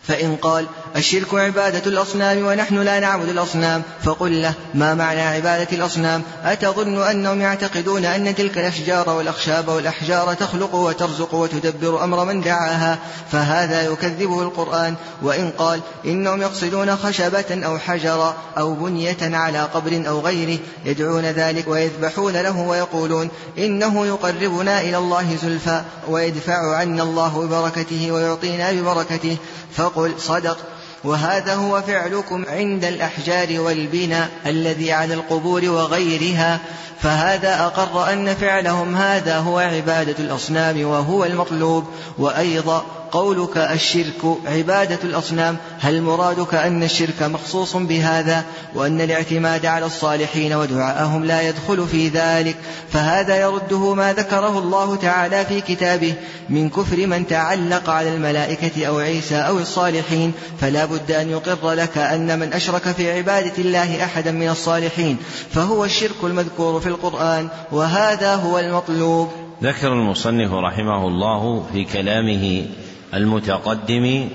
فإن 0.08 0.36
قال 0.36 0.66
الشرك 0.96 1.34
عبادة 1.34 1.90
الأصنام 1.90 2.46
ونحن 2.46 2.78
لا 2.78 3.00
نعبد 3.00 3.28
الأصنام 3.28 3.82
فقل 4.02 4.42
له 4.42 4.54
ما 4.74 4.94
معنى 4.94 5.20
عبادة 5.20 5.76
الأصنام؟ 5.76 6.22
أتظن 6.44 7.02
أنهم 7.02 7.40
يعتقدون 7.40 8.04
أن 8.04 8.34
تلك 8.34 8.58
الأشجار 8.58 9.10
والأخشاب 9.10 9.68
والأحجار 9.68 10.34
تخلق 10.34 10.74
وترزق 10.74 11.34
وتدبر 11.34 12.04
أمر 12.04 12.24
من 12.24 12.40
دعاها 12.40 12.98
فهذا 13.32 13.82
يكذبه 13.82 14.42
القرآن. 14.42 14.94
وإن 15.22 15.50
قال 15.58 15.80
إنهم 16.04 16.42
يقصدون 16.42 16.96
خشبة 16.96 17.66
أو 17.66 17.78
حجرا 17.78 18.36
أو 18.58 18.74
بنية 18.74 19.16
على 19.22 19.60
قبر 19.60 20.02
أو 20.08 20.20
غيره 20.20 20.58
يدعون 20.84 21.24
ذلك 21.24 21.68
ويذبحون 21.68 22.32
له 22.32 22.58
ويقولون 22.58 23.28
إنه 23.58 24.06
يقربنا 24.06 24.80
إلى 24.80 24.98
الله 24.98 25.36
زلفى 25.42 25.82
ويدفع 26.08 26.76
عنا 26.76 27.02
الله 27.02 27.46
ببركته 27.46 28.12
ويعطينا 28.12 28.72
ببركته. 28.72 29.36
فقل 29.76 29.93
صدق 30.18 30.58
وهذا 31.04 31.54
هو 31.54 31.82
فعلكم 31.82 32.44
عند 32.48 32.84
الأحجار 32.84 33.60
والبناء 33.60 34.28
الذي 34.46 34.92
على 34.92 35.14
القبور 35.14 35.68
وغيرها 35.68 36.60
فهذا 37.00 37.64
أقر 37.64 38.12
أن 38.12 38.34
فعلهم 38.34 38.96
هذا 38.96 39.38
هو 39.38 39.58
عبادة 39.58 40.14
الأصنام 40.18 40.84
وهو 40.84 41.24
المطلوب 41.24 41.84
وأيضا 42.18 42.84
قولك 43.14 43.56
الشرك 43.56 44.38
عبادة 44.46 44.98
الأصنام 45.04 45.56
هل 45.80 46.02
مرادك 46.02 46.54
أن 46.54 46.82
الشرك 46.82 47.22
مخصوص 47.22 47.76
بهذا؟ 47.76 48.44
وأن 48.74 49.00
الاعتماد 49.00 49.66
على 49.66 49.86
الصالحين 49.86 50.52
ودعاءهم 50.52 51.24
لا 51.24 51.48
يدخل 51.48 51.86
في 51.86 52.08
ذلك. 52.08 52.56
فهذا 52.92 53.40
يرده 53.40 53.94
ما 53.94 54.12
ذكره 54.12 54.58
الله 54.58 54.96
تعالى 54.96 55.44
في 55.44 55.60
كتابه. 55.60 56.14
من 56.48 56.70
كفر 56.70 57.06
من 57.06 57.26
تعلق 57.26 57.90
على 57.90 58.14
الملائكة 58.14 58.86
أو 58.86 58.98
عيسى 58.98 59.36
أو 59.36 59.58
الصالحين 59.58 60.32
فلا 60.60 60.84
بد 60.84 61.12
أن 61.12 61.30
يقر 61.30 61.72
لك 61.72 61.98
أن 61.98 62.38
من 62.38 62.52
أشرك 62.52 62.82
في 62.82 63.12
عبادة 63.12 63.52
الله 63.58 64.04
أحدا 64.04 64.30
من 64.30 64.48
الصالحين. 64.48 65.16
فهو 65.50 65.84
الشرك 65.84 66.24
المذكور 66.24 66.80
في 66.80 66.86
القرآن 66.86 67.48
وهذا 67.72 68.34
هو 68.34 68.58
المطلوب. 68.58 69.28
ذكر 69.62 69.92
المصنف 69.92 70.52
رحمه 70.52 71.08
الله 71.08 71.66
في 71.72 71.84
كلامه 71.84 72.66
المتقدم 73.14 74.28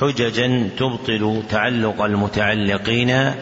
حججا 0.00 0.70
تبطل 0.78 1.42
تعلق 1.50 2.02
المتعلقين 2.02 3.32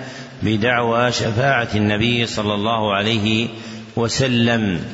بدعوى 0.43 1.13
شفاعة 1.13 1.69
النبي 1.75 2.27
صلى 2.27 2.55
الله 2.55 2.95
عليه 2.95 3.49
وسلم 3.97 4.85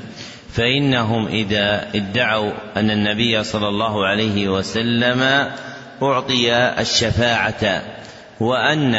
فإنهم 0.53 1.27
إذا 1.27 1.89
ادعوا 1.95 2.53
أن 2.77 2.91
النبي 2.91 3.45
صلى 3.45 3.69
الله 3.69 4.07
عليه 4.07 4.49
وسلم 4.49 5.51
أعطي 6.03 6.57
الشفاعة 6.57 7.83
وأن 8.41 8.93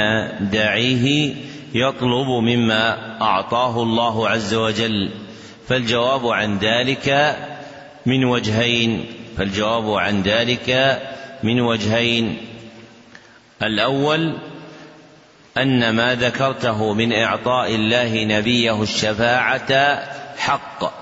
داعيه 0.52 1.36
يطلب 1.74 2.28
مما 2.28 3.18
أعطاه 3.22 3.84
الله 3.84 4.30
عز 4.30 4.54
وجل 4.54 5.10
فالجواب 5.68 6.28
عن 6.28 6.58
ذلك 6.58 7.36
من 8.06 8.26
وجهين 8.26 9.06
فالجواب 9.38 9.94
عن 9.94 10.22
ذلك 10.22 11.00
من 11.44 11.62
وجهين. 11.62 12.38
الأول 13.64 14.38
أن 15.58 15.90
ما 15.90 16.16
ذكرته 16.16 16.94
من 16.94 17.14
إعطاء 17.14 17.76
الله 17.76 18.26
نبيه 18.26 18.84
الشفاعة 18.84 20.04
حق. 20.38 20.94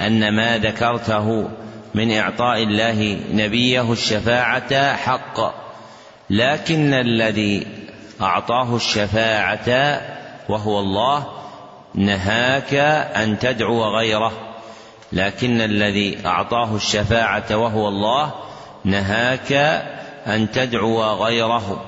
أن 0.00 0.36
ما 0.36 0.58
ذكرته 0.58 1.48
من 1.94 2.12
إعطاء 2.12 2.62
الله 2.62 3.20
نبيه 3.32 3.92
الشفاعة 3.92 4.96
حق. 4.96 5.54
لكن 6.30 6.94
الذي 6.94 7.66
أعطاه 8.20 8.76
الشفاعة 8.76 10.00
وهو 10.48 10.80
الله 10.80 11.26
نهاك 11.94 12.74
أن 13.14 13.38
تدعو 13.38 13.84
غيره. 13.84 14.45
لكن 15.16 15.60
الذي 15.60 16.26
أعطاه 16.26 16.76
الشفاعة 16.76 17.56
وهو 17.56 17.88
الله 17.88 18.34
نهاك 18.84 19.52
أن 20.26 20.50
تدعو 20.50 21.02
غيره 21.02 21.84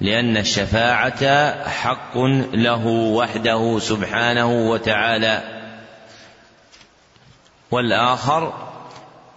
لأن 0.00 0.36
الشفاعة 0.36 1.54
حق 1.68 2.18
له 2.52 2.86
وحده 2.86 3.78
سبحانه 3.78 4.70
وتعالى. 4.70 5.42
والآخر 7.70 8.52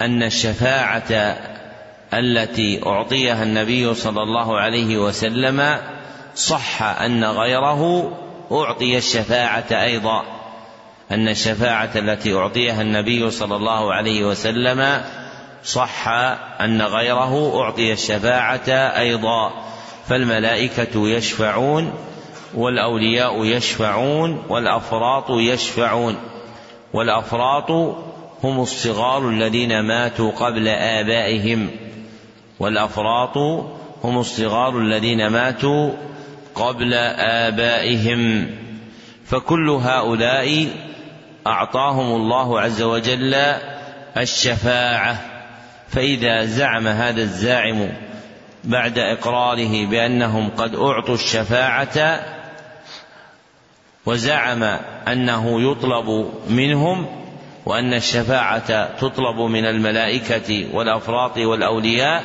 أن 0.01 0.23
الشفاعة 0.23 1.37
التي 2.13 2.85
أعطيها 2.85 3.43
النبي 3.43 3.93
صلى 3.93 4.23
الله 4.23 4.59
عليه 4.59 4.97
وسلم 4.97 5.77
صح 6.35 6.81
أن 6.83 7.23
غيره 7.23 8.11
أعطي 8.51 8.97
الشفاعة 8.97 9.71
أيضا. 9.71 10.42
أن 11.13 11.27
الشفاعة 11.27 11.89
التي 11.95 12.33
أعطيها 12.33 12.81
النبي 12.81 13.31
صلى 13.31 13.55
الله 13.55 13.93
عليه 13.93 14.25
وسلم 14.25 15.01
صح 15.63 16.07
أن 16.61 16.81
غيره 16.81 17.61
أعطي 17.61 17.93
الشفاعة 17.93 18.69
أيضا 18.69 19.51
فالملائكة 20.07 21.07
يشفعون 21.09 21.93
والأولياء 22.53 23.45
يشفعون 23.45 24.43
والأفراط 24.49 25.29
يشفعون 25.29 26.15
والأفراط 26.93 27.71
هم 28.43 28.61
الصغار 28.61 29.29
الذين 29.29 29.79
ماتوا 29.79 30.31
قبل 30.31 30.67
آبائهم 30.67 31.69
والأفراط 32.59 33.37
هم 34.03 34.17
الصغار 34.17 34.77
الذين 34.77 35.27
ماتوا 35.27 35.91
قبل 36.55 36.93
آبائهم 37.17 38.49
فكل 39.25 39.69
هؤلاء 39.69 40.67
أعطاهم 41.47 42.15
الله 42.15 42.61
عز 42.61 42.81
وجل 42.81 43.33
الشفاعة. 44.17 45.21
فإذا 45.89 46.45
زعم 46.45 46.87
هذا 46.87 47.21
الزاعم 47.21 47.89
بعد 48.63 48.99
إقراره 48.99 49.85
بأنهم 49.85 50.49
قد 50.49 50.75
أعطوا 50.75 51.15
الشفاعة 51.15 52.25
وزعم 54.05 54.63
أنه 55.07 55.71
يطلب 55.71 56.31
منهم 56.49 57.05
وأن 57.65 57.93
الشفاعة 57.93 58.97
تطلب 58.97 59.39
من 59.39 59.65
الملائكة 59.65 60.75
والأفراط 60.75 61.37
والأولياء 61.37 62.23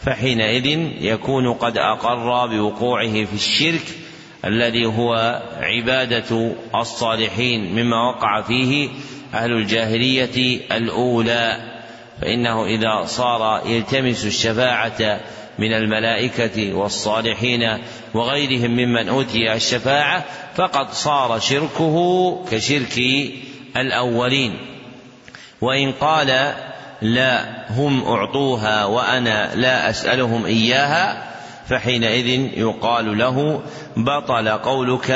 فحينئذ 0.00 0.66
يكون 1.00 1.52
قد 1.52 1.78
أقر 1.78 2.46
بوقوعه 2.46 3.24
في 3.24 3.34
الشرك 3.34 4.05
الذي 4.44 4.86
هو 4.86 5.42
عبادة 5.60 6.52
الصالحين 6.74 7.72
مما 7.72 8.08
وقع 8.08 8.42
فيه 8.42 8.88
أهل 9.34 9.52
الجاهلية 9.52 10.60
الأولى. 10.72 11.72
فإنه 12.20 12.64
إذا 12.64 13.04
صار 13.06 13.62
يلتمس 13.66 14.24
الشفاعة 14.24 15.20
من 15.58 15.72
الملائكة 15.72 16.74
والصالحين 16.74 17.78
وغيرهم 18.14 18.70
ممن 18.70 19.08
أوتي 19.08 19.54
الشفاعة 19.54 20.24
فقد 20.54 20.92
صار 20.92 21.38
شركه 21.38 22.44
كشرك 22.50 22.98
الأولين. 23.76 24.58
وإن 25.60 25.92
قال 25.92 26.54
لا 27.02 27.44
هم 27.70 28.04
أعطوها 28.04 28.84
وأنا 28.84 29.54
لا 29.54 29.90
أسألهم 29.90 30.46
إياها 30.46 31.35
فحينئذ 31.68 32.28
يقال 32.58 33.18
له 33.18 33.60
بطل 33.96 34.48
قولك 34.48 35.10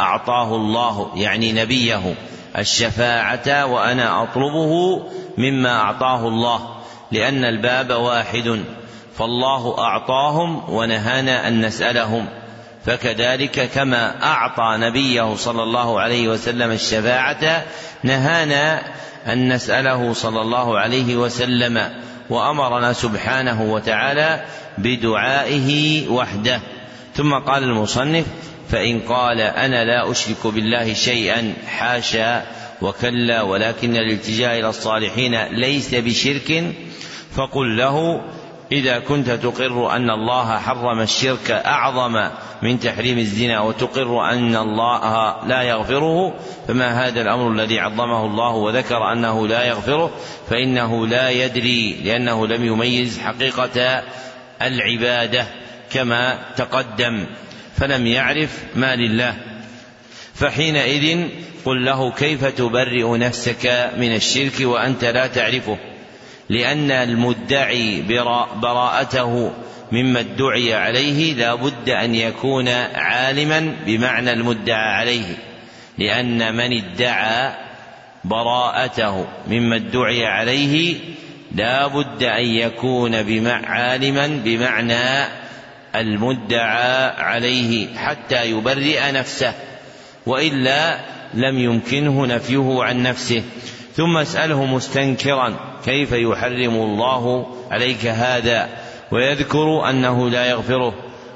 أعطاه 0.00 0.56
الله 0.56 1.10
يعني 1.16 1.52
نبيه 1.52 2.14
الشفاعة 2.58 3.66
وأنا 3.66 4.22
أطلبه 4.22 5.02
مما 5.38 5.80
أعطاه 5.80 6.28
الله 6.28 6.68
لأن 7.12 7.44
الباب 7.44 7.90
واحد 7.90 8.64
فالله 9.18 9.78
أعطاهم 9.78 10.70
ونهانا 10.70 11.48
أن 11.48 11.66
نسألهم 11.66 12.26
فكذلك 12.84 13.70
كما 13.74 14.24
أعطى 14.24 14.76
نبيه 14.78 15.34
صلى 15.34 15.62
الله 15.62 16.00
عليه 16.00 16.28
وسلم 16.28 16.70
الشفاعة 16.70 17.64
نهانا 18.02 18.82
أن 19.26 19.52
نسأله 19.52 20.12
صلى 20.12 20.40
الله 20.40 20.78
عليه 20.78 21.16
وسلم 21.16 21.90
وأمرنا 22.30 22.92
سبحانه 22.92 23.62
وتعالى 23.62 24.44
بدعائه 24.78 26.08
وحده. 26.08 26.60
ثم 27.14 27.34
قال 27.34 27.62
المصنف 27.62 28.26
فإن 28.68 29.00
قال 29.00 29.40
أنا 29.40 29.84
لا 29.84 30.10
أشرك 30.10 30.46
بالله 30.46 30.94
شيئا 30.94 31.54
حاشا 31.66 32.42
وكلا 32.82 33.42
ولكن 33.42 33.96
الالتجاء 33.96 34.58
إلى 34.58 34.68
الصالحين 34.68 35.44
ليس 35.44 35.94
بشرك 35.94 36.74
فقل 37.34 37.76
له 37.76 38.20
إذا 38.72 38.98
كنت 38.98 39.30
تقر 39.30 39.96
أن 39.96 40.10
الله 40.10 40.58
حرم 40.58 41.00
الشرك 41.00 41.50
أعظم 41.50 42.28
من 42.62 42.80
تحريم 42.80 43.18
الزنا 43.18 43.60
وتقر 43.60 44.30
أن 44.30 44.56
الله 44.56 45.36
لا 45.46 45.62
يغفره 45.62 46.34
فما 46.68 47.06
هذا 47.06 47.20
الأمر 47.20 47.52
الذي 47.52 47.80
عظمه 47.80 48.26
الله 48.26 48.50
وذكر 48.50 49.12
أنه 49.12 49.48
لا 49.48 49.64
يغفره؟ 49.64 50.10
فإنه 50.50 51.06
لا 51.06 51.30
يدري 51.30 52.00
لأنه 52.04 52.46
لم 52.46 52.64
يميز 52.64 53.18
حقيقة 53.18 54.02
العبادة 54.62 55.46
كما 55.92 56.38
تقدم 56.56 57.26
فلم 57.76 58.06
يعرف 58.06 58.64
ما 58.74 58.96
لله. 58.96 59.34
فحينئذ 60.34 61.28
قل 61.64 61.84
له 61.84 62.10
كيف 62.10 62.44
تبرئ 62.44 63.18
نفسك 63.18 63.90
من 63.96 64.14
الشرك 64.14 64.60
وأنت 64.60 65.04
لا 65.04 65.26
تعرفه؟ 65.26 65.78
لأن 66.48 66.90
المدعي 66.90 68.02
براءته 68.62 69.52
مما 69.92 70.20
ادعي 70.20 70.74
عليه 70.74 71.34
لا 71.34 71.54
بد 71.54 71.90
أن 71.90 72.14
يكون 72.14 72.68
عالما 72.94 73.76
بمعنى 73.86 74.32
المدعى 74.32 74.94
عليه 74.94 75.36
لأن 75.98 76.56
من 76.56 76.82
ادعى 76.84 77.52
براءته 78.24 79.26
مما 79.48 79.76
ادعي 79.76 80.26
عليه 80.26 80.96
لا 81.54 81.86
بد 81.86 82.22
أن 82.22 82.44
يكون 82.44 83.14
عالما 83.48 84.26
بمعنى 84.26 85.28
المدعى 85.96 87.10
عليه 87.22 87.96
حتى 87.96 88.50
يبرئ 88.50 89.12
نفسه 89.12 89.52
وإلا 90.26 90.98
لم 91.34 91.58
يمكنه 91.58 92.26
نفيه 92.26 92.82
عن 92.82 93.02
نفسه. 93.02 93.42
ثم 93.96 94.16
اسأله 94.16 94.64
مستنكرا 94.64 95.54
كيف 95.84 96.12
يحرم 96.12 96.74
الله 96.74 97.46
عليك 97.70 98.06
هذا؟ 98.06 98.68
ويذكر 99.10 99.90
أنه 99.90 100.30
لا 100.30 100.46
يغفره 100.46 100.94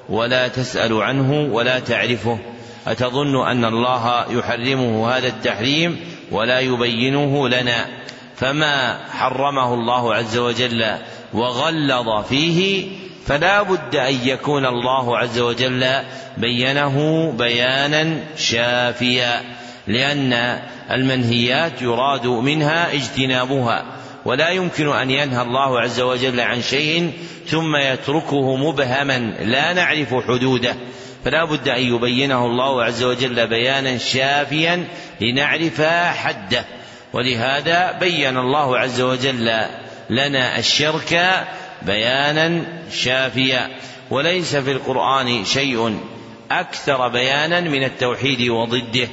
ولا 0.08 0.48
تسأل 0.48 1.02
عنه 1.02 1.54
ولا 1.54 1.78
تعرفه. 1.78 2.38
أتظن 2.86 3.46
أن 3.46 3.64
الله 3.64 4.24
يحرمه 4.30 5.16
هذا 5.16 5.26
التحريم 5.26 6.00
ولا 6.30 6.60
يبينه 6.60 7.48
لنا؟ 7.48 7.86
فما 8.36 8.98
حرمه 9.10 9.74
الله 9.74 10.14
عز 10.14 10.38
وجل 10.38 10.84
وغلظ 11.34 12.24
فيه 12.28 12.86
فلا 13.26 13.62
بد 13.62 13.96
أن 13.96 14.14
يكون 14.24 14.66
الله 14.66 15.18
عز 15.18 15.38
وجل 15.38 15.86
بينه 16.36 17.30
بيانا 17.38 18.20
شافيا. 18.36 19.42
لأن 19.88 20.58
المنهيات 20.90 21.82
يراد 21.82 22.26
منها 22.26 22.92
اجتنابها 22.92 23.84
ولا 24.24 24.48
يمكن 24.50 24.88
أن 24.88 25.10
ينهى 25.10 25.42
الله 25.42 25.80
عز 25.80 26.00
وجل 26.00 26.40
عن 26.40 26.62
شيء 26.62 27.12
ثم 27.46 27.76
يتركه 27.76 28.56
مبهما 28.56 29.18
لا 29.40 29.72
نعرف 29.72 30.14
حدوده. 30.14 30.76
فلا 31.24 31.44
بد 31.44 31.68
أن 31.68 31.82
يبينه 31.82 32.46
الله 32.46 32.84
عز 32.84 33.02
وجل 33.02 33.46
بيانا 33.46 33.98
شافيا 33.98 34.84
لنعرف 35.20 35.82
حده 36.16 36.64
ولهذا 37.12 37.92
بين 37.92 38.36
الله 38.36 38.78
عز 38.78 39.00
وجل 39.00 39.52
لنا 40.10 40.58
الشرك 40.58 41.44
بيانا 41.82 42.62
شافيا. 42.92 43.70
وليس 44.10 44.56
في 44.56 44.72
القرآن 44.72 45.44
شيء 45.44 46.00
أكثر 46.50 47.08
بيانا 47.08 47.60
من 47.60 47.84
التوحيد 47.84 48.48
وضده. 48.48 49.08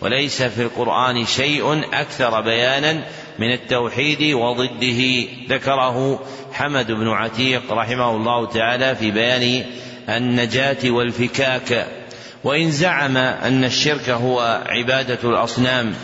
وليس 0.00 0.42
في 0.42 0.62
القرآن 0.62 1.26
شيء 1.26 1.84
أكثر 1.92 2.40
بيانا 2.40 3.04
من 3.38 3.52
التوحيد 3.52 4.34
وضده. 4.34 5.24
ذكره 5.48 6.20
حمد 6.52 6.92
بن 6.92 7.08
عتيق 7.08 7.72
رحمه 7.72 8.10
الله 8.10 8.46
تعالى 8.46 8.94
في 8.94 9.10
بيان 9.10 9.64
النجاة 10.08 10.90
والفكاك. 10.90 11.86
وإن 12.44 12.70
زعم 12.70 13.16
أن 13.16 13.64
الشرك 13.64 14.10
هو 14.10 14.62
عبادة 14.66 15.18
الأصنام 15.24 15.94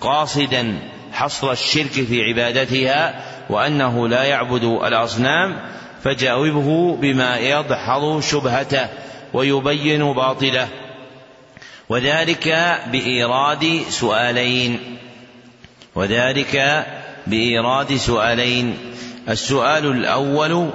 قاصدا 0.00 0.78
حصر 1.12 1.52
الشرك 1.52 1.90
في 1.90 2.22
عبادتها 2.22 3.24
وأنه 3.50 4.08
لا 4.08 4.24
يعبد 4.24 4.64
الأصنام 4.64 5.60
فجاوبه 6.04 6.96
بما 6.96 7.38
يدحض 7.38 8.20
شبهته 8.20 8.88
ويبين 9.34 10.12
باطله. 10.12 10.68
وذلك 11.88 12.78
بإيراد 12.92 13.82
سؤالين. 13.88 14.98
وذلك 15.94 16.86
بإيراد 17.26 17.96
سؤالين. 17.96 18.76
السؤال 19.28 19.86
الأول 19.86 20.70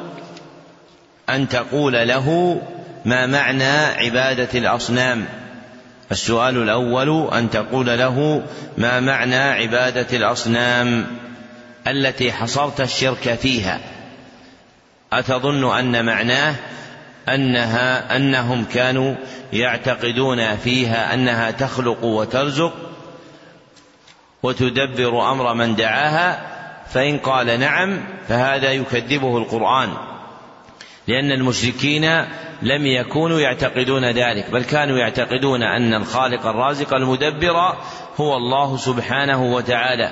أن 1.29 1.49
تقول 1.49 1.93
له 2.07 2.61
ما 3.05 3.25
معنى 3.25 3.73
عبادة 3.73 4.59
الأصنام. 4.59 5.25
السؤال 6.11 6.57
الأول 6.57 7.33
أن 7.33 7.49
تقول 7.49 7.85
له 7.85 8.43
ما 8.77 8.99
معنى 8.99 9.35
عبادة 9.35 10.17
الأصنام 10.17 11.07
التي 11.87 12.31
حصرت 12.31 12.81
الشرك 12.81 13.39
فيها. 13.41 13.79
أتظن 15.13 15.77
أن 15.77 16.05
معناه 16.05 16.55
أنها 17.29 18.15
أنهم 18.15 18.65
كانوا 18.73 19.15
يعتقدون 19.53 20.55
فيها 20.55 21.13
أنها 21.13 21.51
تخلق 21.51 22.03
وترزق 22.03 22.73
وتدبر 24.43 25.31
أمر 25.31 25.53
من 25.53 25.75
دعاها 25.75 26.47
فإن 26.89 27.17
قال 27.17 27.59
نعم 27.59 27.99
فهذا 28.27 28.71
يكذبه 28.71 29.37
القرآن. 29.37 29.89
لأن 31.07 31.31
المشركين 31.31 32.25
لم 32.61 32.85
يكونوا 32.85 33.39
يعتقدون 33.39 34.05
ذلك 34.05 34.51
بل 34.51 34.63
كانوا 34.63 34.97
يعتقدون 34.97 35.63
أن 35.63 35.93
الخالق 35.93 36.45
الرازق 36.45 36.93
المدبر 36.93 37.75
هو 38.17 38.37
الله 38.37 38.77
سبحانه 38.77 39.43
وتعالى. 39.43 40.11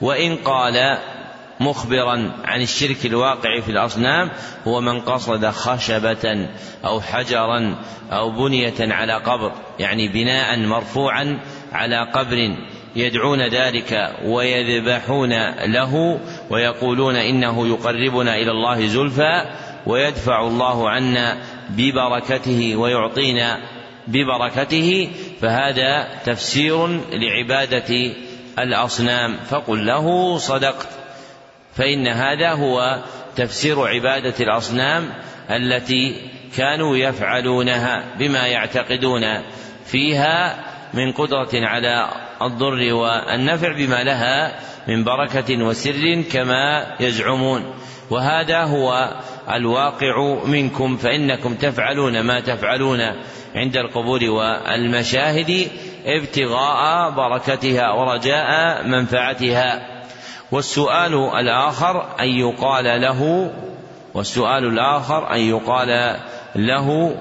وإن 0.00 0.36
قال 0.36 0.98
مخبرا 1.60 2.32
عن 2.44 2.62
الشرك 2.62 3.06
الواقع 3.06 3.60
في 3.60 3.68
الأصنام 3.68 4.30
هو 4.66 4.80
من 4.80 5.00
قصد 5.00 5.46
خشبة 5.46 6.48
أو 6.84 7.00
حجرا 7.00 7.76
أو 8.12 8.30
بنية 8.30 8.74
على 8.80 9.12
قبر 9.12 9.52
يعني 9.78 10.08
بناء 10.08 10.58
مرفوعا 10.58 11.40
على 11.72 12.10
قبر 12.12 12.56
يدعون 12.96 13.48
ذلك 13.48 14.10
ويذبحون 14.24 15.32
له 15.50 16.20
ويقولون 16.50 17.16
إنه 17.16 17.68
يقربنا 17.68 18.34
إلى 18.36 18.50
الله 18.50 18.86
زلفى 18.86 19.44
ويدفع 19.86 20.46
الله 20.46 20.90
عنا 20.90 21.36
ببركته 21.70 22.76
ويعطينا 22.76 23.60
ببركته 24.08 25.10
فهذا 25.40 26.08
تفسير 26.24 27.00
لعبادة 27.12 28.14
الأصنام 28.58 29.36
فقل 29.50 29.86
له 29.86 30.38
صدقت. 30.38 30.99
فإن 31.74 32.06
هذا 32.08 32.52
هو 32.52 33.02
تفسير 33.36 33.86
عبادة 33.86 34.34
الأصنام 34.40 35.08
التي 35.50 36.30
كانوا 36.56 36.96
يفعلونها 36.96 38.04
بما 38.18 38.46
يعتقدون 38.46 39.22
فيها 39.84 40.56
من 40.94 41.12
قدرة 41.12 41.50
على 41.54 42.08
الضر 42.42 42.94
والنفع 42.94 43.72
بما 43.72 44.04
لها 44.04 44.52
من 44.88 45.04
بركة 45.04 45.64
وسر 45.64 46.22
كما 46.32 46.86
يزعمون. 47.00 47.74
وهذا 48.10 48.62
هو 48.64 49.14
الواقع 49.52 50.44
منكم 50.44 50.96
فإنكم 50.96 51.54
تفعلون 51.54 52.20
ما 52.20 52.40
تفعلون 52.40 53.00
عند 53.54 53.76
القبور 53.76 54.24
والمشاهد 54.24 55.68
ابتغاء 56.06 57.10
بركتها 57.10 57.90
ورجاء 57.90 58.82
منفعتها. 58.86 59.99
والسؤال 60.52 61.14
الآخر 61.14 62.20
أن 62.20 62.28
يقال 62.28 63.00
له 63.00 63.50
والسؤال 64.14 64.64
الآخر 64.64 65.34
أن 65.34 65.40
يقال 65.40 66.16
له 66.56 67.16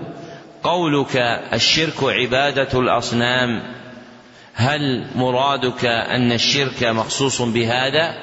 قولك 0.63 1.17
الشرك 1.53 2.03
عبادة 2.03 2.79
الأصنام؟ 2.79 3.61
هل 4.53 5.07
مرادك 5.15 5.85
أن 5.85 6.31
الشرك 6.31 6.83
مخصوص 6.83 7.41
بهذا؟ 7.41 8.13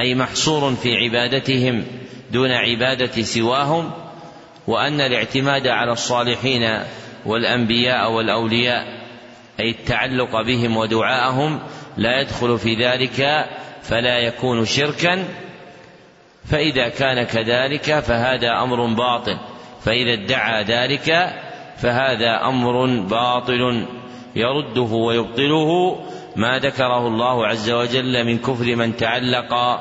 أي 0.00 0.14
محصور 0.14 0.74
في 0.74 0.96
عبادتهم 0.96 1.84
دون 2.32 2.50
عبادة 2.50 3.22
سواهم؟ 3.22 3.90
وأن 4.66 5.00
الاعتماد 5.00 5.66
على 5.66 5.92
الصالحين 5.92 6.78
والأنبياء 7.26 8.10
والأولياء 8.10 9.00
أي 9.60 9.70
التعلق 9.70 10.40
بهم 10.42 10.76
ودعاءهم 10.76 11.60
لا 11.96 12.20
يدخل 12.20 12.58
في 12.58 12.74
ذلك 12.74 13.46
فلا 13.82 14.18
يكون 14.18 14.64
شركا 14.64 15.24
فإذا 16.44 16.88
كان 16.88 17.22
كذلك 17.22 18.00
فهذا 18.00 18.62
أمر 18.62 18.86
باطل 18.86 19.38
فإذا 19.84 20.12
ادعى 20.12 20.62
ذلك 20.62 21.34
فهذا 21.76 22.48
أمر 22.48 22.86
باطل 23.00 23.86
يرده 24.36 24.82
ويبطله 24.82 26.00
ما 26.36 26.58
ذكره 26.58 27.06
الله 27.06 27.46
عز 27.46 27.70
وجل 27.70 28.24
من 28.24 28.38
كفر 28.38 28.76
من 28.76 28.96
تعلق 28.96 29.80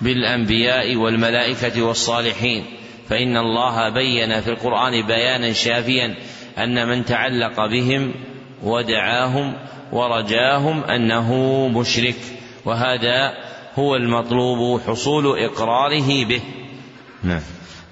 بالأنبياء 0.00 0.96
والملائكة 0.96 1.82
والصالحين. 1.82 2.64
فإن 3.08 3.36
الله 3.36 3.88
بين 3.88 4.40
في 4.40 4.50
القرآن 4.50 5.06
بيانا 5.06 5.52
شافيا 5.52 6.14
أن 6.58 6.88
من 6.88 7.04
تعلق 7.04 7.66
بهم 7.66 8.14
ودعاهم 8.62 9.54
ورجاهم 9.92 10.84
أنه 10.84 11.68
مشرك. 11.68 12.39
وهذا 12.64 13.32
هو 13.78 13.96
المطلوب 13.96 14.80
حصول 14.80 15.38
إقراره 15.38 16.24
به. 16.24 16.40
نعم. 17.24 17.42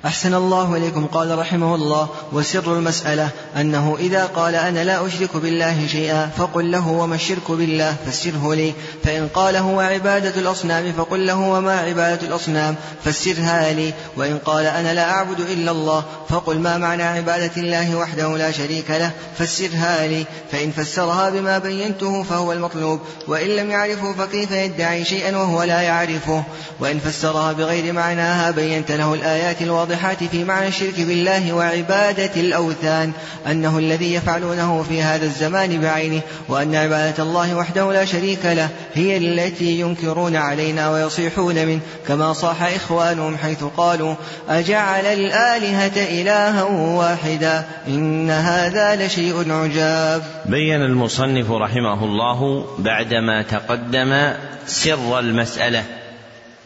أحسن 0.06 0.34
الله 0.34 0.76
إليكم. 0.76 1.06
قال 1.06 1.38
رحمه 1.38 1.74
الله 1.74 2.08
وسر 2.32 2.72
المسألة 2.74 3.28
أنه 3.56 3.96
إذا 4.00 4.24
قال 4.24 4.54
أنا 4.54 4.84
لا 4.84 5.06
أشرك 5.06 5.36
بالله 5.36 5.86
شيئا 5.86 6.30
فقل 6.38 6.70
له 6.70 6.88
وما 6.88 7.14
الشرك 7.14 7.50
بالله 7.50 7.96
فسره 8.06 8.54
لي. 8.54 8.72
فإن 9.04 9.28
قال 9.34 9.56
هو 9.56 9.80
عبادة 9.80 10.40
الأصنام 10.40 10.92
فقل 10.92 11.26
له 11.26 11.38
وما 11.38 11.78
عبادة 11.78 12.26
الأصنام 12.26 12.74
فسرها 13.04 13.72
لي. 13.72 13.92
وإن 14.16 14.38
قال 14.38 14.66
أنا 14.66 14.94
لا 14.94 15.10
أعبد 15.10 15.40
إلا 15.40 15.70
الله 15.70 16.04
فقل 16.28 16.58
ما 16.58 16.78
معنى 16.78 17.02
عبادة 17.02 17.56
الله 17.56 17.96
وحده 17.96 18.36
لا 18.36 18.50
شريك 18.50 18.90
له 18.90 19.10
فسرها 19.38 20.06
لي. 20.06 20.24
فإن 20.52 20.70
فسرها 20.70 21.30
بما 21.30 21.58
بينته 21.58 22.22
فهو 22.22 22.52
المطلوب. 22.52 23.00
وإن 23.28 23.48
لم 23.48 23.70
يعرفه 23.70 24.12
فكيف 24.12 24.50
يدعي 24.50 25.04
شيئا 25.04 25.36
وهو 25.36 25.62
لا 25.62 25.80
يعرفه؟ 25.80 26.42
وإن 26.80 26.98
فسرها 26.98 27.52
بغير 27.52 27.92
معناها 27.92 28.50
بينت 28.50 28.92
له 28.92 29.14
الآيات 29.14 29.62
الواضحات 29.88 30.24
في 30.24 30.44
معنى 30.44 30.68
الشرك 30.68 31.00
بالله 31.00 31.52
وعبادة 31.52 32.30
الأوثان 32.36 33.12
أنه 33.50 33.78
الذي 33.78 34.14
يفعلونه 34.14 34.82
في 34.82 35.02
هذا 35.02 35.24
الزمان 35.24 35.80
بعينه 35.80 36.20
وأن 36.48 36.74
عبادة 36.74 37.22
الله 37.22 37.54
وحده 37.56 37.92
لا 37.92 38.04
شريك 38.04 38.44
له 38.44 38.68
هي 38.94 39.16
التي 39.16 39.80
ينكرون 39.80 40.36
علينا 40.36 40.90
ويصيحون 40.90 41.54
منه 41.66 41.80
كما 42.08 42.32
صاح 42.32 42.62
إخوانهم 42.62 43.36
حيث 43.36 43.64
قالوا 43.76 44.14
أجعل 44.48 45.06
الآلهة 45.06 46.20
إلها 46.20 46.62
واحدا 46.62 47.64
إن 47.88 48.30
هذا 48.30 49.06
لشيء 49.06 49.52
عجاب. 49.52 50.22
بين 50.46 50.82
المصنف 50.82 51.50
رحمه 51.50 52.04
الله 52.04 52.66
بعدما 52.78 53.42
تقدم 53.42 54.32
سر 54.66 55.18
المسألة 55.18 55.84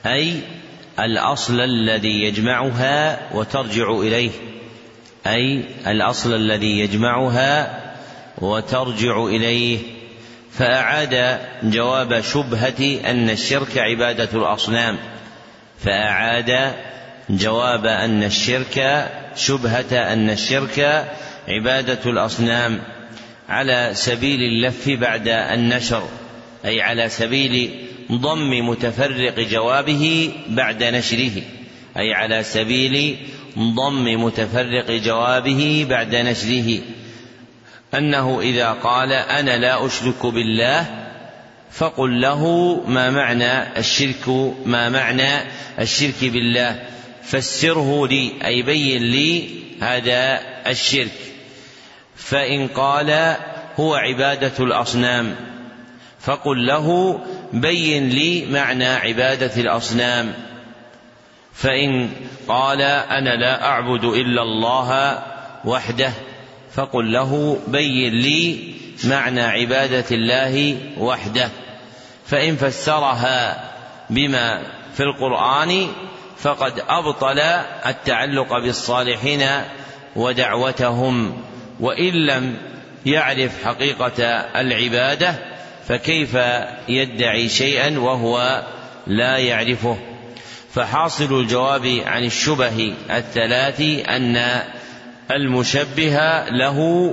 أي 0.06 0.40
الأصل 1.00 1.60
الذي 1.60 2.22
يجمعها 2.22 3.18
وترجع 3.34 3.90
إليه 3.90 4.30
أي 5.26 5.64
الأصل 5.86 6.34
الذي 6.34 6.78
يجمعها 6.78 7.80
وترجع 8.38 9.24
إليه. 9.24 9.78
فأعاد 10.52 11.38
جواب 11.62 12.20
شبهة 12.20 13.00
أن 13.10 13.30
الشرك 13.30 13.78
عبادة 13.78 14.28
الأصنام. 14.34 14.98
فأعاد 15.84 16.72
جواب 17.30 17.86
أن 17.86 18.22
الشرك 18.22 19.06
شبهة 19.36 20.12
أن 20.12 20.30
الشرك 20.30 21.06
عبادة 21.48 22.10
الأصنام. 22.10 22.82
على 23.48 23.90
سبيل 23.94 24.40
اللف 24.40 24.88
بعد 24.88 25.28
النشر 25.28 26.02
أي 26.64 26.80
على 26.80 27.08
سبيل 27.08 27.86
ضم 28.12 28.68
متفرق 28.68 29.40
جوابه 29.40 30.32
بعد 30.48 30.82
نشره 30.82 31.42
أي 31.96 32.14
على 32.14 32.42
سبيل 32.42 33.16
ضم 33.58 34.24
متفرق 34.24 34.90
جوابه 34.90 35.86
بعد 35.88 36.14
نشره. 36.14 36.80
أنه 37.94 38.40
إذا 38.40 38.72
قال 38.72 39.12
أنا 39.12 39.58
لا 39.58 39.86
أشرك 39.86 40.26
بالله 40.26 40.86
فقل 41.70 42.20
له 42.20 42.74
ما 42.86 43.10
معنى 43.10 43.78
الشرك 43.78 44.28
ما 44.66 44.88
معنى 44.88 45.50
الشرك 45.78 46.20
بالله. 46.22 46.82
فسره 47.22 48.06
لي 48.06 48.32
أي 48.44 48.62
بين 48.62 49.02
لي 49.02 49.48
هذا 49.80 50.40
الشرك. 50.66 51.18
فإن 52.16 52.68
قال 52.68 53.36
هو 53.76 53.94
عبادة 53.94 54.64
الأصنام 54.64 55.36
فقل 56.20 56.66
له 56.66 57.20
بين 57.52 58.08
لي 58.08 58.46
معنى 58.46 58.86
عبادة 58.86 59.60
الأصنام. 59.60 60.32
فإن 61.54 62.10
قال 62.48 62.82
أنا 62.82 63.36
لا 63.36 63.64
أعبد 63.64 64.04
إلا 64.04 64.42
الله 64.42 65.18
وحده 65.64 66.12
فقل 66.72 67.12
له 67.12 67.60
بين 67.68 68.12
لي 68.12 68.74
معنى 69.04 69.42
عبادة 69.42 70.04
الله 70.10 70.76
وحده. 70.98 71.48
فإن 72.26 72.56
فسرها 72.56 73.70
بما 74.10 74.62
في 74.94 75.02
القرآن 75.02 75.88
فقد 76.38 76.82
أبطل 76.88 77.38
التعلق 77.86 78.58
بالصالحين 78.58 79.46
ودعوتهم 80.16 81.42
وإن 81.80 82.12
لم 82.12 82.56
يعرف 83.06 83.64
حقيقة 83.64 84.22
العبادة 84.60 85.51
فكيف 85.88 86.36
يدعي 86.88 87.48
شيئا 87.48 87.98
وهو 87.98 88.62
لا 89.06 89.38
يعرفه؟ 89.38 89.96
فحاصل 90.74 91.40
الجواب 91.40 92.02
عن 92.06 92.24
الشبه 92.24 92.94
الثلاث 93.10 93.80
أن 94.08 94.62
المشبه 95.30 96.44
له 96.48 97.10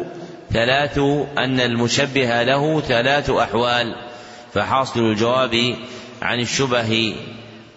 ثلاث 0.53 0.97
أن 1.37 1.59
المشبه 1.59 2.43
له 2.43 2.81
ثلاث 2.81 3.29
أحوال. 3.29 3.95
فحاصل 4.53 4.99
الجواب 4.99 5.75
عن 6.21 6.39
الشبه 6.39 7.15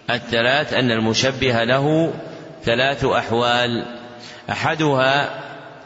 الثلاث 0.09 0.73
أن 0.73 0.91
المشبه 0.91 1.63
له 1.63 2.13
ثلاث 2.65 3.05
أحوال. 3.05 3.85
أحدها 4.49 5.39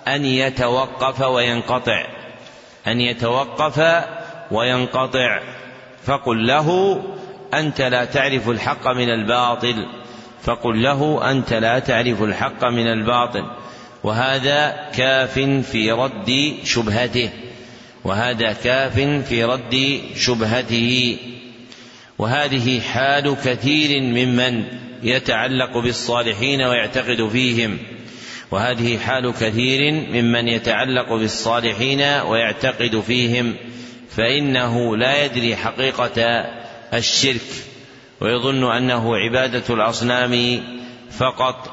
أن 0.08 0.26
يتوقف 0.26 1.22
وينقطع. 1.22 2.06
أن 2.88 3.02
يتوقف 3.02 3.80
وينقطع. 4.52 5.40
فقل 6.06 6.48
له 6.48 7.02
أنت 7.54 7.82
لا 7.82 8.06
تعرف 8.06 8.50
الحق 8.50 8.88
من 8.88 9.10
الباطل. 9.10 9.86
فقل 10.44 10.84
له 10.84 11.32
أنت 11.32 11.54
لا 11.54 11.80
تعرف 11.80 12.24
الحق 12.24 12.66
من 12.66 12.88
الباطل. 12.88 13.44
وهذا 14.04 14.90
كاف 14.96 15.40
في 15.72 15.92
رد 15.92 16.54
شبهته. 16.64 17.30
وهذا 18.04 18.54
كاف 18.54 19.00
في 19.00 19.44
رد 19.44 20.02
شبهته. 20.16 21.18
وهذه 22.18 22.80
حال 22.80 23.36
كثير 23.46 24.02
ممن 24.02 24.64
يتعلق 25.04 25.78
بالصالحين 25.78 26.62
ويعتقد 26.62 27.30
فيهم. 27.32 27.78
وهذه 28.52 28.98
حال 28.98 29.34
كثير 29.34 29.92
ممن 29.92 30.48
يتعلق 30.48 31.14
بالصالحين 31.14 32.02
ويعتقد 32.02 33.04
فيهم. 33.08 33.56
فإنه 34.18 34.98
لا 34.98 35.26
يدري 35.26 35.56
حقيقة 35.56 36.46
الشرك 36.94 37.42
ويظن 38.22 38.72
أنه 38.72 39.18
عبادة 39.18 39.74
الأصنام 39.74 40.64
فقط 41.12 41.70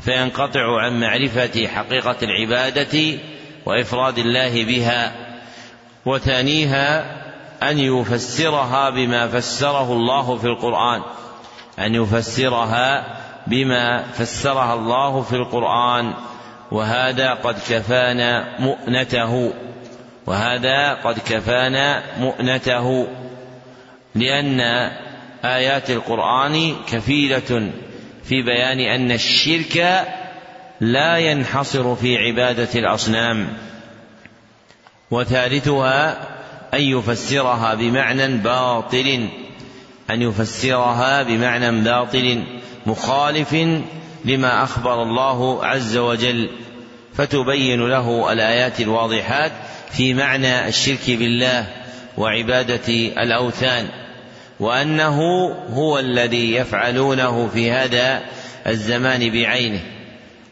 فينقطع 0.00 0.80
عن 0.80 1.00
معرفة 1.00 1.66
حقيقة 1.66 2.16
العبادة 2.22 3.18
وإفراد 3.66 4.18
الله 4.18 4.64
بها 4.64 5.12
وثانيها 6.06 7.04
أن 7.62 7.78
يفسرها 7.78 8.90
بما 8.90 9.28
فسره 9.28 9.92
الله 9.92 10.36
في 10.36 10.44
القرآن 10.44 11.02
أن 11.78 11.94
يفسرها 11.94 13.16
بما 13.46 14.02
فسرها 14.02 14.74
الله 14.74 15.22
في 15.22 15.36
القرآن 15.36 16.14
وهذا 16.72 17.30
قد 17.30 17.56
كفانا 17.68 18.60
مؤنته. 18.60 19.52
وهذا 20.26 20.94
قد 20.94 21.18
كفانا 21.18 22.02
مؤنته 22.18 23.06
لأن 24.14 24.60
آيات 25.44 25.90
القرآن 25.90 26.76
كفيلة 26.92 27.70
في 28.24 28.42
بيان 28.42 28.80
أن 28.80 29.10
الشرك 29.10 30.06
لا 30.80 31.18
ينحصر 31.18 31.94
في 31.94 32.18
عبادة 32.18 32.68
الأصنام. 32.74 33.48
وثالثها 35.10 36.28
أن 36.74 36.80
يفسرها 36.80 37.74
بمعنى 37.74 38.36
باطل 38.36 39.28
أن 40.10 40.22
يفسرها 40.22 41.22
بمعنى 41.22 41.80
باطل 41.80 42.42
مخالف 42.86 43.54
لما 44.24 44.62
أخبر 44.62 45.02
الله 45.02 45.64
عز 45.64 45.96
وجل. 45.96 46.50
فتبين 47.16 47.88
له 47.88 48.32
الآيات 48.32 48.80
الواضحات 48.80 49.52
في 49.90 50.14
معنى 50.14 50.68
الشرك 50.68 51.10
بالله 51.10 51.66
وعبادة 52.18 52.92
الأوثان 53.22 53.88
وأنه 54.60 55.20
هو 55.70 55.98
الذي 55.98 56.54
يفعلونه 56.54 57.48
في 57.48 57.70
هذا 57.70 58.22
الزمان 58.66 59.30
بعينه 59.30 59.80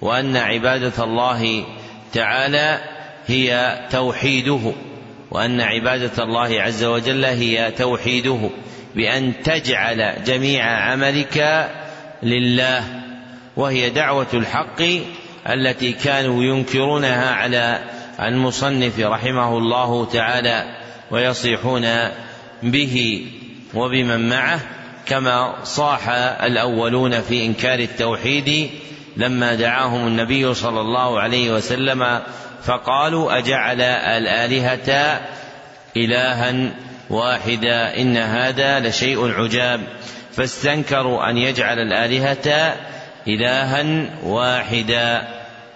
وأن 0.00 0.36
عبادة 0.36 1.04
الله 1.04 1.64
تعالى 2.12 2.78
هي 3.26 3.78
توحيده 3.90 4.72
وأن 5.30 5.60
عبادة 5.60 6.24
الله 6.24 6.62
عز 6.62 6.84
وجل 6.84 7.24
هي 7.24 7.70
توحيده 7.70 8.50
بأن 8.94 9.32
تجعل 9.44 10.24
جميع 10.24 10.64
عملك 10.64 11.68
لله 12.22 12.84
وهي 13.56 13.90
دعوة 13.90 14.26
الحق 14.34 14.82
التي 15.48 15.92
كانوا 15.92 16.44
ينكرونها 16.44 17.30
على 17.30 17.78
المصنف 18.20 19.00
رحمه 19.00 19.58
الله 19.58 20.04
تعالى 20.04 20.64
ويصيحون 21.10 21.86
به 22.62 23.26
وبمن 23.74 24.28
معه 24.28 24.60
كما 25.06 25.54
صاح 25.64 26.08
الأولون 26.42 27.20
في 27.20 27.46
إنكار 27.46 27.78
التوحيد 27.78 28.70
لما 29.16 29.54
دعاهم 29.54 30.06
النبي 30.06 30.54
صلى 30.54 30.80
الله 30.80 31.20
عليه 31.20 31.50
وسلم 31.50 32.20
فقالوا 32.62 33.38
أجعل 33.38 33.80
الآلهة 33.80 35.20
إلها 35.96 36.70
واحدا 37.10 38.00
إن 38.00 38.16
هذا 38.16 38.80
لشيء 38.80 39.32
عجاب. 39.32 39.80
فاستنكروا 40.32 41.30
أن 41.30 41.38
يجعل 41.38 41.78
الآلهة 41.78 42.76
إلها 43.28 44.10
واحدا. 44.24 45.28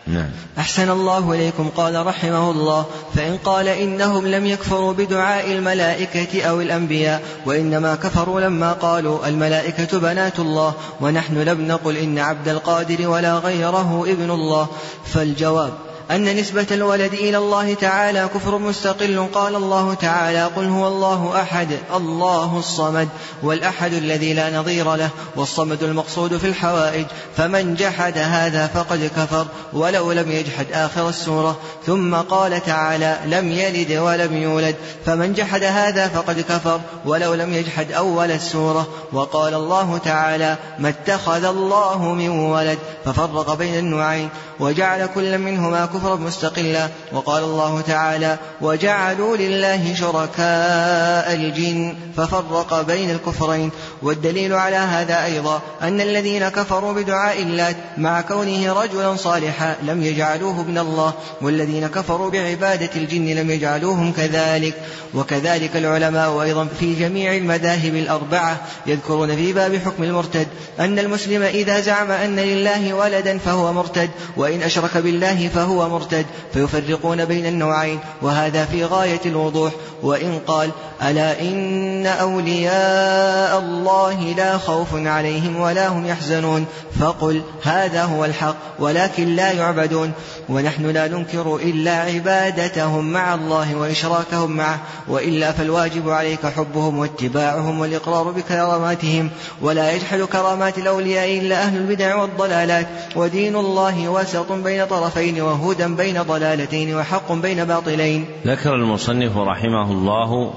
نعم. 0.06 0.30
أحسن 0.58 0.90
الله 0.90 1.32
إليكم. 1.32 1.70
قال 1.76 2.06
رحمه 2.06 2.50
الله 2.50 2.86
فإن 3.14 3.36
قال 3.36 3.68
إنهم 3.68 4.26
لم 4.26 4.46
يكفروا 4.46 4.92
بدعاء 4.92 5.52
الملائكة 5.52 6.42
أو 6.42 6.60
الأنبياء 6.60 7.22
وإنما 7.46 7.94
كفروا 7.94 8.40
لما 8.40 8.72
قالوا 8.72 9.28
الملائكة 9.28 9.98
بنات 9.98 10.38
الله 10.38 10.74
ونحن 11.00 11.38
لم 11.38 11.68
نقل 11.68 11.96
إن 11.96 12.18
عبد 12.18 12.48
القادر 12.48 13.08
ولا 13.08 13.34
غيره 13.34 14.04
ابن 14.08 14.30
الله. 14.30 14.68
فالجواب 15.04 15.85
أن 16.10 16.36
نسبة 16.36 16.66
الولد 16.70 17.12
إلى 17.12 17.38
الله 17.38 17.74
تعالى 17.74 18.28
كفر 18.34 18.58
مستقل. 18.58 19.26
قال 19.32 19.56
الله 19.56 19.94
تعالى 19.94 20.44
قل 20.44 20.64
هو 20.64 20.88
الله 20.88 21.42
أحد 21.42 21.68
الله 21.96 22.58
الصمد 22.58 23.08
والأحد 23.42 23.92
الذي 23.92 24.34
لا 24.34 24.58
نظير 24.58 24.94
له 24.94 25.08
والصمد 25.36 25.82
المقصود 25.82 26.36
في 26.36 26.46
الحوائج. 26.46 27.06
فمن 27.36 27.74
جحد 27.74 28.18
هذا 28.18 28.66
فقد 28.66 29.10
كفر 29.16 29.46
ولو 29.72 30.12
لم 30.12 30.30
يجحد 30.30 30.66
آخر 30.72 31.08
السورة. 31.08 31.58
ثم 31.86 32.14
قال 32.14 32.64
تعالى 32.64 33.18
لم 33.26 33.52
يلد 33.52 33.92
ولم 33.92 34.36
يولد. 34.36 34.76
فمن 35.06 35.32
جحد 35.32 35.62
هذا 35.62 36.08
فقد 36.08 36.40
كفر 36.40 36.80
ولو 37.04 37.34
لم 37.34 37.54
يجحد 37.54 37.92
أول 37.92 38.30
السورة. 38.30 38.88
وقال 39.12 39.54
الله 39.54 39.98
تعالى 39.98 40.56
ما 40.78 40.88
اتخذ 40.88 41.44
الله 41.44 42.14
من 42.14 42.28
ولد. 42.28 42.78
ففرق 43.04 43.54
بين 43.54 43.78
النوعين. 43.78 44.28
وجعل 44.60 45.06
كل 45.06 45.38
منهما 45.38 45.86
كفرا 45.96 46.16
مستقلا 46.16 46.88
وقال 47.12 47.44
الله 47.44 47.80
تعالى 47.80 48.38
وجعلوا 48.60 49.36
لله 49.36 49.94
شركاء 49.94 51.34
الجن 51.34 51.94
ففرق 52.16 52.82
بين 52.82 53.10
الكفرين 53.10 53.70
والدليل 54.02 54.52
على 54.52 54.76
هذا 54.76 55.24
أيضا 55.24 55.62
أن 55.82 56.00
الذين 56.00 56.48
كفروا 56.48 56.92
بدعاء 56.92 57.42
اللات 57.42 57.76
مع 57.98 58.20
كونه 58.20 58.72
رجلا 58.72 59.16
صالحا 59.16 59.76
لم 59.82 60.02
يجعلوه 60.02 60.60
ابن 60.60 60.78
الله 60.78 61.12
والذين 61.42 61.86
كفروا 61.86 62.30
بعبادة 62.30 62.90
الجن 62.96 63.26
لم 63.26 63.50
يجعلوهم 63.50 64.12
كذلك 64.12 64.74
وكذلك 65.14 65.76
العلماء 65.76 66.42
أيضا 66.42 66.68
في 66.80 66.94
جميع 66.94 67.34
المذاهب 67.34 67.94
الأربعة 67.94 68.60
يذكرون 68.86 69.36
في 69.36 69.52
باب 69.52 69.76
حكم 69.76 70.02
المرتد 70.02 70.46
أن 70.80 70.98
المسلم 70.98 71.42
إذا 71.42 71.80
زعم 71.80 72.10
أن 72.10 72.36
لله 72.36 72.94
ولدا 72.94 73.38
فهو 73.38 73.72
مرتد 73.72 74.10
وإن 74.36 74.62
أشرك 74.62 74.96
بالله 74.96 75.48
فهو 75.54 75.85
مرتد 75.88 76.26
فيفرقون 76.52 77.24
بين 77.24 77.46
النوعين 77.46 77.98
وهذا 78.22 78.64
في 78.64 78.84
غاية 78.84 79.20
الوضوح. 79.26 79.72
وإن 80.02 80.40
قال 80.46 80.70
ألا 81.02 81.40
إن 81.40 82.06
أولياء 82.06 83.58
الله 83.58 84.34
لا 84.36 84.58
خوف 84.58 84.88
عليهم 84.94 85.60
ولا 85.60 85.88
هم 85.88 86.06
يحزنون؟ 86.06 86.66
فقل 87.00 87.42
هذا 87.62 88.04
هو 88.04 88.24
الحق 88.24 88.56
ولكن 88.78 89.36
لا 89.36 89.52
يعبدون. 89.52 90.12
ونحن 90.48 90.86
لا 90.86 91.08
ننكر 91.08 91.56
إلا 91.56 91.96
عبادتهم 91.96 93.12
مع 93.12 93.34
الله 93.34 93.74
وإشراكهم 93.74 94.50
معه 94.50 94.78
وإلا 95.08 95.52
فالواجب 95.52 96.10
عليك 96.10 96.46
حبهم 96.46 96.98
واتباعهم 96.98 97.80
والإقرار 97.80 98.30
بكراماتهم. 98.30 99.30
ولا 99.62 99.92
يجحد 99.92 100.20
كرامات 100.20 100.78
الأولياء 100.78 101.38
إلا 101.38 101.62
أهل 101.62 101.76
البدع 101.76 102.16
والضلالات. 102.16 102.86
ودين 103.16 103.56
الله 103.56 104.08
وسط 104.08 104.52
بين 104.52 104.86
طرفين 104.86 105.40
وهدى 105.40 105.75
بين 105.82 106.22
ضلالتين 106.22 106.94
وحق 106.94 107.32
بين 107.32 107.64
باطلين. 107.64 108.26
ذكر 108.46 108.74
المصنف 108.74 109.36
رحمه 109.36 109.92
الله 109.92 110.54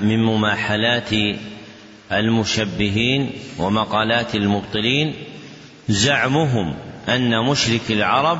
من 0.00 0.24
مماحلات 0.24 1.10
المشبهين 2.12 3.30
ومقالات 3.58 4.34
المبطلين 4.34 5.14
زعمهم 5.88 6.74
أن 7.08 7.44
مشرك 7.50 7.90
العرب 7.90 8.38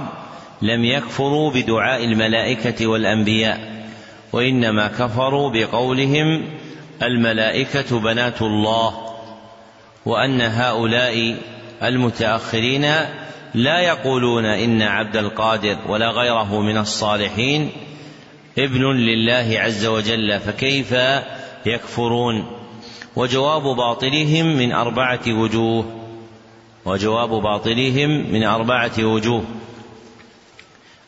لم 0.63 0.85
يكفروا 0.85 1.51
بدعاء 1.51 2.05
الملائكة 2.05 2.87
والأنبياء 2.87 3.87
وإنما 4.33 4.87
كفروا 4.89 5.51
بقولهم 5.51 6.45
الملائكة 7.03 8.01
بنات 8.01 8.43
الله 8.43 8.95
وأن 10.07 10.41
هؤلاء 10.41 11.37
المتأخرين 11.83 12.95
لا 13.55 13.81
يقولون 13.81 14.45
إن 14.45 14.83
عبد 14.83 15.17
القادر 15.17 15.79
ولا 15.89 16.11
غيره 16.11 16.61
من 16.61 16.79
الصالحين 16.79 17.71
ابن 18.59 18.85
لله 18.85 19.61
عز 19.61 19.87
وجل 19.87 20.41
فكيف 20.41 20.95
يكفرون؟ 21.67 22.47
وجواب 23.17 23.63
باطلهم 23.77 24.57
من 24.57 24.73
أربعة 24.73 25.21
وجوه. 25.29 25.85
وجواب 26.85 27.31
باطلهم 27.31 28.33
من 28.33 28.45
أربعة 28.45 29.05
وجوه. 29.05 29.45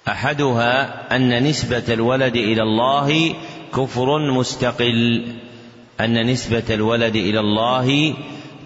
أحدها 0.08 1.16
أن 1.16 1.42
نسبة 1.42 1.94
الولد 1.94 2.36
إلى 2.36 2.62
الله 2.62 3.34
كفر 3.74 4.18
مستقل. 4.32 5.26
أن 6.00 6.26
نسبة 6.26 6.74
الولد 6.74 7.16
إلى 7.16 7.40
الله 7.40 8.14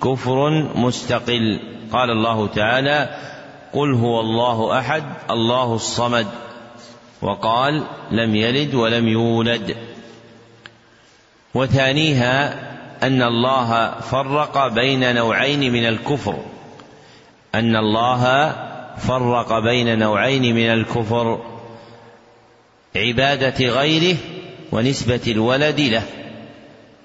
كفر 0.03 0.51
مستقل. 0.75 1.61
قال 1.93 2.11
الله 2.11 2.47
تعالى 2.47 3.29
قل 3.73 3.95
هو 3.95 4.21
الله 4.21 4.79
أحد 4.79 5.05
الله 5.31 5.75
الصمد. 5.75 6.27
وقال 7.23 7.83
لم 8.11 8.35
يلد 8.35 8.75
ولم 8.75 9.09
يولد. 9.09 9.77
وثانيها 11.55 12.55
أن 13.03 13.23
الله 13.23 14.01
فرق 14.01 14.67
بين 14.67 15.15
نوعين 15.15 15.73
من 15.73 15.87
الكفر. 15.89 16.39
أن 17.55 17.77
الله 17.77 18.53
فرق 18.99 19.59
بين 19.59 19.99
نوعين 19.99 20.55
من 20.55 20.67
الكفر 20.67 21.43
عبادة 22.97 23.67
غيره 23.67 24.17
ونسبة 24.73 25.21
الولد 25.27 25.81
له. 25.81 26.03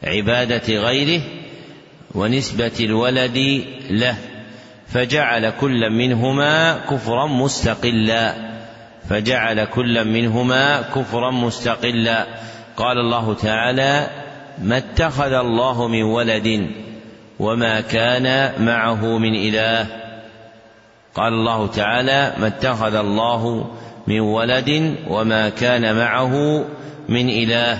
عبادة 0.03 0.73
غيره 0.73 1.21
ونسبة 2.15 2.71
الولد 2.79 3.63
له. 3.89 4.32
فجعل 4.93 5.49
كل 5.49 5.89
منهما 5.89 6.77
كفرا 6.89 7.27
مستقلا. 7.27 8.33
فجعل 9.09 9.65
كل 9.65 10.07
منهما 10.07 10.81
كفرا 10.81 11.31
مستقلا. 11.31 12.25
قال 12.77 12.97
الله 12.97 13.33
تعالى 13.33 14.07
ما 14.61 14.77
اتخذ 14.77 15.33
الله 15.33 15.87
من 15.87 16.03
ولد 16.03 16.69
وما 17.39 17.81
كان 17.81 18.51
معه 18.65 19.17
من 19.17 19.35
إله. 19.35 19.87
قال 21.15 21.33
الله 21.33 21.67
تعالى 21.67 22.33
ما 22.37 22.47
اتخذ 22.47 22.95
الله 22.95 23.71
من 24.07 24.19
ولد 24.19 24.95
وما 25.07 25.49
كان 25.49 25.95
معه 25.95 26.65
من 27.09 27.29
إله. 27.29 27.79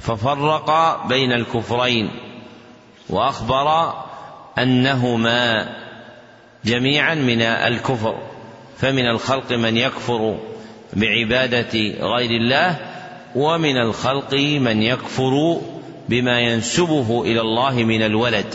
ففرق 0.00 1.00
بين 1.08 1.32
الكفرين 1.32 2.10
وأخبر 3.10 3.94
أنهما 4.58 5.68
جميعا 6.64 7.14
من 7.14 7.42
الكفر 7.42 8.18
فمن 8.78 9.06
الخلق 9.06 9.52
من 9.52 9.76
يكفر 9.76 10.38
بعبادة 10.92 11.78
غير 12.00 12.30
الله 12.30 12.76
ومن 13.34 13.76
الخلق 13.76 14.34
من 14.34 14.82
يكفر 14.82 15.60
بما 16.08 16.40
ينسبه 16.40 17.22
إلى 17.22 17.40
الله 17.40 17.74
من 17.74 18.02
الولد. 18.02 18.54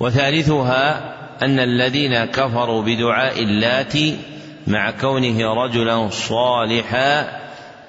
وثالثها 0.00 1.14
أن 1.42 1.58
الذين 1.58 2.24
كفروا 2.24 2.82
بدعاء 2.82 3.42
اللات 3.42 3.94
مع 4.66 4.90
كونه 4.90 5.64
رجلا 5.64 6.10
صالحا 6.10 7.40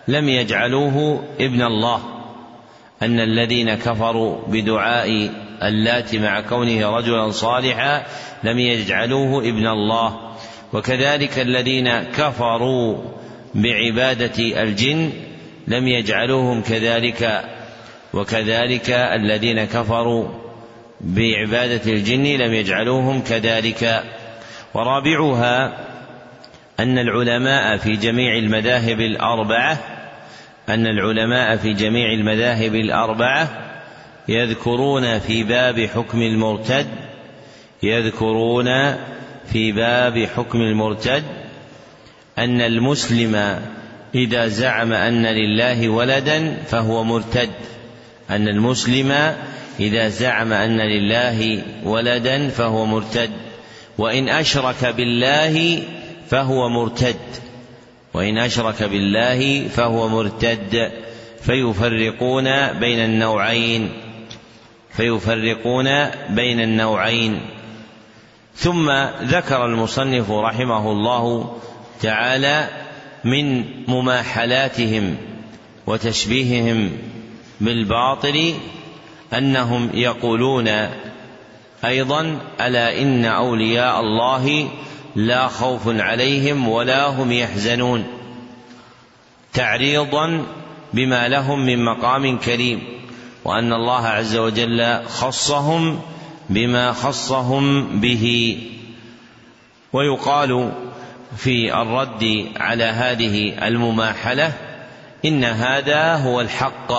لم 0.07 0.29
يجعلوه 0.29 1.23
ابن 1.39 1.61
الله. 1.61 2.01
أن 3.01 3.19
الذين 3.19 3.75
كفروا 3.75 4.38
بدعاء 4.47 5.29
اللات 5.63 6.15
مع 6.15 6.41
كونه 6.41 6.97
رجلا 6.97 7.31
صالحا 7.31 8.03
لم 8.43 8.59
يجعلوه 8.59 9.39
ابن 9.39 9.67
الله. 9.67 10.31
وكذلك 10.73 11.39
الذين 11.39 11.89
كفروا 12.03 12.97
بعبادة 13.55 14.63
الجن 14.63 15.11
لم 15.67 15.88
يجعلوهم 15.88 16.61
كذلك. 16.61 17.43
وكذلك 18.13 18.89
الذين 18.89 19.65
كفروا 19.65 20.27
بعبادة 21.01 21.91
الجن 21.91 22.23
لم 22.23 22.53
يجعلوهم 22.53 23.21
كذلك. 23.21 24.03
ورابعها 24.73 25.77
أن 26.79 26.97
العلماء 26.97 27.77
في 27.77 27.91
جميع 27.91 28.38
المذاهب 28.38 28.99
الأربعة 28.99 29.77
أن 30.69 30.88
العلماء 30.88 31.57
في 31.57 31.73
جميع 31.73 32.13
المذاهب 32.13 32.75
الأربعة 32.75 33.60
يذكرون 34.32 35.20
في 35.20 35.44
باب 35.44 35.80
حكم 35.80 36.22
المرتد 36.22 36.88
يذكرون 37.84 38.95
في 39.52 39.72
باب 39.72 40.26
حكم 40.36 40.62
المرتد 40.62 41.24
أن 42.38 42.62
المسلم 42.62 43.60
إذا 44.16 44.48
زعم 44.48 44.94
أن 44.94 45.26
لله 45.26 45.90
ولدا 45.90 46.58
فهو 46.68 47.03
مرتد 47.03 47.49
أن 48.30 48.48
المسلم 48.48 49.36
إذا 49.80 50.08
زعم 50.08 50.53
أن 50.53 50.78
لله 50.78 51.62
ولدا 51.84 52.49
فهو 52.49 52.86
مرتد 52.86 53.32
وإن 53.98 54.30
أشرك 54.30 54.86
بالله 54.86 55.84
فهو 56.30 56.70
مرتد 56.70 57.16
وإن 58.14 58.38
أشرك 58.38 58.84
بالله 58.84 59.68
فهو 59.68 60.08
مرتد 60.08 60.91
فيفرقون 61.41 62.80
بين 62.80 62.99
النوعين. 62.99 63.90
فيفرقون 64.93 66.09
بين 66.30 66.59
النوعين. 66.59 67.41
ثم 68.55 68.91
ذكر 69.23 69.65
المصنف 69.65 70.31
رحمه 70.31 70.91
الله 70.91 71.57
تعالى 72.01 72.68
من 73.23 73.65
مماحلاتهم 73.88 75.15
وتشبيههم 75.88 76.91
بالباطل 77.61 78.53
أنهم 79.34 79.89
يقولون 79.93 80.68
أيضا 81.85 82.39
ألا 82.61 83.01
إن 83.01 83.26
أولياء 83.26 83.99
الله 83.99 84.69
لا 85.15 85.47
خوف 85.47 85.81
عليهم 85.88 86.69
ولا 86.69 87.07
هم 87.07 87.31
يحزنون 87.31 88.03
تعريضا 89.53 90.45
بما 90.93 91.27
لهم 91.27 91.65
من 91.65 91.85
مقام 91.85 92.38
كريم. 92.38 93.01
وأن 93.45 93.73
الله 93.73 94.07
عز 94.07 94.35
وجل 94.35 94.99
خصهم 95.07 96.01
بما 96.49 96.91
خصهم 96.91 97.88
به. 97.99 98.57
ويقال 99.93 100.72
في 101.38 101.81
الرد 101.81 102.47
على 102.57 102.84
هذه 102.84 103.68
المماحلة 103.68 104.53
إن 105.26 105.43
هذا 105.43 106.15
هو 106.15 106.41
الحق. 106.41 106.91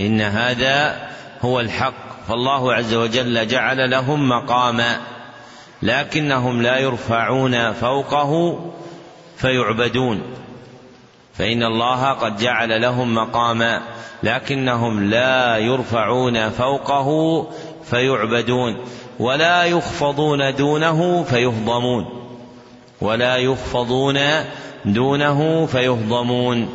إن 0.00 0.20
هذا 0.20 1.08
هو 1.42 1.60
الحق. 1.60 2.12
فالله 2.28 2.74
عز 2.74 2.94
وجل 2.94 3.46
جعل 3.46 3.90
لهم 3.90 4.28
مقاما 4.28 5.00
لكنهم 5.82 6.62
لا 6.62 6.78
يرفعون 6.78 7.72
فوقه 7.72 8.60
فيعبدون. 9.36 10.41
فإن 11.34 11.62
الله 11.62 12.12
قد 12.12 12.36
جعل 12.36 12.82
لهم 12.82 13.14
مقاما 13.14 13.82
لكنهم 14.22 15.04
لا 15.04 15.56
يرفعون 15.56 16.48
فوقه 16.50 17.08
فيعبدون 17.84 18.76
ولا 19.18 19.64
يخفضون 19.64 20.54
دونه 20.54 21.22
فيهضمون 21.22 22.06
ولا 23.00 23.36
يخفضون 23.36 24.18
دونه 24.84 25.66
فيهضمون 25.66 26.68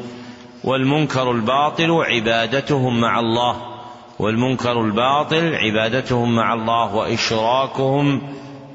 والمنكر 0.64 1.32
الباطل 1.32 1.92
عبادتهم 1.92 3.02
مع 3.02 3.20
الله 3.20 3.56
والمنكر 4.20 4.82
الباطل 4.82 5.56
عبادتهم 5.56 6.36
مع 6.36 6.54
الله 6.54 6.96
وإشراكهم 6.96 8.22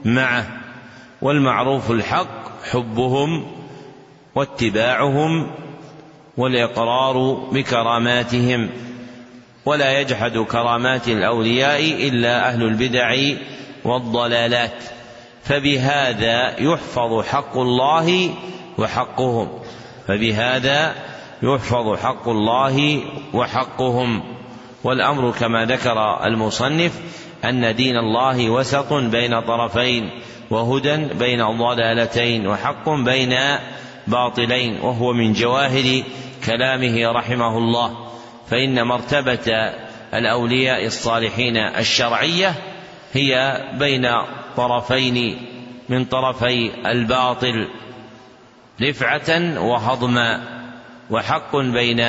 معه 0.04 0.46
والمعروف 1.22 1.90
الحق 1.90 2.64
حبهم 2.72 3.46
واتباعهم 4.34 5.46
والإقرار 6.36 7.34
بكراماتهم 7.52 8.70
ولا 9.64 10.00
يجحد 10.00 10.38
كرامات 10.38 11.08
الأولياء 11.08 12.08
إلا 12.08 12.48
أهل 12.48 12.62
البدع 12.62 13.16
والضلالات 13.84 14.84
فبهذا 15.44 16.60
يحفظ 16.60 17.24
حق 17.26 17.58
الله 17.58 18.34
وحقهم 18.78 19.48
فبهذا 20.08 20.94
يحفظ 21.42 21.96
حق 21.98 22.28
الله 22.28 23.00
وحقهم. 23.34 24.22
والأمر 24.84 25.30
كما 25.30 25.64
ذكر 25.64 26.24
المصنف 26.26 26.92
أن 27.44 27.76
دين 27.76 27.96
الله 27.96 28.50
وسط 28.50 28.92
بين 28.92 29.40
طرفين 29.40 30.10
وهدى 30.50 30.96
بين 30.96 31.58
ضلالتين 31.58 32.46
وحق 32.46 32.88
بين 32.88 33.38
باطلين 34.06 34.80
وهو 34.80 35.12
من 35.12 35.32
جواهر 35.32 36.02
كلامه 36.46 37.12
رحمه 37.12 37.58
الله. 37.58 38.12
فإن 38.50 38.86
مرتبة 38.86 39.72
الأولياء 40.14 40.86
الصالحين 40.86 41.56
الشرعية 41.56 42.54
هي 43.12 43.60
بين 43.78 44.08
طرفين 44.56 45.36
من 45.88 46.04
طرفي 46.04 46.70
الباطل 46.90 47.68
رفعة 48.82 49.60
وهضما 49.60 50.40
وحق 51.10 51.56
بين 51.56 52.04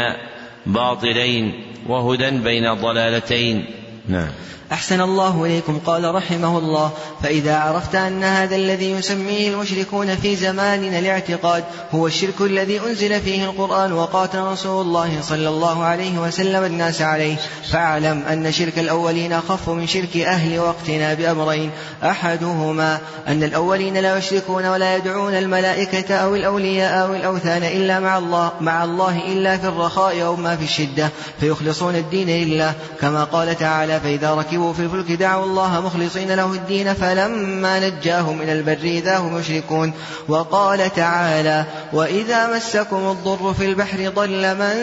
باطلين 0.66 1.64
وهدى 1.88 2.30
بين 2.30 2.74
ضلالتين. 2.74 3.66
نعم. 4.10 4.30
أحسن 4.72 5.02
الله 5.02 5.46
إليكم 5.46 5.80
قال 5.86 6.16
رحمه 6.16 6.58
الله. 6.58 6.92
فإذا 7.24 7.58
عرفت 7.58 7.96
أن 7.96 8.24
هذا 8.24 8.56
الذي 8.56 8.92
يسميه 8.92 9.50
المشركون 9.50 10.16
في 10.16 10.36
زماننا 10.36 11.00
الاعتقاد 11.00 11.64
هو 11.92 12.08
الشرك 12.08 12.42
الذي 12.42 12.80
أنزل 12.80 13.22
فيه 13.22 13.46
القرآن 13.46 13.94
وقاتل 13.94 14.40
رسول 14.40 14.86
الله 14.86 15.22
صلى 15.22 15.50
الله 15.50 15.84
عليه 15.84 16.20
وسلم 16.20 16.64
الناس 16.64 17.02
عليه 17.02 17.36
فاعلم 17.72 18.24
أن 18.32 18.52
شرك 18.52 18.80
الأولين 18.80 19.34
أخف 19.34 19.70
من 19.70 19.88
شرك 19.88 20.18
أهل 20.18 20.60
وقتنا 20.60 21.14
بأمرين. 21.14 21.72
أحدهما 22.04 23.00
أن 23.28 23.44
الأولين 23.44 23.98
لا 23.98 24.18
يشركون 24.18 24.66
ولا 24.66 24.96
يدعون 24.96 25.34
الملائكة 25.34 26.16
أو 26.16 26.36
الأولياء 26.36 27.08
أو 27.08 27.16
الأوثان 27.16 27.64
إلا 27.64 28.00
مع 28.00 28.18
الله 28.18 28.52
مع 28.62 28.84
الله 28.84 29.18
إلا 29.18 29.58
في 29.58 29.68
الرخاء 29.68 30.24
أو 30.24 30.36
ما 30.36 30.56
في 30.56 30.64
الشدة 30.64 31.10
فيخلصون 31.40 31.96
الدين 31.96 32.30
لله. 32.30 32.74
كما 33.02 33.24
قال 33.24 33.58
تعالى 33.58 34.00
فإذا 34.00 34.34
ركبوا 34.34 34.53
في 34.58 34.80
الفلك 34.80 35.12
دعوا 35.12 35.46
الله 35.46 35.82
مخلصين 35.82 36.32
له 36.32 36.46
الدين 36.46 36.94
فلما 36.94 37.90
نجاهم 37.90 38.42
إلى 38.42 38.54
البر 38.54 38.84
إذا 38.84 39.18
هم 39.18 39.40
يشركون 39.40 39.94
وقال 40.28 40.94
تعالى 40.94 41.66
وإذا 41.94 42.56
مسكم 42.56 43.12
الضر 43.12 43.54
في 43.54 43.66
البحر 43.66 44.10
ضل 44.16 44.56
من 44.56 44.74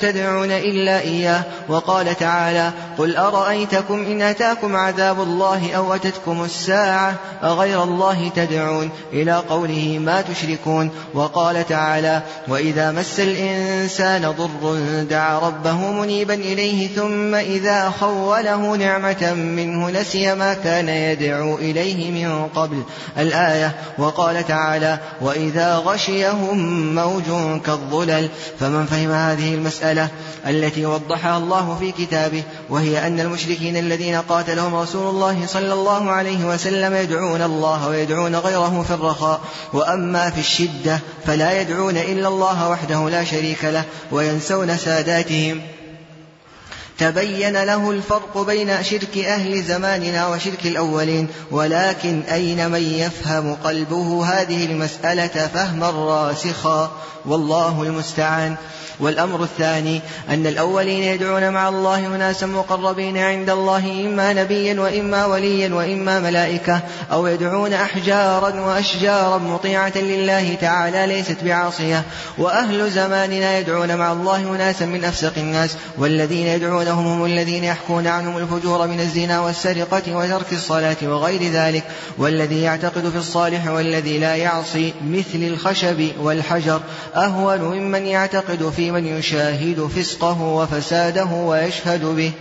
تدعون 0.00 0.50
إلا 0.50 1.00
إياه. 1.00 1.42
وقال 1.68 2.16
تعالى 2.16 2.70
قل 2.98 3.16
أرأيتكم 3.16 3.94
إن 3.94 4.22
أتاكم 4.22 4.76
عذاب 4.76 5.20
الله 5.20 5.72
أو 5.72 5.94
أتتكم 5.94 6.44
الساعة 6.44 7.14
أغير 7.42 7.82
الله 7.84 8.30
تدعون؟ 8.36 8.90
إلى 9.12 9.42
قوله 9.48 9.98
ما 10.04 10.20
تشركون. 10.20 10.90
وقال 11.14 11.66
تعالى 11.66 12.22
وإذا 12.48 12.90
مس 12.90 13.20
الإنسان 13.20 14.30
ضر 14.30 14.76
دعا 15.10 15.38
ربه 15.38 15.92
منيبا 15.92 16.34
إليه 16.34 16.88
ثم 16.88 17.34
إذا 17.34 17.90
خوله 18.00 18.76
نعمة 18.76 19.19
منه 19.24 19.90
نسي 19.90 20.34
ما 20.34 20.54
كان 20.54 20.88
يدعو 20.88 21.58
إليه 21.58 22.10
من 22.10 22.48
قبل 22.48 22.82
الآية 23.18 23.74
وقال 23.98 24.46
تعالى 24.46 24.98
وإذا 25.20 25.76
غشيهم 25.76 26.94
موج 26.94 27.60
كالظلل 27.66 28.28
فمن 28.60 28.86
فهم 28.86 29.10
هذه 29.10 29.54
المسألة 29.54 30.08
التي 30.46 30.86
وضحها 30.86 31.38
الله 31.38 31.76
في 31.80 31.92
كتابه 31.92 32.42
وهي 32.70 33.06
أن 33.06 33.20
المشركين 33.20 33.76
الذين 33.76 34.16
قاتلهم 34.16 34.74
رسول 34.74 35.10
الله 35.10 35.46
صلى 35.46 35.72
الله 35.72 36.10
عليه 36.10 36.44
وسلم 36.44 36.94
يدعون 36.94 37.42
الله 37.42 37.88
ويدعون 37.88 38.36
غيره 38.36 38.84
في 38.88 38.94
الرخاء 38.94 39.40
وأما 39.72 40.30
في 40.30 40.40
الشدة 40.40 41.00
فلا 41.26 41.60
يدعون 41.60 41.96
إلا 41.96 42.28
الله 42.28 42.68
وحده 42.68 43.08
لا 43.08 43.24
شريك 43.24 43.64
له 43.64 43.84
وينسون 44.12 44.76
ساداتهم 44.76 45.60
تبين 47.00 47.62
له 47.62 47.90
الفرق 47.90 48.38
بين 48.38 48.84
شرك 48.84 49.18
أهل 49.18 49.62
زماننا 49.62 50.28
وشرك 50.28 50.66
الأولين 50.66 51.28
ولكن 51.50 52.22
أين 52.32 52.70
من 52.70 52.82
يفهم 52.82 53.54
قلبه؟ 53.54 54.24
هذه 54.24 54.66
المسألة 54.66 55.48
فهما 55.54 55.90
راسخا. 55.90 56.90
والله 57.26 57.82
المستعان. 57.82 58.56
والأمر 59.00 59.42
الثاني 59.42 60.00
أن 60.28 60.46
الأولين 60.46 61.02
يدعون 61.02 61.50
مع 61.50 61.68
الله 61.68 62.06
أناسا 62.06 62.46
مقربين 62.46 63.18
عند 63.18 63.50
الله 63.50 64.06
إما 64.06 64.32
نبيا 64.32 64.80
وإما 64.80 65.26
وليا 65.26 65.74
وإما 65.74 66.20
ملائكة 66.20 66.80
أو 67.12 67.26
يدعون 67.26 67.72
أحجارا 67.72 68.60
وأشجارا 68.60 69.38
مطيعة 69.38 69.98
لله 69.98 70.54
تعالى 70.60 71.06
ليست 71.06 71.44
بعاصية. 71.44 72.02
وأهل 72.38 72.90
زماننا 72.90 73.58
يدعون 73.58 73.96
مع 73.96 74.12
الله 74.12 74.56
أناسا 74.56 74.86
من 74.86 75.04
أفسق 75.04 75.32
الناس 75.36 75.76
والذين 75.98 76.46
يدعونهم 76.90 77.20
هم 77.20 77.24
الذين 77.24 77.64
يحكون 77.64 78.06
عنهم 78.06 78.36
الفجور 78.36 78.86
من 78.86 79.00
الزنا 79.00 79.40
والسرقة 79.40 80.16
وترك 80.16 80.52
الصلاة 80.52 80.96
وغير 81.02 81.42
ذلك 81.42 81.84
والذي 82.18 82.62
يعتقد 82.62 83.08
في 83.08 83.16
الصالح 83.16 83.68
والذي 83.68 84.18
لا 84.18 84.36
يعصي 84.36 84.92
مثل 85.04 85.38
الخشب 85.42 86.08
والحجر 86.20 86.80
أهون 87.14 87.60
ممن 87.60 88.06
يعتقد 88.06 88.70
في 88.76 88.90
من 88.90 89.06
يشاهد 89.06 89.86
فسقه 89.86 90.42
وفساده 90.42 91.24
ويشهد 91.24 92.04
به. 92.04 92.32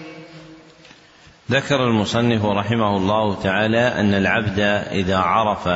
ذكر 1.52 1.88
المصنف 1.88 2.46
رحمه 2.46 2.98
الله 2.98 3.36
تعالى 3.36 3.88
أن 3.88 4.14
العبد 4.14 4.60
إذا 4.92 5.18
عرف 5.18 5.68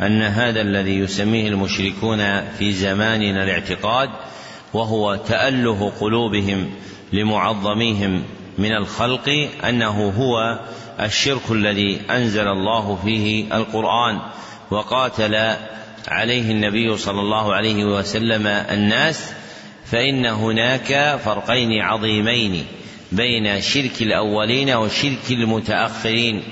أن 0.00 0.22
هذا 0.22 0.60
الذي 0.60 0.98
يسميه 0.98 1.48
المشركون 1.48 2.50
في 2.58 2.72
زماننا 2.72 3.44
الاعتقاد 3.44 4.08
وهو 4.74 5.14
تأله 5.14 5.92
قلوبهم 6.00 6.70
لمعظميهم 7.12 8.22
من 8.58 8.72
الخلق 8.72 9.48
أنه 9.68 10.10
هو 10.10 10.58
الشرك 11.00 11.50
الذي 11.50 12.00
أنزل 12.10 12.48
الله 12.48 12.98
فيه 13.04 13.56
القرآن 13.56 14.20
وقاتل 14.70 15.54
عليه 16.08 16.50
النبي 16.50 16.96
صلى 16.96 17.20
الله 17.20 17.54
عليه 17.54 17.84
وسلم 17.84 18.46
الناس 18.46 19.32
فإن 19.86 20.26
هناك 20.26 21.20
فرقين 21.24 21.80
عظيمين 21.80 22.66
بين 23.12 23.60
شرك 23.60 24.02
الأولين 24.02 24.70
وشرك 24.70 25.30
المتأخرين. 25.30 26.42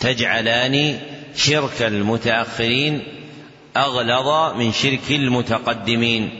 تجعلان 0.00 1.00
شرك 1.36 1.82
المتأخرين 1.82 3.02
أغلظ 3.76 4.56
من 4.56 4.72
شرك 4.72 5.10
المتقدمين. 5.10 6.39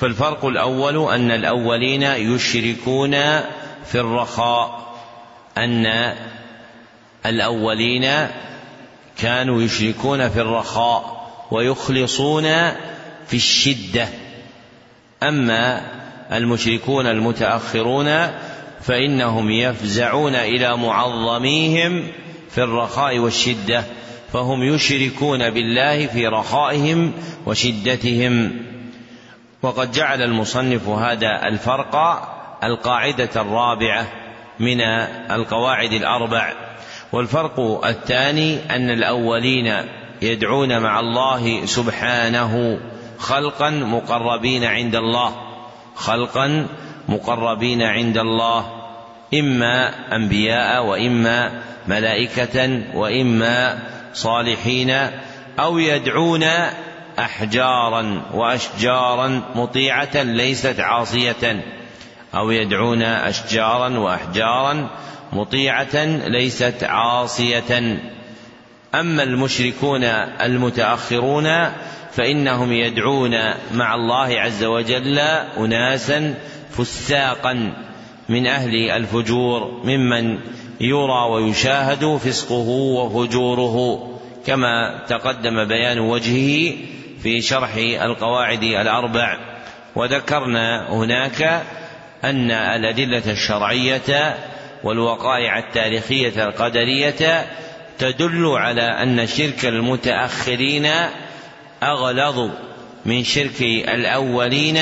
فالفرق 0.00 0.44
الأول 0.44 1.12
أن 1.12 1.30
الأولين 1.30 2.02
يشركون 2.02 3.10
في 3.86 3.94
الرخاء 3.94 4.94
أن 5.58 6.14
الأولين 7.26 8.26
كانوا 9.18 9.62
يشركون 9.62 10.28
في 10.28 10.40
الرخاء 10.40 11.30
ويخلصون 11.50 12.42
في 13.26 13.34
الشدة. 13.34 14.08
أما 15.22 15.82
المشركون 16.32 17.06
المتأخرون 17.06 18.28
فإنهم 18.82 19.50
يفزعون 19.50 20.34
إلى 20.34 20.76
معظميهم 20.76 22.06
في 22.50 22.62
الرخاء 22.62 23.18
والشدة 23.18 23.84
فهم 24.32 24.62
يشركون 24.62 25.50
بالله 25.50 26.06
في 26.06 26.26
رخائهم 26.26 27.12
وشدتهم. 27.46 28.69
وقد 29.62 29.92
جعل 29.92 30.22
المصنف 30.22 30.88
هذا 30.88 31.42
الفرق 31.46 31.96
القاعدة 32.64 33.30
الرابعة 33.36 34.06
من 34.60 34.80
القواعد 35.30 35.92
الأربع. 35.92 36.52
والفرق 37.12 37.86
الثاني 37.86 38.76
أن 38.76 38.90
الأولين 38.90 39.74
يدعون 40.22 40.78
مع 40.78 41.00
الله 41.00 41.66
سبحانه 41.66 42.78
خلقا 43.18 43.70
مقربين 43.70 44.64
عند 44.64 44.96
الله 44.96 45.32
خلقا 45.94 46.66
مقربين 47.08 47.82
عند 47.82 48.18
الله 48.18 48.80
إما 49.34 49.90
أنبياء 50.16 50.84
وإما 50.84 51.62
ملائكة 51.88 52.82
وإما 52.94 53.78
صالحين 54.12 54.90
أو 55.58 55.78
يدعون 55.78 56.44
أحجارا 57.20 58.22
وأشجارا 58.34 59.42
مطيعة 59.54 60.22
ليست 60.22 60.80
عاصية 60.80 61.64
أو 62.34 62.50
يدعون 62.50 63.02
أشجارا 63.02 63.98
وأحجارا 63.98 64.90
مطيعة 65.32 66.04
ليست 66.04 66.84
عاصية. 66.84 68.00
أما 68.94 69.22
المشركون 69.22 70.04
المتأخرون 70.04 71.70
فإنهم 72.12 72.72
يدعون 72.72 73.30
مع 73.74 73.94
الله 73.94 74.40
عز 74.40 74.64
وجل 74.64 75.18
أناسا 75.58 76.34
فساقا 76.70 77.72
من 78.28 78.46
أهل 78.46 78.90
الفجور 78.90 79.80
ممن 79.84 80.38
يرى 80.80 81.30
ويشاهد 81.30 82.16
فسقه 82.16 82.68
وفجوره 82.68 84.06
كما 84.46 85.04
تقدم 85.08 85.64
بيان 85.64 85.98
وجهه 85.98 86.74
في 87.22 87.40
شرح 87.40 87.74
القواعد 88.02 88.62
الأربع. 88.62 89.38
وذكرنا 89.96 90.92
هناك 90.92 91.62
أن 92.24 92.50
الأدلة 92.50 93.32
الشرعية 93.32 94.38
والوقائع 94.84 95.58
التاريخية 95.58 96.44
القدرية 96.44 97.46
تدل 97.98 98.46
على 98.46 98.82
أن 98.82 99.26
شرك 99.26 99.64
المتأخرين 99.64 100.88
أغلظ 101.82 102.50
من 103.06 103.24
شرك 103.24 103.62
الأولين 103.62 104.80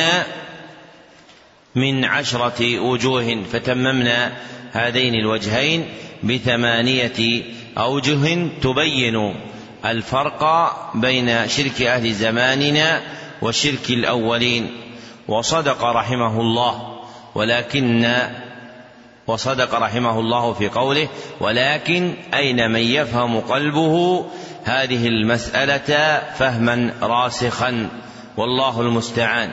من 1.74 2.05
عشرة 2.05 2.81
وجوه. 2.81 3.43
فتممنا 3.52 4.32
هذين 4.73 5.15
الوجهين 5.15 5.89
بثمانية 6.23 7.43
أوجه 7.78 8.48
تبين 8.62 9.35
الفرق 9.84 10.72
بين 10.94 11.48
شرك 11.48 11.82
أهل 11.82 12.12
زماننا 12.12 13.00
وشرك 13.42 13.90
الأولين. 13.90 14.70
وصدق 15.28 15.84
رحمه 15.84 16.40
الله 16.40 16.98
ولكن 17.34 18.16
وصدق 19.26 19.74
رحمه 19.74 20.20
الله 20.20 20.52
في 20.52 20.68
قوله 20.68 21.09
ولكن 21.40 22.14
أين 22.34 22.70
من 22.70 22.80
يفهم 22.80 23.40
قلبه؟ 23.40 24.26
هذه 24.64 25.09
المسألة 25.09 26.22
فهما 26.38 26.92
راسخا 27.02 27.88
والله 28.36 28.80
المستعان. 28.80 29.50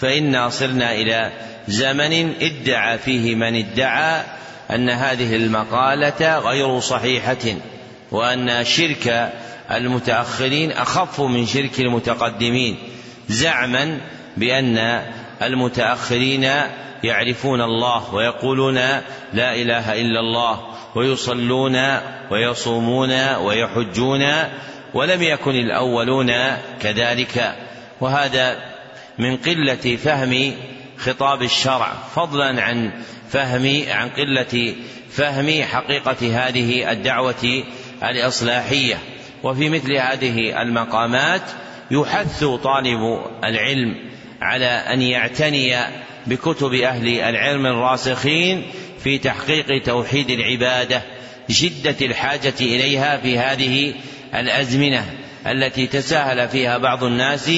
فإنا 0.00 0.48
صرنا 0.48 0.92
إلى 0.92 1.32
زمن 1.68 2.34
ادعى 2.40 2.98
فيه 2.98 3.34
من 3.34 3.56
ادعى 3.56 4.22
أن 4.70 4.90
هذه 4.90 5.36
المقالة 5.36 6.38
غير 6.38 6.80
صحيحة. 6.80 7.56
وأن 8.12 8.64
شرك 8.64 9.32
المتأخرين 9.70 10.72
أخف 10.72 11.20
من 11.20 11.46
شرك 11.46 11.80
المتقدمين 11.80 12.76
زعما 13.28 14.00
بأن 14.36 15.02
المتأخرين 15.42 16.50
يعرفون 17.04 17.60
الله 17.60 18.14
ويقولون 18.14 18.74
لا 19.32 19.54
إله 19.54 20.00
إلا 20.00 20.20
الله 20.20 20.60
ويصلون 20.94 21.76
ويصومون 22.30 23.34
ويحجون 23.34 24.22
ولم 24.94 25.22
يكن 25.22 25.54
الأولون 25.54 26.32
كذلك. 26.80 27.54
وهذا 28.00 28.56
من 29.18 29.36
قلة 29.36 29.96
فهم 29.96 30.54
خطاب 30.98 31.42
الشرع 31.42 31.92
فضلا 32.14 32.62
عن 32.62 32.90
فهم 33.30 33.82
عن 33.88 34.08
قلة 34.08 34.74
فهم 35.10 35.62
حقيقة 35.62 36.48
هذه 36.48 36.92
الدعوة 36.92 37.64
الإصلاحية. 38.10 38.98
وفي 39.42 39.68
مثل 39.68 39.92
هذه 39.92 40.62
المقامات 40.62 41.42
يحث 41.90 42.44
طالب 42.44 43.24
العلم 43.44 43.94
على 44.42 44.66
أن 44.66 45.02
يعتني 45.02 45.76
بكتب 46.26 46.74
أهل 46.74 47.08
العلم 47.20 47.66
الراسخين 47.66 48.62
في 49.04 49.18
تحقيق 49.18 49.82
توحيد 49.82 50.30
العبادة 50.30 51.02
شدة 51.50 51.96
الحاجة 52.06 52.54
إليها 52.60 53.16
في 53.16 53.38
هذه 53.38 53.94
الأزمنة 54.34 55.04
التي 55.46 55.86
تساهل 55.86 56.48
فيها 56.48 56.78
بعض 56.78 57.04
الناس 57.04 57.50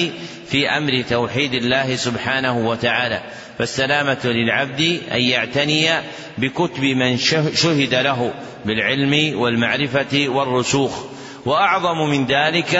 في 0.47 0.69
أمر 0.69 1.01
توحيد 1.09 1.53
الله 1.53 1.95
سبحانه 1.95 2.57
وتعالى. 2.57 3.21
فالسلامة 3.57 4.19
للعبد 4.25 5.01
أن 5.11 5.21
يعتني 5.21 5.89
بكتب 6.37 6.83
من 6.83 7.17
شهد 7.53 7.93
له 7.93 8.33
بالعلم 8.65 9.39
والمعرفة 9.39 10.29
والرسوخ. 10.29 11.03
وأعظم 11.45 12.09
من 12.09 12.25
ذلك 12.25 12.75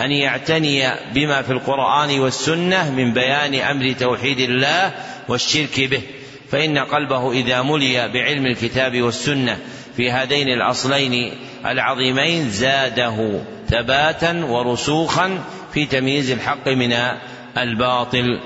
أن 0.00 0.12
يعتني 0.12 0.90
بما 1.14 1.42
في 1.42 1.52
القرآن 1.52 2.20
والسنة 2.20 2.90
من 2.90 3.12
بيان 3.12 3.54
أمر 3.54 3.92
توحيد 3.92 4.40
الله 4.40 4.92
والشرك 5.28 5.80
به. 5.80 6.02
فإن 6.50 6.78
قلبه 6.78 7.32
إذا 7.32 7.62
ملي 7.62 8.08
بعلم 8.08 8.46
الكتاب 8.46 9.02
والسنة 9.02 9.58
في 9.96 10.10
هذين 10.10 10.48
الأصلين 10.48 11.32
العظيمين 11.66 12.50
زاده 12.50 13.40
ثباتا 13.68 14.44
ورسوخا 14.44 15.44
في 15.74 15.86
تمييز 15.86 16.30
الحق 16.30 16.68
من 16.68 16.96
الباطل. 17.58 18.40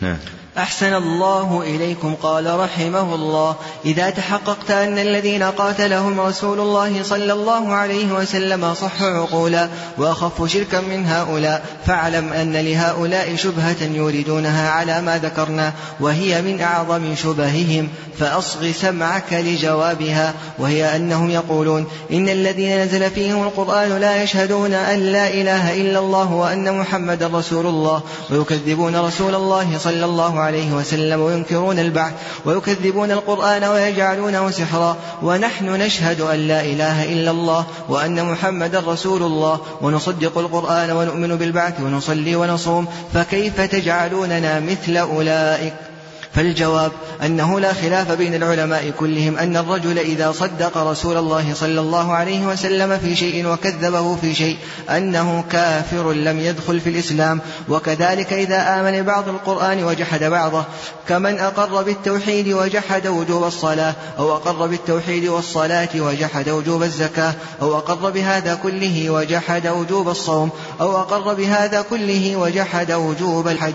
نعم. 0.00 0.18
أحسن 0.58 0.94
الله 0.94 1.62
إليكم 1.66 2.14
قال 2.22 2.60
رحمه 2.60 3.14
الله. 3.14 3.56
إذا 3.84 4.10
تحققت 4.10 4.70
أن 4.70 4.98
الذين 4.98 5.42
قاتلهم 5.42 6.20
رسول 6.20 6.60
الله 6.60 7.02
صلى 7.02 7.32
الله 7.32 7.74
عليه 7.74 8.12
وسلم 8.12 8.74
صحوا 8.74 9.08
عقولا 9.08 9.68
وأخفوا 9.98 10.46
شركا 10.46 10.80
من 10.80 11.06
هؤلاء 11.06 11.64
فاعلم 11.86 12.32
أن 12.32 12.52
لهؤلاء 12.52 13.36
شبهة 13.36 13.82
يريدونها 13.82 14.70
على 14.70 15.00
ما 15.00 15.18
ذكرنا 15.18 15.72
وهي 16.00 16.42
من 16.42 16.60
أعظم 16.60 17.14
شبههم 17.14 17.88
فأصغ 18.18 18.72
سمعك 18.72 19.32
لجوابها 19.32 20.34
وهي 20.58 20.96
أنهم 20.96 21.30
يقولون 21.30 21.86
إن 22.12 22.28
الذين 22.28 22.78
نزل 22.82 23.10
فيهم 23.10 23.42
القرآن 23.42 23.98
لا 23.98 24.22
يشهدون 24.22 24.74
أن 24.74 24.98
لا 24.98 25.28
إله 25.28 25.80
إلا 25.80 25.98
الله 25.98 26.32
وأن 26.32 26.78
محمدا 26.78 27.26
رسول 27.26 27.66
الله 27.66 28.02
ويكذبون 28.30 28.96
رسول 28.96 29.34
الله 29.34 29.78
صلى 29.78 30.04
الله 30.04 30.39
عليه 30.40 30.72
وسلم 30.72 31.20
وينكرون 31.20 31.78
البعث 31.78 32.12
ويكذبون 32.44 33.10
القرآن 33.10 33.64
ويجعلونه 33.64 34.50
سحرا 34.50 34.96
ونحن 35.22 35.66
نشهد 35.66 36.20
أن 36.20 36.48
لا 36.48 36.60
إله 36.60 37.12
إلا 37.12 37.30
الله 37.30 37.66
وأن 37.88 38.24
محمدا 38.24 38.80
رسول 38.86 39.22
الله 39.22 39.60
ونصدق 39.82 40.38
القرآن 40.38 40.90
ونؤمن 40.90 41.36
بالبعث 41.36 41.80
ونصلي 41.80 42.36
ونصوم 42.36 42.86
فكيف 43.14 43.60
تجعلوننا 43.60 44.60
مثل 44.60 44.96
أولئك 44.96 45.89
فالجواب 46.34 46.92
أنه 47.22 47.60
لا 47.60 47.72
خلاف 47.72 48.12
بين 48.12 48.34
العلماء 48.34 48.90
كلهم 48.98 49.38
أن 49.38 49.56
الرجل 49.56 49.98
إذا 49.98 50.32
صدق 50.32 50.78
رسول 50.78 51.16
الله 51.16 51.54
صلى 51.54 51.80
الله 51.80 52.12
عليه 52.12 52.46
وسلم 52.46 52.98
في 52.98 53.16
شيء 53.16 53.46
وكذبه 53.46 54.16
في 54.16 54.34
شيء 54.34 54.56
أنه 54.90 55.44
كافر 55.52 56.12
لم 56.12 56.40
يدخل 56.40 56.80
في 56.80 56.90
الإسلام 56.90 57.40
وكذلك 57.68 58.32
إذا 58.32 58.80
آمن 58.80 59.02
بعض 59.02 59.28
القرآن 59.28 59.84
وجحد 59.84 60.24
بعضه 60.24 60.64
كمن 61.08 61.38
أقر 61.38 61.82
بالتوحيد 61.82 62.48
وجحد 62.48 63.06
وجوب 63.06 63.44
الصلاة 63.44 63.94
أو 64.18 64.32
أقر 64.32 64.66
بالتوحيد 64.66 65.28
والصلاة 65.28 65.88
وجحد 65.96 66.48
وجوب 66.48 66.82
الزكاة 66.82 67.34
أو 67.62 67.78
أقر 67.78 68.10
بهذا 68.10 68.54
كله 68.62 69.10
وجحد 69.10 69.66
وجوب 69.66 70.08
الصوم 70.08 70.50
أو 70.80 70.96
أقر 70.96 71.34
بهذا 71.34 71.82
كله 71.90 72.36
وجحد 72.36 72.92
وجوب 72.92 73.48
الحج. 73.48 73.74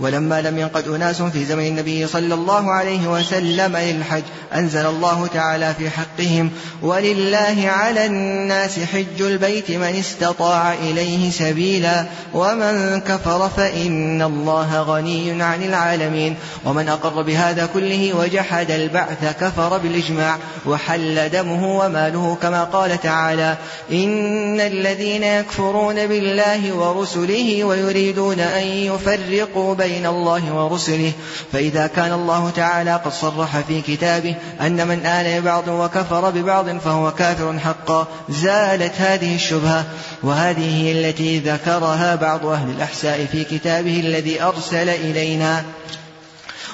ولما 0.00 0.40
لم 0.40 0.58
ينقد 0.58 0.88
أناس 0.88 1.22
في 1.22 1.44
زمن 1.44 1.66
النبي 1.66 2.06
صلى 2.06 2.34
الله 2.34 2.70
عليه 2.70 3.08
وسلم 3.08 3.76
للحج 3.76 4.22
أنزل 4.54 4.86
الله 4.86 5.26
تعالى 5.26 5.74
في 5.78 5.90
حقهم 5.90 6.50
ولله 6.82 7.64
على 7.66 8.06
الناس 8.06 8.78
حج 8.78 9.22
البيت 9.22 9.70
من 9.70 9.96
استطاع 9.98 10.72
إليه 10.72 11.30
سبيلا 11.30 12.04
ومن 12.34 13.00
كفر 13.00 13.48
فإن 13.56 14.22
الله 14.22 14.82
غني 14.82 15.42
عن 15.42 15.62
العالمين. 15.62 16.36
ومن 16.64 16.88
أقر 16.88 17.22
بهذا 17.22 17.68
كله 17.74 18.14
وجحد 18.14 18.70
البعث 18.70 19.40
كفر 19.40 19.78
بالإجماع 19.78 20.38
وحل 20.66 21.28
دمه 21.28 21.78
وماله 21.78 22.38
كما 22.42 22.64
قال 22.64 23.00
تعالى 23.00 23.56
إن 23.92 24.60
الذين 24.60 25.22
يكفرون 25.22 26.06
بالله 26.06 26.72
ورسله 26.72 27.64
ويريدون 27.64 28.40
أن 28.40 28.66
يفرقوا 28.66 29.74
بين 29.74 29.83
الله 29.84 30.52
ورسله. 30.52 31.12
فإذا 31.52 31.86
كان 31.86 32.12
الله 32.12 32.50
تعالى 32.50 33.00
قد 33.04 33.12
صرح 33.12 33.60
في 33.60 33.80
كتابه 33.80 34.34
أن 34.60 34.88
من 34.88 35.06
آل 35.06 35.40
ببعض 35.40 35.68
وكفر 35.68 36.30
ببعض 36.30 36.78
فهو 36.78 37.10
كافر 37.10 37.58
حقا 37.58 38.06
زالت 38.28 39.00
هذه 39.00 39.34
الشبهة. 39.34 39.84
وهذه 40.22 40.82
هي 40.82 40.92
التي 40.92 41.38
ذكرها 41.38 42.14
بعض 42.14 42.46
أهل 42.46 42.70
الأحساء 42.70 43.26
في 43.32 43.44
كتابه 43.44 44.00
الذي 44.00 44.42
أرسل 44.42 44.88
إلينا. 44.88 45.64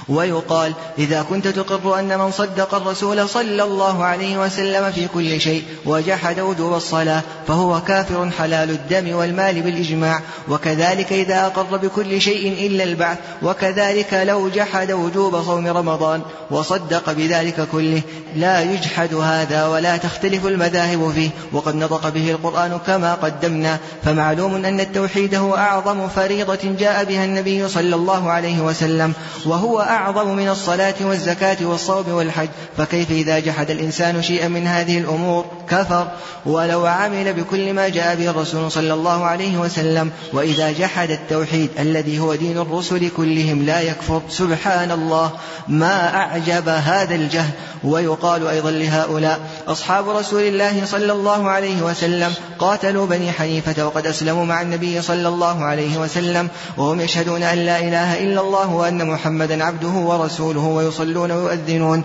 ويقال 0.09 0.73
إذا 0.99 1.23
كنت 1.23 1.49
تقر 1.49 1.99
أن 1.99 2.19
من 2.19 2.31
صدق 2.31 2.75
الرسول 2.75 3.29
صلى 3.29 3.62
الله 3.62 4.05
عليه 4.05 4.39
وسلم 4.39 4.93
في 4.93 5.09
كل 5.09 5.41
شيء 5.41 5.62
وجحد 5.87 6.41
وجوب 6.41 6.75
الصلاة 6.75 7.23
فهو 7.49 7.81
كافر 7.81 8.31
حلال 8.39 8.70
الدم 8.70 9.15
والمال 9.15 9.62
بالإجماع 9.62 10.20
وكذلك 10.49 11.12
إذا 11.12 11.47
أقر 11.47 11.77
بكل 11.77 12.20
شيء 12.20 12.67
إلا 12.67 12.85
البعث 12.85 13.19
وكذلك 13.43 14.15
لو 14.15 14.49
جحد 14.49 14.93
وجوب 14.93 15.43
صوم 15.43 15.67
رمضان 15.67 16.23
وصدق 16.51 17.12
بذلك 17.12 17.69
كله 17.73 18.03
لا 18.37 18.62
يجحد 18.62 19.15
هذا 19.15 19.67
ولا 19.67 19.97
تختلف 19.97 20.47
المذاهب 20.47 21.12
فيه 21.15 21.31
وقد 21.53 21.75
نطق 21.75 22.09
به 22.09 22.31
القرآن 22.31 22.79
كما 22.87 23.15
قدمنا 23.15 23.79
فمعلوم 24.05 24.65
أن 24.65 24.81
التوحيد 24.81 25.35
هو 25.35 25.55
أعظم 25.57 26.09
فريضة 26.09 26.59
جاء 26.79 27.05
بها 27.05 27.25
النبي 27.25 27.69
صلى 27.69 27.95
الله 27.95 28.31
عليه 28.31 28.61
وسلم 28.61 29.12
وهو 29.47 29.81
من 30.09 30.49
الصلاة 30.49 30.95
والزكاة 31.01 31.57
والصوم 31.61 32.05
والحج 32.09 32.49
فكيف 32.77 33.11
إذا 33.11 33.39
جحد 33.39 33.70
الإنسان 33.70 34.23
شيئا 34.23 34.49
من 34.49 34.67
هذه 34.67 34.99
الأمور؟ 34.99 35.45
كفر. 35.69 36.09
ولو 36.47 36.87
عمل 36.87 37.33
بكل 37.33 37.73
ما 37.73 37.89
جاء 37.89 38.17
به 38.17 38.31
الرسول 38.31 38.73
صلى 38.73 38.95
الله 38.95 39.25
عليه 39.25 39.59
وسلم 39.59 40.11
وإذا 40.33 40.73
جحد 40.73 41.11
التوحيد 41.11 41.70
الذي 41.79 42.19
هو 42.19 42.35
دين 42.35 42.59
الرسل 42.59 43.11
كلهم 43.17 43.67
لا 43.67 43.81
يكفر. 43.81 44.23
سبحان 44.29 44.91
الله 44.91 45.31
ما 45.69 46.15
أعجب 46.15 46.69
هذا 46.69 47.15
الجهل. 47.15 47.51
ويقال 47.85 48.47
أيضا 48.47 48.70
لهؤلاء 48.70 49.41
أصحاب 49.69 50.09
رسول 50.09 50.43
الله 50.43 50.85
صلى 50.85 51.12
الله 51.12 51.49
عليه 51.49 51.83
وسلم 51.83 52.33
قاتلوا 52.59 53.07
بني 53.07 53.33
حنيفة 53.33 53.87
وقد 53.87 54.07
أسلموا 54.07 54.45
مع 54.45 54.62
النبي 54.62 55.03
صلى 55.03 55.29
الله 55.29 55.65
عليه 55.65 55.99
وسلم 55.99 56.49
وهم 56.77 57.01
يشهدون 57.01 57.43
أن 57.43 57.59
لا 57.59 57.79
إله 57.79 58.19
إلا 58.25 58.41
الله 58.41 58.70
وأن 58.70 59.07
محمدا 59.07 59.65
عبده 59.65 59.80
ورسوله 59.89 60.60
ويصلون 60.67 61.31
ويؤذنون 61.33 62.05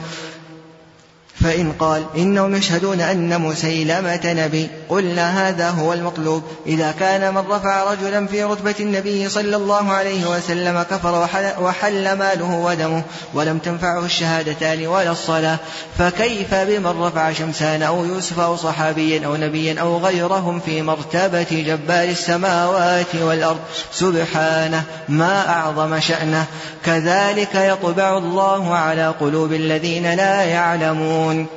فإن 1.44 1.72
قال 1.80 2.06
إنهم 2.18 2.56
يشهدون 2.56 3.02
أن 3.02 3.42
مسيلمة 3.42 4.20
نبي 4.26 4.70
قلنا 4.90 5.50
هذا 5.50 5.70
هو 5.70 5.94
المطلوب. 5.94 6.44
إذا 6.68 6.94
كان 7.00 7.34
من 7.34 7.42
رفع 7.50 7.92
رجلا 7.92 8.28
في 8.28 8.44
رتبة 8.44 8.76
النبي 8.80 9.30
صلى 9.30 9.56
الله 9.56 9.92
عليه 9.92 10.26
وسلم 10.26 10.84
كفر 10.84 11.28
وحل, 11.60 12.14
ماله 12.14 12.56
ودمه 12.56 13.04
ولم 13.34 13.58
تنفعه 13.58 14.06
الشهادتان 14.06 14.88
ولا 14.88 15.12
الصلاة 15.12 15.58
فكيف 15.98 16.54
بمن 16.54 17.02
رفع 17.02 17.34
شمسان 17.34 17.82
أو 17.84 18.06
يوسف 18.06 18.40
أو 18.40 18.56
صحابيا 18.56 19.26
أو 19.26 19.36
نبيا 19.36 19.82
أو 19.82 19.98
غيرهم 19.98 20.60
في 20.60 20.82
مرتبة 20.82 21.48
جبار 21.52 22.04
السماوات 22.04 23.16
والأرض؟ 23.16 23.60
سبحانه 23.92 24.84
ما 25.10 25.50
أعظم 25.50 26.00
شأنه. 26.00 26.46
كذلك 26.86 27.56
يطبع 27.56 28.18
الله 28.18 28.76
على 28.76 29.08
قلوب 29.08 29.54
الذين 29.54 30.14
لا 30.14 30.44
يعلمون. 30.44 31.25
يعلمون 31.26 31.55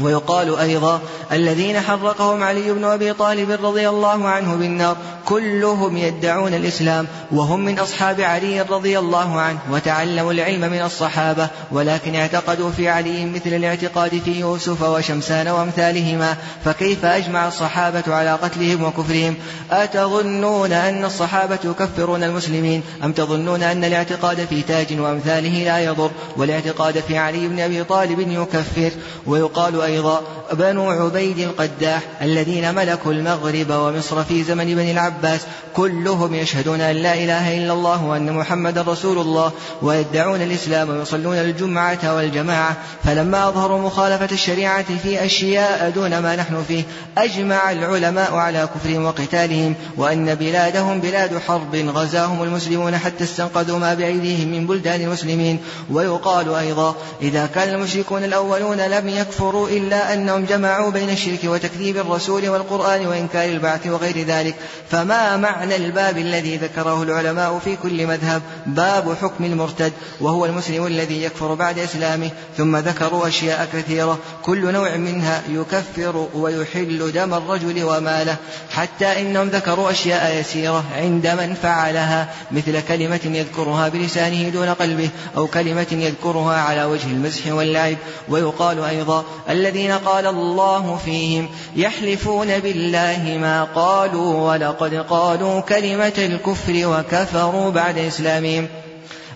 ويقال 0.00 0.58
أيضا 0.58 1.00
الذين 1.32 1.80
حرقهم 1.80 2.42
علي 2.42 2.72
بن 2.72 2.84
أبي 2.84 3.12
طالب 3.12 3.50
رضي 3.50 3.88
الله 3.88 4.28
عنه 4.28 4.54
بالنار 4.54 4.96
كلهم 5.26 5.96
يدعون 5.96 6.54
الإسلام 6.54 7.06
وهم 7.32 7.64
من 7.64 7.78
أصحاب 7.78 8.20
علي 8.20 8.62
رضي 8.62 8.98
الله 8.98 9.40
عنه 9.40 9.58
وتعلموا 9.70 10.32
العلم 10.32 10.60
من 10.60 10.82
الصحابة 10.82 11.48
ولكن 11.72 12.14
اعتقدوا 12.14 12.70
في 12.70 12.88
علي 12.88 13.26
مثل 13.26 13.54
الاعتقاد 13.54 14.20
في 14.24 14.40
يوسف 14.40 14.82
وشمسان 14.82 15.48
وأمثالهما 15.48 16.36
فكيف 16.64 17.04
أجمع 17.04 17.48
الصحابة 17.48 18.14
على 18.14 18.32
قتلهم 18.32 18.84
وكفرهم؟ 18.84 19.34
أتظنون 19.70 20.72
أن 20.72 21.04
الصحابة 21.04 21.58
يكفرون 21.64 22.24
المسلمين 22.24 22.82
أم 23.04 23.12
تظنون 23.12 23.62
أن 23.62 23.84
الاعتقاد 23.84 24.44
في 24.50 24.62
تاج 24.62 25.00
وأمثاله 25.00 25.64
لا 25.64 25.78
يضر 25.78 26.10
والاعتقاد 26.36 27.00
في 27.08 27.18
علي 27.18 27.48
بن 27.48 27.60
أبي 27.60 27.84
طالب 27.84 28.20
يكفر؟ 28.20 28.90
ويقال 29.26 29.85
أيضا 29.86 30.22
بنو 30.52 30.90
عبيد 30.90 31.38
القداح 31.38 32.02
الذين 32.22 32.74
ملكوا 32.74 33.12
المغرب 33.12 33.70
ومصر 33.70 34.24
في 34.24 34.42
زمن 34.42 34.64
بني 34.64 34.92
العباس 34.92 35.40
كلهم 35.76 36.34
يشهدون 36.34 36.80
أن 36.80 36.96
لا 36.96 37.14
إله 37.14 37.58
إلا 37.58 37.72
الله 37.72 38.04
وأن 38.04 38.32
محمد 38.32 38.78
رسول 38.78 39.18
الله 39.18 39.52
ويدعون 39.82 40.42
الإسلام 40.42 40.90
ويصلون 40.90 41.36
الجمعة 41.36 42.16
والجماعة. 42.16 42.76
فلما 43.04 43.48
أظهروا 43.48 43.78
مخالفة 43.78 44.28
الشريعة 44.32 44.98
في 45.02 45.24
أشياء 45.24 45.90
دون 45.90 46.18
ما 46.18 46.36
نحن 46.36 46.64
فيه 46.68 46.82
أجمع 47.18 47.72
العلماء 47.72 48.34
على 48.34 48.68
كفرهم 48.74 49.04
وقتالهم 49.04 49.74
وأن 49.96 50.34
بلادهم 50.34 51.00
بلاد 51.00 51.38
حرب 51.38 51.76
غزاهم 51.76 52.42
المسلمون 52.42 52.98
حتى 52.98 53.24
استنقذوا 53.24 53.78
ما 53.78 53.94
بأيديهم 53.94 54.48
من 54.48 54.66
بلدان 54.66 55.00
المسلمين. 55.00 55.58
ويقال 55.90 56.54
أيضا 56.54 56.96
إذا 57.22 57.46
كان 57.54 57.74
المشركون 57.74 58.24
الأولون 58.24 58.76
لم 58.76 59.08
يكفروا 59.08 59.68
إلا 59.76 60.14
أنهم 60.14 60.44
جمعوا 60.44 60.90
بين 60.90 61.10
الشرك 61.10 61.44
وتكذيب 61.44 61.96
الرسول 61.96 62.48
والقرآن 62.48 63.06
وإنكار 63.06 63.48
البعث 63.48 63.86
وغير 63.86 64.26
ذلك. 64.26 64.54
فما 64.90 65.36
معنى 65.36 65.76
الباب 65.76 66.18
الذي 66.18 66.56
ذكره 66.56 67.02
العلماء 67.02 67.58
في 67.64 67.76
كل 67.76 68.06
مذهب؟ 68.06 68.42
باب 68.66 69.16
حكم 69.22 69.44
المرتد 69.44 69.92
وهو 70.20 70.46
المسلم 70.46 70.86
الذي 70.86 71.22
يكفر 71.22 71.54
بعد 71.54 71.78
إسلامه 71.78 72.30
ثم 72.56 72.76
ذكروا 72.76 73.28
أشياء 73.28 73.68
كثيرة 73.72 74.18
كل 74.42 74.72
نوع 74.72 74.96
منها 74.96 75.42
يكفر 75.48 76.26
ويحل 76.34 77.12
دم 77.12 77.34
الرجل 77.34 77.84
وماله. 77.84 78.36
حتى 78.70 79.20
إنهم 79.20 79.48
ذكروا 79.48 79.90
أشياء 79.90 80.40
يسيرة 80.40 80.84
عند 80.96 81.26
من 81.26 81.54
فعلها 81.54 82.28
مثل 82.52 82.80
كلمة 82.80 83.20
يذكرها 83.24 83.88
بلسانه 83.88 84.48
دون 84.48 84.68
قلبه 84.68 85.10
أو 85.36 85.46
كلمة 85.46 85.86
يذكرها 85.92 86.56
على 86.60 86.84
وجه 86.84 87.06
المزح 87.06 87.52
واللعب. 87.52 87.96
ويقال 88.28 88.84
أيضا 88.84 89.24
الذين 89.66 89.92
قال 89.92 90.26
الله 90.26 90.96
فيهم 91.04 91.48
يحلفون 91.76 92.58
بالله 92.58 93.38
ما 93.40 93.64
قالوا 93.64 94.52
ولقد 94.52 94.94
قالوا 94.94 95.60
كلمة 95.60 96.12
الكفر 96.18 96.72
وكفروا 96.86 97.70
بعد 97.70 97.98
إسلامهم. 97.98 98.68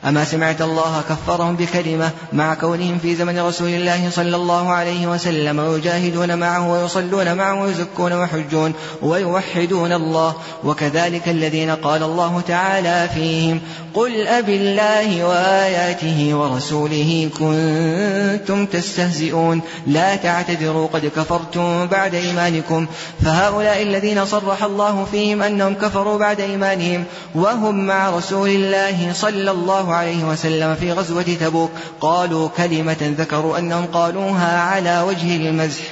أما 0.05 0.25
سمعت 0.25 0.63
الله 0.63 1.03
كفرهم 1.09 1.57
بكلمة 1.57 2.11
مع 2.33 2.55
كونهم 2.55 2.99
في 2.99 3.15
زمن 3.15 3.41
رسول 3.41 3.69
الله 3.69 4.11
صلى 4.11 4.37
الله 4.37 4.71
عليه 4.71 5.07
وسلم 5.07 5.59
ويجاهدون 5.59 6.39
معه 6.39 6.73
ويصلون 6.73 7.35
معه 7.35 7.63
ويزكون 7.63 8.13
ويحجون 8.13 8.73
ويوحدون 9.03 9.93
الله 9.93 10.35
وكذلك 10.65 11.29
الذين 11.29 11.71
قال 11.71 12.03
الله 12.03 12.43
تعالى 12.49 13.09
فيهم 13.15 13.61
قل 13.95 14.27
أب 14.27 14.49
الله 14.49 15.25
وآياته 15.25 16.35
ورسوله 16.35 17.31
كنتم 17.39 18.67
تستهزئون 18.67 19.61
لا 19.87 20.17
تعتذروا 20.17 20.87
قد 20.87 21.07
كفرتم 21.17 21.87
بعد 21.87 22.15
إيمانكم 22.15 22.87
فهؤلاء 23.25 23.83
الذين 23.83 24.25
صرح 24.25 24.65
الله 24.65 25.07
فيهم 25.11 25.43
أنهم 25.43 25.75
كفروا 25.75 26.19
بعد 26.19 26.41
إيمانهم 26.41 27.05
وهم 27.35 27.87
مع 27.87 28.11
رسول 28.11 28.49
الله 28.49 29.13
صلى 29.13 29.51
الله 29.51 29.90
عليه 29.95 30.25
وسلم 30.25 30.75
في 30.75 30.93
غزوة 30.93 31.23
تبوك 31.23 31.71
قالوا 32.01 32.49
كلمة 32.57 33.15
ذكروا 33.19 33.59
أنهم 33.59 33.87
قالوها 33.87 34.61
على 34.61 35.01
وجه 35.01 35.37
المزح. 35.37 35.83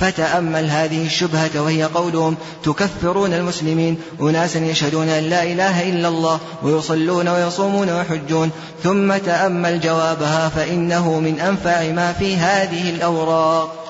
فتأمل 0.00 0.70
هذه 0.70 1.06
الشبهة 1.06 1.62
وهي 1.62 1.84
قولهم 1.84 2.36
تكفرون 2.64 3.32
المسلمين 3.32 3.98
أناسا 4.20 4.58
يشهدون 4.58 5.08
أن 5.08 5.24
لا 5.24 5.42
إله 5.42 5.88
إلا 5.90 6.08
الله 6.08 6.40
ويصلون 6.62 7.28
ويصومون 7.28 7.90
ويحجون. 7.90 8.50
ثم 8.82 9.16
تأمل 9.16 9.80
جوابها 9.80 10.48
فإنه 10.48 11.20
من 11.20 11.40
أنفع 11.40 11.92
ما 11.92 12.12
في 12.12 12.36
هذه 12.36 12.90
الأوراق. 12.90 13.82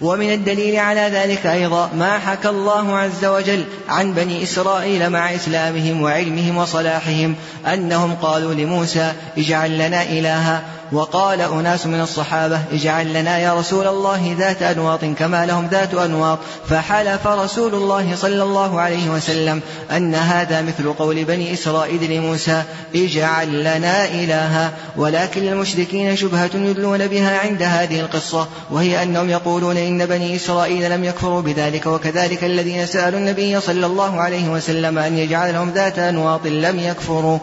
ومن 0.00 0.32
الدليل 0.32 0.76
على 0.76 1.00
ذلك 1.00 1.46
أيضا 1.46 1.90
ما 1.94 2.18
حكى 2.18 2.48
الله 2.48 2.96
عز 2.96 3.24
وجل 3.24 3.64
عن 3.88 4.14
بني 4.14 4.42
إسرائيل 4.42 5.10
مع 5.10 5.34
إسلامهم 5.34 6.02
وعلمهم 6.02 6.56
وصلاحهم 6.56 7.34
أنهم 7.66 8.14
قالوا 8.14 8.54
لموسى 8.54 9.12
اجعل 9.38 9.78
لنا 9.78 10.02
إلها 10.02 10.62
وقال 10.92 11.40
أناس 11.40 11.86
من 11.86 12.00
الصحابة 12.00 12.60
اجعل 12.72 13.12
لنا 13.12 13.38
يا 13.38 13.54
رسول 13.54 13.86
الله 13.86 14.36
ذات 14.38 14.62
أنواط 14.62 15.04
كما 15.04 15.46
لهم 15.46 15.66
ذات 15.66 15.94
أنواط 15.94 16.38
فحلف 16.68 17.26
رسول 17.26 17.74
الله 17.74 18.16
صلى 18.16 18.42
الله 18.42 18.80
عليه 18.80 19.10
وسلم 19.10 19.60
أن 19.90 20.14
هذا 20.14 20.62
مثل 20.62 20.92
قول 20.92 21.24
بني 21.24 21.52
إسرائيل 21.52 22.10
لموسى 22.10 22.62
اجعل 22.94 23.60
لنا 23.60 24.04
إلها 24.04 24.72
ولكن 24.96 25.42
للمشركين 25.42 26.16
شبهة 26.16 26.50
يدلون 26.54 27.06
بها 27.06 27.38
عند 27.38 27.62
هذه 27.62 28.00
القصة 28.00 28.48
وهي 28.70 29.02
أنهم 29.02 29.30
يقولون 29.30 29.76
إن 29.88 30.06
بني 30.06 30.36
إسرائيل 30.36 30.90
لم 30.90 31.04
يكفروا 31.04 31.40
بذلك 31.40 31.86
وكذلك 31.86 32.44
الذين 32.44 32.86
سألوا 32.86 33.20
النبي 33.20 33.60
صلى 33.60 33.86
الله 33.86 34.20
عليه 34.20 34.48
وسلم 34.48 34.98
أن 34.98 35.18
يجعل 35.18 35.54
لهم 35.54 35.70
ذات 35.70 35.98
أنواط 35.98 36.46
لم 36.46 36.78
يكفروا. 36.78 37.38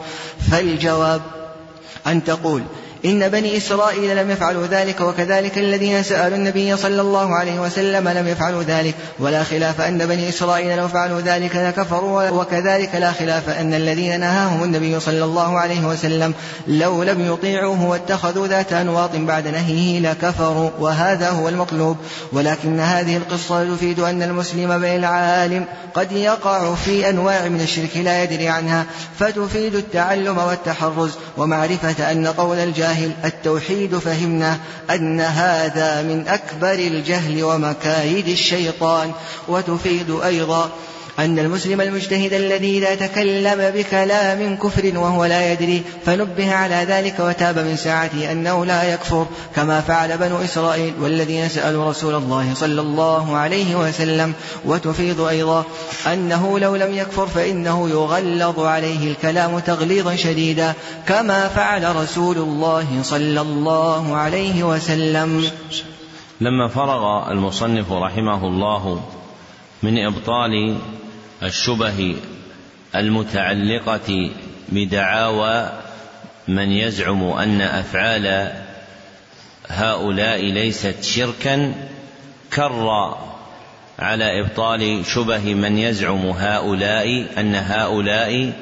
فالجواب 0.52 1.22
أن 2.08 2.24
تقول 2.24 2.64
إن 3.06 3.30
بني 3.30 3.58
إسرائيل 3.58 4.18
لم 4.18 4.32
يفعلوا 4.32 4.68
ذلك 4.68 5.02
وكذلك 5.02 5.58
الذين 5.58 6.04
سألوا 6.04 6.38
النبي 6.38 6.78
صلى 6.78 7.02
الله 7.02 7.36
عليه 7.36 7.60
وسلم 7.60 8.10
لم 8.10 8.28
يفعلوا 8.28 8.64
ذلك. 8.64 8.96
ولا 9.20 9.44
خلاف 9.44 9.82
أن 9.82 9.98
بني 9.98 10.30
إسرائيل 10.30 10.78
لو 10.78 10.88
فعلوا 10.88 11.22
ذلك 11.22 11.56
لكفروا 11.56 12.30
وكذلك 12.30 12.96
لا 12.96 13.12
خلاف 13.12 13.50
أن 13.50 13.74
الذين 13.74 14.20
نهاهم 14.20 14.64
النبي 14.64 15.00
صلى 15.00 15.24
الله 15.24 15.60
عليه 15.60 15.86
وسلم 15.86 16.34
لو 16.68 17.04
لم 17.04 17.34
يطيعوه 17.34 17.86
واتخذوا 17.86 18.48
ذات 18.48 18.74
أنواط 18.74 19.16
بعد 19.16 19.48
نهيه 19.48 20.00
لكفروا. 20.00 20.70
وهذا 20.80 21.30
هو 21.30 21.50
المطلوب. 21.50 21.98
ولكن 22.34 22.80
هذه 22.80 23.18
القصة 23.18 23.76
تفيد 23.76 24.00
أن 24.00 24.24
المسلم 24.24 24.80
بين 24.80 25.00
العالم 25.00 25.66
قد 25.94 26.12
يقع 26.12 26.76
في 26.76 27.10
أنواع 27.10 27.48
من 27.48 27.62
الشرك 27.62 27.98
لا 27.98 28.24
يدري 28.24 28.48
عنها. 28.48 28.86
فتفيد 29.20 29.76
التعلم 29.76 30.38
والتحرز. 30.38 31.12
ومعرفة 31.38 32.12
أن 32.12 32.28
قول 32.28 32.58
الجاهل 32.58 32.91
الجاهل 32.92 33.12
التوحيد 33.26 33.98
فهمنا 33.98 34.60
أن 34.90 35.22
هذا 35.22 36.02
من 36.02 36.28
أكبر 36.28 36.74
الجهل 36.74 37.44
ومكايد 37.44 38.28
الشيطان 38.28 39.12
وتفيد 39.48 40.12
أيضا 40.24 40.72
أن 41.20 41.40
المسلم 41.40 41.82
المجتهد 41.82 42.34
الذي 42.34 42.78
إذا 42.78 42.96
تكلم 42.96 43.72
بكلام 43.76 44.56
كفر 44.58 44.98
وهو 44.98 45.26
لا 45.26 45.52
يدري 45.52 45.84
فنبه 46.06 46.54
على 46.54 46.76
ذلك 46.76 47.16
وتاب 47.20 47.60
من 47.60 47.76
ساعته 47.76 48.32
أنه 48.32 48.66
لا 48.66 48.94
يكفر 48.94 49.28
كما 49.56 49.82
فعل 49.82 50.18
بنو 50.18 50.38
إسرائيل 50.38 50.94
والذين 51.02 51.50
سألوا 51.50 51.90
رسول 51.90 52.16
الله 52.16 52.54
صلى 52.54 52.82
الله 52.82 53.36
عليه 53.38 53.76
وسلم 53.76 54.34
وتفيض 54.66 55.22
أيضا 55.22 55.66
أنه 56.08 56.60
لو 56.60 56.76
لم 56.76 56.94
يكفر 56.94 57.28
فإنه 57.28 57.90
يغلظ 57.90 58.60
عليه 58.60 59.12
الكلام 59.12 59.60
تغليظا 59.60 60.16
شديدا 60.16 60.74
كما 61.08 61.48
فعل 61.48 61.96
رسول 61.96 62.38
الله 62.38 63.00
صلى 63.04 63.42
الله 63.42 64.16
عليه 64.16 64.64
وسلم. 64.64 65.50
لما 66.42 66.68
فرغ 66.68 67.32
المصنف 67.32 67.92
رحمه 67.92 68.48
الله 68.48 69.02
من 69.84 70.06
إبطال 70.06 70.78
الشبه 71.44 72.16
المتعلقة 72.96 74.30
بدعاوى 74.70 75.70
من 76.48 76.72
يزعم 76.72 77.24
أن 77.24 77.62
أفعال 77.62 78.52
هؤلاء 79.68 80.42
ليست 80.42 81.04
شركا 81.04 81.74
كر 82.54 83.16
على 84.00 84.42
إبطال 84.42 85.06
شبه 85.06 85.54
من 85.54 85.78
يزعم 85.78 86.26
هؤلاء 86.26 87.28
أن 87.38 87.56
هؤلاء 87.56 88.54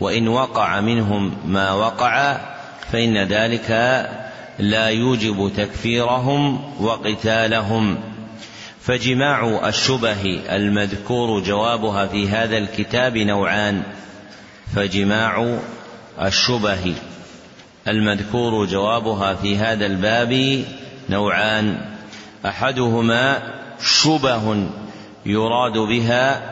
وإن 0.00 0.28
وقع 0.28 0.80
منهم 0.80 1.36
ما 1.46 1.72
وقع 1.72 2.40
فإن 2.92 3.18
ذلك 3.18 3.70
لا 4.58 4.88
يوجب 4.88 5.52
تكفيرهم 5.56 6.60
وقتالهم. 6.80 7.98
فجماع 8.90 9.68
الشبه 9.68 10.40
المذكور 10.50 11.40
جوابها 11.42 12.06
في 12.06 12.28
هذا 12.28 12.58
الكتاب 12.58 13.16
نوعان. 13.18 13.82
فجماع 14.74 15.58
الشبه 16.22 16.94
المذكور 17.88 18.66
جوابها 18.66 19.34
في 19.34 19.56
هذا 19.56 19.86
الباب 19.86 20.64
نوعان. 21.10 21.78
أحدهما 22.46 23.42
شبه 23.80 24.66
يراد 25.26 25.78
بها 25.78 26.42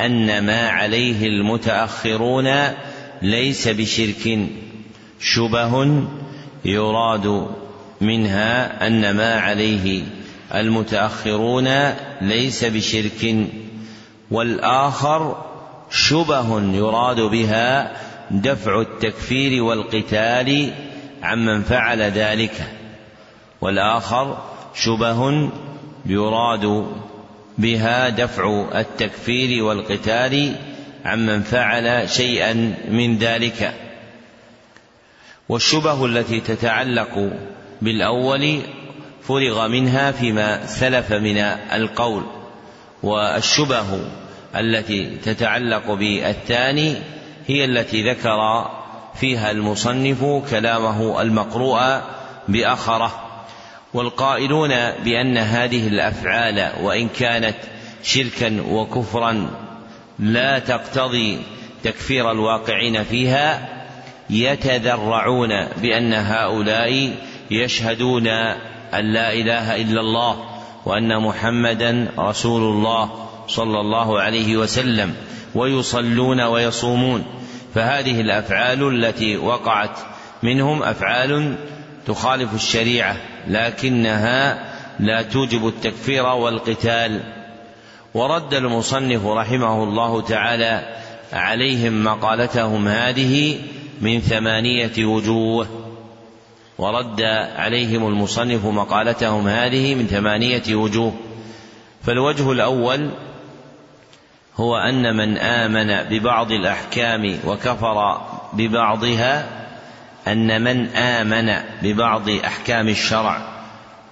أن 0.00 0.46
ما 0.46 0.68
عليه 0.68 1.26
المتأخرون 1.26 2.48
ليس 3.22 3.68
بشرك. 3.68 4.38
شبه 5.20 6.02
يراد 6.64 7.46
منها 8.00 8.86
أن 8.86 9.16
ما 9.16 9.34
عليه 9.34 10.17
المتأخرون 10.54 11.68
ليس 12.20 12.64
بشرك 12.64 13.36
والآخر 14.30 15.44
شبه 15.90 16.60
يراد 16.60 17.20
بها 17.20 17.92
دفع 18.30 18.80
التكفير 18.80 19.62
والقتال 19.62 20.72
عمن 21.22 21.62
فعل 21.62 22.02
ذلك. 22.02 22.66
والآخر 23.60 24.38
شبه 24.74 25.50
يراد 26.06 26.86
بها 27.58 28.08
دفع 28.08 28.68
التكفير 28.74 29.64
والقتال 29.64 30.54
عمن 31.04 31.42
فعل 31.42 32.08
شيئا 32.10 32.74
من 32.90 33.18
ذلك. 33.18 33.74
والشبه 35.48 36.06
التي 36.06 36.40
تتعلق 36.40 37.30
بالأول 37.82 38.60
فرغ 39.22 39.68
منها 39.68 40.12
فيما 40.12 40.66
سلف 40.66 41.12
من 41.12 41.38
القول 41.72 42.22
والشبه 43.02 43.84
التي 44.56 45.16
تتعلق 45.16 45.92
بالثاني 45.92 46.96
هي 47.46 47.64
التي 47.64 48.10
ذكر 48.10 48.70
فيها 49.14 49.50
المصنف 49.50 50.24
كلامه 50.50 51.22
المقروء 51.22 52.00
بأخره. 52.48 53.28
والقائلون 53.94 54.68
بأن 55.04 55.38
هذه 55.38 55.88
الأفعال 55.88 56.70
وإن 56.82 57.08
كانت 57.08 57.56
شركا 58.02 58.62
وكفرا 58.70 59.50
لا 60.18 60.58
تقتضي 60.58 61.38
تكفير 61.84 62.30
الواقعين 62.30 63.04
فيها 63.04 63.68
يتذرعون 64.30 65.48
بأن 65.82 66.12
هؤلاء 66.12 67.14
يشهدون 67.50 68.28
أن 68.94 69.12
لا 69.12 69.32
إله 69.32 69.76
إلا 69.76 70.00
الله 70.00 70.44
وأن 70.86 71.22
محمدا 71.22 72.08
رسول 72.18 72.62
الله 72.62 73.28
صلى 73.48 73.80
الله 73.80 74.20
عليه 74.20 74.56
وسلم 74.56 75.14
ويصلون 75.54 76.40
ويصومون. 76.40 77.24
فهذه 77.74 78.20
الأفعال 78.20 79.04
التي 79.04 79.36
وقعت 79.36 79.98
منهم 80.42 80.82
أفعال 80.82 81.54
تخالف 82.06 82.54
الشريعة 82.54 83.16
لكنها 83.48 84.64
لا 85.00 85.22
توجب 85.22 85.68
التكفير 85.68 86.26
والقتال. 86.26 87.20
ورد 88.14 88.54
المصنف 88.54 89.26
رحمه 89.26 89.82
الله 89.82 90.20
تعالى 90.20 90.96
عليهم 91.32 92.04
مقالتهم 92.04 92.88
هذه 92.88 93.58
من 94.00 94.20
ثمانية 94.20 95.04
وجوه. 95.06 95.66
ورد 96.78 97.20
عليهم 97.56 98.06
المصنف 98.06 98.64
مقالتهم 98.64 99.48
هذه 99.48 99.94
من 99.94 100.06
ثمانية 100.06 100.74
وجوه. 100.74 101.12
فالوجه 102.02 102.52
الأول 102.52 103.10
هو 104.56 104.76
أن 104.76 105.16
من 105.16 105.38
آمن 105.38 106.08
ببعض 106.10 106.52
الأحكام 106.52 107.38
وكفر 107.46 108.20
ببعضها 108.52 109.46
أن 110.28 110.62
من 110.62 110.86
آمن 110.86 111.54
ببعض 111.82 112.30
أحكام 112.30 112.88
الشرع 112.88 113.38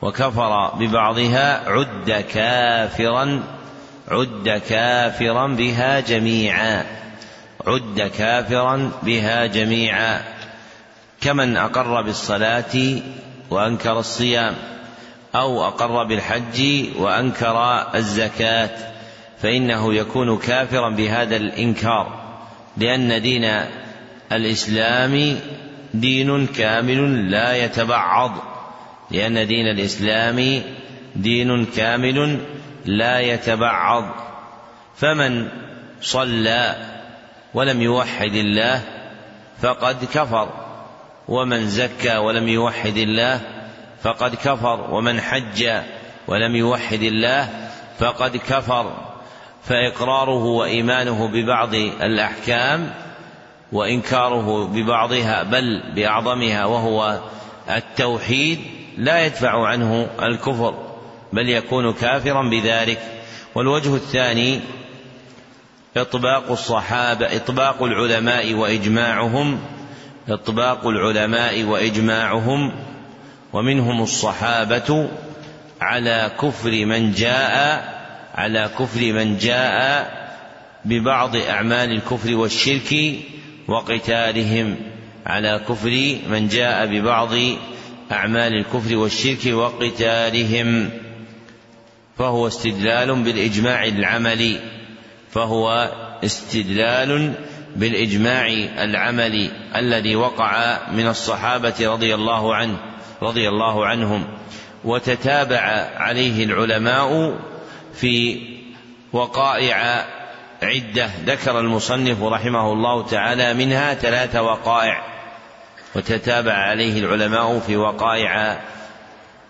وكفر 0.03 0.75
ببعضها 0.75 1.69
عد 1.69 2.25
كافرا 2.35 3.43
عد 4.09 4.63
كافرا 4.69 5.47
بها 5.47 6.01
جميعا 6.01 6.85
عد 7.67 8.11
كافرا 8.19 8.91
بها 9.03 9.47
جميعا. 9.47 10.36
كمن 11.27 11.57
أقر 11.57 12.03
بالصلاة 12.03 13.01
وأنكر 13.51 13.99
الصيام 13.99 14.55
أو 15.35 15.65
أقر 15.65 16.05
بالحج 16.05 16.87
وأنكر 16.99 17.87
الزكاة 17.95 18.71
فإنه 19.43 19.95
يكون 19.95 20.39
كافرا 20.39 20.91
بهذا 20.91 21.37
الإنكار 21.37 22.21
لأن 22.77 23.23
دين 23.23 23.61
الإسلام 24.33 25.39
دين 25.95 26.47
كامل 26.47 27.31
لا 27.31 27.65
يتبعض 27.65 28.33
لأن 29.11 29.47
دين 29.47 29.67
الإسلام 29.67 30.63
دين 31.17 31.67
كامل 31.67 32.39
لا 32.85 33.21
يتبعض 33.21 34.05
فمن 34.97 35.49
صلى 36.01 36.77
ولم 37.55 37.83
يوحد 37.83 38.35
الله 38.35 38.83
فقد 39.63 40.05
كفر. 40.05 40.66
ومن 41.29 41.69
زكى 41.69 42.17
ولم 42.17 42.49
يوحد 42.49 42.97
الله 42.97 43.41
فقد 44.03 44.35
كفر 44.35 44.91
ومن 44.91 45.21
حج 45.21 45.69
ولم 46.29 46.57
يوحد 46.57 47.03
الله 47.03 47.69
فقد 47.99 48.37
كفر. 48.37 48.97
فإقراره 49.65 50.45
وإيمانه 50.45 51.29
ببعض 51.29 51.75
الأحكام 51.75 52.95
وإنكاره 53.73 54.67
ببعضها 54.67 55.43
بل 55.43 55.83
بأعظمها 55.95 56.65
وهو 56.65 57.21
التوحيد 57.71 58.59
لا 58.99 59.27
يدفع 59.27 59.67
عنه 59.67 60.09
الكفر 60.23 60.75
بل 61.33 61.49
يكون 61.49 61.93
كافرا 61.93 62.51
بذلك. 62.51 62.99
والوجه 63.55 63.95
الثاني 63.95 64.61
إطباق 65.97 66.51
الصحابة 66.51 67.37
إطباق 67.37 67.83
العلماء 67.83 68.55
وإجماعهم 68.55 69.61
إطباق 70.29 70.87
العلماء 70.87 71.63
وإجماعهم 71.65 72.73
ومنهم 73.53 74.03
الصحابة 74.03 75.09
على 75.81 76.31
كفر 76.43 76.71
من 76.71 77.13
جاء 77.13 77.97
على 78.35 78.71
كفر 78.79 79.13
من 79.13 79.39
جاء 79.39 80.07
ببعض 80.85 81.37
أعمال 81.37 81.93
الكفر 81.93 82.35
والشرك 82.35 83.15
وقتالهم 83.69 84.77
على 85.27 85.61
كفر 85.69 86.17
من 86.31 86.49
جاء 86.49 86.87
ببعض 86.87 87.33
أعمال 88.13 88.55
الكفر 88.55 88.97
والشرك 88.97 89.47
وقتالهم. 89.47 90.91
فهو 92.19 92.47
استدلال 92.47 93.23
بالإجماع 93.23 93.85
العملي 93.85 94.61
فهو 95.31 95.91
استدلال 96.25 97.33
بالإجماع 97.77 98.47
العملي 98.85 99.51
الذي 99.77 100.17
وقع 100.17 100.79
من 100.93 101.07
الصحابة 101.09 101.75
رضي 101.81 102.15
الله 102.15 102.55
عنه 102.55 102.77
رضي 103.23 103.49
الله 103.49 103.87
عنهم 103.87 104.25
وتتابع 104.85 105.91
عليه 105.97 106.45
العلماء 106.45 107.39
في 107.95 108.41
وقائع 109.13 110.07
عدة. 110.63 111.11
ذكر 111.25 111.61
المصنف 111.61 112.23
رحمه 112.23 112.73
الله 112.73 113.07
تعالى 113.07 113.55
منها 113.55 113.95
ثلاث 113.95 114.37
وقائع. 114.37 115.03
وتتابع 115.97 116.53
عليه 116.53 117.01
العلماء 117.01 117.59
في 117.59 117.77
وقائع 117.77 118.61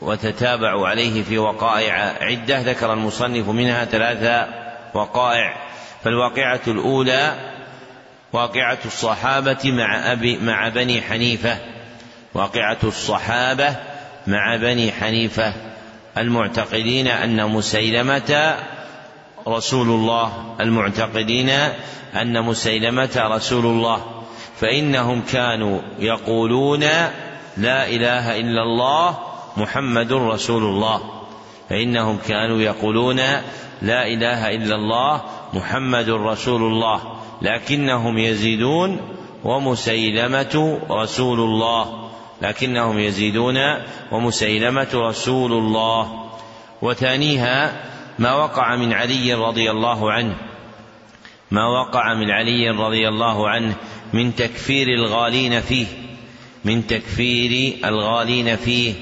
وتتابعوا 0.00 0.88
عليه 0.88 1.22
في 1.22 1.38
وقائع 1.38 2.16
عدة. 2.20 2.60
ذكر 2.60 2.92
المصنف 2.92 3.48
منها 3.48 3.84
ثلاث 3.84 4.48
وقائع. 4.94 5.56
فالواقعة 6.04 6.60
الأولى 6.66 7.55
واقعة 8.36 8.78
الصحابة 8.84 9.58
مع 9.64 10.12
أبي 10.12 10.38
مع 10.38 10.68
بني 10.68 11.02
حنيفة. 11.02 11.56
واقعة 12.34 12.78
الصحابة 12.84 13.76
مع 14.26 14.56
بني 14.56 14.92
حنيفة. 14.92 15.52
المعتقدين 16.18 17.08
أن 17.08 17.46
مسيلمة 17.46 18.56
رسول 19.48 19.88
الله. 19.88 20.56
المعتقدين 20.60 21.50
أن 22.14 22.42
مسيلمة 22.42 23.10
رسول 23.16 23.66
الله. 23.66 24.24
فإنهم 24.60 25.22
كانوا 25.32 25.80
يقولون 25.98 26.80
لا 27.56 27.88
إله 27.88 28.40
إلا 28.40 28.62
الله 28.62 29.18
محمد 29.56 30.12
رسول 30.12 30.62
الله. 30.62 31.00
فإنهم 31.68 32.18
كانوا 32.28 32.60
يقولون 32.60 33.16
لا 33.82 34.06
إله 34.06 34.54
إلا 34.54 34.74
الله 34.74 35.22
محمد 35.52 36.10
رسول 36.10 36.62
الله. 36.62 37.15
لكنهم 37.42 38.18
يزيدون 38.18 39.00
ومسيلمة 39.44 40.80
رسول 40.90 41.40
الله. 41.40 42.10
لكنهم 42.42 42.98
يزيدون 42.98 43.56
ومسيلمة 44.12 44.88
رسول 44.94 45.52
الله. 45.52 46.30
وثانيها 46.82 47.82
ما 48.18 48.34
وقع 48.34 48.76
من 48.76 48.92
علي 48.92 49.34
رضي 49.34 49.70
الله 49.70 50.12
عنه. 50.12 50.36
ما 51.50 51.66
وقع 51.66 52.14
من 52.14 52.30
علي 52.30 52.70
رضي 52.70 53.08
الله 53.08 53.48
عنه 53.48 53.74
من 54.12 54.34
تكفير 54.34 54.88
الغالين 54.88 55.60
فيه. 55.60 55.86
من 56.64 56.86
تكفير 56.86 57.76
الغالين 57.84 58.56
فيه. 58.56 58.94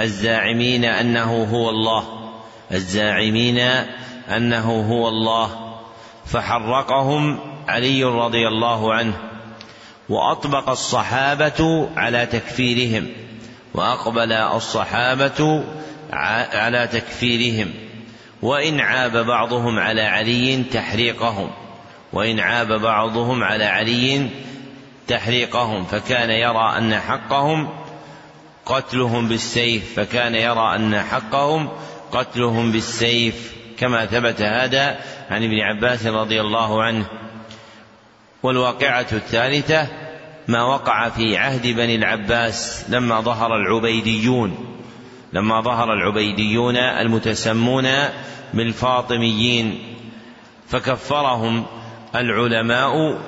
الزاعمين 0.00 0.84
أنه 0.84 1.44
هو 1.44 1.70
الله. 1.70 2.04
الزاعمين 2.72 3.58
أنه 4.28 4.92
هو 4.92 5.08
الله. 5.08 5.76
فحرقهم 6.26 7.49
علي 7.70 8.04
رضي 8.04 8.48
الله 8.48 8.94
عنه 8.94 9.14
وأطبق 10.08 10.70
الصحابة 10.70 11.88
على 11.96 12.26
تكفيرهم 12.26 13.06
وأقبل 13.74 14.32
الصحابة 14.32 15.64
على 16.52 16.88
تكفيرهم 16.92 17.70
وإن 18.42 18.80
عاب 18.80 19.26
بعضهم 19.26 19.78
على 19.78 20.02
علي 20.02 20.62
تحريقهم 20.62 21.50
وإن 22.12 22.40
عاب 22.40 22.72
بعضهم 22.72 23.44
على 23.44 23.64
علي 23.64 24.28
تحريقهم 25.08 25.84
فكان 25.84 26.30
يرى 26.30 26.74
أن 26.78 26.94
حقهم 26.94 27.68
قتلهم 28.66 29.28
بالسيف 29.28 30.00
فكان 30.00 30.34
يرى 30.34 30.76
أن 30.76 31.00
حقهم 31.00 31.68
قتلهم 32.12 32.72
بالسيف 32.72 33.54
كما 33.78 34.06
ثبت 34.06 34.42
هذا 34.42 35.00
عن 35.30 35.44
ابن 35.44 35.60
عباس 35.60 36.06
رضي 36.06 36.40
الله 36.40 36.82
عنه. 36.82 37.06
والواقعة 38.42 39.06
الثالثة 39.12 39.86
ما 40.48 40.62
وقع 40.62 41.08
في 41.08 41.36
عهد 41.36 41.66
بني 41.66 41.94
العباس 41.94 42.84
لما 42.88 43.20
ظهر 43.20 43.56
العبيديون 43.56 44.76
لما 45.32 45.60
ظهر 45.60 45.92
العبيديون 45.92 46.76
المتسمون 46.76 47.88
بالفاطميين 48.54 49.78
فكفرهم 50.68 51.66
العلماء 52.14 53.18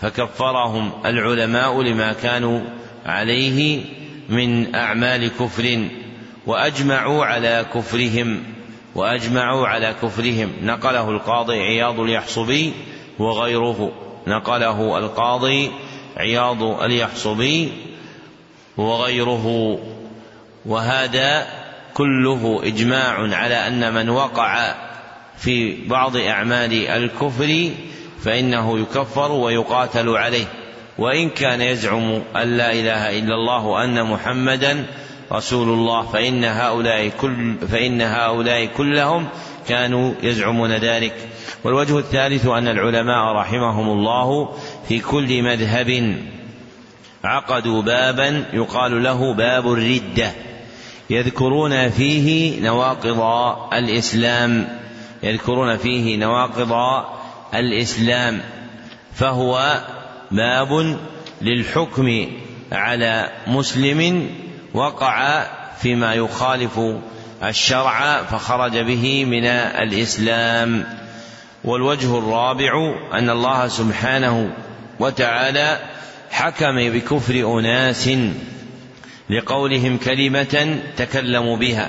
فكفرهم 0.00 0.92
العلماء 1.06 1.82
لما 1.82 2.12
كانوا 2.12 2.60
عليه 3.06 3.84
من 4.28 4.74
أعمال 4.74 5.30
كفر 5.38 5.88
وأجمعوا 6.46 7.24
على 7.24 7.66
كفرهم 7.74 8.42
وأجمعوا 8.94 9.68
على 9.68 9.94
كفرهم. 10.02 10.52
نقله 10.62 11.10
القاضي 11.10 11.58
عياض 11.60 12.00
اليحصبي 12.00 12.72
وغيره. 13.18 13.92
نقله 14.26 14.98
القاضي 14.98 15.70
عياض 16.16 16.62
اليحصبي 16.62 17.72
وغيره 18.76 19.78
وهذا 20.66 21.46
كله 21.94 22.60
إجماع 22.64 23.36
على 23.36 23.66
أن 23.66 23.94
من 23.94 24.08
وقع 24.08 24.74
في 25.36 25.88
بعض 25.88 26.16
أعمال 26.16 26.86
الكفر 26.88 27.70
فإنه 28.24 28.78
يكفر 28.78 29.32
ويقاتل 29.32 30.08
عليه. 30.08 30.46
وإن 30.98 31.30
كان 31.30 31.60
يزعم 31.60 32.22
أن 32.36 32.56
لا 32.56 32.72
إله 32.72 33.18
إلا 33.18 33.34
الله 33.34 33.66
وأن 33.66 34.04
محمدا 34.04 34.86
رسول 35.32 35.68
الله 35.68 36.02
فإن 36.02 36.44
هؤلاء 36.44 37.08
كل 37.08 37.54
فإن 37.70 38.02
هؤلاء 38.02 38.66
كلهم 38.66 39.28
كانوا 39.68 40.14
يزعمون 40.22 40.72
ذلك. 40.72 41.28
والوجه 41.64 41.98
الثالث 41.98 42.46
أن 42.46 42.68
العلماء 42.68 43.32
رحمهم 43.32 43.88
الله 43.88 44.56
في 44.88 45.00
كل 45.00 45.42
مذهب 45.42 46.16
عقدوا 47.24 47.82
بابا 47.82 48.44
يقال 48.52 49.02
له 49.02 49.34
باب 49.34 49.72
الردة 49.72 50.32
يذكرون 51.10 51.90
فيه 51.90 52.60
نواقض 52.60 53.20
الإسلام 53.74 54.78
يذكرون 55.22 55.76
فيه 55.76 56.16
نواقض 56.16 57.04
الإسلام 57.54 58.40
فهو 59.14 59.80
باب 60.30 60.98
للحكم 61.42 62.26
على 62.72 63.30
مسلم 63.46 64.30
وقع 64.74 65.46
فيما 65.80 66.14
يخالف 66.14 66.80
الشرع 67.42 68.22
فخرج 68.22 68.78
به 68.78 69.24
من 69.24 69.46
الإسلام. 69.46 70.84
والوجه 71.64 72.18
الرابع 72.18 72.94
أن 73.12 73.30
الله 73.30 73.68
سبحانه 73.68 74.50
وتعالى 75.00 75.78
حكم 76.30 76.90
بكفر 76.90 77.58
أناس 77.58 78.10
لقولهم 79.30 79.96
كلمة 79.98 80.78
تكلموا 80.96 81.56
بها. 81.56 81.88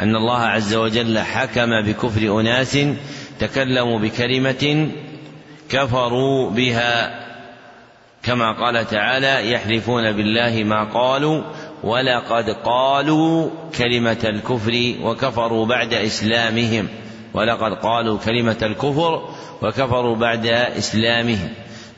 أن 0.00 0.16
الله 0.16 0.40
عز 0.40 0.74
وجل 0.74 1.18
حكم 1.18 1.82
بكفر 1.86 2.40
أناس 2.40 2.78
تكلموا 3.38 3.98
بكلمة 3.98 4.88
كفروا 5.68 6.50
بها. 6.50 7.22
كما 8.22 8.52
قال 8.52 8.88
تعالى 8.88 9.52
يحلفون 9.52 10.12
بالله 10.12 10.64
ما 10.64 10.84
قالوا 10.84 11.42
ولقد 11.84 12.50
قالوا 12.50 13.50
كلمة 13.78 14.18
الكفر 14.24 14.94
وكفروا 15.02 15.66
بعد 15.66 15.94
إسلامهم. 15.94 16.88
ولقد 17.34 17.72
قالوا 17.72 18.18
كلمة 18.18 18.58
الكفر 18.62 19.28
وكفروا 19.62 20.16
بعد 20.16 20.46
إسلامهم. 20.46 21.48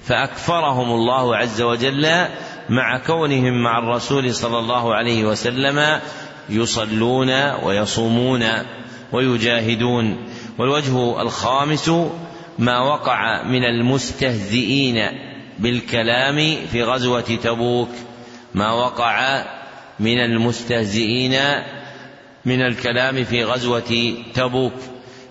فأكفرهم 0.04 0.90
الله 0.90 1.36
عز 1.36 1.62
وجل 1.62 2.26
مع 2.68 2.98
كونهم 2.98 3.62
مع 3.62 3.78
الرسول 3.78 4.34
صلى 4.34 4.58
الله 4.58 4.94
عليه 4.94 5.24
وسلم 5.24 6.00
يصلون 6.48 7.30
ويصومون 7.62 8.44
ويجاهدون. 9.12 10.16
والوجه 10.58 11.22
الخامس 11.22 11.90
ما 12.58 12.80
وقع 12.80 13.42
من 13.42 13.64
المستهزئين 13.64 15.08
بالكلام 15.58 16.66
في 16.72 16.82
غزوة 16.82 17.20
تبوك. 17.20 17.88
ما 18.54 18.72
وقع 18.72 19.44
من 20.00 20.18
المستهزئين 20.18 21.40
من 22.44 22.62
الكلام 22.62 23.24
في 23.24 23.44
غزوة 23.44 24.14
تبوك 24.34 24.72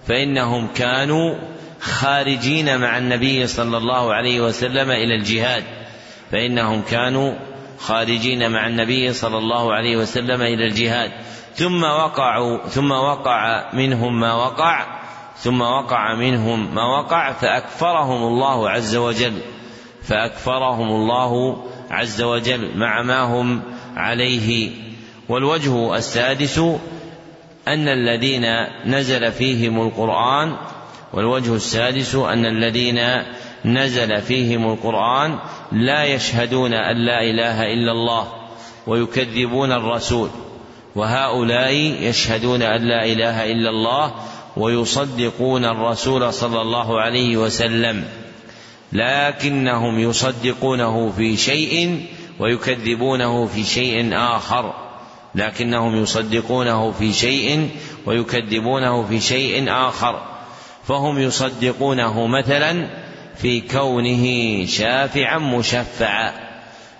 فإنهم 0.07 0.67
كانوا 0.67 1.35
خارجين 1.79 2.79
مع 2.79 2.97
النبي 2.97 3.47
صلى 3.47 3.77
الله 3.77 4.13
عليه 4.13 4.41
وسلم 4.41 4.91
إلى 4.91 5.15
الجهاد 5.15 5.63
فإنهم 6.31 6.81
كانوا 6.81 7.33
خارجين 7.79 8.51
مع 8.51 8.67
النبي 8.67 9.13
صلى 9.13 9.37
الله 9.37 9.73
عليه 9.73 9.97
وسلم 9.97 10.41
إلى 10.41 10.67
الجهاد. 10.67 11.11
ثم 11.55 11.83
وقعوا 11.83 12.67
ثم 12.67 12.91
وقع 12.91 13.69
منهم 13.73 14.19
ما 14.19 14.33
وقع 14.33 14.85
ثم 15.37 15.61
وقع 15.61 16.15
منهم 16.15 16.75
ما 16.75 16.83
وقع 16.83 17.31
فأكفرهم 17.31 18.23
الله 18.23 18.69
عز 18.69 18.95
وجل 18.95 19.41
فأكفرهم 20.03 20.87
الله 20.87 21.63
عز 21.91 22.21
وجل 22.21 22.77
مع 22.77 23.01
ما 23.01 23.21
هم 23.21 23.61
عليه. 23.95 24.71
والوجه 25.29 25.95
السادس 25.95 26.59
أن 27.67 27.87
الذين 27.87 28.45
نزل 28.85 29.31
فيهم 29.31 29.81
القرآن 29.81 30.55
والوجه 31.13 31.55
السادس 31.55 32.15
أن 32.15 32.45
الذين 32.45 32.99
نزل 33.65 34.21
فيهم 34.21 34.71
القرآن 34.71 35.39
لا 35.71 36.03
يشهدون 36.03 36.73
أن 36.73 36.97
لا 37.05 37.21
إله 37.21 37.73
إلا 37.73 37.91
الله 37.91 38.27
ويكذبون 38.87 39.71
الرسول 39.71 40.29
وهؤلاء 40.95 41.73
يشهدون 42.01 42.61
أن 42.61 42.81
لا 42.81 43.05
إله 43.05 43.51
إلا 43.51 43.69
الله 43.69 44.13
ويصدقون 44.57 45.65
الرسول 45.65 46.33
صلى 46.33 46.61
الله 46.61 47.01
عليه 47.01 47.37
وسلم 47.37 48.03
لكنهم 48.93 49.99
يصدقونه 49.99 51.13
في 51.17 51.37
شيء 51.37 52.05
ويكذبونه 52.39 53.45
في 53.45 53.63
شيء 53.63 54.09
آخر 54.13 54.73
لكنهم 55.35 56.03
يصدقونه 56.03 56.91
في 56.91 57.13
شيء 57.13 57.69
ويكذبونه 58.05 59.03
في 59.03 59.19
شيء 59.19 59.71
آخر. 59.71 60.21
فهم 60.87 61.19
يصدقونه 61.19 62.27
مثلا 62.27 62.89
في 63.35 63.61
كونه 63.61 64.65
شافعا 64.65 65.37
مشفعا. 65.37 66.33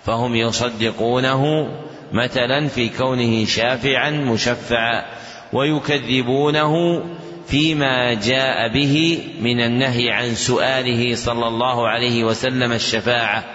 فهم 0.04 0.34
يصدقونه 0.34 1.68
مثلا 2.12 2.68
في 2.68 2.88
كونه 2.88 3.44
شافعا 3.44 4.10
مشفعا. 4.10 5.04
ويكذبونه 5.52 7.04
فيما 7.46 8.14
جاء 8.14 8.72
به 8.74 9.18
من 9.40 9.60
النهي 9.60 10.10
عن 10.10 10.34
سؤاله 10.34 11.14
صلى 11.14 11.46
الله 11.46 11.88
عليه 11.88 12.24
وسلم 12.24 12.72
الشفاعة. 12.72 13.53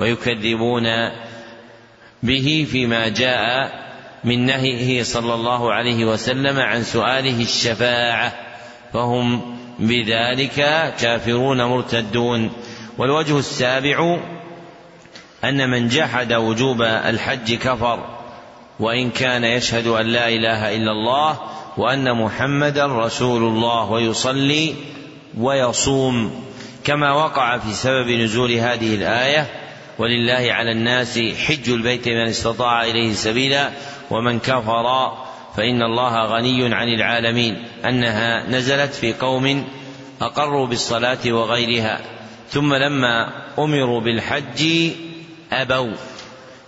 ويكذبون 0.00 0.84
به 2.22 2.66
فيما 2.70 3.08
جاء 3.08 3.70
من 4.24 4.46
نهيه 4.46 5.02
صلى 5.02 5.34
الله 5.34 5.72
عليه 5.72 6.04
وسلم 6.04 6.58
عن 6.58 6.82
سؤاله 6.82 7.42
الشفاعة 7.42 8.32
فهم 8.92 9.56
بذلك 9.78 10.54
كافرون 11.00 11.64
مرتدون. 11.64 12.50
والوجه 12.98 13.38
السابع 13.38 14.18
أن 15.44 15.70
من 15.70 15.88
جحد 15.88 16.32
وجوب 16.32 16.82
الحج 16.82 17.54
كفر 17.54 18.06
وإن 18.80 19.10
كان 19.10 19.44
يشهد 19.44 19.86
أن 19.86 20.06
لا 20.06 20.28
إله 20.28 20.76
إلا 20.76 20.92
الله 20.92 21.38
وأن 21.76 22.16
محمدا 22.16 22.86
رسول 22.86 23.42
الله 23.42 23.90
ويصلي 23.90 24.74
ويصوم. 25.38 26.44
كما 26.84 27.12
وقع 27.12 27.58
في 27.58 27.72
سبب 27.72 28.10
نزول 28.10 28.52
هذه 28.52 28.94
الآية 28.94 29.59
ولله 30.00 30.52
على 30.52 30.72
الناس 30.72 31.18
حج 31.18 31.70
البيت 31.70 32.08
من 32.08 32.28
استطاع 32.28 32.84
إليه 32.84 33.12
سبيلا 33.12 33.70
ومن 34.10 34.38
كفر 34.38 35.12
فإن 35.56 35.82
الله 35.82 36.24
غني 36.24 36.74
عن 36.74 36.88
العالمين 36.88 37.64
أنها 37.84 38.50
نزلت 38.50 38.94
في 38.94 39.12
قوم 39.12 39.64
أقروا 40.20 40.66
بالصلاة 40.66 41.18
وغيرها 41.26 42.00
ثم 42.48 42.74
لما 42.74 43.32
أمروا 43.58 44.00
بالحج 44.00 44.90
أبوا 45.52 45.92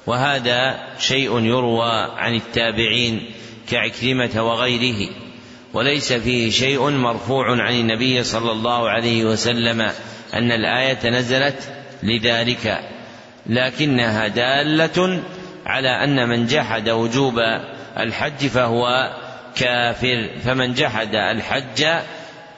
وهذا 0.07 0.81
شيء 0.99 1.41
يروى 1.41 2.09
عن 2.17 2.35
التابعين 2.35 3.31
كعكرمة 3.71 4.43
وغيره 4.43 5.09
وليس 5.75 6.13
فيه 6.13 6.51
شيء 6.51 6.91
مرفوع 6.91 7.63
عن 7.63 7.75
النبي 7.75 8.23
صلى 8.23 8.53
الله 8.53 8.89
عليه 8.89 9.25
وسلم 9.25 9.81
أن 10.35 10.53
الآية 10.53 11.11
نزلت 11.11 11.73
لذلك 12.03 12.93
لكنها 13.47 14.29
دالة 14.29 15.23
على 15.67 16.05
أن 16.05 16.29
من 16.29 16.47
جحد 16.47 16.89
وجوب 16.89 17.41
الحج 17.99 18.47
فهو 18.47 19.13
كافر 19.57 20.31
فمن 20.45 20.75
جحد 20.75 21.15
الحج 21.15 21.87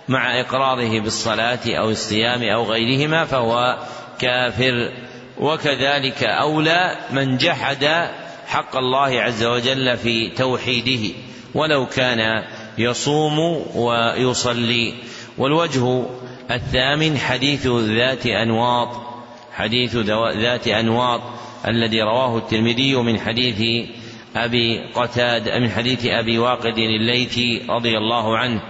مع 0.08 0.40
إقراره 0.40 1.00
بالصلاة 1.00 1.58
أو 1.66 1.90
الصيام 1.90 2.42
أو 2.42 2.64
غيرهما 2.64 3.24
فهو 3.24 3.78
كافر. 4.18 4.92
وكذلك 5.38 6.24
أولى 6.24 6.96
من 7.10 7.36
جحد 7.36 8.08
حق 8.46 8.76
الله 8.76 9.20
عز 9.20 9.44
وجل 9.44 9.96
في 9.96 10.28
توحيده 10.28 11.14
ولو 11.54 11.86
كان 11.86 12.42
يصوم 12.78 13.38
ويصلي. 13.74 14.94
والوجه 15.38 16.04
الثامن 16.50 17.18
حديث 17.18 17.66
ذات 17.66 18.26
أنواط. 18.26 19.13
حديث 19.54 19.96
ذات 20.36 20.68
أنواط 20.68 21.20
الذي 21.68 22.02
رواه 22.02 22.38
الترمذي 22.38 22.96
من 22.96 23.20
حديث 23.20 23.88
أبي 24.36 24.84
قتاد 24.94 25.48
من 25.48 25.70
حديث 25.70 26.06
أبي 26.06 26.38
واقد 26.38 26.78
الليثي 26.78 27.62
رضي 27.68 27.98
الله 27.98 28.38
عنه 28.38 28.60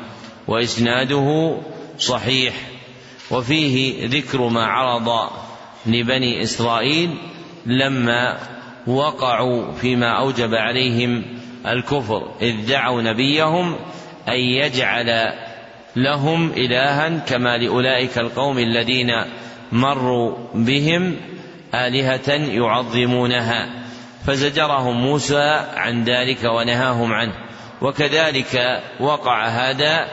وإسناده 0.49 1.57
صحيح 1.99 2.55
وفيه 3.31 4.07
ذكر 4.09 4.49
ما 4.49 4.65
عرض 4.65 5.31
لبني 5.87 6.43
إسرائيل 6.43 7.11
لما 7.67 8.39
وقعوا 8.87 9.73
فيما 9.73 10.19
أوجب 10.19 10.55
عليهم 10.55 11.25
الكفر 11.67 12.31
إذ 12.43 12.67
دعوا 12.69 13.03
نبيهم 13.03 13.77
أن 14.29 14.39
يجعل 14.39 15.33
لهم 15.97 16.51
إلها 16.51 17.09
كما 17.09 17.59
لأولئك 17.59 18.19
القوم 18.19 18.59
الذين 18.59 19.11
مروا 19.75 20.37
بهم 20.55 21.17
آلهة 21.75 22.31
يعظمونها 22.31 23.85
فزجرهم 24.27 24.97
موسى 24.97 25.67
عن 25.77 26.05
ذلك 26.05 26.45
ونهاهم 26.45 27.13
عنه. 27.13 27.33
وكذلك 27.83 28.83
وقع 29.01 29.47
هذا 29.47 30.07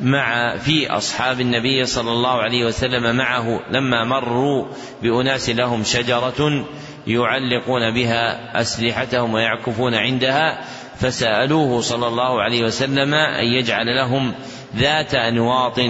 مع 0.00 0.56
في 0.56 0.90
أصحاب 0.90 1.40
النبي 1.40 1.84
صلى 1.84 2.10
الله 2.10 2.42
عليه 2.42 2.64
وسلم 2.64 3.16
معه 3.16 3.60
لما 3.70 4.04
مروا 4.04 4.66
بأناس 5.02 5.50
لهم 5.50 5.84
شجرة 5.84 6.66
يعلقون 7.06 7.94
بها 7.94 8.60
أسلحتهم 8.60 9.34
ويعكفون 9.34 9.94
عندها 9.94 10.60
فسألوه 10.96 11.80
صلى 11.80 12.08
الله 12.08 12.42
عليه 12.42 12.64
وسلم 12.64 13.14
أن 13.14 13.44
يجعل 13.44 13.96
لهم 13.96 14.34
ذات 14.76 15.14
أنواط 15.14 15.80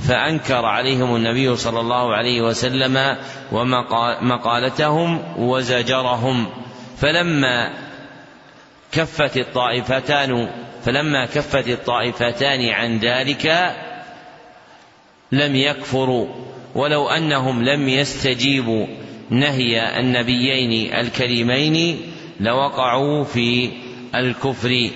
فأنكر 0.00 0.64
عليهم 0.64 1.16
النبي 1.16 1.56
صلى 1.56 1.80
الله 1.80 2.14
عليه 2.14 2.42
وسلم 2.42 3.16
ومقالتهم 3.52 5.22
وزجرهم. 5.38 6.46
فلما 6.98 7.70
كفت 8.92 9.36
الطائفتان 9.36 10.48
فلما 10.84 11.26
كفت 11.26 11.68
الطائفتان 11.68 12.68
عن 12.68 12.98
ذلك 12.98 13.76
لم 15.32 15.56
يكفروا 15.56 16.26
ولو 16.74 17.08
أنهم 17.08 17.62
لم 17.62 17.88
يستجيبوا 17.88 18.86
نهي 19.30 20.00
النبيين 20.00 20.94
الكريمين 20.94 22.00
لوقعوا 22.40 23.24
في 23.24 23.70
الكفر. 24.14 24.90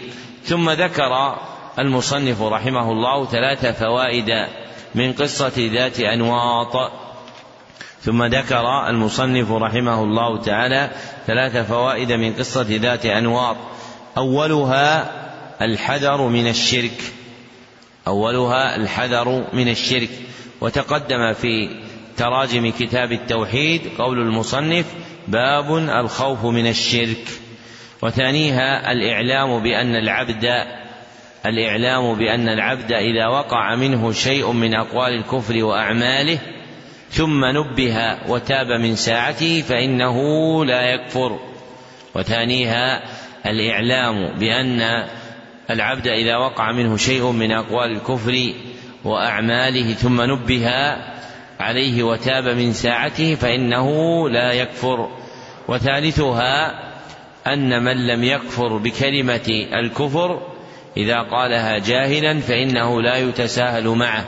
ثم 0.44 0.70
ذكر 0.70 1.38
المصنف 1.78 2.42
رحمه 2.42 2.92
الله 2.92 3.26
ثلاث 3.26 3.66
فوائد 3.66 4.46
من 4.94 5.12
قصة 5.12 5.52
ذات 5.72 6.00
أنواط. 6.00 6.92
ثم 8.02 8.24
ذكر 8.24 8.88
المصنف 8.88 9.52
رحمه 9.52 10.04
الله 10.04 10.40
تعالى 10.40 10.90
ثلاث 11.26 11.56
فوائد 11.56 12.12
من 12.12 12.32
قصة 12.32 12.66
ذات 12.70 13.06
أنواط. 13.06 13.56
أولها 14.16 15.12
الحذر 15.62 16.22
من 16.22 16.46
الشرك. 16.48 17.02
أولها 18.06 18.76
الحذر 18.76 19.44
من 19.52 19.68
الشرك. 19.68 20.10
وتقدم 20.60 21.32
في 21.32 21.82
تراجم 22.16 22.72
كتاب 22.78 23.12
التوحيد 23.12 23.82
قول 23.98 24.18
المصنف 24.18 24.86
باب 25.28 25.76
الخوف 25.76 26.44
من 26.44 26.66
الشرك. 26.66 27.28
وثانيها 28.02 28.92
الإعلام 28.92 29.62
بأن 29.62 29.96
العبد 29.96 30.66
الإعلام 31.46 32.14
بأن 32.14 32.48
العبد 32.48 32.92
إذا 32.92 33.26
وقع 33.26 33.74
منه 33.74 34.12
شيء 34.12 34.52
من 34.52 34.74
أقوال 34.74 35.12
الكفر 35.12 35.64
وأعماله 35.64 36.38
ثم 37.10 37.44
نبه 37.44 38.18
وتاب 38.28 38.66
من 38.66 38.96
ساعته 38.96 39.62
فإنه 39.68 40.16
لا 40.64 40.82
يكفر. 40.82 41.40
وثانيها 42.14 43.02
الإعلام 43.46 44.38
بأن 44.38 45.06
العبد 45.70 46.08
إذا 46.08 46.36
وقع 46.36 46.72
منه 46.72 46.96
شيء 46.96 47.30
من 47.30 47.52
أقوال 47.52 47.90
الكفر 47.90 48.52
وأعماله 49.04 49.92
ثم 49.92 50.22
نبه 50.22 50.96
عليه 51.60 52.02
وتاب 52.02 52.48
من 52.48 52.72
ساعته 52.72 53.34
فإنه 53.34 54.28
لا 54.28 54.52
يكفر. 54.52 55.08
وثالثها 55.68 56.80
أن 57.46 57.82
من 57.82 58.06
لم 58.06 58.24
يكفر 58.24 58.76
بكلمة 58.76 59.66
الكفر 59.72 60.49
إذا 60.96 61.22
قالها 61.22 61.78
جاهلا 61.78 62.40
فإنه 62.40 63.02
لا 63.02 63.16
يتساهل 63.16 63.88
معه. 63.88 64.24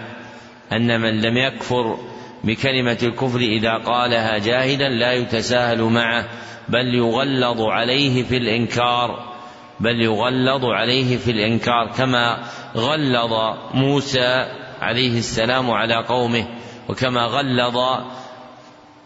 أن 0.72 1.00
من 1.00 1.20
لم 1.20 1.36
يكفر 1.36 1.98
بكلمة 2.44 2.98
الكفر 3.02 3.38
إذا 3.38 3.72
قالها 3.72 4.38
جاهلا 4.38 4.88
لا 4.88 5.12
يتساهل 5.12 5.82
معه 5.82 6.28
بل 6.68 6.94
يغلظ 6.94 7.60
عليه 7.60 8.22
في 8.22 8.36
الإنكار 8.36 9.32
بل 9.80 10.02
يغلظ 10.02 10.64
عليه 10.64 11.16
في 11.16 11.30
الإنكار 11.30 11.92
كما 11.96 12.38
غلظ 12.76 13.56
موسى 13.74 14.46
عليه 14.80 15.18
السلام 15.18 15.70
على 15.70 15.94
قومه 15.94 16.46
وكما 16.88 17.24
غلظ 17.24 17.78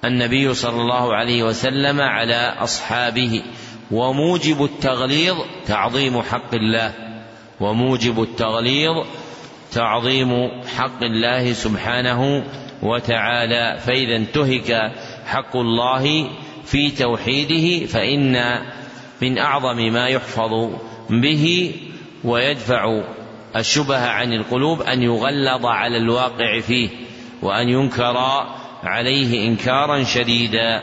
النبي 0.04 0.54
صلى 0.54 0.80
الله 0.80 1.14
عليه 1.14 1.42
وسلم 1.42 2.00
على 2.00 2.54
أصحابه. 2.58 3.42
وموجب 3.90 4.64
التغليظ 4.64 5.36
تعظيم 5.66 6.22
حق 6.22 6.54
الله. 6.54 7.05
وموجب 7.60 8.22
التغليظ 8.22 9.06
تعظيم 9.72 10.50
حق 10.76 11.02
الله 11.02 11.52
سبحانه 11.52 12.44
وتعالى. 12.82 13.78
فإذا 13.80 14.16
انتهك 14.16 14.92
حق 15.26 15.56
الله 15.56 16.30
في 16.64 16.90
توحيده 16.90 17.86
فإن 17.86 18.62
من 19.22 19.38
أعظم 19.38 19.76
ما 19.76 20.08
يحفظ 20.08 20.70
به 21.10 21.74
ويدفع 22.24 23.02
الشبه 23.56 24.06
عن 24.06 24.32
القلوب 24.32 24.82
أن 24.82 25.02
يغلظ 25.02 25.66
على 25.66 25.96
الواقع 25.96 26.60
فيه 26.60 26.88
وأن 27.42 27.68
ينكر 27.68 28.16
عليه 28.84 29.48
إنكارا 29.48 30.04
شديدا. 30.04 30.82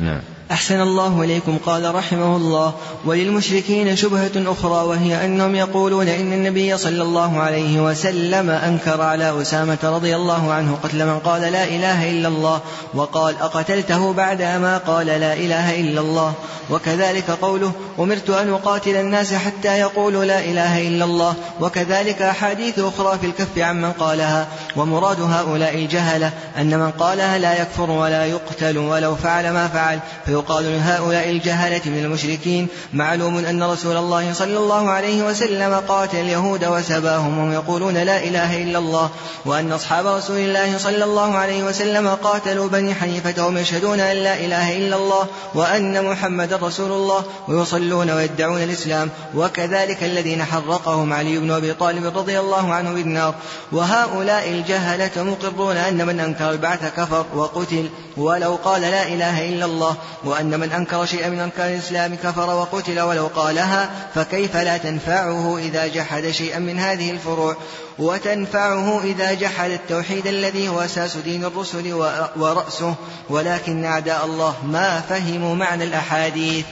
نعم. 0.00 0.31
أحسن 0.52 0.80
الله 0.80 1.22
إليكم 1.22 1.58
قال 1.66 1.94
رحمه 1.94 2.36
الله. 2.36 2.74
وللمشركين 3.04 3.96
شبهة 3.96 4.30
أخرى 4.36 4.86
وهي 4.86 5.24
أنهم 5.24 5.54
يقولون 5.54 6.08
إن 6.08 6.32
النبي 6.32 6.76
صلى 6.76 7.02
الله 7.02 7.40
عليه 7.40 7.80
وسلم 7.80 8.50
أنكر 8.50 9.00
على 9.00 9.42
أسامة 9.42 9.78
رضي 9.82 10.16
الله 10.16 10.52
عنه 10.52 10.78
قتل 10.82 11.06
من 11.06 11.18
قال 11.18 11.40
لا 11.40 11.64
إله 11.64 12.10
إلا 12.10 12.28
الله 12.28 12.60
وقال 12.94 13.34
أقتلته 13.40 14.12
بعد 14.12 14.42
ما 14.42 14.78
قال 14.78 15.06
لا 15.06 15.32
إله 15.32 15.80
إلا 15.80 16.00
الله. 16.00 16.32
وكذلك 16.70 17.30
قوله 17.30 17.72
أمرت 17.98 18.30
أن 18.30 18.52
أقاتل 18.52 18.96
الناس 18.96 19.34
حتى 19.34 19.78
يقولوا 19.78 20.24
لا 20.24 20.38
إله 20.38 20.88
إلا 20.88 21.04
الله. 21.04 21.34
وكذلك 21.60 22.22
أحاديث 22.22 22.78
أخرى 22.78 23.18
في 23.18 23.26
الكف 23.26 23.58
عمن 23.58 23.92
قالها. 23.92 24.46
ومراد 24.76 25.20
هؤلاء 25.20 25.74
الجهلة 25.74 26.30
أن 26.58 26.78
من 26.78 26.90
قالها 26.90 27.38
لا 27.38 27.62
يكفر 27.62 27.90
ولا 27.90 28.26
يقتل 28.26 28.78
ولو 28.78 29.16
فعل 29.16 29.50
ما 29.50 29.68
فعل 29.68 29.98
فيقال 30.42 30.64
لهؤلاء 30.64 31.30
الجهلة 31.30 31.80
من 31.86 32.04
المشركين. 32.04 32.68
معلوم 32.92 33.36
أن 33.36 33.62
رسول 33.62 33.96
الله 33.96 34.32
صلى 34.32 34.58
الله 34.58 34.90
عليه 34.90 35.22
وسلم 35.22 35.74
قاتل 35.88 36.18
اليهود 36.18 36.64
وسباهم 36.64 37.38
وهم 37.38 37.52
يقولون 37.52 37.94
لا 37.94 38.24
إله 38.24 38.62
إلا 38.62 38.78
الله 38.78 39.10
وأن 39.44 39.72
أصحاب 39.72 40.06
رسول 40.06 40.36
الله 40.36 40.78
صلى 40.78 41.04
الله 41.04 41.36
عليه 41.36 41.64
وسلم 41.64 42.08
قاتلوا 42.08 42.68
بني 42.68 42.94
حنيفة 42.94 43.44
وهم 43.44 43.58
يشهدون 43.58 44.00
أن 44.00 44.16
لا 44.16 44.34
إله 44.34 44.76
إلا 44.76 44.96
الله 44.96 45.26
وأن 45.54 46.04
محمد 46.04 46.52
رسول 46.52 46.92
الله 46.92 47.24
ويصلون 47.48 48.10
ويدعون 48.10 48.62
الإسلام. 48.62 49.10
وكذلك 49.34 50.04
الذين 50.04 50.44
حرقهم 50.44 51.12
علي 51.12 51.38
بن 51.38 51.50
أبي 51.50 51.74
طالب 51.74 52.18
رضي 52.18 52.40
الله 52.40 52.72
عنه 52.72 52.92
بالنار. 52.92 53.34
وهؤلاء 53.72 54.48
الجهلة 54.48 55.22
مقرون 55.22 55.76
أن 55.76 56.06
من 56.06 56.20
أنكر 56.20 56.50
البعث 56.50 56.94
كفر 56.96 57.26
وقتل 57.34 57.88
ولو 58.16 58.58
قال 58.64 58.82
لا 58.82 59.08
إله 59.08 59.48
إلا 59.48 59.64
الله 59.64 59.96
وأن 60.32 60.60
من 60.60 60.72
أنكر 60.72 61.06
شيئا 61.06 61.28
من 61.28 61.40
أركان 61.40 61.72
الإسلام 61.72 62.14
كفر 62.14 62.50
وقتل 62.50 63.00
ولو 63.00 63.26
قالها 63.26 63.90
فكيف 64.14 64.56
لا 64.56 64.76
تنفعه 64.76 65.58
إذا 65.58 65.86
جحد 65.86 66.30
شيئا 66.30 66.58
من 66.58 66.78
هذه 66.78 67.10
الفروع؟ 67.10 67.56
وتنفعه 67.98 69.02
إذا 69.04 69.34
جحد 69.34 69.70
التوحيد 69.70 70.26
الذي 70.26 70.68
هو 70.68 70.80
أساس 70.80 71.16
دين 71.16 71.44
الرسل 71.44 71.92
ورأسه 72.36 72.94
ولكن 73.30 73.84
أعداء 73.84 74.24
الله 74.24 74.54
ما 74.66 75.00
فهموا 75.00 75.54
معنى 75.54 75.84
الأحاديث. 75.84 76.64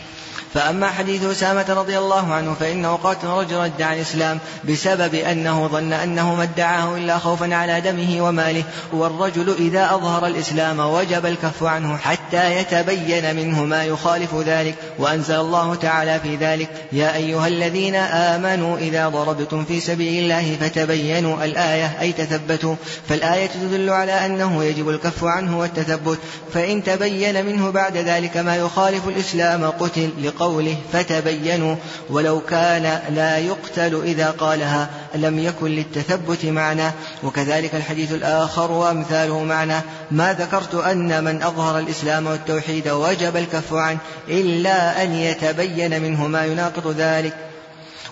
فأما 0.55 0.91
حديث 0.91 1.25
أسامة 1.25 1.67
رضي 1.69 1.99
الله 1.99 2.35
عنه 2.35 2.55
فإنه 2.55 2.97
قاتل 2.97 3.27
رجل 3.27 3.57
رد 3.57 3.83
عن 3.83 3.97
الإسلام 3.97 4.39
بسبب 4.69 5.15
أنه 5.15 5.67
ظن 5.67 5.93
أنه 5.93 6.35
ما 6.35 6.43
ادعاه 6.43 6.97
إلا 6.97 7.19
خوفا 7.19 7.55
على 7.55 7.81
دمه 7.81 8.29
وماله 8.29 8.65
والرجل 8.93 9.55
إذا 9.59 9.95
أظهر 9.95 10.27
الإسلام 10.27 10.81
وجب 10.81 11.27
الكف 11.27 11.63
عنه 11.63 11.97
حتى 11.97 12.57
يتبين 12.57 13.37
منه 13.37 13.65
ما 13.65 13.85
يخالف 13.85 14.35
ذلك 14.35 14.75
وأنزل 14.99 15.35
الله 15.35 15.75
تعالى 15.75 16.21
في 16.21 16.37
ذلك 16.37 16.69
يا 16.93 17.15
أيها 17.15 17.47
الذين 17.47 17.95
آمنوا 17.95 18.79
إذا 18.79 19.09
ضربتم 19.09 19.65
في 19.65 19.81
سبيل 19.81 20.23
الله 20.23 20.57
فتبينوا 20.61 21.45
الآية 21.45 22.01
أي 22.01 22.13
تثبتوا 22.13 22.75
فالآية 23.09 23.47
تدل 23.47 23.91
على 23.91 24.27
أنه 24.27 24.65
يجب 24.65 24.89
الكف 24.89 25.25
عنه 25.25 25.59
والتثبت 25.59 26.19
فإن 26.55 26.85
تبين 26.85 27.47
منه 27.47 27.71
بعد 27.71 27.97
ذلك 27.97 28.37
ما 28.37 28.57
يخالف 28.57 29.09
الإسلام 29.09 29.65
قتل 29.65 30.11
قوله 30.41 30.77
فتبينوا 30.93 31.77
ولو 32.11 32.41
كان 32.41 33.01
لا 33.15 33.39
يقتل 33.39 34.03
إذا 34.05 34.31
قالها 34.31 34.91
لم 35.15 35.39
يكن 35.39 35.67
للتثبت 35.67 36.47
معنى. 36.47 36.91
وكذلك 37.23 37.75
الحديث 37.75 38.13
الآخر 38.13 38.73
وأمثاله 38.73 39.45
معنى. 39.45 39.81
ما 40.11 40.33
ذكرت 40.33 40.75
أن 40.75 41.25
من 41.25 41.43
أظهر 41.43 41.79
الإسلام 41.79 42.27
والتوحيد 42.27 42.89
وجب 42.89 43.37
الكف 43.37 43.75
عنه 43.75 43.99
إلا 44.29 45.03
أن 45.03 45.15
يتبين 45.15 46.03
منه 46.03 46.27
ما 46.27 46.45
يناقض 46.45 46.95
ذلك. 46.99 47.50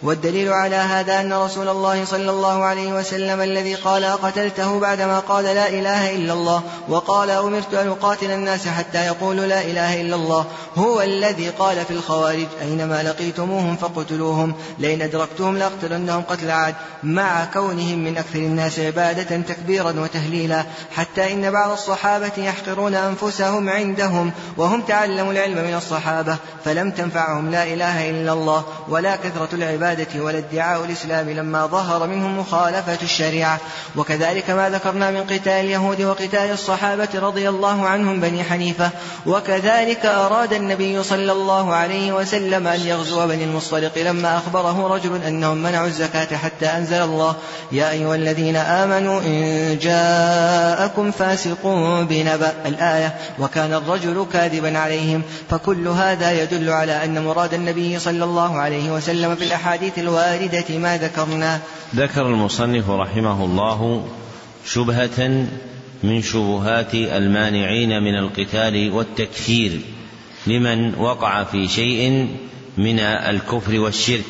والدليل 0.02 0.52
على 0.52 0.76
هذا 0.76 1.20
أن 1.20 1.32
رسول 1.32 1.68
الله 1.68 2.04
صلى 2.04 2.30
الله 2.30 2.64
عليه 2.64 2.92
وسلم 2.92 3.40
الذي 3.40 3.74
قال 3.74 4.04
أقتلته 4.04 4.80
بعدما 4.80 5.18
قال 5.18 5.44
لا 5.44 5.68
إله 5.68 6.16
إلا 6.16 6.32
الله 6.32 6.62
وقال 6.88 7.30
أمرت 7.30 7.74
أن 7.74 7.88
أقاتل 7.88 8.30
الناس 8.30 8.68
حتى 8.68 9.06
يقولوا 9.06 9.46
لا 9.46 9.60
إله 9.60 10.00
إلا 10.00 10.16
الله 10.16 10.44
هو 10.76 11.02
الذي 11.02 11.48
قال 11.48 11.84
في 11.84 11.90
الخوارج 11.90 12.46
أينما 12.62 13.02
لقيتموهم 13.02 13.76
فاقتلوهم 13.76 14.54
لئن 14.78 15.02
أدركتهم 15.02 15.58
لأقتلنهم 15.58 16.22
قتل 16.22 16.50
عاد 16.50 16.74
مع 17.02 17.44
كونهم 17.44 17.98
من 17.98 18.16
أكثر 18.16 18.38
الناس 18.38 18.78
عبادة 18.78 19.36
تكبيرا 19.36 19.94
وتهليلا 20.00 20.64
حتى 20.94 21.32
إن 21.32 21.50
بعض 21.50 21.70
الصحابة 21.70 22.32
يحقرون 22.38 22.94
أنفسهم 22.94 23.68
عندهم 23.68 24.32
وهم 24.56 24.82
تعلموا 24.82 25.32
العلم 25.32 25.64
من 25.64 25.74
الصحابة 25.74 26.36
فلم 26.64 26.90
تنفعهم 26.90 27.50
لا 27.50 27.64
إله 27.64 28.10
إلا 28.10 28.32
الله 28.32 28.64
ولا 28.88 29.16
كثرة 29.16 29.48
العبادة 29.52 29.87
العبادة 29.88 30.24
ولا 30.24 30.38
ادعاء 30.38 30.84
الإسلام 30.84 31.30
لما 31.30 31.66
ظهر 31.66 32.06
منهم 32.06 32.38
مخالفة 32.38 32.98
الشريعة. 33.02 33.60
وكذلك 33.96 34.50
ما 34.50 34.70
ذكرنا 34.70 35.10
من 35.10 35.20
قتال 35.20 35.52
اليهود 35.52 36.02
وقتال 36.02 36.50
الصحابة 36.50 37.08
رضي 37.14 37.48
الله 37.48 37.86
عنهم 37.86 38.20
بني 38.20 38.44
حنيفة. 38.44 38.90
وكذلك 39.26 40.06
أراد 40.06 40.52
النبي 40.52 41.02
صلى 41.02 41.32
الله 41.32 41.74
عليه 41.74 42.12
وسلم 42.12 42.66
أن 42.66 42.80
يغزو 42.80 43.26
بني 43.26 43.44
المصطلق 43.44 43.98
لما 43.98 44.38
أخبره 44.38 44.94
رجل 44.94 45.22
أنهم 45.22 45.62
منعوا 45.62 45.86
الزكاة 45.86 46.36
حتى 46.36 46.66
أنزل 46.66 47.02
الله. 47.02 47.36
يا 47.72 47.90
أيها 47.90 48.14
الذين 48.14 48.56
آمنوا 48.56 49.20
إن 49.20 49.78
جاءكم 49.82 51.10
فاسق 51.10 51.66
بنبأ 52.08 52.52
الآية. 52.66 53.14
وكان 53.38 53.74
الرجل 53.74 54.26
كاذبا 54.32 54.78
عليهم. 54.78 55.22
فكل 55.50 55.88
هذا 55.88 56.42
يدل 56.42 56.70
على 56.70 57.04
أن 57.04 57.24
مراد 57.24 57.54
النبي 57.54 57.98
صلى 57.98 58.24
الله 58.24 58.58
عليه 58.58 58.90
وسلم 58.90 59.34
في 59.34 59.44
الأحاديث 59.44 59.77
الأحاديث 59.78 59.98
الواردة 59.98 60.78
ما 60.78 60.98
ذكرنا. 60.98 61.60
ذكر 61.94 62.26
المصنف 62.26 62.90
رحمه 62.90 63.44
الله 63.44 64.08
شبهة 64.66 65.46
من 66.02 66.22
شبهات 66.22 66.94
المانعين 66.94 68.02
من 68.02 68.14
القتال 68.14 68.90
والتكفير 68.90 69.80
لمن 70.46 70.94
وقع 70.94 71.44
في 71.44 71.68
شيء 71.68 72.28
من 72.78 72.98
الكفر 73.00 73.78
والشرك 73.78 74.24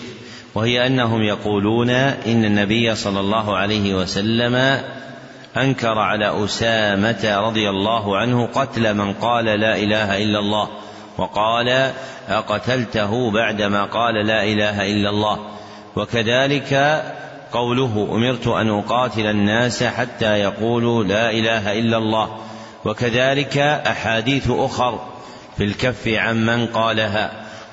وهي 0.55 0.87
أنهم 0.87 1.23
يقولون 1.23 1.91
إن 1.91 2.45
النبي 2.45 2.95
صلى 2.95 3.21
الله 3.21 3.57
عليه 3.57 3.95
وسلم 3.95 4.83
أنكر 5.57 5.99
على 5.99 6.45
أسامة 6.45 7.41
رضي 7.41 7.71
الله 7.71 8.17
عنه 8.17 8.47
قتل 8.47 8.95
من 8.95 9.13
قال 9.13 9.45
لا 9.45 9.77
إله 9.77 10.23
إلا 10.23 10.39
الله. 10.39 10.69
وقال 11.19 11.93
أقتلته 12.29 13.31
بعدما 13.31 13.85
قال 13.85 14.27
لا 14.27 14.45
إله 14.45 14.93
إلا 14.93 15.11
الله. 15.11 15.39
وكذلك 15.97 17.03
قوله 17.53 18.09
أمرت 18.13 18.47
أن 18.47 18.69
أقاتل 18.69 19.27
الناس 19.27 19.83
حتى 19.85 20.39
يقولوا 20.39 21.05
لا 21.05 21.31
إله 21.31 21.79
إلا 21.79 21.97
الله. 21.97 22.29
وكذلك 22.85 23.59
أحاديث 23.59 24.51
أخر 24.51 24.99
في 25.57 25.65
الكف 25.65 26.09
عن 26.09 26.47
من 26.47 26.67
قالها. 26.67 27.31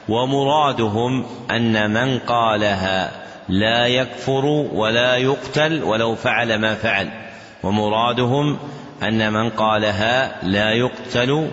ومرادهم 0.09 1.25
أن 1.51 1.93
من 1.93 2.19
قالها 2.19 3.11
لا 3.49 3.87
يكفر 3.87 4.45
ولا 4.73 5.17
يقتل 5.17 5.83
ولو 5.83 6.15
فعل 6.15 6.59
ما 6.59 6.75
فعل. 6.75 7.09
ومرادهم 7.63 8.57
أن 9.03 9.33
من 9.33 9.49
قالها 9.49 10.35
لا 10.43 10.71
يقتل 10.71 11.49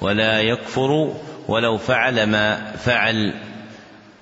ولا 0.00 0.40
يكفر 0.40 1.12
ولو 1.50 1.78
فعل 1.78 2.26
ما 2.26 2.72
فعل 2.76 3.34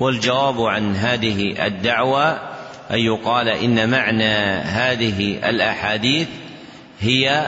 والجواب 0.00 0.60
عن 0.62 0.96
هذه 0.96 1.66
الدعوة 1.66 2.30
أن 2.90 2.98
يقال 2.98 3.48
إن 3.48 3.90
معنى 3.90 4.34
هذه 4.56 5.48
الأحاديث 5.48 6.28
هي 7.00 7.46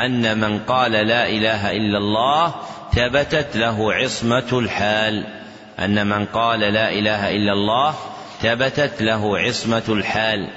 أن 0.00 0.38
من 0.38 0.58
قال 0.58 0.92
لا 0.92 1.28
إله 1.28 1.70
إلا 1.70 1.98
الله 1.98 2.54
ثبتت 2.94 3.56
له 3.56 3.94
عصمة 3.94 4.48
الحال. 4.52 5.26
أن 5.78 6.06
من 6.06 6.26
قال 6.26 6.60
لا 6.60 6.92
إله 6.92 7.30
إلا 7.30 7.52
الله 7.52 7.94
ثبتت 8.42 9.02
له 9.02 9.38
عصمة 9.38 9.82
الحال. 9.88 10.48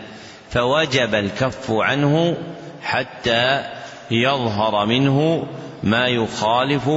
فوجب 0.50 1.16
الكف 1.16 1.72
عنه 1.72 2.38
حتى 2.84 3.64
يظهر 4.12 4.86
منه 4.86 5.48
ما 5.84 6.08
يخالف 6.08 6.90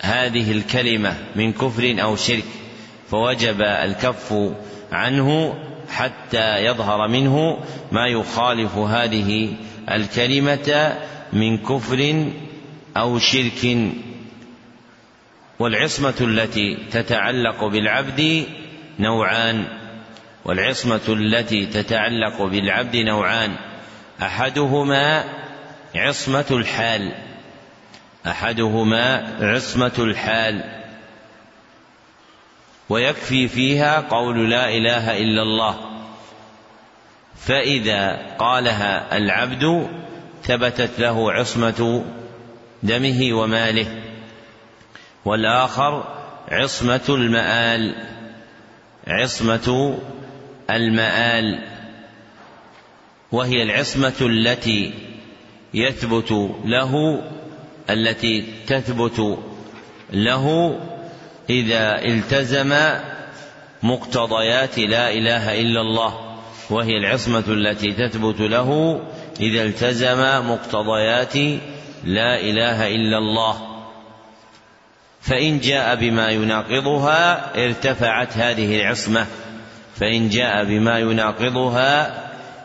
هذه 0.00 0.52
الكلمة 0.52 1.16
من 1.36 1.52
كفر 1.52 1.96
أو 2.02 2.16
شرك 2.16 2.44
فوجب 3.10 3.62
الكف 3.62 4.34
عنه 4.92 5.54
حتى 5.90 6.64
يظهر 6.64 7.08
منه 7.08 7.58
ما 7.92 8.06
يخالف 8.06 8.76
هذه 8.76 9.56
الكلمة 9.90 10.98
من 11.32 11.58
كفر 11.58 12.30
أو 12.96 13.18
شرك. 13.18 13.78
والعصمة 15.58 16.14
التي 16.20 16.78
تتعلق 16.90 17.64
بالعبد 17.64 18.46
نوعان 18.98 19.64
والعصمة 20.44 21.00
التي 21.08 21.66
تتعلق 21.66 22.42
بالعبد 22.42 22.96
نوعان 22.96 23.56
أحدهما 24.22 25.24
عصمة 25.94 26.46
الحال. 26.50 27.29
أحدهما 28.26 29.36
عصمة 29.40 29.92
الحال 29.98 30.64
ويكفي 32.88 33.48
فيها 33.48 34.00
قول 34.00 34.50
لا 34.50 34.68
إله 34.68 35.18
إلا 35.18 35.42
الله. 35.42 35.76
فإذا 37.36 38.18
قالها 38.38 39.16
العبد 39.16 39.88
ثبتت 40.42 41.00
له 41.00 41.32
عصمة 41.32 42.04
دمه 42.82 43.32
وماله 43.32 44.02
والآخر 45.24 46.04
عصمة 46.48 47.00
المآل 47.08 47.94
عصمة 49.06 49.98
المآل 50.70 51.68
وهي 53.32 53.62
العصمة 53.62 54.14
التي 54.20 54.94
يثبت 55.74 56.50
له 56.64 57.22
التي 57.92 58.44
تثبت 58.66 59.38
له 60.12 60.76
إذا 61.50 62.04
التزم 62.04 62.74
مقتضيات 63.82 64.78
لا 64.78 65.10
إله 65.12 65.60
إلا 65.60 65.80
الله 65.80 66.30
وهي 66.70 66.98
العصمة 66.98 67.44
التي 67.48 67.92
تثبت 67.92 68.40
له 68.40 69.00
إذا 69.40 69.62
التزم 69.62 70.50
مقتضيات 70.50 71.36
لا 72.04 72.40
إله 72.40 72.88
إلا 72.88 73.18
الله. 73.18 73.66
فإن 75.20 75.60
جاء 75.60 75.96
بما 75.96 76.28
يناقضها 76.30 77.50
ارتفعت 77.64 78.36
هذه 78.36 78.80
العصمة. 78.80 79.26
فإن 79.96 80.28
جاء 80.28 80.64
بما 80.64 80.98
يناقضها 80.98 82.14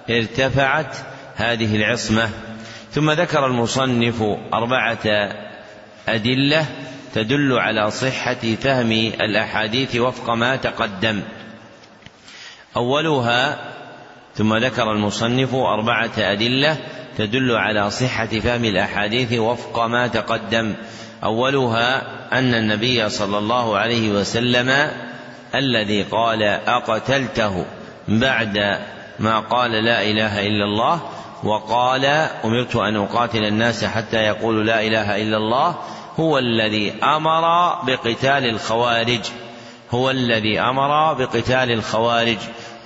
ارتفعت 0.09 0.95
هذه 1.35 1.75
العصمة. 1.75 2.29
ثم 2.95 3.11
ذكر 3.11 3.45
المصنف 3.45 4.23
أربعة 4.53 5.29
أدلة 6.07 6.65
تدل 7.13 7.53
على 7.53 7.91
صحة 7.91 8.55
فهم 8.61 8.91
الأحاديث 9.21 9.95
وفق 9.95 10.29
ما 10.29 10.55
تقدم. 10.55 11.21
أولها 12.77 13.57
ثم 14.35 14.57
ذكر 14.57 14.91
المصنف 14.91 15.55
أربعة 15.55 16.11
أدلة 16.17 16.77
تدل 17.17 17.51
على 17.51 17.91
صحة 17.91 18.25
فهم 18.25 18.65
الأحاديث 18.65 19.33
وفق 19.33 19.85
ما 19.85 20.07
تقدم. 20.07 20.73
أولها 21.23 22.01
أن 22.39 22.53
النبي 22.53 23.09
صلى 23.09 23.37
الله 23.37 23.77
عليه 23.77 24.11
وسلم 24.11 24.91
الذي 25.55 26.03
قال 26.03 26.43
أقتلته 26.43 27.65
بعد 28.07 28.79
ما 29.19 29.39
قال 29.39 29.71
لا 29.71 30.01
إله 30.01 30.47
إلا 30.47 30.65
الله 30.65 31.01
وقال 31.45 32.05
أمرت 32.45 32.75
أن 32.75 32.95
أقاتل 32.95 33.43
الناس 33.43 33.85
حتى 33.85 34.17
يقولوا 34.17 34.63
لا 34.63 34.81
إله 34.81 35.21
إلا 35.21 35.37
الله 35.37 35.75
هو 36.19 36.37
الذي 36.37 36.93
أمر 37.03 37.75
بقتال 37.83 38.49
الخوارج. 38.49 39.19
هو 39.91 40.11
الذي 40.11 40.59
أمر 40.59 41.13
بقتال 41.13 41.71
الخوارج. 41.71 42.37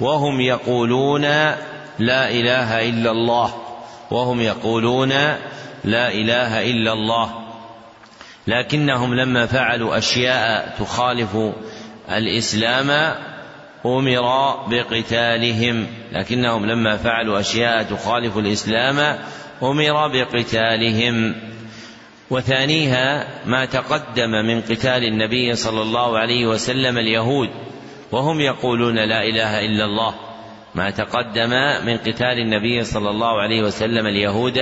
وهم 0.01 0.41
يقولون 0.41 1.21
لا 1.99 2.29
إله 2.29 2.89
إلا 2.89 3.11
الله. 3.11 3.53
وهم 4.11 4.41
يقولون 4.41 5.09
لا 5.83 6.11
إله 6.11 6.71
إلا 6.71 6.93
الله. 6.93 7.31
لكنهم 8.47 9.13
لما 9.13 9.45
فعلوا 9.45 9.97
أشياء 9.97 10.75
تخالف 10.79 11.37
الإسلام 12.09 13.15
أمر 13.85 14.55
بقتالهم. 14.67 15.87
لكنهم 16.11 16.65
لما 16.65 16.97
فعلوا 16.97 17.39
أشياء 17.39 17.83
تخالف 17.83 18.37
الإسلام 18.37 19.17
أمر 19.63 20.07
بقتالهم. 20.07 21.35
وثانيها 22.29 23.27
ما 23.45 23.65
تقدم 23.65 24.31
من 24.31 24.61
قتال 24.61 25.03
النبي 25.03 25.55
صلى 25.55 25.81
الله 25.81 26.17
عليه 26.17 26.47
وسلم 26.47 26.97
اليهود 26.97 27.49
وهم 28.11 28.39
يقولون 28.39 28.95
لا 28.95 29.23
إله 29.23 29.59
إلا 29.59 29.85
الله. 29.85 30.15
ما 30.75 30.89
تقدم 30.89 31.49
من 31.85 31.97
قتال 31.97 32.39
النبي 32.39 32.83
صلى 32.83 33.09
الله 33.09 33.41
عليه 33.41 33.61
وسلم 33.61 34.05
اليهود 34.07 34.59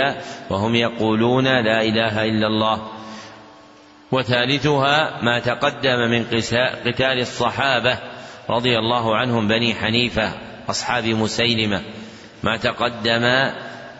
وهم 0.49 0.75
يقولون 0.75 1.43
لا 1.43 1.81
إله 1.81 2.25
إلا 2.25 2.47
الله. 2.47 2.87
وثالثها 4.11 5.23
ما 5.23 5.39
تقدم 5.39 6.09
من 6.09 6.23
قتال 6.85 7.19
الصحابة 7.19 7.99
رضي 8.49 8.77
الله 8.77 9.15
عنهم 9.15 9.47
بني 9.47 9.75
حنيفة 9.75 10.31
أصحاب 10.69 11.05
مسيلمة 11.05 11.81
ما 12.43 12.57
تقدم 12.57 13.51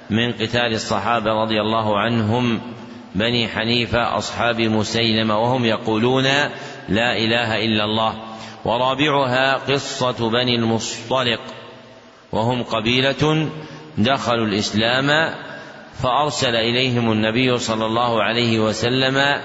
من 0.09 0.33
قتال 0.33 0.73
الصحابة 0.73 1.31
رضي 1.31 1.61
الله 1.61 1.99
عنهم 1.99 2.61
بني 3.15 3.47
حنيفة 3.47 4.17
أصحاب 4.17 4.61
مسيلمة 4.61 5.39
وهم 5.39 5.65
يقولون 5.65 6.23
لا 6.89 7.17
إله 7.17 7.65
إلا 7.65 7.83
الله. 7.83 8.37
ورابعها 8.65 9.53
قصة 9.53 10.29
بني 10.29 10.55
المصطلق 10.55 11.39
وهم 12.31 12.63
قبيلة 12.63 13.49
دخلوا 13.97 14.45
الإسلام 14.45 15.33
فأرسل 16.03 16.55
إليهم 16.55 17.11
النبي 17.11 17.57
صلى 17.57 17.85
الله 17.85 18.23
عليه 18.23 18.59
وسلم 18.59 19.41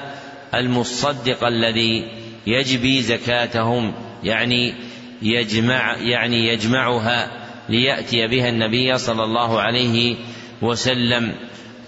المصدق 0.54 1.44
الذي 1.46 2.10
يجبي 2.46 3.02
زكاتهم 3.02 3.92
يعني 4.22 4.74
يجمع 5.22 5.96
يعني 5.96 6.48
يجمعها 6.48 7.30
ليأتي 7.68 8.26
بها 8.26 8.48
النبي 8.48 8.98
صلى 8.98 9.24
الله 9.24 9.60
عليه 9.60 10.16
وسلم. 10.62 11.34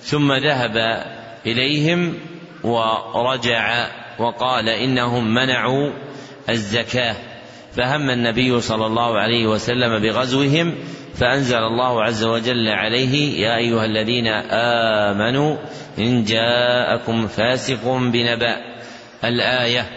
ثم 0.01 0.33
ذهب 0.33 1.05
إليهم 1.47 2.15
ورجع 2.65 3.87
وقال 4.19 4.69
إنهم 4.69 5.35
منعوا 5.35 5.91
الزكاة. 6.49 7.17
فهم 7.77 8.11
النبي 8.11 8.61
صلى 8.61 8.87
الله 8.87 9.19
عليه 9.19 9.47
وسلم 9.47 10.03
بغزوهم 10.03 10.75
فأنزل 11.15 11.59
الله 11.59 12.03
عز 12.03 12.25
وجل 12.25 12.69
عليه 12.69 13.41
يا 13.41 13.57
أيها 13.57 13.85
الذين 13.85 14.27
آمنوا 14.51 15.57
إن 15.99 16.25
جاءكم 16.25 17.27
فاسق 17.27 17.85
بنبأ. 17.85 18.57
الآية. 19.25 19.91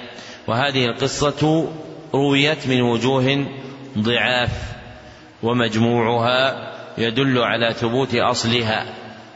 وهذه 0.47 0.85
القصة 0.85 1.71
رويت 2.13 2.67
من 2.67 2.81
وجوه 2.81 3.45
ضعاف 3.97 4.51
ومجموعها 5.43 6.67
يدل 6.97 7.39
على 7.39 7.73
ثبوت 7.73 8.15
أصلها 8.15 8.85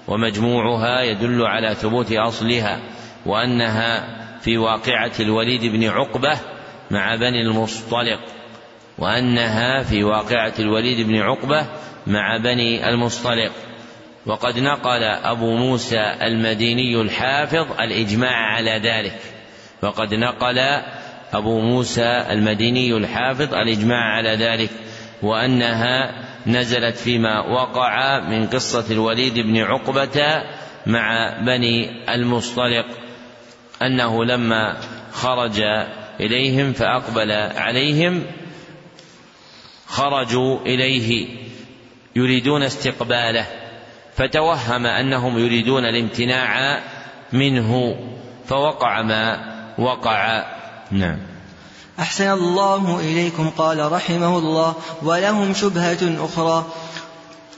ومجموعها 0.08 1.02
يدل 1.02 1.46
على 1.46 1.76
ثبوت 1.76 2.12
أصلها 2.12 2.80
وأنها 3.26 4.22
في 4.40 4.58
واقعة 4.58 5.12
الوليد 5.20 5.66
بن 5.66 5.84
عقبة 5.84 6.38
مع 6.92 7.16
بني 7.16 7.42
المصطلق 7.42 8.20
وأنها 8.98 9.84
في 9.84 10.04
واقعة 10.04 10.54
الوليد 10.60 11.08
بن 11.08 11.18
عقبة 11.18 11.66
مع 12.08 12.38
بني 12.38 12.90
المصطلق. 12.90 13.52
وقد 14.26 14.60
نقل 14.60 15.04
أبو 15.04 15.56
موسى 15.56 16.16
المديني 16.22 17.02
الحافظ 17.02 17.72
الإجماع 17.80 18.36
على 18.36 18.72
ذلك 18.72 19.20
وقد 19.82 20.14
نقل 20.14 20.60
أبو 21.34 21.60
موسى 21.60 22.26
المديني 22.30 22.98
الحافظ 22.98 23.54
الإجماع 23.54 24.16
على 24.16 24.36
ذلك 24.36 24.70
وأنها 25.22 26.12
نزلت 26.48 26.98
فيما 26.98 27.40
وقع 27.40 28.20
من 28.20 28.48
قصة 28.48 28.94
الوليد 28.94 29.34
بن 29.34 29.58
عقبة 29.58 30.44
مع 30.86 31.38
بني 31.46 32.06
المصطلق 32.16 32.86
أنه 33.82 34.26
لما 34.26 34.78
خرج 35.12 35.62
إليهم 36.20 36.74
فأقبل 36.74 37.32
عليهم 37.58 38.24
خرجوا 39.88 40.60
إليه 40.60 41.28
يريدون 42.16 42.64
استقباله 42.64 43.46
فتوهم 44.16 44.86
أنهم 44.86 45.38
يريدون 45.38 45.86
الامتناع 45.86 46.80
منه 47.34 47.96
فوقع 48.46 49.02
ما 49.02 49.52
وقع. 49.78 50.46
نعم. 50.92 51.18
أحسن 52.00 52.32
الله 52.32 53.00
إليكم 53.00 53.50
قال 53.50 53.92
رحمه 53.92 54.38
الله 54.38 54.74
ولهم 55.02 55.54
شبهة 55.54 56.26
أخرى. 56.26 56.66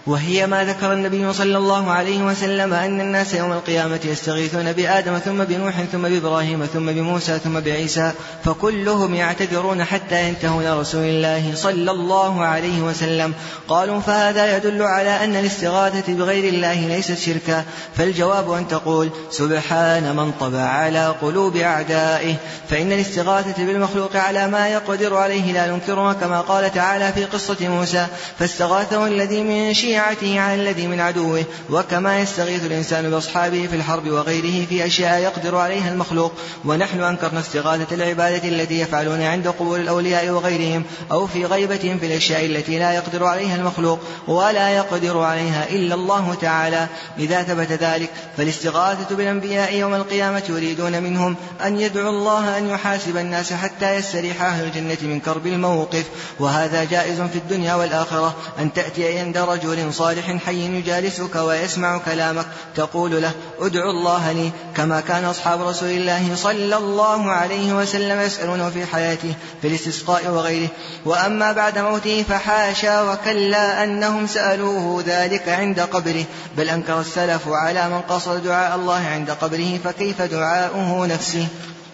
وهي 0.07 0.47
ما 0.47 0.65
ذكر 0.65 0.93
النبي 0.93 1.33
صلى 1.33 1.57
الله 1.57 1.91
عليه 1.91 2.23
وسلم 2.23 2.73
أن 2.73 3.01
الناس 3.01 3.33
يوم 3.33 3.51
القيامة 3.51 3.99
يستغيثون 4.05 4.71
بآدم 4.71 5.17
ثم 5.17 5.43
بنوح 5.43 5.73
ثم 5.91 6.01
بإبراهيم 6.01 6.65
ثم 6.65 6.85
بموسى 6.91 7.39
ثم 7.39 7.59
بعيسى 7.59 8.11
فكلهم 8.45 9.15
يعتذرون 9.15 9.83
حتى 9.83 10.27
ينتهوا 10.27 10.61
إلى 10.61 10.79
رسول 10.79 11.03
الله 11.03 11.55
صلى 11.55 11.91
الله 11.91 12.43
عليه 12.45 12.81
وسلم. 12.81 13.33
قالوا 13.67 13.99
فهذا 13.99 14.57
يدل 14.57 14.81
على 14.81 15.23
أن 15.23 15.35
الاستغاثة 15.35 16.13
بغير 16.13 16.53
الله 16.53 16.87
ليست 16.87 17.17
شركا 17.17 17.63
فالجواب 17.95 18.51
أن 18.51 18.67
تقول 18.67 19.09
سبحان 19.31 20.15
من 20.15 20.31
طبع 20.39 20.61
على 20.61 21.15
قلوب 21.21 21.55
أعدائه. 21.55 22.35
فإن 22.69 22.91
الاستغاثة 22.91 23.65
بالمخلوق 23.65 24.15
على 24.15 24.47
ما 24.47 24.67
يقدر 24.67 25.15
عليه 25.15 25.53
لا 25.53 25.67
ننكرها 25.67 26.13
كما 26.13 26.41
قال 26.41 26.73
تعالى 26.73 27.13
في 27.13 27.25
قصة 27.25 27.67
موسى 27.67 28.07
فاستغاثه 28.39 29.07
الذي 29.07 29.43
من 29.43 29.73
شيء 29.73 29.92
شيعته 29.93 30.39
على 30.39 30.61
الذي 30.61 30.87
من 30.87 30.99
عدوه 30.99 31.43
وكما 31.69 32.19
يستغيث 32.19 32.65
الإنسان 32.65 33.09
بأصحابه 33.09 33.67
في 33.67 33.75
الحرب 33.75 34.07
وغيره 34.07 34.65
في 34.65 34.85
أشياء 34.85 35.21
يقدر 35.21 35.55
عليها 35.55 35.91
المخلوق. 35.91 36.31
ونحن 36.65 37.03
أنكرنا 37.03 37.39
استغاثة 37.39 37.95
العبادة 37.95 38.49
التي 38.49 38.79
يفعلون 38.79 39.21
عند 39.21 39.47
قبور 39.47 39.79
الأولياء 39.79 40.29
وغيرهم 40.29 40.83
أو 41.11 41.27
في 41.27 41.45
غيبتهم 41.45 41.99
في 41.99 42.05
الأشياء 42.05 42.45
التي 42.45 42.79
لا 42.79 42.91
يقدر 42.91 43.25
عليها 43.25 43.55
المخلوق 43.55 43.99
ولا 44.27 44.69
يقدر 44.69 45.19
عليها 45.19 45.69
إلا 45.69 45.95
الله 45.95 46.37
تعالى. 46.41 46.87
إذا 47.19 47.43
ثبت 47.43 47.71
ذلك 47.71 48.09
فالاستغاثة 48.37 49.15
بالأنبياء 49.15 49.75
يوم 49.75 49.93
القيامة 49.93 50.43
يريدون 50.49 51.03
منهم 51.03 51.35
أن 51.65 51.79
يدعوا 51.79 52.09
الله 52.09 52.57
أن 52.57 52.69
يحاسب 52.69 53.17
الناس 53.17 53.53
حتى 53.53 53.95
يستريح 53.95 54.41
أهل 54.41 54.65
الجنة 54.65 54.97
من 55.01 55.19
كرب 55.19 55.47
الموقف. 55.47 56.05
وهذا 56.39 56.83
جائز 56.83 57.21
في 57.21 57.35
الدنيا 57.35 57.75
والآخرة 57.75 58.35
أن 58.59 58.73
تأتي 58.73 59.19
عند 59.19 59.37
رجل 59.37 59.82
صالح 59.91 60.37
حي 60.45 60.77
يجالسك 60.77 61.35
ويسمع 61.35 61.97
كلامك 61.97 62.45
تقول 62.75 63.21
له 63.21 63.31
ادعو 63.59 63.91
الله 63.91 64.31
لي 64.31 64.51
كما 64.75 64.99
كان 64.99 65.25
أصحاب 65.25 65.61
رسول 65.61 65.89
الله 65.89 66.35
صلى 66.35 66.77
الله 66.77 67.31
عليه 67.31 67.73
وسلم 67.73 68.21
يسألونه 68.21 68.69
في 68.69 68.85
حياته 68.85 69.33
في 69.61 69.67
الاستسقاء 69.67 70.27
وغيره. 70.27 70.69
وأما 71.05 71.51
بعد 71.51 71.79
موته 71.79 72.23
فحاشا 72.23 73.11
وكلا 73.11 73.83
أنهم 73.83 74.27
سألوه 74.27 75.03
ذلك 75.07 75.49
عند 75.49 75.79
قبره. 75.79 76.23
بل 76.57 76.69
أنكر 76.69 76.99
السلف 76.99 77.47
على 77.47 77.89
من 77.89 78.01
قصد 78.01 78.43
دعاء 78.43 78.75
الله 78.75 79.01
عند 79.07 79.31
قبره 79.31 79.79
فكيف 79.83 80.21
دعاؤه 80.21 81.05
نفسه؟ 81.05 81.47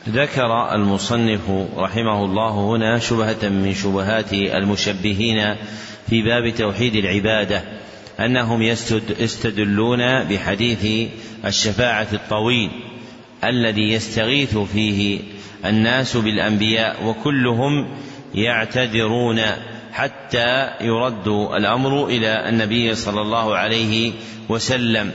ذكر 0.10 0.76
المصنف 0.76 1.42
رحمه 1.78 2.26
الله 2.26 2.52
هنا 2.52 3.00
شبهة 3.00 3.50
من 3.50 3.74
شبهات 3.74 4.34
المشبهين 4.34 5.56
في 6.10 6.22
باب 6.22 6.56
توحيد 6.56 6.96
العبادة. 6.96 7.79
أنهم 8.20 8.62
يستدلون 9.20 10.24
بحديث 10.24 11.10
الشفاعة 11.46 12.08
الطويل 12.14 12.70
الذي 13.44 13.92
يستغيث 13.92 14.58
فيه 14.58 15.20
الناس 15.66 16.18
بالأنبياء 16.18 17.06
وكلهم 17.06 17.88
يعتذرون 18.36 19.42
حتى 19.92 20.70
يرد 20.82 21.28
الأمر 21.28 22.08
إلى 22.08 22.50
النبي 22.50 22.96
صلى 22.96 23.22
الله 23.22 23.56
عليه 23.56 24.12
وسلم. 24.50 25.12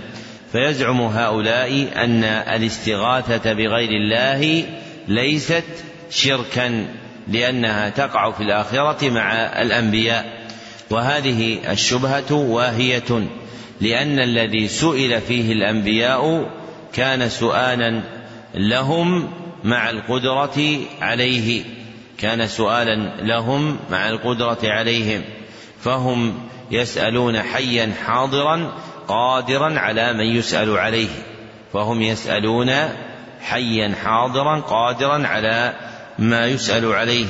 فيزعم 0.52 1.00
هؤلاء 1.00 1.88
أن 1.96 2.24
الاستغاثة 2.24 3.52
بغير 3.52 3.90
الله 3.90 4.64
ليست 5.08 5.64
شركا 6.10 6.86
لأنها 7.28 7.88
تقع 7.88 8.30
في 8.30 8.42
الآخرة 8.42 9.10
مع 9.10 9.32
الأنبياء. 9.62 10.33
وهذه 10.94 11.72
الشبهة 11.72 12.32
واهية 12.32 13.26
لأن 13.80 14.18
الذي 14.18 14.68
سئل 14.68 15.20
فيه 15.20 15.52
الأنبياء 15.52 16.50
كان 16.92 17.28
سؤالا 17.28 18.02
لهم 18.54 19.32
مع 19.64 19.90
القدرة 19.90 20.78
عليه 21.00 21.64
كان 22.18 22.46
سؤالا 22.46 22.94
لهم 23.22 23.76
مع 23.90 24.08
القدرة 24.08 24.58
عليهم 24.64 25.22
فهم 25.80 26.34
يسألون 26.70 27.38
حيا 27.42 27.92
حاضرا 28.06 28.72
قادرا 29.08 29.78
على 29.78 30.12
من 30.12 30.26
يسأل 30.36 30.78
عليه 30.78 31.08
فهم 31.72 32.02
يسألون 32.02 32.72
حيا 33.40 33.94
حاضرا 34.04 34.60
قادرا 34.60 35.26
على 35.26 35.74
ما 36.18 36.46
يسأل 36.46 36.92
عليه 36.92 37.26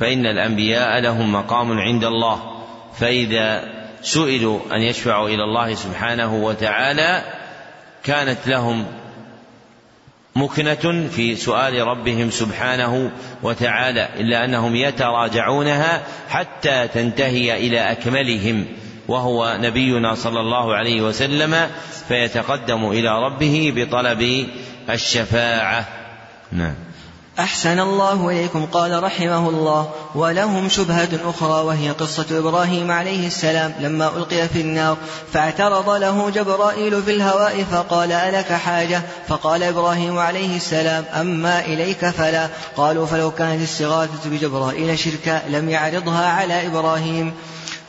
فإن 0.00 0.26
الأنبياء 0.26 1.00
لهم 1.00 1.32
مقام 1.32 1.78
عند 1.78 2.04
الله. 2.04 2.55
فإذا 2.98 3.64
سئلوا 4.02 4.60
أن 4.72 4.80
يشفعوا 4.82 5.28
إلى 5.28 5.44
الله 5.44 5.74
سبحانه 5.74 6.34
وتعالى 6.34 7.22
كانت 8.04 8.38
لهم 8.46 8.86
مكنة 10.36 11.08
في 11.08 11.36
سؤال 11.36 11.86
ربهم 11.86 12.30
سبحانه 12.30 13.10
وتعالى 13.42 14.08
إلا 14.20 14.44
أنهم 14.44 14.76
يتراجعونها 14.76 16.02
حتى 16.28 16.88
تنتهي 16.88 17.66
إلى 17.66 17.92
أكملهم 17.92 18.66
وهو 19.08 19.56
نبينا 19.60 20.14
صلى 20.14 20.40
الله 20.40 20.74
عليه 20.74 21.00
وسلم 21.00 21.70
فيتقدم 22.08 22.90
إلى 22.90 23.22
ربه 23.24 23.72
بطلب 23.76 24.46
الشفاعة. 24.90 25.84
نعم. 26.52 26.74
أحسن 27.38 27.80
الله 27.80 28.28
إليكم 28.28 28.66
قال 28.66 29.02
رحمه 29.02 29.48
الله. 29.48 29.90
ولهم 30.14 30.68
شبهة 30.68 31.08
أخرى 31.24 31.64
وهي 31.64 31.90
قصة 31.90 32.26
إبراهيم 32.38 32.90
عليه 32.90 33.26
السلام 33.26 33.74
لما 33.80 34.08
ألقي 34.16 34.48
في 34.48 34.60
النار. 34.60 34.96
فاعترض 35.32 35.90
له 35.90 36.30
جبرائيل 36.30 37.02
في 37.02 37.10
الهواء 37.10 37.64
فقال 37.70 38.12
ألك 38.12 38.52
حاجة؟ 38.52 39.02
فقال 39.28 39.62
إبراهيم 39.62 40.18
عليه 40.18 40.56
السلام 40.56 41.04
أما 41.14 41.60
إليك 41.64 42.06
فلا. 42.10 42.48
قالوا 42.76 43.06
فلو 43.06 43.30
كانت 43.30 43.62
الصغاثة 43.62 44.30
بجبرائيل 44.30 44.98
شركا 44.98 45.42
لم 45.48 45.68
يعرضها 45.68 46.26
على 46.26 46.66
إبراهيم. 46.66 47.34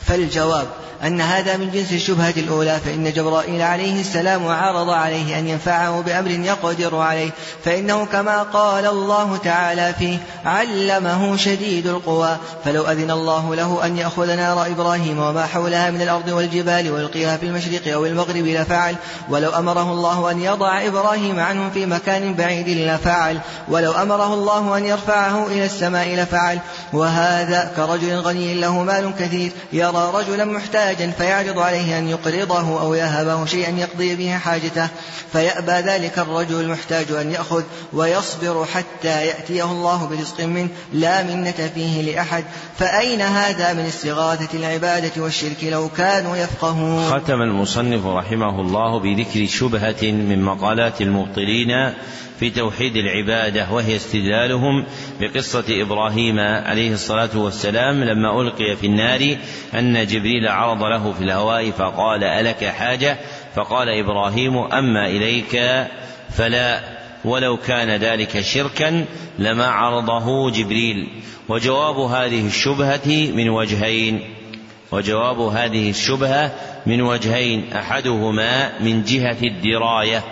فالجواب 0.07 0.67
أن 1.03 1.21
هذا 1.21 1.57
من 1.57 1.71
جنس 1.71 1.93
الشبهة 1.93 2.33
الأولى 2.37 2.79
فإن 2.85 3.13
جبرائيل 3.13 3.61
عليه 3.61 4.01
السلام 4.01 4.47
عرض 4.47 4.89
عليه 4.89 5.39
أن 5.39 5.47
ينفعه 5.47 6.01
بأمر 6.01 6.31
يقدر 6.31 6.95
عليه 6.95 7.29
فإنه 7.65 8.05
كما 8.05 8.43
قال 8.43 8.85
الله 8.85 9.37
تعالى 9.37 9.93
فيه 9.99 10.17
علمه 10.45 11.37
شديد 11.37 11.87
القوى 11.87 12.37
فلو 12.65 12.83
أذن 12.83 13.11
الله 13.11 13.55
له 13.55 13.85
أن 13.85 13.97
يأخذ 13.97 14.35
نار 14.35 14.65
إبراهيم 14.65 15.19
وما 15.19 15.45
حولها 15.45 15.91
من 15.91 16.01
الأرض 16.01 16.27
والجبال 16.27 16.91
ويلقيها 16.91 17.37
في 17.37 17.45
المشرق 17.45 17.93
أو 17.93 18.05
المغرب 18.05 18.45
لفعل 18.45 18.95
ولو 19.29 19.49
أمره 19.49 19.91
الله 19.91 20.31
أن 20.31 20.41
يضع 20.41 20.87
إبراهيم 20.87 21.39
عنه 21.39 21.69
في 21.73 21.85
مكان 21.85 22.33
بعيد 22.33 22.69
لفعل 22.69 23.39
ولو 23.67 23.91
أمره 23.91 24.33
الله 24.33 24.77
أن 24.77 24.85
يرفعه 24.85 25.47
إلى 25.47 25.65
السماء 25.65 26.15
لفعل. 26.15 26.59
وهذا 26.93 27.71
كرجل 27.75 28.15
غني 28.15 28.53
له 28.53 28.83
مال 28.83 29.11
كثير 29.19 29.51
يرى 29.73 29.96
رجلا 29.97 30.45
محتاجا 30.45 30.67
محتاجا 30.67 31.11
فيعرض 31.11 31.59
عليه 31.59 31.99
أن 31.99 32.07
يقرضه 32.07 32.81
أو 32.81 32.93
يهبه 32.93 33.45
شيئا 33.45 33.69
يقضي 33.69 34.15
به 34.15 34.37
حاجته 34.37 34.87
فيأبى 35.31 35.71
ذلك 35.71 36.19
الرجل 36.19 36.61
المحتاج 36.61 37.11
أن 37.11 37.31
يأخذ 37.31 37.63
ويصبر 37.93 38.65
حتى 38.65 39.27
يأتيه 39.27 39.63
الله 39.63 40.07
برزق 40.07 40.41
منه 40.41 40.69
لا 40.93 41.23
منة 41.23 41.51
فيه 41.75 42.01
لأحد. 42.01 42.43
فأين 42.77 43.21
هذا 43.21 43.73
من 43.73 43.79
استغاثة 43.79 44.57
العبادة 44.57 45.23
والشرك 45.23 45.63
لو 45.63 45.89
كانوا 45.89 46.37
يفقهون؟ 46.37 47.09
ختم 47.09 47.41
المصنف 47.41 48.05
رحمه 48.05 48.61
الله 48.61 48.99
بذكر 48.99 49.45
شبهة 49.45 50.11
من 50.11 50.41
مقالات 50.41 51.01
المبطلين 51.01 51.93
في 52.39 52.49
توحيد 52.49 52.95
العبادة 52.95 53.71
وهي 53.71 53.95
استدلالهم 53.95 54.85
بقصة 55.19 55.63
إبراهيم 55.69 56.39
عليه 56.39 56.93
الصلاة 56.93 57.37
والسلام 57.37 58.03
لما 58.03 58.41
ألقي 58.41 58.75
في 58.75 58.87
النار 58.87 59.37
أن 59.73 59.86
جبريل 59.93 60.47
عرض 60.47 60.83
له 60.83 61.13
في 61.13 61.23
الهواء 61.23 61.71
فقال 61.71 62.23
ألك 62.23 62.65
حاجة؟ 62.65 63.17
فقال 63.55 63.89
إبراهيم 63.89 64.57
أما 64.57 65.07
إليك 65.07 65.85
فلا 66.29 66.79
ولو 67.25 67.57
كان 67.57 67.89
ذلك 67.89 68.41
شركا 68.41 69.05
لما 69.39 69.65
عرضه 69.65 70.51
جبريل. 70.51 71.07
وجواب 71.49 71.97
هذه 71.99 72.47
الشبهة 72.47 73.31
من 73.35 73.49
وجهين. 73.49 74.21
وجواب 74.91 75.39
هذه 75.39 75.89
الشبهة 75.89 76.51
من 76.85 77.01
وجهين. 77.01 77.73
أحدهما 77.73 78.79
من 78.79 79.03
جهة 79.03 79.37
الدراية 79.43 80.23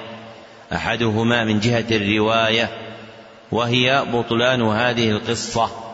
أحدهما 0.74 1.44
من 1.44 1.60
جهة 1.60 1.86
الرواية 1.92 2.70
وهي 3.52 4.06
بطلان 4.14 4.62
هذه 4.62 5.12
القصة. 5.12 5.85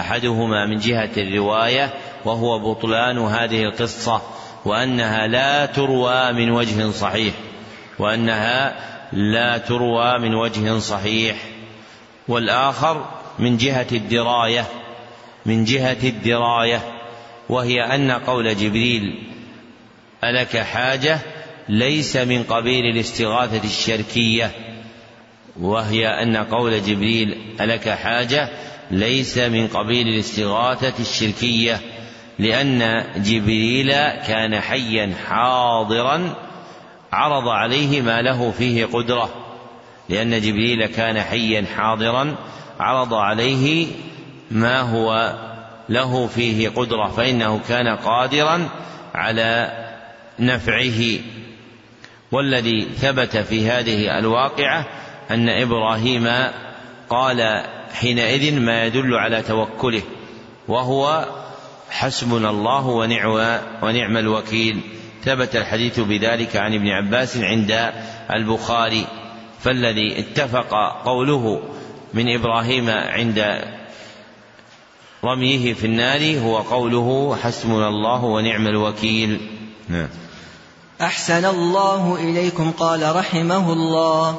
أحدهما 0.00 0.66
من 0.66 0.78
جهة 0.78 1.10
الرواية 1.16 1.94
وهو 2.24 2.72
بطلان 2.72 3.18
هذه 3.18 3.62
القصة 3.62 4.22
وأنها 4.64 5.26
لا 5.26 5.66
تروى 5.66 6.32
من 6.32 6.50
وجه 6.50 6.90
صحيح 6.90 7.34
وأنها 7.98 8.74
لا 9.12 9.58
تروى 9.58 10.18
من 10.18 10.34
وجه 10.34 10.78
صحيح. 10.78 11.36
والآخر 12.28 13.04
من 13.38 13.56
جهة 13.56 13.86
الدراية 13.92 14.64
من 15.46 15.64
جهة 15.64 15.96
الدراية 16.04 16.80
وهي 17.48 17.94
أن 17.94 18.10
قول 18.10 18.56
جبريل 18.56 19.22
ألك 20.24 20.56
حاجة؟ 20.56 21.18
ليس 21.68 22.16
من 22.16 22.42
قبيل 22.42 22.84
الاستغاثة 22.86 23.64
الشركية. 23.64 24.50
وهي 25.60 26.06
أن 26.06 26.36
قول 26.36 26.82
جبريل 26.82 27.56
ألك 27.60 27.88
حاجة؟ 27.88 28.48
ليس 28.90 29.38
من 29.38 29.68
قبيل 29.68 30.08
الاستغاثة 30.08 31.02
الشركية 31.02 31.80
لأن 32.38 33.04
جبريل 33.16 33.92
كان 34.26 34.60
حيا 34.60 35.14
حاضرا 35.28 36.34
عرض 37.12 37.48
عليه 37.48 38.02
ما 38.02 38.22
له 38.22 38.50
فيه 38.50 38.84
قدرة 38.84 39.30
لأن 40.08 40.40
جبريل 40.40 40.86
كان 40.86 41.20
حيا 41.20 41.64
حاضرا 41.76 42.36
عرض 42.80 43.14
عليه 43.14 43.86
ما 44.50 44.80
هو 44.80 45.34
له 45.88 46.26
فيه 46.26 46.68
قدرة 46.68 47.08
فإنه 47.08 47.60
كان 47.68 47.96
قادرا 47.96 48.68
على 49.14 49.72
نفعه. 50.38 51.18
والذي 52.32 52.88
ثبت 52.96 53.36
في 53.36 53.70
هذه 53.70 54.18
الواقعة 54.18 54.86
أن 55.30 55.48
إبراهيم 55.48 56.28
قال 57.10 57.64
حينئذ 57.92 58.60
ما 58.60 58.84
يدل 58.84 59.14
على 59.14 59.42
توكله 59.42 60.02
وهو 60.68 61.28
حسبنا 61.90 62.50
الله 62.50 62.86
ونعم 62.86 63.58
ونعم 63.82 64.16
الوكيل. 64.16 64.80
ثبت 65.24 65.56
الحديث 65.56 66.00
بذلك 66.00 66.56
عن 66.56 66.74
ابن 66.74 66.88
عباس 66.88 67.36
عند 67.36 67.92
البخاري. 68.34 69.06
فالذي 69.60 70.18
اتفق 70.18 71.02
قوله 71.04 71.62
من 72.14 72.34
إبراهيم 72.34 72.90
عند 72.90 73.64
رميه 75.24 75.74
في 75.74 75.86
النار 75.86 76.38
هو 76.38 76.58
قوله 76.58 77.36
حسبنا 77.42 77.88
الله 77.88 78.24
ونعم 78.24 78.66
الوكيل. 78.66 79.40
نعم. 79.88 80.08
أحسن 81.00 81.44
الله 81.44 82.16
إليكم 82.16 82.70
قال 82.70 83.16
رحمه 83.16 83.72
الله. 83.72 84.38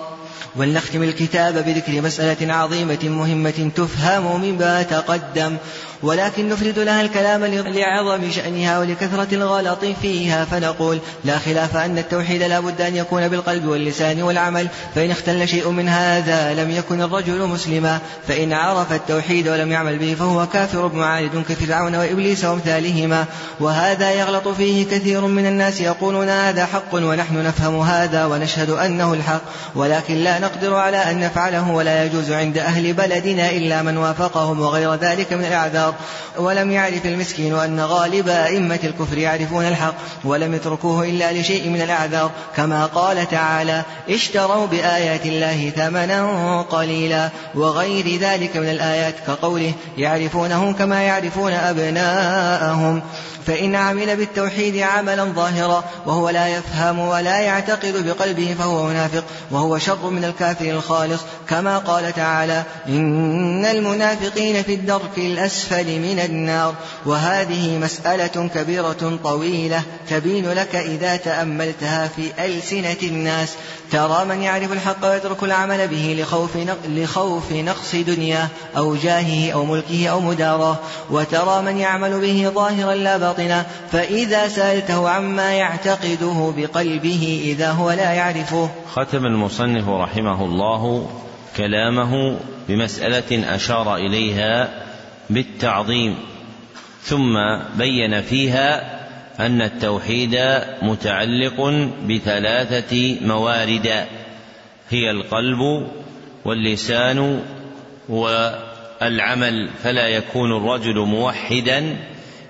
ولنختم 0.55 1.03
الكتاب 1.03 1.53
بذكر 1.53 2.01
مسألة 2.01 2.53
عظيمة 2.53 2.99
مهمة 3.03 3.71
تفهم 3.75 4.41
مما 4.41 4.83
تقدم 4.83 5.57
ولكن 6.03 6.49
نفرد 6.49 6.79
لها 6.79 7.01
الكلام 7.01 7.45
لعظم 7.45 8.31
شأنها 8.31 8.79
ولكثرة 8.79 9.27
الغلط 9.31 9.85
فيها 10.01 10.45
فنقول 10.45 10.99
لا 11.25 11.39
خلاف 11.39 11.77
أن 11.77 11.97
التوحيد 11.97 12.43
لا 12.43 12.59
بد 12.59 12.81
أن 12.81 12.95
يكون 12.95 13.27
بالقلب 13.27 13.65
واللسان 13.65 14.21
والعمل 14.21 14.67
فإن 14.95 15.11
اختل 15.11 15.47
شيء 15.47 15.69
من 15.69 15.89
هذا 15.89 16.53
لم 16.53 16.71
يكن 16.71 17.01
الرجل 17.01 17.47
مسلما 17.47 17.99
فإن 18.27 18.53
عرف 18.53 18.93
التوحيد 18.93 19.47
ولم 19.47 19.71
يعمل 19.71 19.97
به 19.97 20.15
فهو 20.19 20.47
كافر 20.47 20.91
معاند 20.93 21.43
كفرعون 21.49 21.95
وإبليس 21.95 22.45
وأمثالهما 22.45 23.25
وهذا 23.59 24.11
يغلط 24.11 24.47
فيه 24.47 24.85
كثير 24.85 25.21
من 25.21 25.45
الناس 25.45 25.81
يقولون 25.81 26.29
هذا 26.29 26.65
حق 26.65 26.93
ونحن 26.93 27.43
نفهم 27.43 27.79
هذا 27.79 28.25
ونشهد 28.25 28.69
أنه 28.69 29.13
الحق 29.13 29.41
ولكن 29.75 30.15
لا 30.15 30.30
نقدر 30.39 30.75
على 30.75 30.97
أن 30.97 31.19
نفعله 31.19 31.71
ولا 31.71 32.05
يجوز 32.05 32.31
عند 32.31 32.57
أهل 32.57 32.93
بلدنا 32.93 33.49
إلا 33.49 33.81
من 33.81 33.97
وافقهم 33.97 34.61
وغير 34.61 34.95
ذلك 34.95 35.33
من 35.33 35.45
الأعذار. 35.45 35.93
ولم 36.37 36.71
يعرف 36.71 37.05
المسكين 37.05 37.55
أن 37.55 37.79
غالب 37.79 38.29
أئمة 38.29 38.79
الكفر 38.83 39.17
يعرفون 39.17 39.67
الحق 39.67 39.93
ولم 40.23 40.55
يتركوه 40.55 41.03
إلا 41.03 41.33
لشيء 41.33 41.69
من 41.69 41.81
الأعذار. 41.81 42.31
كما 42.55 42.85
قال 42.85 43.29
تعالى 43.29 43.83
اشتروا 44.09 44.67
بآيات 44.67 45.25
الله 45.25 45.71
ثمنا 45.75 46.61
قليلا 46.61 47.29
وغير 47.55 48.19
ذلك 48.21 48.57
من 48.57 48.69
الآيات. 48.69 49.15
كقوله 49.27 49.73
يعرفونه 49.97 50.73
كما 50.73 51.01
يعرفون 51.01 51.53
أبناءهم. 51.53 53.01
فإن 53.47 53.75
عمل 53.75 54.15
بالتوحيد 54.15 54.77
عملا 54.77 55.23
ظاهرا 55.23 55.83
وهو 56.05 56.29
لا 56.29 56.47
يفهم 56.47 56.99
ولا 56.99 57.39
يعتقد 57.39 58.07
بقلبه 58.07 58.55
فهو 58.59 58.87
منافق 58.87 59.23
وهو 59.51 59.77
شر 59.77 60.09
من 60.09 60.25
الكافر 60.25 60.65
الخالص. 60.65 61.21
كما 61.49 61.77
قال 61.77 62.13
تعالى 62.13 62.63
إن 62.87 63.65
المنافقين 63.65 64.63
في 64.63 64.73
الدرك 64.73 65.17
الأسفل 65.17 65.99
من 65.99 66.19
النار. 66.19 66.75
وهذه 67.05 67.77
مسألة 67.77 68.49
كبيرة 68.55 69.19
طويلة 69.23 69.81
تبين 70.09 70.51
لك 70.51 70.75
إذا 70.75 71.15
تأملتها 71.15 72.07
في 72.07 72.45
ألسنة 72.45 72.97
الناس. 73.03 73.49
ترى 73.91 74.25
من 74.25 74.41
يعرف 74.41 74.71
الحق 74.71 75.05
ويترك 75.09 75.43
العمل 75.43 75.87
به 75.87 76.17
لخوف 76.19 76.57
لخوف 76.87 77.51
نقص 77.51 77.95
دنياه 77.95 78.47
أو 78.77 78.95
جاهه 78.95 79.51
أو 79.51 79.65
ملكه 79.65 80.07
أو 80.07 80.19
مداراه 80.19 80.75
وترى 81.09 81.61
من 81.61 81.77
يعمل 81.77 82.19
به 82.19 82.51
ظاهرا 82.55 82.95
لا 82.95 83.17
باطنا 83.31 83.65
فإذا 83.91 84.47
سألته 84.47 85.09
عما 85.09 85.53
يعتقده 85.53 86.53
بقلبه 86.57 87.41
إذا 87.43 87.71
هو 87.71 87.91
لا 87.91 88.13
يعرفه. 88.13 88.69
ختم 88.93 89.25
المصنف 89.25 89.89
رحمه 89.89 90.45
الله 90.45 91.09
كلامه 91.57 92.37
بمسألة 92.69 93.55
أشار 93.55 93.95
إليها 93.95 94.69
بالتعظيم 95.29 96.15
ثم 97.03 97.37
بين 97.77 98.21
فيها 98.21 98.99
أن 99.39 99.61
التوحيد 99.61 100.39
متعلق 100.81 101.89
بثلاثة 102.09 103.17
موارد 103.21 104.05
هي 104.89 105.11
القلب 105.11 105.87
واللسان 106.45 107.41
والعمل 108.09 109.69
فلا 109.83 110.07
يكون 110.07 110.57
الرجل 110.57 110.99
موحدا 110.99 111.97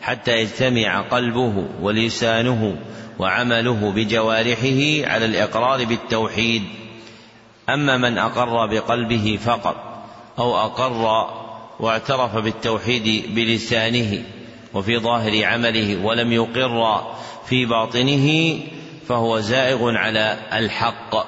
حتى 0.02 0.42
يجتمع 0.42 1.02
قلبه 1.02 1.66
ولسانه 1.82 2.78
وعمله 3.20 3.92
بجوارحه 3.92 5.12
على 5.12 5.26
الإقرار 5.26 5.86
بالتوحيد. 5.86 6.64
أما 7.70 7.98
من 7.98 8.18
أقر 8.18 8.66
بقلبه 8.66 9.40
فقط 9.46 10.06
أو 10.40 10.58
أقر 10.58 11.28
واعترف 11.80 12.36
بالتوحيد 12.36 13.36
بلسانه 13.36 14.24
وفي 14.74 14.98
ظاهر 14.98 15.46
عمله 15.46 16.06
ولم 16.06 16.32
يقر 16.32 17.02
في 17.46 17.66
باطنه 17.66 18.60
فهو 19.08 19.40
زائغ 19.40 19.96
على 19.96 20.38
الحق 20.54 21.28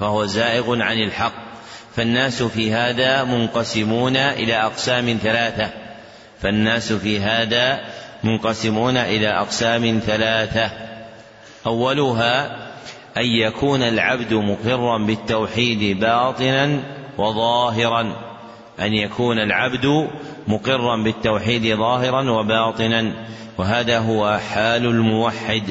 فهو 0.00 0.26
زائغ 0.26 0.82
عن 0.82 0.98
الحق. 0.98 1.44
فالناس 1.96 2.42
في 2.42 2.72
هذا 2.72 3.24
منقسمون 3.24 4.16
إلى 4.16 4.54
أقسام 4.54 5.18
ثلاثة. 5.22 5.70
فالناس 6.40 6.92
في 6.92 7.20
هذا 7.20 7.84
منقسمون 8.24 8.96
إلى 8.96 9.28
أقسام 9.28 10.00
ثلاثة. 10.06 10.70
أولها 11.66 12.56
أن 13.16 13.26
يكون 13.26 13.82
العبد 13.82 14.34
مقرا 14.34 14.98
بالتوحيد 14.98 16.00
باطنا 16.00 16.80
وظاهرا. 17.18 18.16
أن 18.80 18.94
يكون 18.94 19.38
العبد 19.38 20.08
مقرا 20.48 20.96
بالتوحيد 20.96 21.76
ظاهرا 21.76 22.30
وباطنا. 22.30 23.12
وهذا 23.58 23.98
هو 23.98 24.38
حال 24.54 24.86
الموحد. 24.86 25.62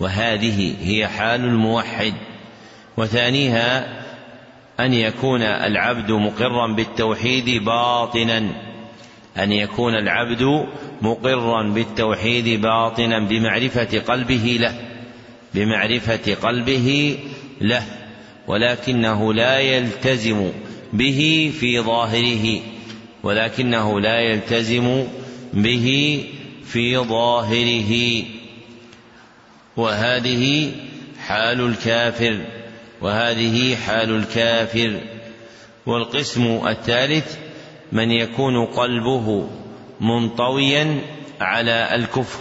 وهذه 0.00 0.74
هي 0.82 1.06
حال 1.06 1.44
الموحد. 1.44 2.14
وثانيها 2.96 3.86
أن 4.80 4.94
يكون 4.94 5.42
العبد 5.42 6.10
مقرا 6.12 6.66
بالتوحيد 6.66 7.64
باطنا. 7.64 8.67
أن 9.38 9.52
يكون 9.52 9.94
العبد 9.94 10.66
مقرا 11.02 11.62
بالتوحيد 11.62 12.60
باطنا 12.60 13.28
بمعرفة 13.28 13.98
قلبه 13.98 14.56
له 14.60 14.74
بمعرفة 15.54 16.34
قلبه 16.34 17.18
له 17.60 17.82
ولكنه 18.46 19.34
لا 19.34 19.58
يلتزم 19.58 20.50
به 20.92 21.52
في 21.60 21.80
ظاهره 21.80 22.60
ولكنه 23.22 24.00
لا 24.00 24.20
يلتزم 24.20 25.04
به 25.52 26.24
في 26.64 26.98
ظاهره. 26.98 28.22
وهذه 29.76 30.72
حال 31.26 31.60
الكافر 31.60 32.38
وهذه 33.00 33.76
حال 33.76 34.16
الكافر. 34.16 35.00
والقسم 35.86 36.68
الثالث 36.68 37.47
من 37.92 38.10
يكون 38.10 38.64
قلبه 38.64 39.46
منطويا 40.00 41.00
على 41.40 41.94
الكفر. 41.94 42.40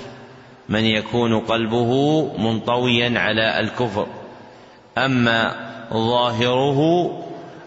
من 0.69 0.85
يكون 0.85 1.39
قلبه 1.39 2.21
منطويا 2.37 3.19
على 3.19 3.59
الكفر. 3.59 4.07
أما 4.97 5.55
ظاهره 5.93 7.11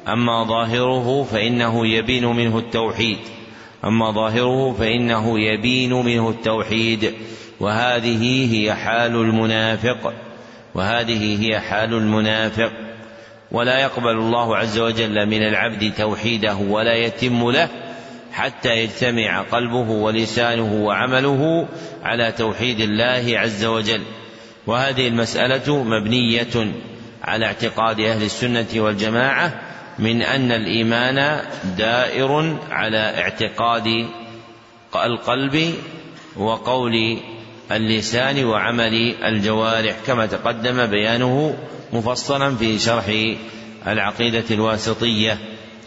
أما 0.08 0.44
ظاهره 0.44 1.22
فإنه 1.22 1.86
يبين 1.86 2.26
منه 2.26 2.58
التوحيد. 2.58 3.18
أما 3.84 4.10
ظاهره 4.10 4.72
فإنه 4.72 5.40
يبين 5.40 5.92
منه 5.92 6.30
التوحيد. 6.30 7.14
وهذه 7.60 8.54
هي 8.54 8.74
حال 8.74 9.16
المنافق. 9.16 10.12
وهذه 10.74 11.46
هي 11.46 11.60
حال 11.60 11.94
المنافق. 11.94 12.72
ولا 13.52 13.78
يقبل 13.78 14.18
الله 14.18 14.56
عز 14.56 14.78
وجل 14.78 15.26
من 15.26 15.42
العبد 15.42 15.92
توحيده 15.98 16.54
ولا 16.54 16.94
يتم 16.94 17.50
له 17.50 17.68
حتى 18.32 18.78
يجتمع 18.78 19.42
قلبه 19.42 19.90
ولسانه 19.90 20.74
وعمله 20.74 21.68
على 22.02 22.32
توحيد 22.32 22.80
الله 22.80 23.38
عز 23.38 23.64
وجل. 23.64 24.02
وهذه 24.66 25.08
المسألة 25.08 25.84
مبنية 25.84 26.72
على 27.22 27.46
اعتقاد 27.46 28.00
أهل 28.00 28.22
السنة 28.22 28.66
والجماعة 28.76 29.60
من 29.98 30.22
أن 30.22 30.52
الإيمان 30.52 31.40
دائر 31.78 32.56
على 32.70 32.98
اعتقاد 32.98 34.06
القلب 34.96 35.74
وقول 36.36 37.18
اللسان 37.72 38.44
وعمل 38.44 39.14
الجوارح 39.24 39.96
كما 40.06 40.26
تقدم 40.26 40.86
بيانه 40.86 41.56
مفصلا 41.92 42.56
في 42.56 42.78
شرح 42.78 43.34
العقيدة 43.86 44.44
الواسطية. 44.50 45.38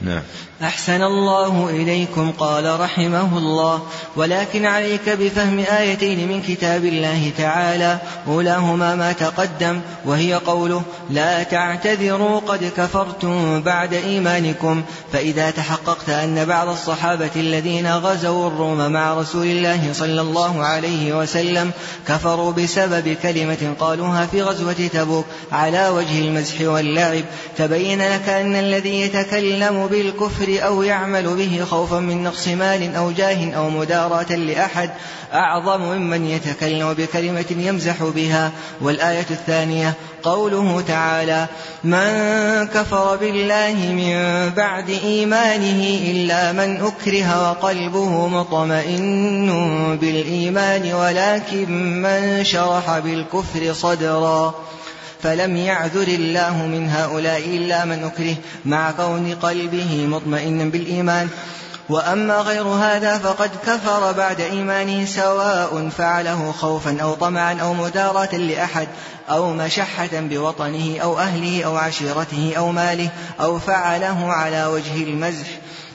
نعم. 0.01 0.21
أحسن 0.63 1.01
الله 1.03 1.69
إليكم 1.69 2.31
قال 2.31 2.79
رحمه 2.79 3.37
الله. 3.37 3.81
ولكن 4.15 4.65
عليك 4.65 5.09
بفهم 5.09 5.59
آيتين 5.59 6.27
من 6.27 6.41
كتاب 6.41 6.85
الله 6.85 7.31
تعالى 7.37 7.97
أولاهما 8.27 8.95
ما 8.95 9.11
تقدم 9.11 9.81
وهي 10.05 10.33
قوله 10.33 10.81
لا 11.09 11.43
تعتذروا 11.43 12.39
قد 12.39 12.71
كفرتم 12.77 13.61
بعد 13.61 13.93
إيمانكم. 13.93 14.83
فإذا 15.13 15.51
تحققت 15.51 16.09
أن 16.09 16.45
بعض 16.45 16.67
الصحابة 16.69 17.31
الذين 17.35 17.87
غزوا 17.87 18.47
الروم 18.47 18.91
مع 18.91 19.13
رسول 19.13 19.47
الله 19.47 19.93
صلى 19.93 20.21
الله 20.21 20.63
عليه 20.63 21.19
وسلم 21.19 21.71
كفروا 22.07 22.51
بسبب 22.51 23.17
كلمة 23.23 23.73
قالوها 23.79 24.25
في 24.25 24.41
غزوة 24.41 24.89
تبوك 24.93 25.25
على 25.51 25.89
وجه 25.89 26.19
المزح 26.19 26.61
واللعب 26.61 27.23
تبين 27.57 28.01
لك 28.01 28.29
أن 28.29 28.55
الذي 28.55 29.01
يتكلم 29.01 29.82
بالكفر 29.87 30.65
أو 30.65 30.83
يعمل 30.83 31.35
به 31.35 31.65
خوفا 31.69 31.99
من 31.99 32.23
نقص 32.23 32.47
مال 32.47 32.95
أو 32.95 33.11
جاه 33.11 33.51
أو 33.51 33.69
مداراة 33.69 34.35
لأحد 34.35 34.89
أعظم 35.33 35.81
ممن 35.81 36.25
يتكلم 36.25 36.93
بكلمة 36.93 37.45
يمزح 37.57 38.03
بها. 38.03 38.51
والآية 38.81 39.25
الثانية 39.31 39.93
قوله 40.23 40.83
تعالى 40.87 41.47
من 41.83 42.07
كفر 42.67 43.15
بالله 43.15 43.73
من 43.73 44.49
بعد 44.49 44.89
إيمانه 44.89 45.99
إلا 46.11 46.51
من 46.51 46.81
أكره 46.81 47.49
وقلبه 47.49 48.27
مطمئن 48.27 49.97
بالإيمان 50.01 50.93
ولكن 50.93 52.01
من 52.01 52.43
شرح 52.43 52.99
بالكفر 52.99 53.73
صدرا. 53.73 54.53
فلم 55.23 55.57
يعذر 55.57 56.07
الله 56.07 56.65
من 56.65 56.89
هؤلاء 56.89 57.39
إلا 57.39 57.85
من 57.85 58.03
أكره 58.03 58.35
مع 58.65 58.91
كون 58.91 59.35
قلبه 59.41 60.07
مطمئنا 60.07 60.63
بالإيمان. 60.63 61.29
وأما 61.89 62.37
غير 62.37 62.63
هذا 62.63 63.17
فقد 63.17 63.51
كفر 63.67 64.11
بعد 64.11 64.41
إيمانه 64.41 65.05
سواء 65.05 65.89
فعله 65.97 66.51
خوفا 66.51 66.97
أو 67.01 67.13
طمعا 67.13 67.53
أو 67.61 67.73
مداراة 67.73 68.35
لأحد 68.35 68.87
أو 69.29 69.53
مشحة 69.53 70.09
بوطنه 70.13 70.99
أو 70.99 71.19
أهله 71.19 71.63
أو 71.63 71.77
عشيرته 71.77 72.53
أو 72.57 72.71
ماله 72.71 73.09
أو 73.41 73.59
فعله 73.59 74.31
على 74.31 74.65
وجه 74.65 75.03
المزح 75.03 75.47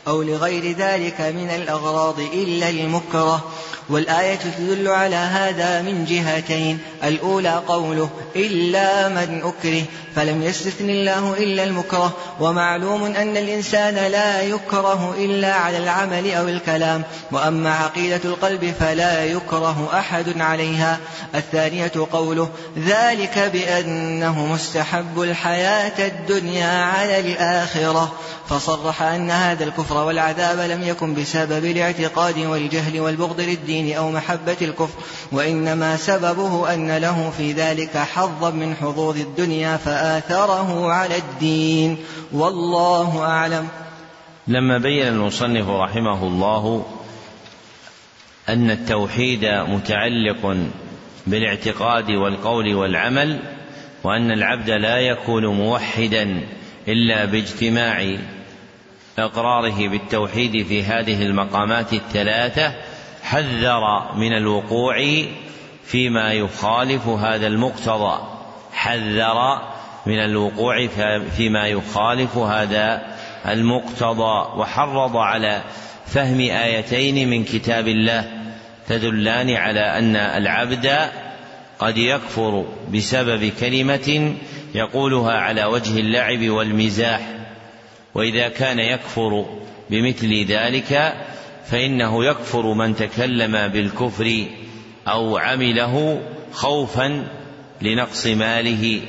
أو 0.08 0.22
لغير 0.22 0.76
ذلك 0.76 1.20
من 1.20 1.50
الأغراض 1.50 2.20
إلا 2.20 2.68
المكره. 2.68 3.44
والآية 3.88 4.38
تدل 4.58 4.88
على 4.88 5.16
هذا 5.16 5.82
من 5.82 6.04
جهتين. 6.04 6.78
الأولى 7.04 7.62
قوله 7.68 8.10
إلا 8.36 9.08
من 9.08 9.42
أكره 9.44 9.82
فلم 10.16 10.42
يستثن 10.42 10.90
الله 10.90 11.34
إلا 11.34 11.64
المكره. 11.64 12.16
ومعلوم 12.40 13.04
أن 13.04 13.36
الإنسان 13.36 13.94
لا 13.94 14.42
يكره 14.42 15.14
إلا 15.18 15.54
على 15.54 15.78
العمل 15.78 16.30
أو 16.30 16.48
الكلام. 16.48 17.02
وأما 17.32 17.74
عقيدة 17.74 18.20
القلب 18.24 18.74
فلا 18.80 19.24
يكره 19.24 19.88
أحد 19.92 20.40
عليها. 20.40 20.98
الثانية 21.34 21.92
قوله 22.12 22.48
ذلك 22.78 23.38
بأنه 23.52 24.46
مستحب 24.46 25.20
الحياة 25.20 26.06
الدنيا 26.06 26.84
على 26.84 27.20
الآخرة. 27.20 28.12
فصرح 28.48 29.02
أن 29.02 29.30
هذا 29.30 29.64
الكفر 29.64 29.96
والعذاب 30.04 30.58
لم 30.70 30.82
يكن 30.82 31.14
بسبب 31.14 31.64
الاعتقاد 31.64 32.38
والجهل 32.38 33.00
والبغض 33.00 33.40
للدين. 33.40 33.77
أو 33.86 34.10
محبة 34.10 34.56
الكفر 34.62 34.98
وإنما 35.32 35.96
سببه 35.96 36.74
أن 36.74 36.96
له 36.96 37.30
في 37.30 37.52
ذلك 37.52 37.96
حظا 37.96 38.50
من 38.50 38.74
حظوظ 38.74 39.16
الدنيا 39.16 39.76
فآثره 39.76 40.92
على 40.92 41.16
الدين. 41.16 41.96
والله 42.32 43.22
أعلم. 43.22 43.68
لما 44.48 44.78
بين 44.78 45.06
المصنف 45.06 45.68
رحمه 45.68 46.22
الله 46.22 46.86
أن 48.48 48.70
التوحيد 48.70 49.44
متعلق 49.44 50.56
بالاعتقاد 51.26 52.10
والقول 52.10 52.74
والعمل 52.74 53.40
وأن 54.04 54.30
العبد 54.30 54.70
لا 54.70 54.98
يكون 54.98 55.46
موحدا 55.46 56.40
إلا 56.88 57.24
باجتماع 57.24 58.16
إقراره 59.18 59.88
بالتوحيد 59.88 60.66
في 60.66 60.82
هذه 60.82 61.22
المقامات 61.22 61.92
الثلاثة 61.92 62.72
حذر 63.28 64.14
من 64.16 64.32
الوقوع 64.32 65.24
فيما 65.84 66.32
يخالف 66.32 67.08
هذا 67.08 67.46
المقتضى. 67.46 68.20
حذر 68.72 69.62
من 70.06 70.18
الوقوع 70.18 70.86
فيما 71.36 71.66
يخالف 71.66 72.36
هذا 72.36 73.16
المقتضى. 73.48 74.58
وحرض 74.58 75.16
على 75.16 75.62
فهم 76.06 76.40
آيتين 76.40 77.30
من 77.30 77.44
كتاب 77.44 77.88
الله 77.88 78.24
تدلان 78.88 79.50
على 79.50 79.98
أن 79.98 80.16
العبد 80.16 80.98
قد 81.78 81.98
يكفر 81.98 82.66
بسبب 82.94 83.52
كلمة 83.60 84.34
يقولها 84.74 85.32
على 85.32 85.64
وجه 85.64 86.00
اللعب 86.00 86.48
والمزاح. 86.48 87.20
وإذا 88.14 88.48
كان 88.48 88.78
يكفر 88.78 89.46
بمثل 89.90 90.44
ذلك 90.44 91.14
فإنه 91.70 92.24
يكفر 92.24 92.72
من 92.74 92.96
تكلم 92.96 93.68
بالكفر 93.68 94.46
أو 95.08 95.36
عمله 95.36 96.22
خوفا 96.52 97.24
لنقص 97.82 98.26
ماله 98.26 99.00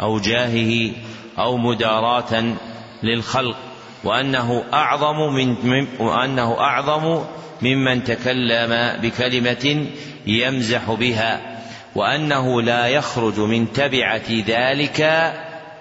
أو 0.00 0.18
جاهه 0.18 0.90
أو 1.38 1.56
مداراة 1.56 2.54
للخلق 3.02 3.56
وأنه 4.04 4.64
أعظم 4.72 5.34
من 5.34 5.86
وأنه 6.00 6.58
أعظم 6.58 7.24
ممن 7.62 8.04
تكلم 8.04 9.00
بكلمة 9.02 9.86
يمزح 10.26 10.90
بها 10.90 11.60
وأنه 11.94 12.62
لا 12.62 12.88
يخرج 12.88 13.40
من 13.40 13.72
تبعة 13.72 14.30
ذلك 14.46 15.00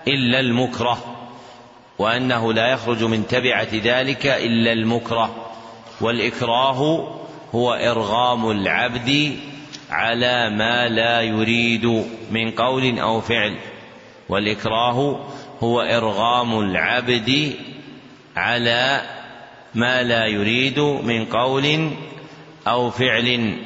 إلا 0.07 0.39
المكره 0.39 1.17
وأنه 1.99 2.53
لا 2.53 2.67
يخرج 2.67 3.03
من 3.03 3.27
تبعة 3.27 3.67
ذلك 3.73 4.25
إلا 4.25 4.73
المكره. 4.73 5.46
والإكراه 6.01 7.07
هو 7.55 7.73
إرغام 7.73 8.51
العبد 8.51 9.37
على 9.89 10.49
ما 10.49 10.87
لا 10.87 11.21
يريد 11.21 12.03
من 12.31 12.51
قول 12.51 12.99
أو 12.99 13.21
فعل. 13.21 13.55
والإكراه 14.29 15.25
هو 15.63 15.81
إرغام 15.81 16.59
العبد 16.59 17.55
على 18.35 19.01
ما 19.75 20.03
لا 20.03 20.25
يريد 20.25 20.79
من 20.79 21.25
قول 21.25 21.89
أو 22.67 22.89
فعل. 22.89 23.57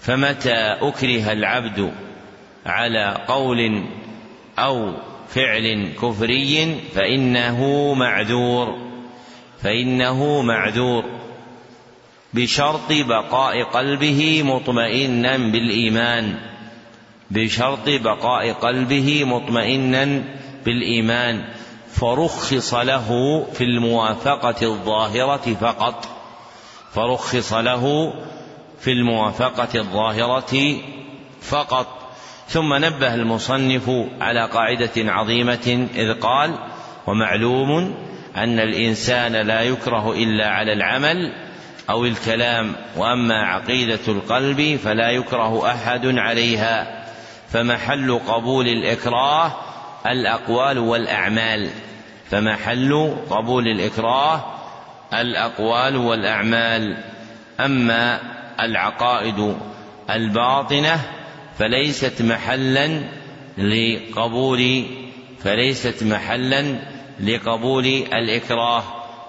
فمتى 0.00 0.76
أكره 0.80 1.32
العبد 1.32 1.92
على 2.66 3.24
قول 3.28 3.82
أو 4.58 4.92
فعل 5.28 5.92
كفري 6.02 6.80
فإنه 6.94 7.92
معذور. 7.94 8.78
فإنه 9.62 10.42
معذور. 10.42 11.04
بشرط 12.34 12.92
بقاء 12.92 13.62
قلبه 13.62 14.42
مطمئنا 14.42 15.36
بالإيمان. 15.36 16.34
بشرط 17.30 17.88
بقاء 17.88 18.52
قلبه 18.52 19.24
مطمئنا 19.24 20.22
بالإيمان. 20.64 21.44
فرخص 21.92 22.74
له 22.74 23.08
في 23.52 23.64
الموافقة 23.64 24.62
الظاهرة 24.62 25.54
فقط. 25.60 26.08
فرخص 26.92 27.52
له 27.52 28.14
في 28.80 28.92
الموافقة 28.92 29.80
الظاهرة 29.80 30.76
فقط. 31.42 31.86
ثم 32.48 32.74
نبه 32.74 33.14
المصنف 33.14 33.90
على 34.20 34.48
قاعدة 34.48 34.92
عظيمة 34.96 35.88
إذ 35.94 36.20
قال 36.20 36.58
ومعلوم 37.06 37.94
أن 38.36 38.60
الإنسان 38.60 39.32
لا 39.32 39.62
يكره 39.62 40.12
إلا 40.12 40.48
على 40.48 40.72
العمل 40.72 41.47
أو 41.90 42.04
الكلام 42.04 42.72
وأما 42.96 43.34
عقيدة 43.34 44.00
القلب 44.08 44.76
فلا 44.84 45.10
يكره 45.10 45.70
أحد 45.72 46.06
عليها. 46.06 47.04
فمحل 47.48 48.20
قبول 48.28 48.66
الإكراه 48.68 49.52
الأقوال 50.06 50.78
والأعمال. 50.78 51.70
فمحل 52.30 53.16
قبول 53.30 53.68
الإكراه 53.68 54.44
الأقوال 55.14 55.96
والأعمال. 55.96 56.96
أما 57.60 58.20
العقائد 58.60 59.56
الباطنة 60.10 61.00
فليست 61.58 62.22
محلا 62.22 63.02
لقبول 63.58 64.84
فليست 65.44 66.02
محلا 66.02 66.78
لقبول 67.20 67.86
الإكراه 67.86 68.82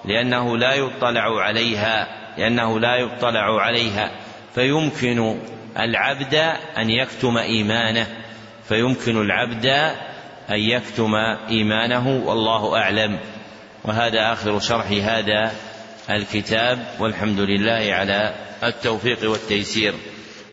لأنه 0.06 0.58
لا 0.58 0.74
يطلع 0.74 1.42
عليها. 1.42 2.19
لأنه 2.40 2.80
لا 2.80 2.96
يطلع 2.96 3.62
عليها. 3.62 4.12
فيمكن 4.56 5.40
العبد 5.80 6.36
أن 6.78 6.90
يكتم 6.90 7.38
إيمانه. 7.38 8.08
فيمكن 8.68 9.22
العبد 9.22 9.66
أن 10.50 10.60
يكتم 10.60 11.16
إيمانه 11.50 12.22
والله 12.26 12.78
أعلم. 12.78 13.20
وهذا 13.84 14.34
آخر 14.34 14.60
شرح 14.60 14.86
هذا 14.92 15.52
الكتاب 16.10 16.80
والحمد 17.00 17.40
لله 17.40 17.94
على 17.94 18.36
التوفيق 18.64 19.30
والتيسير. 19.32 19.94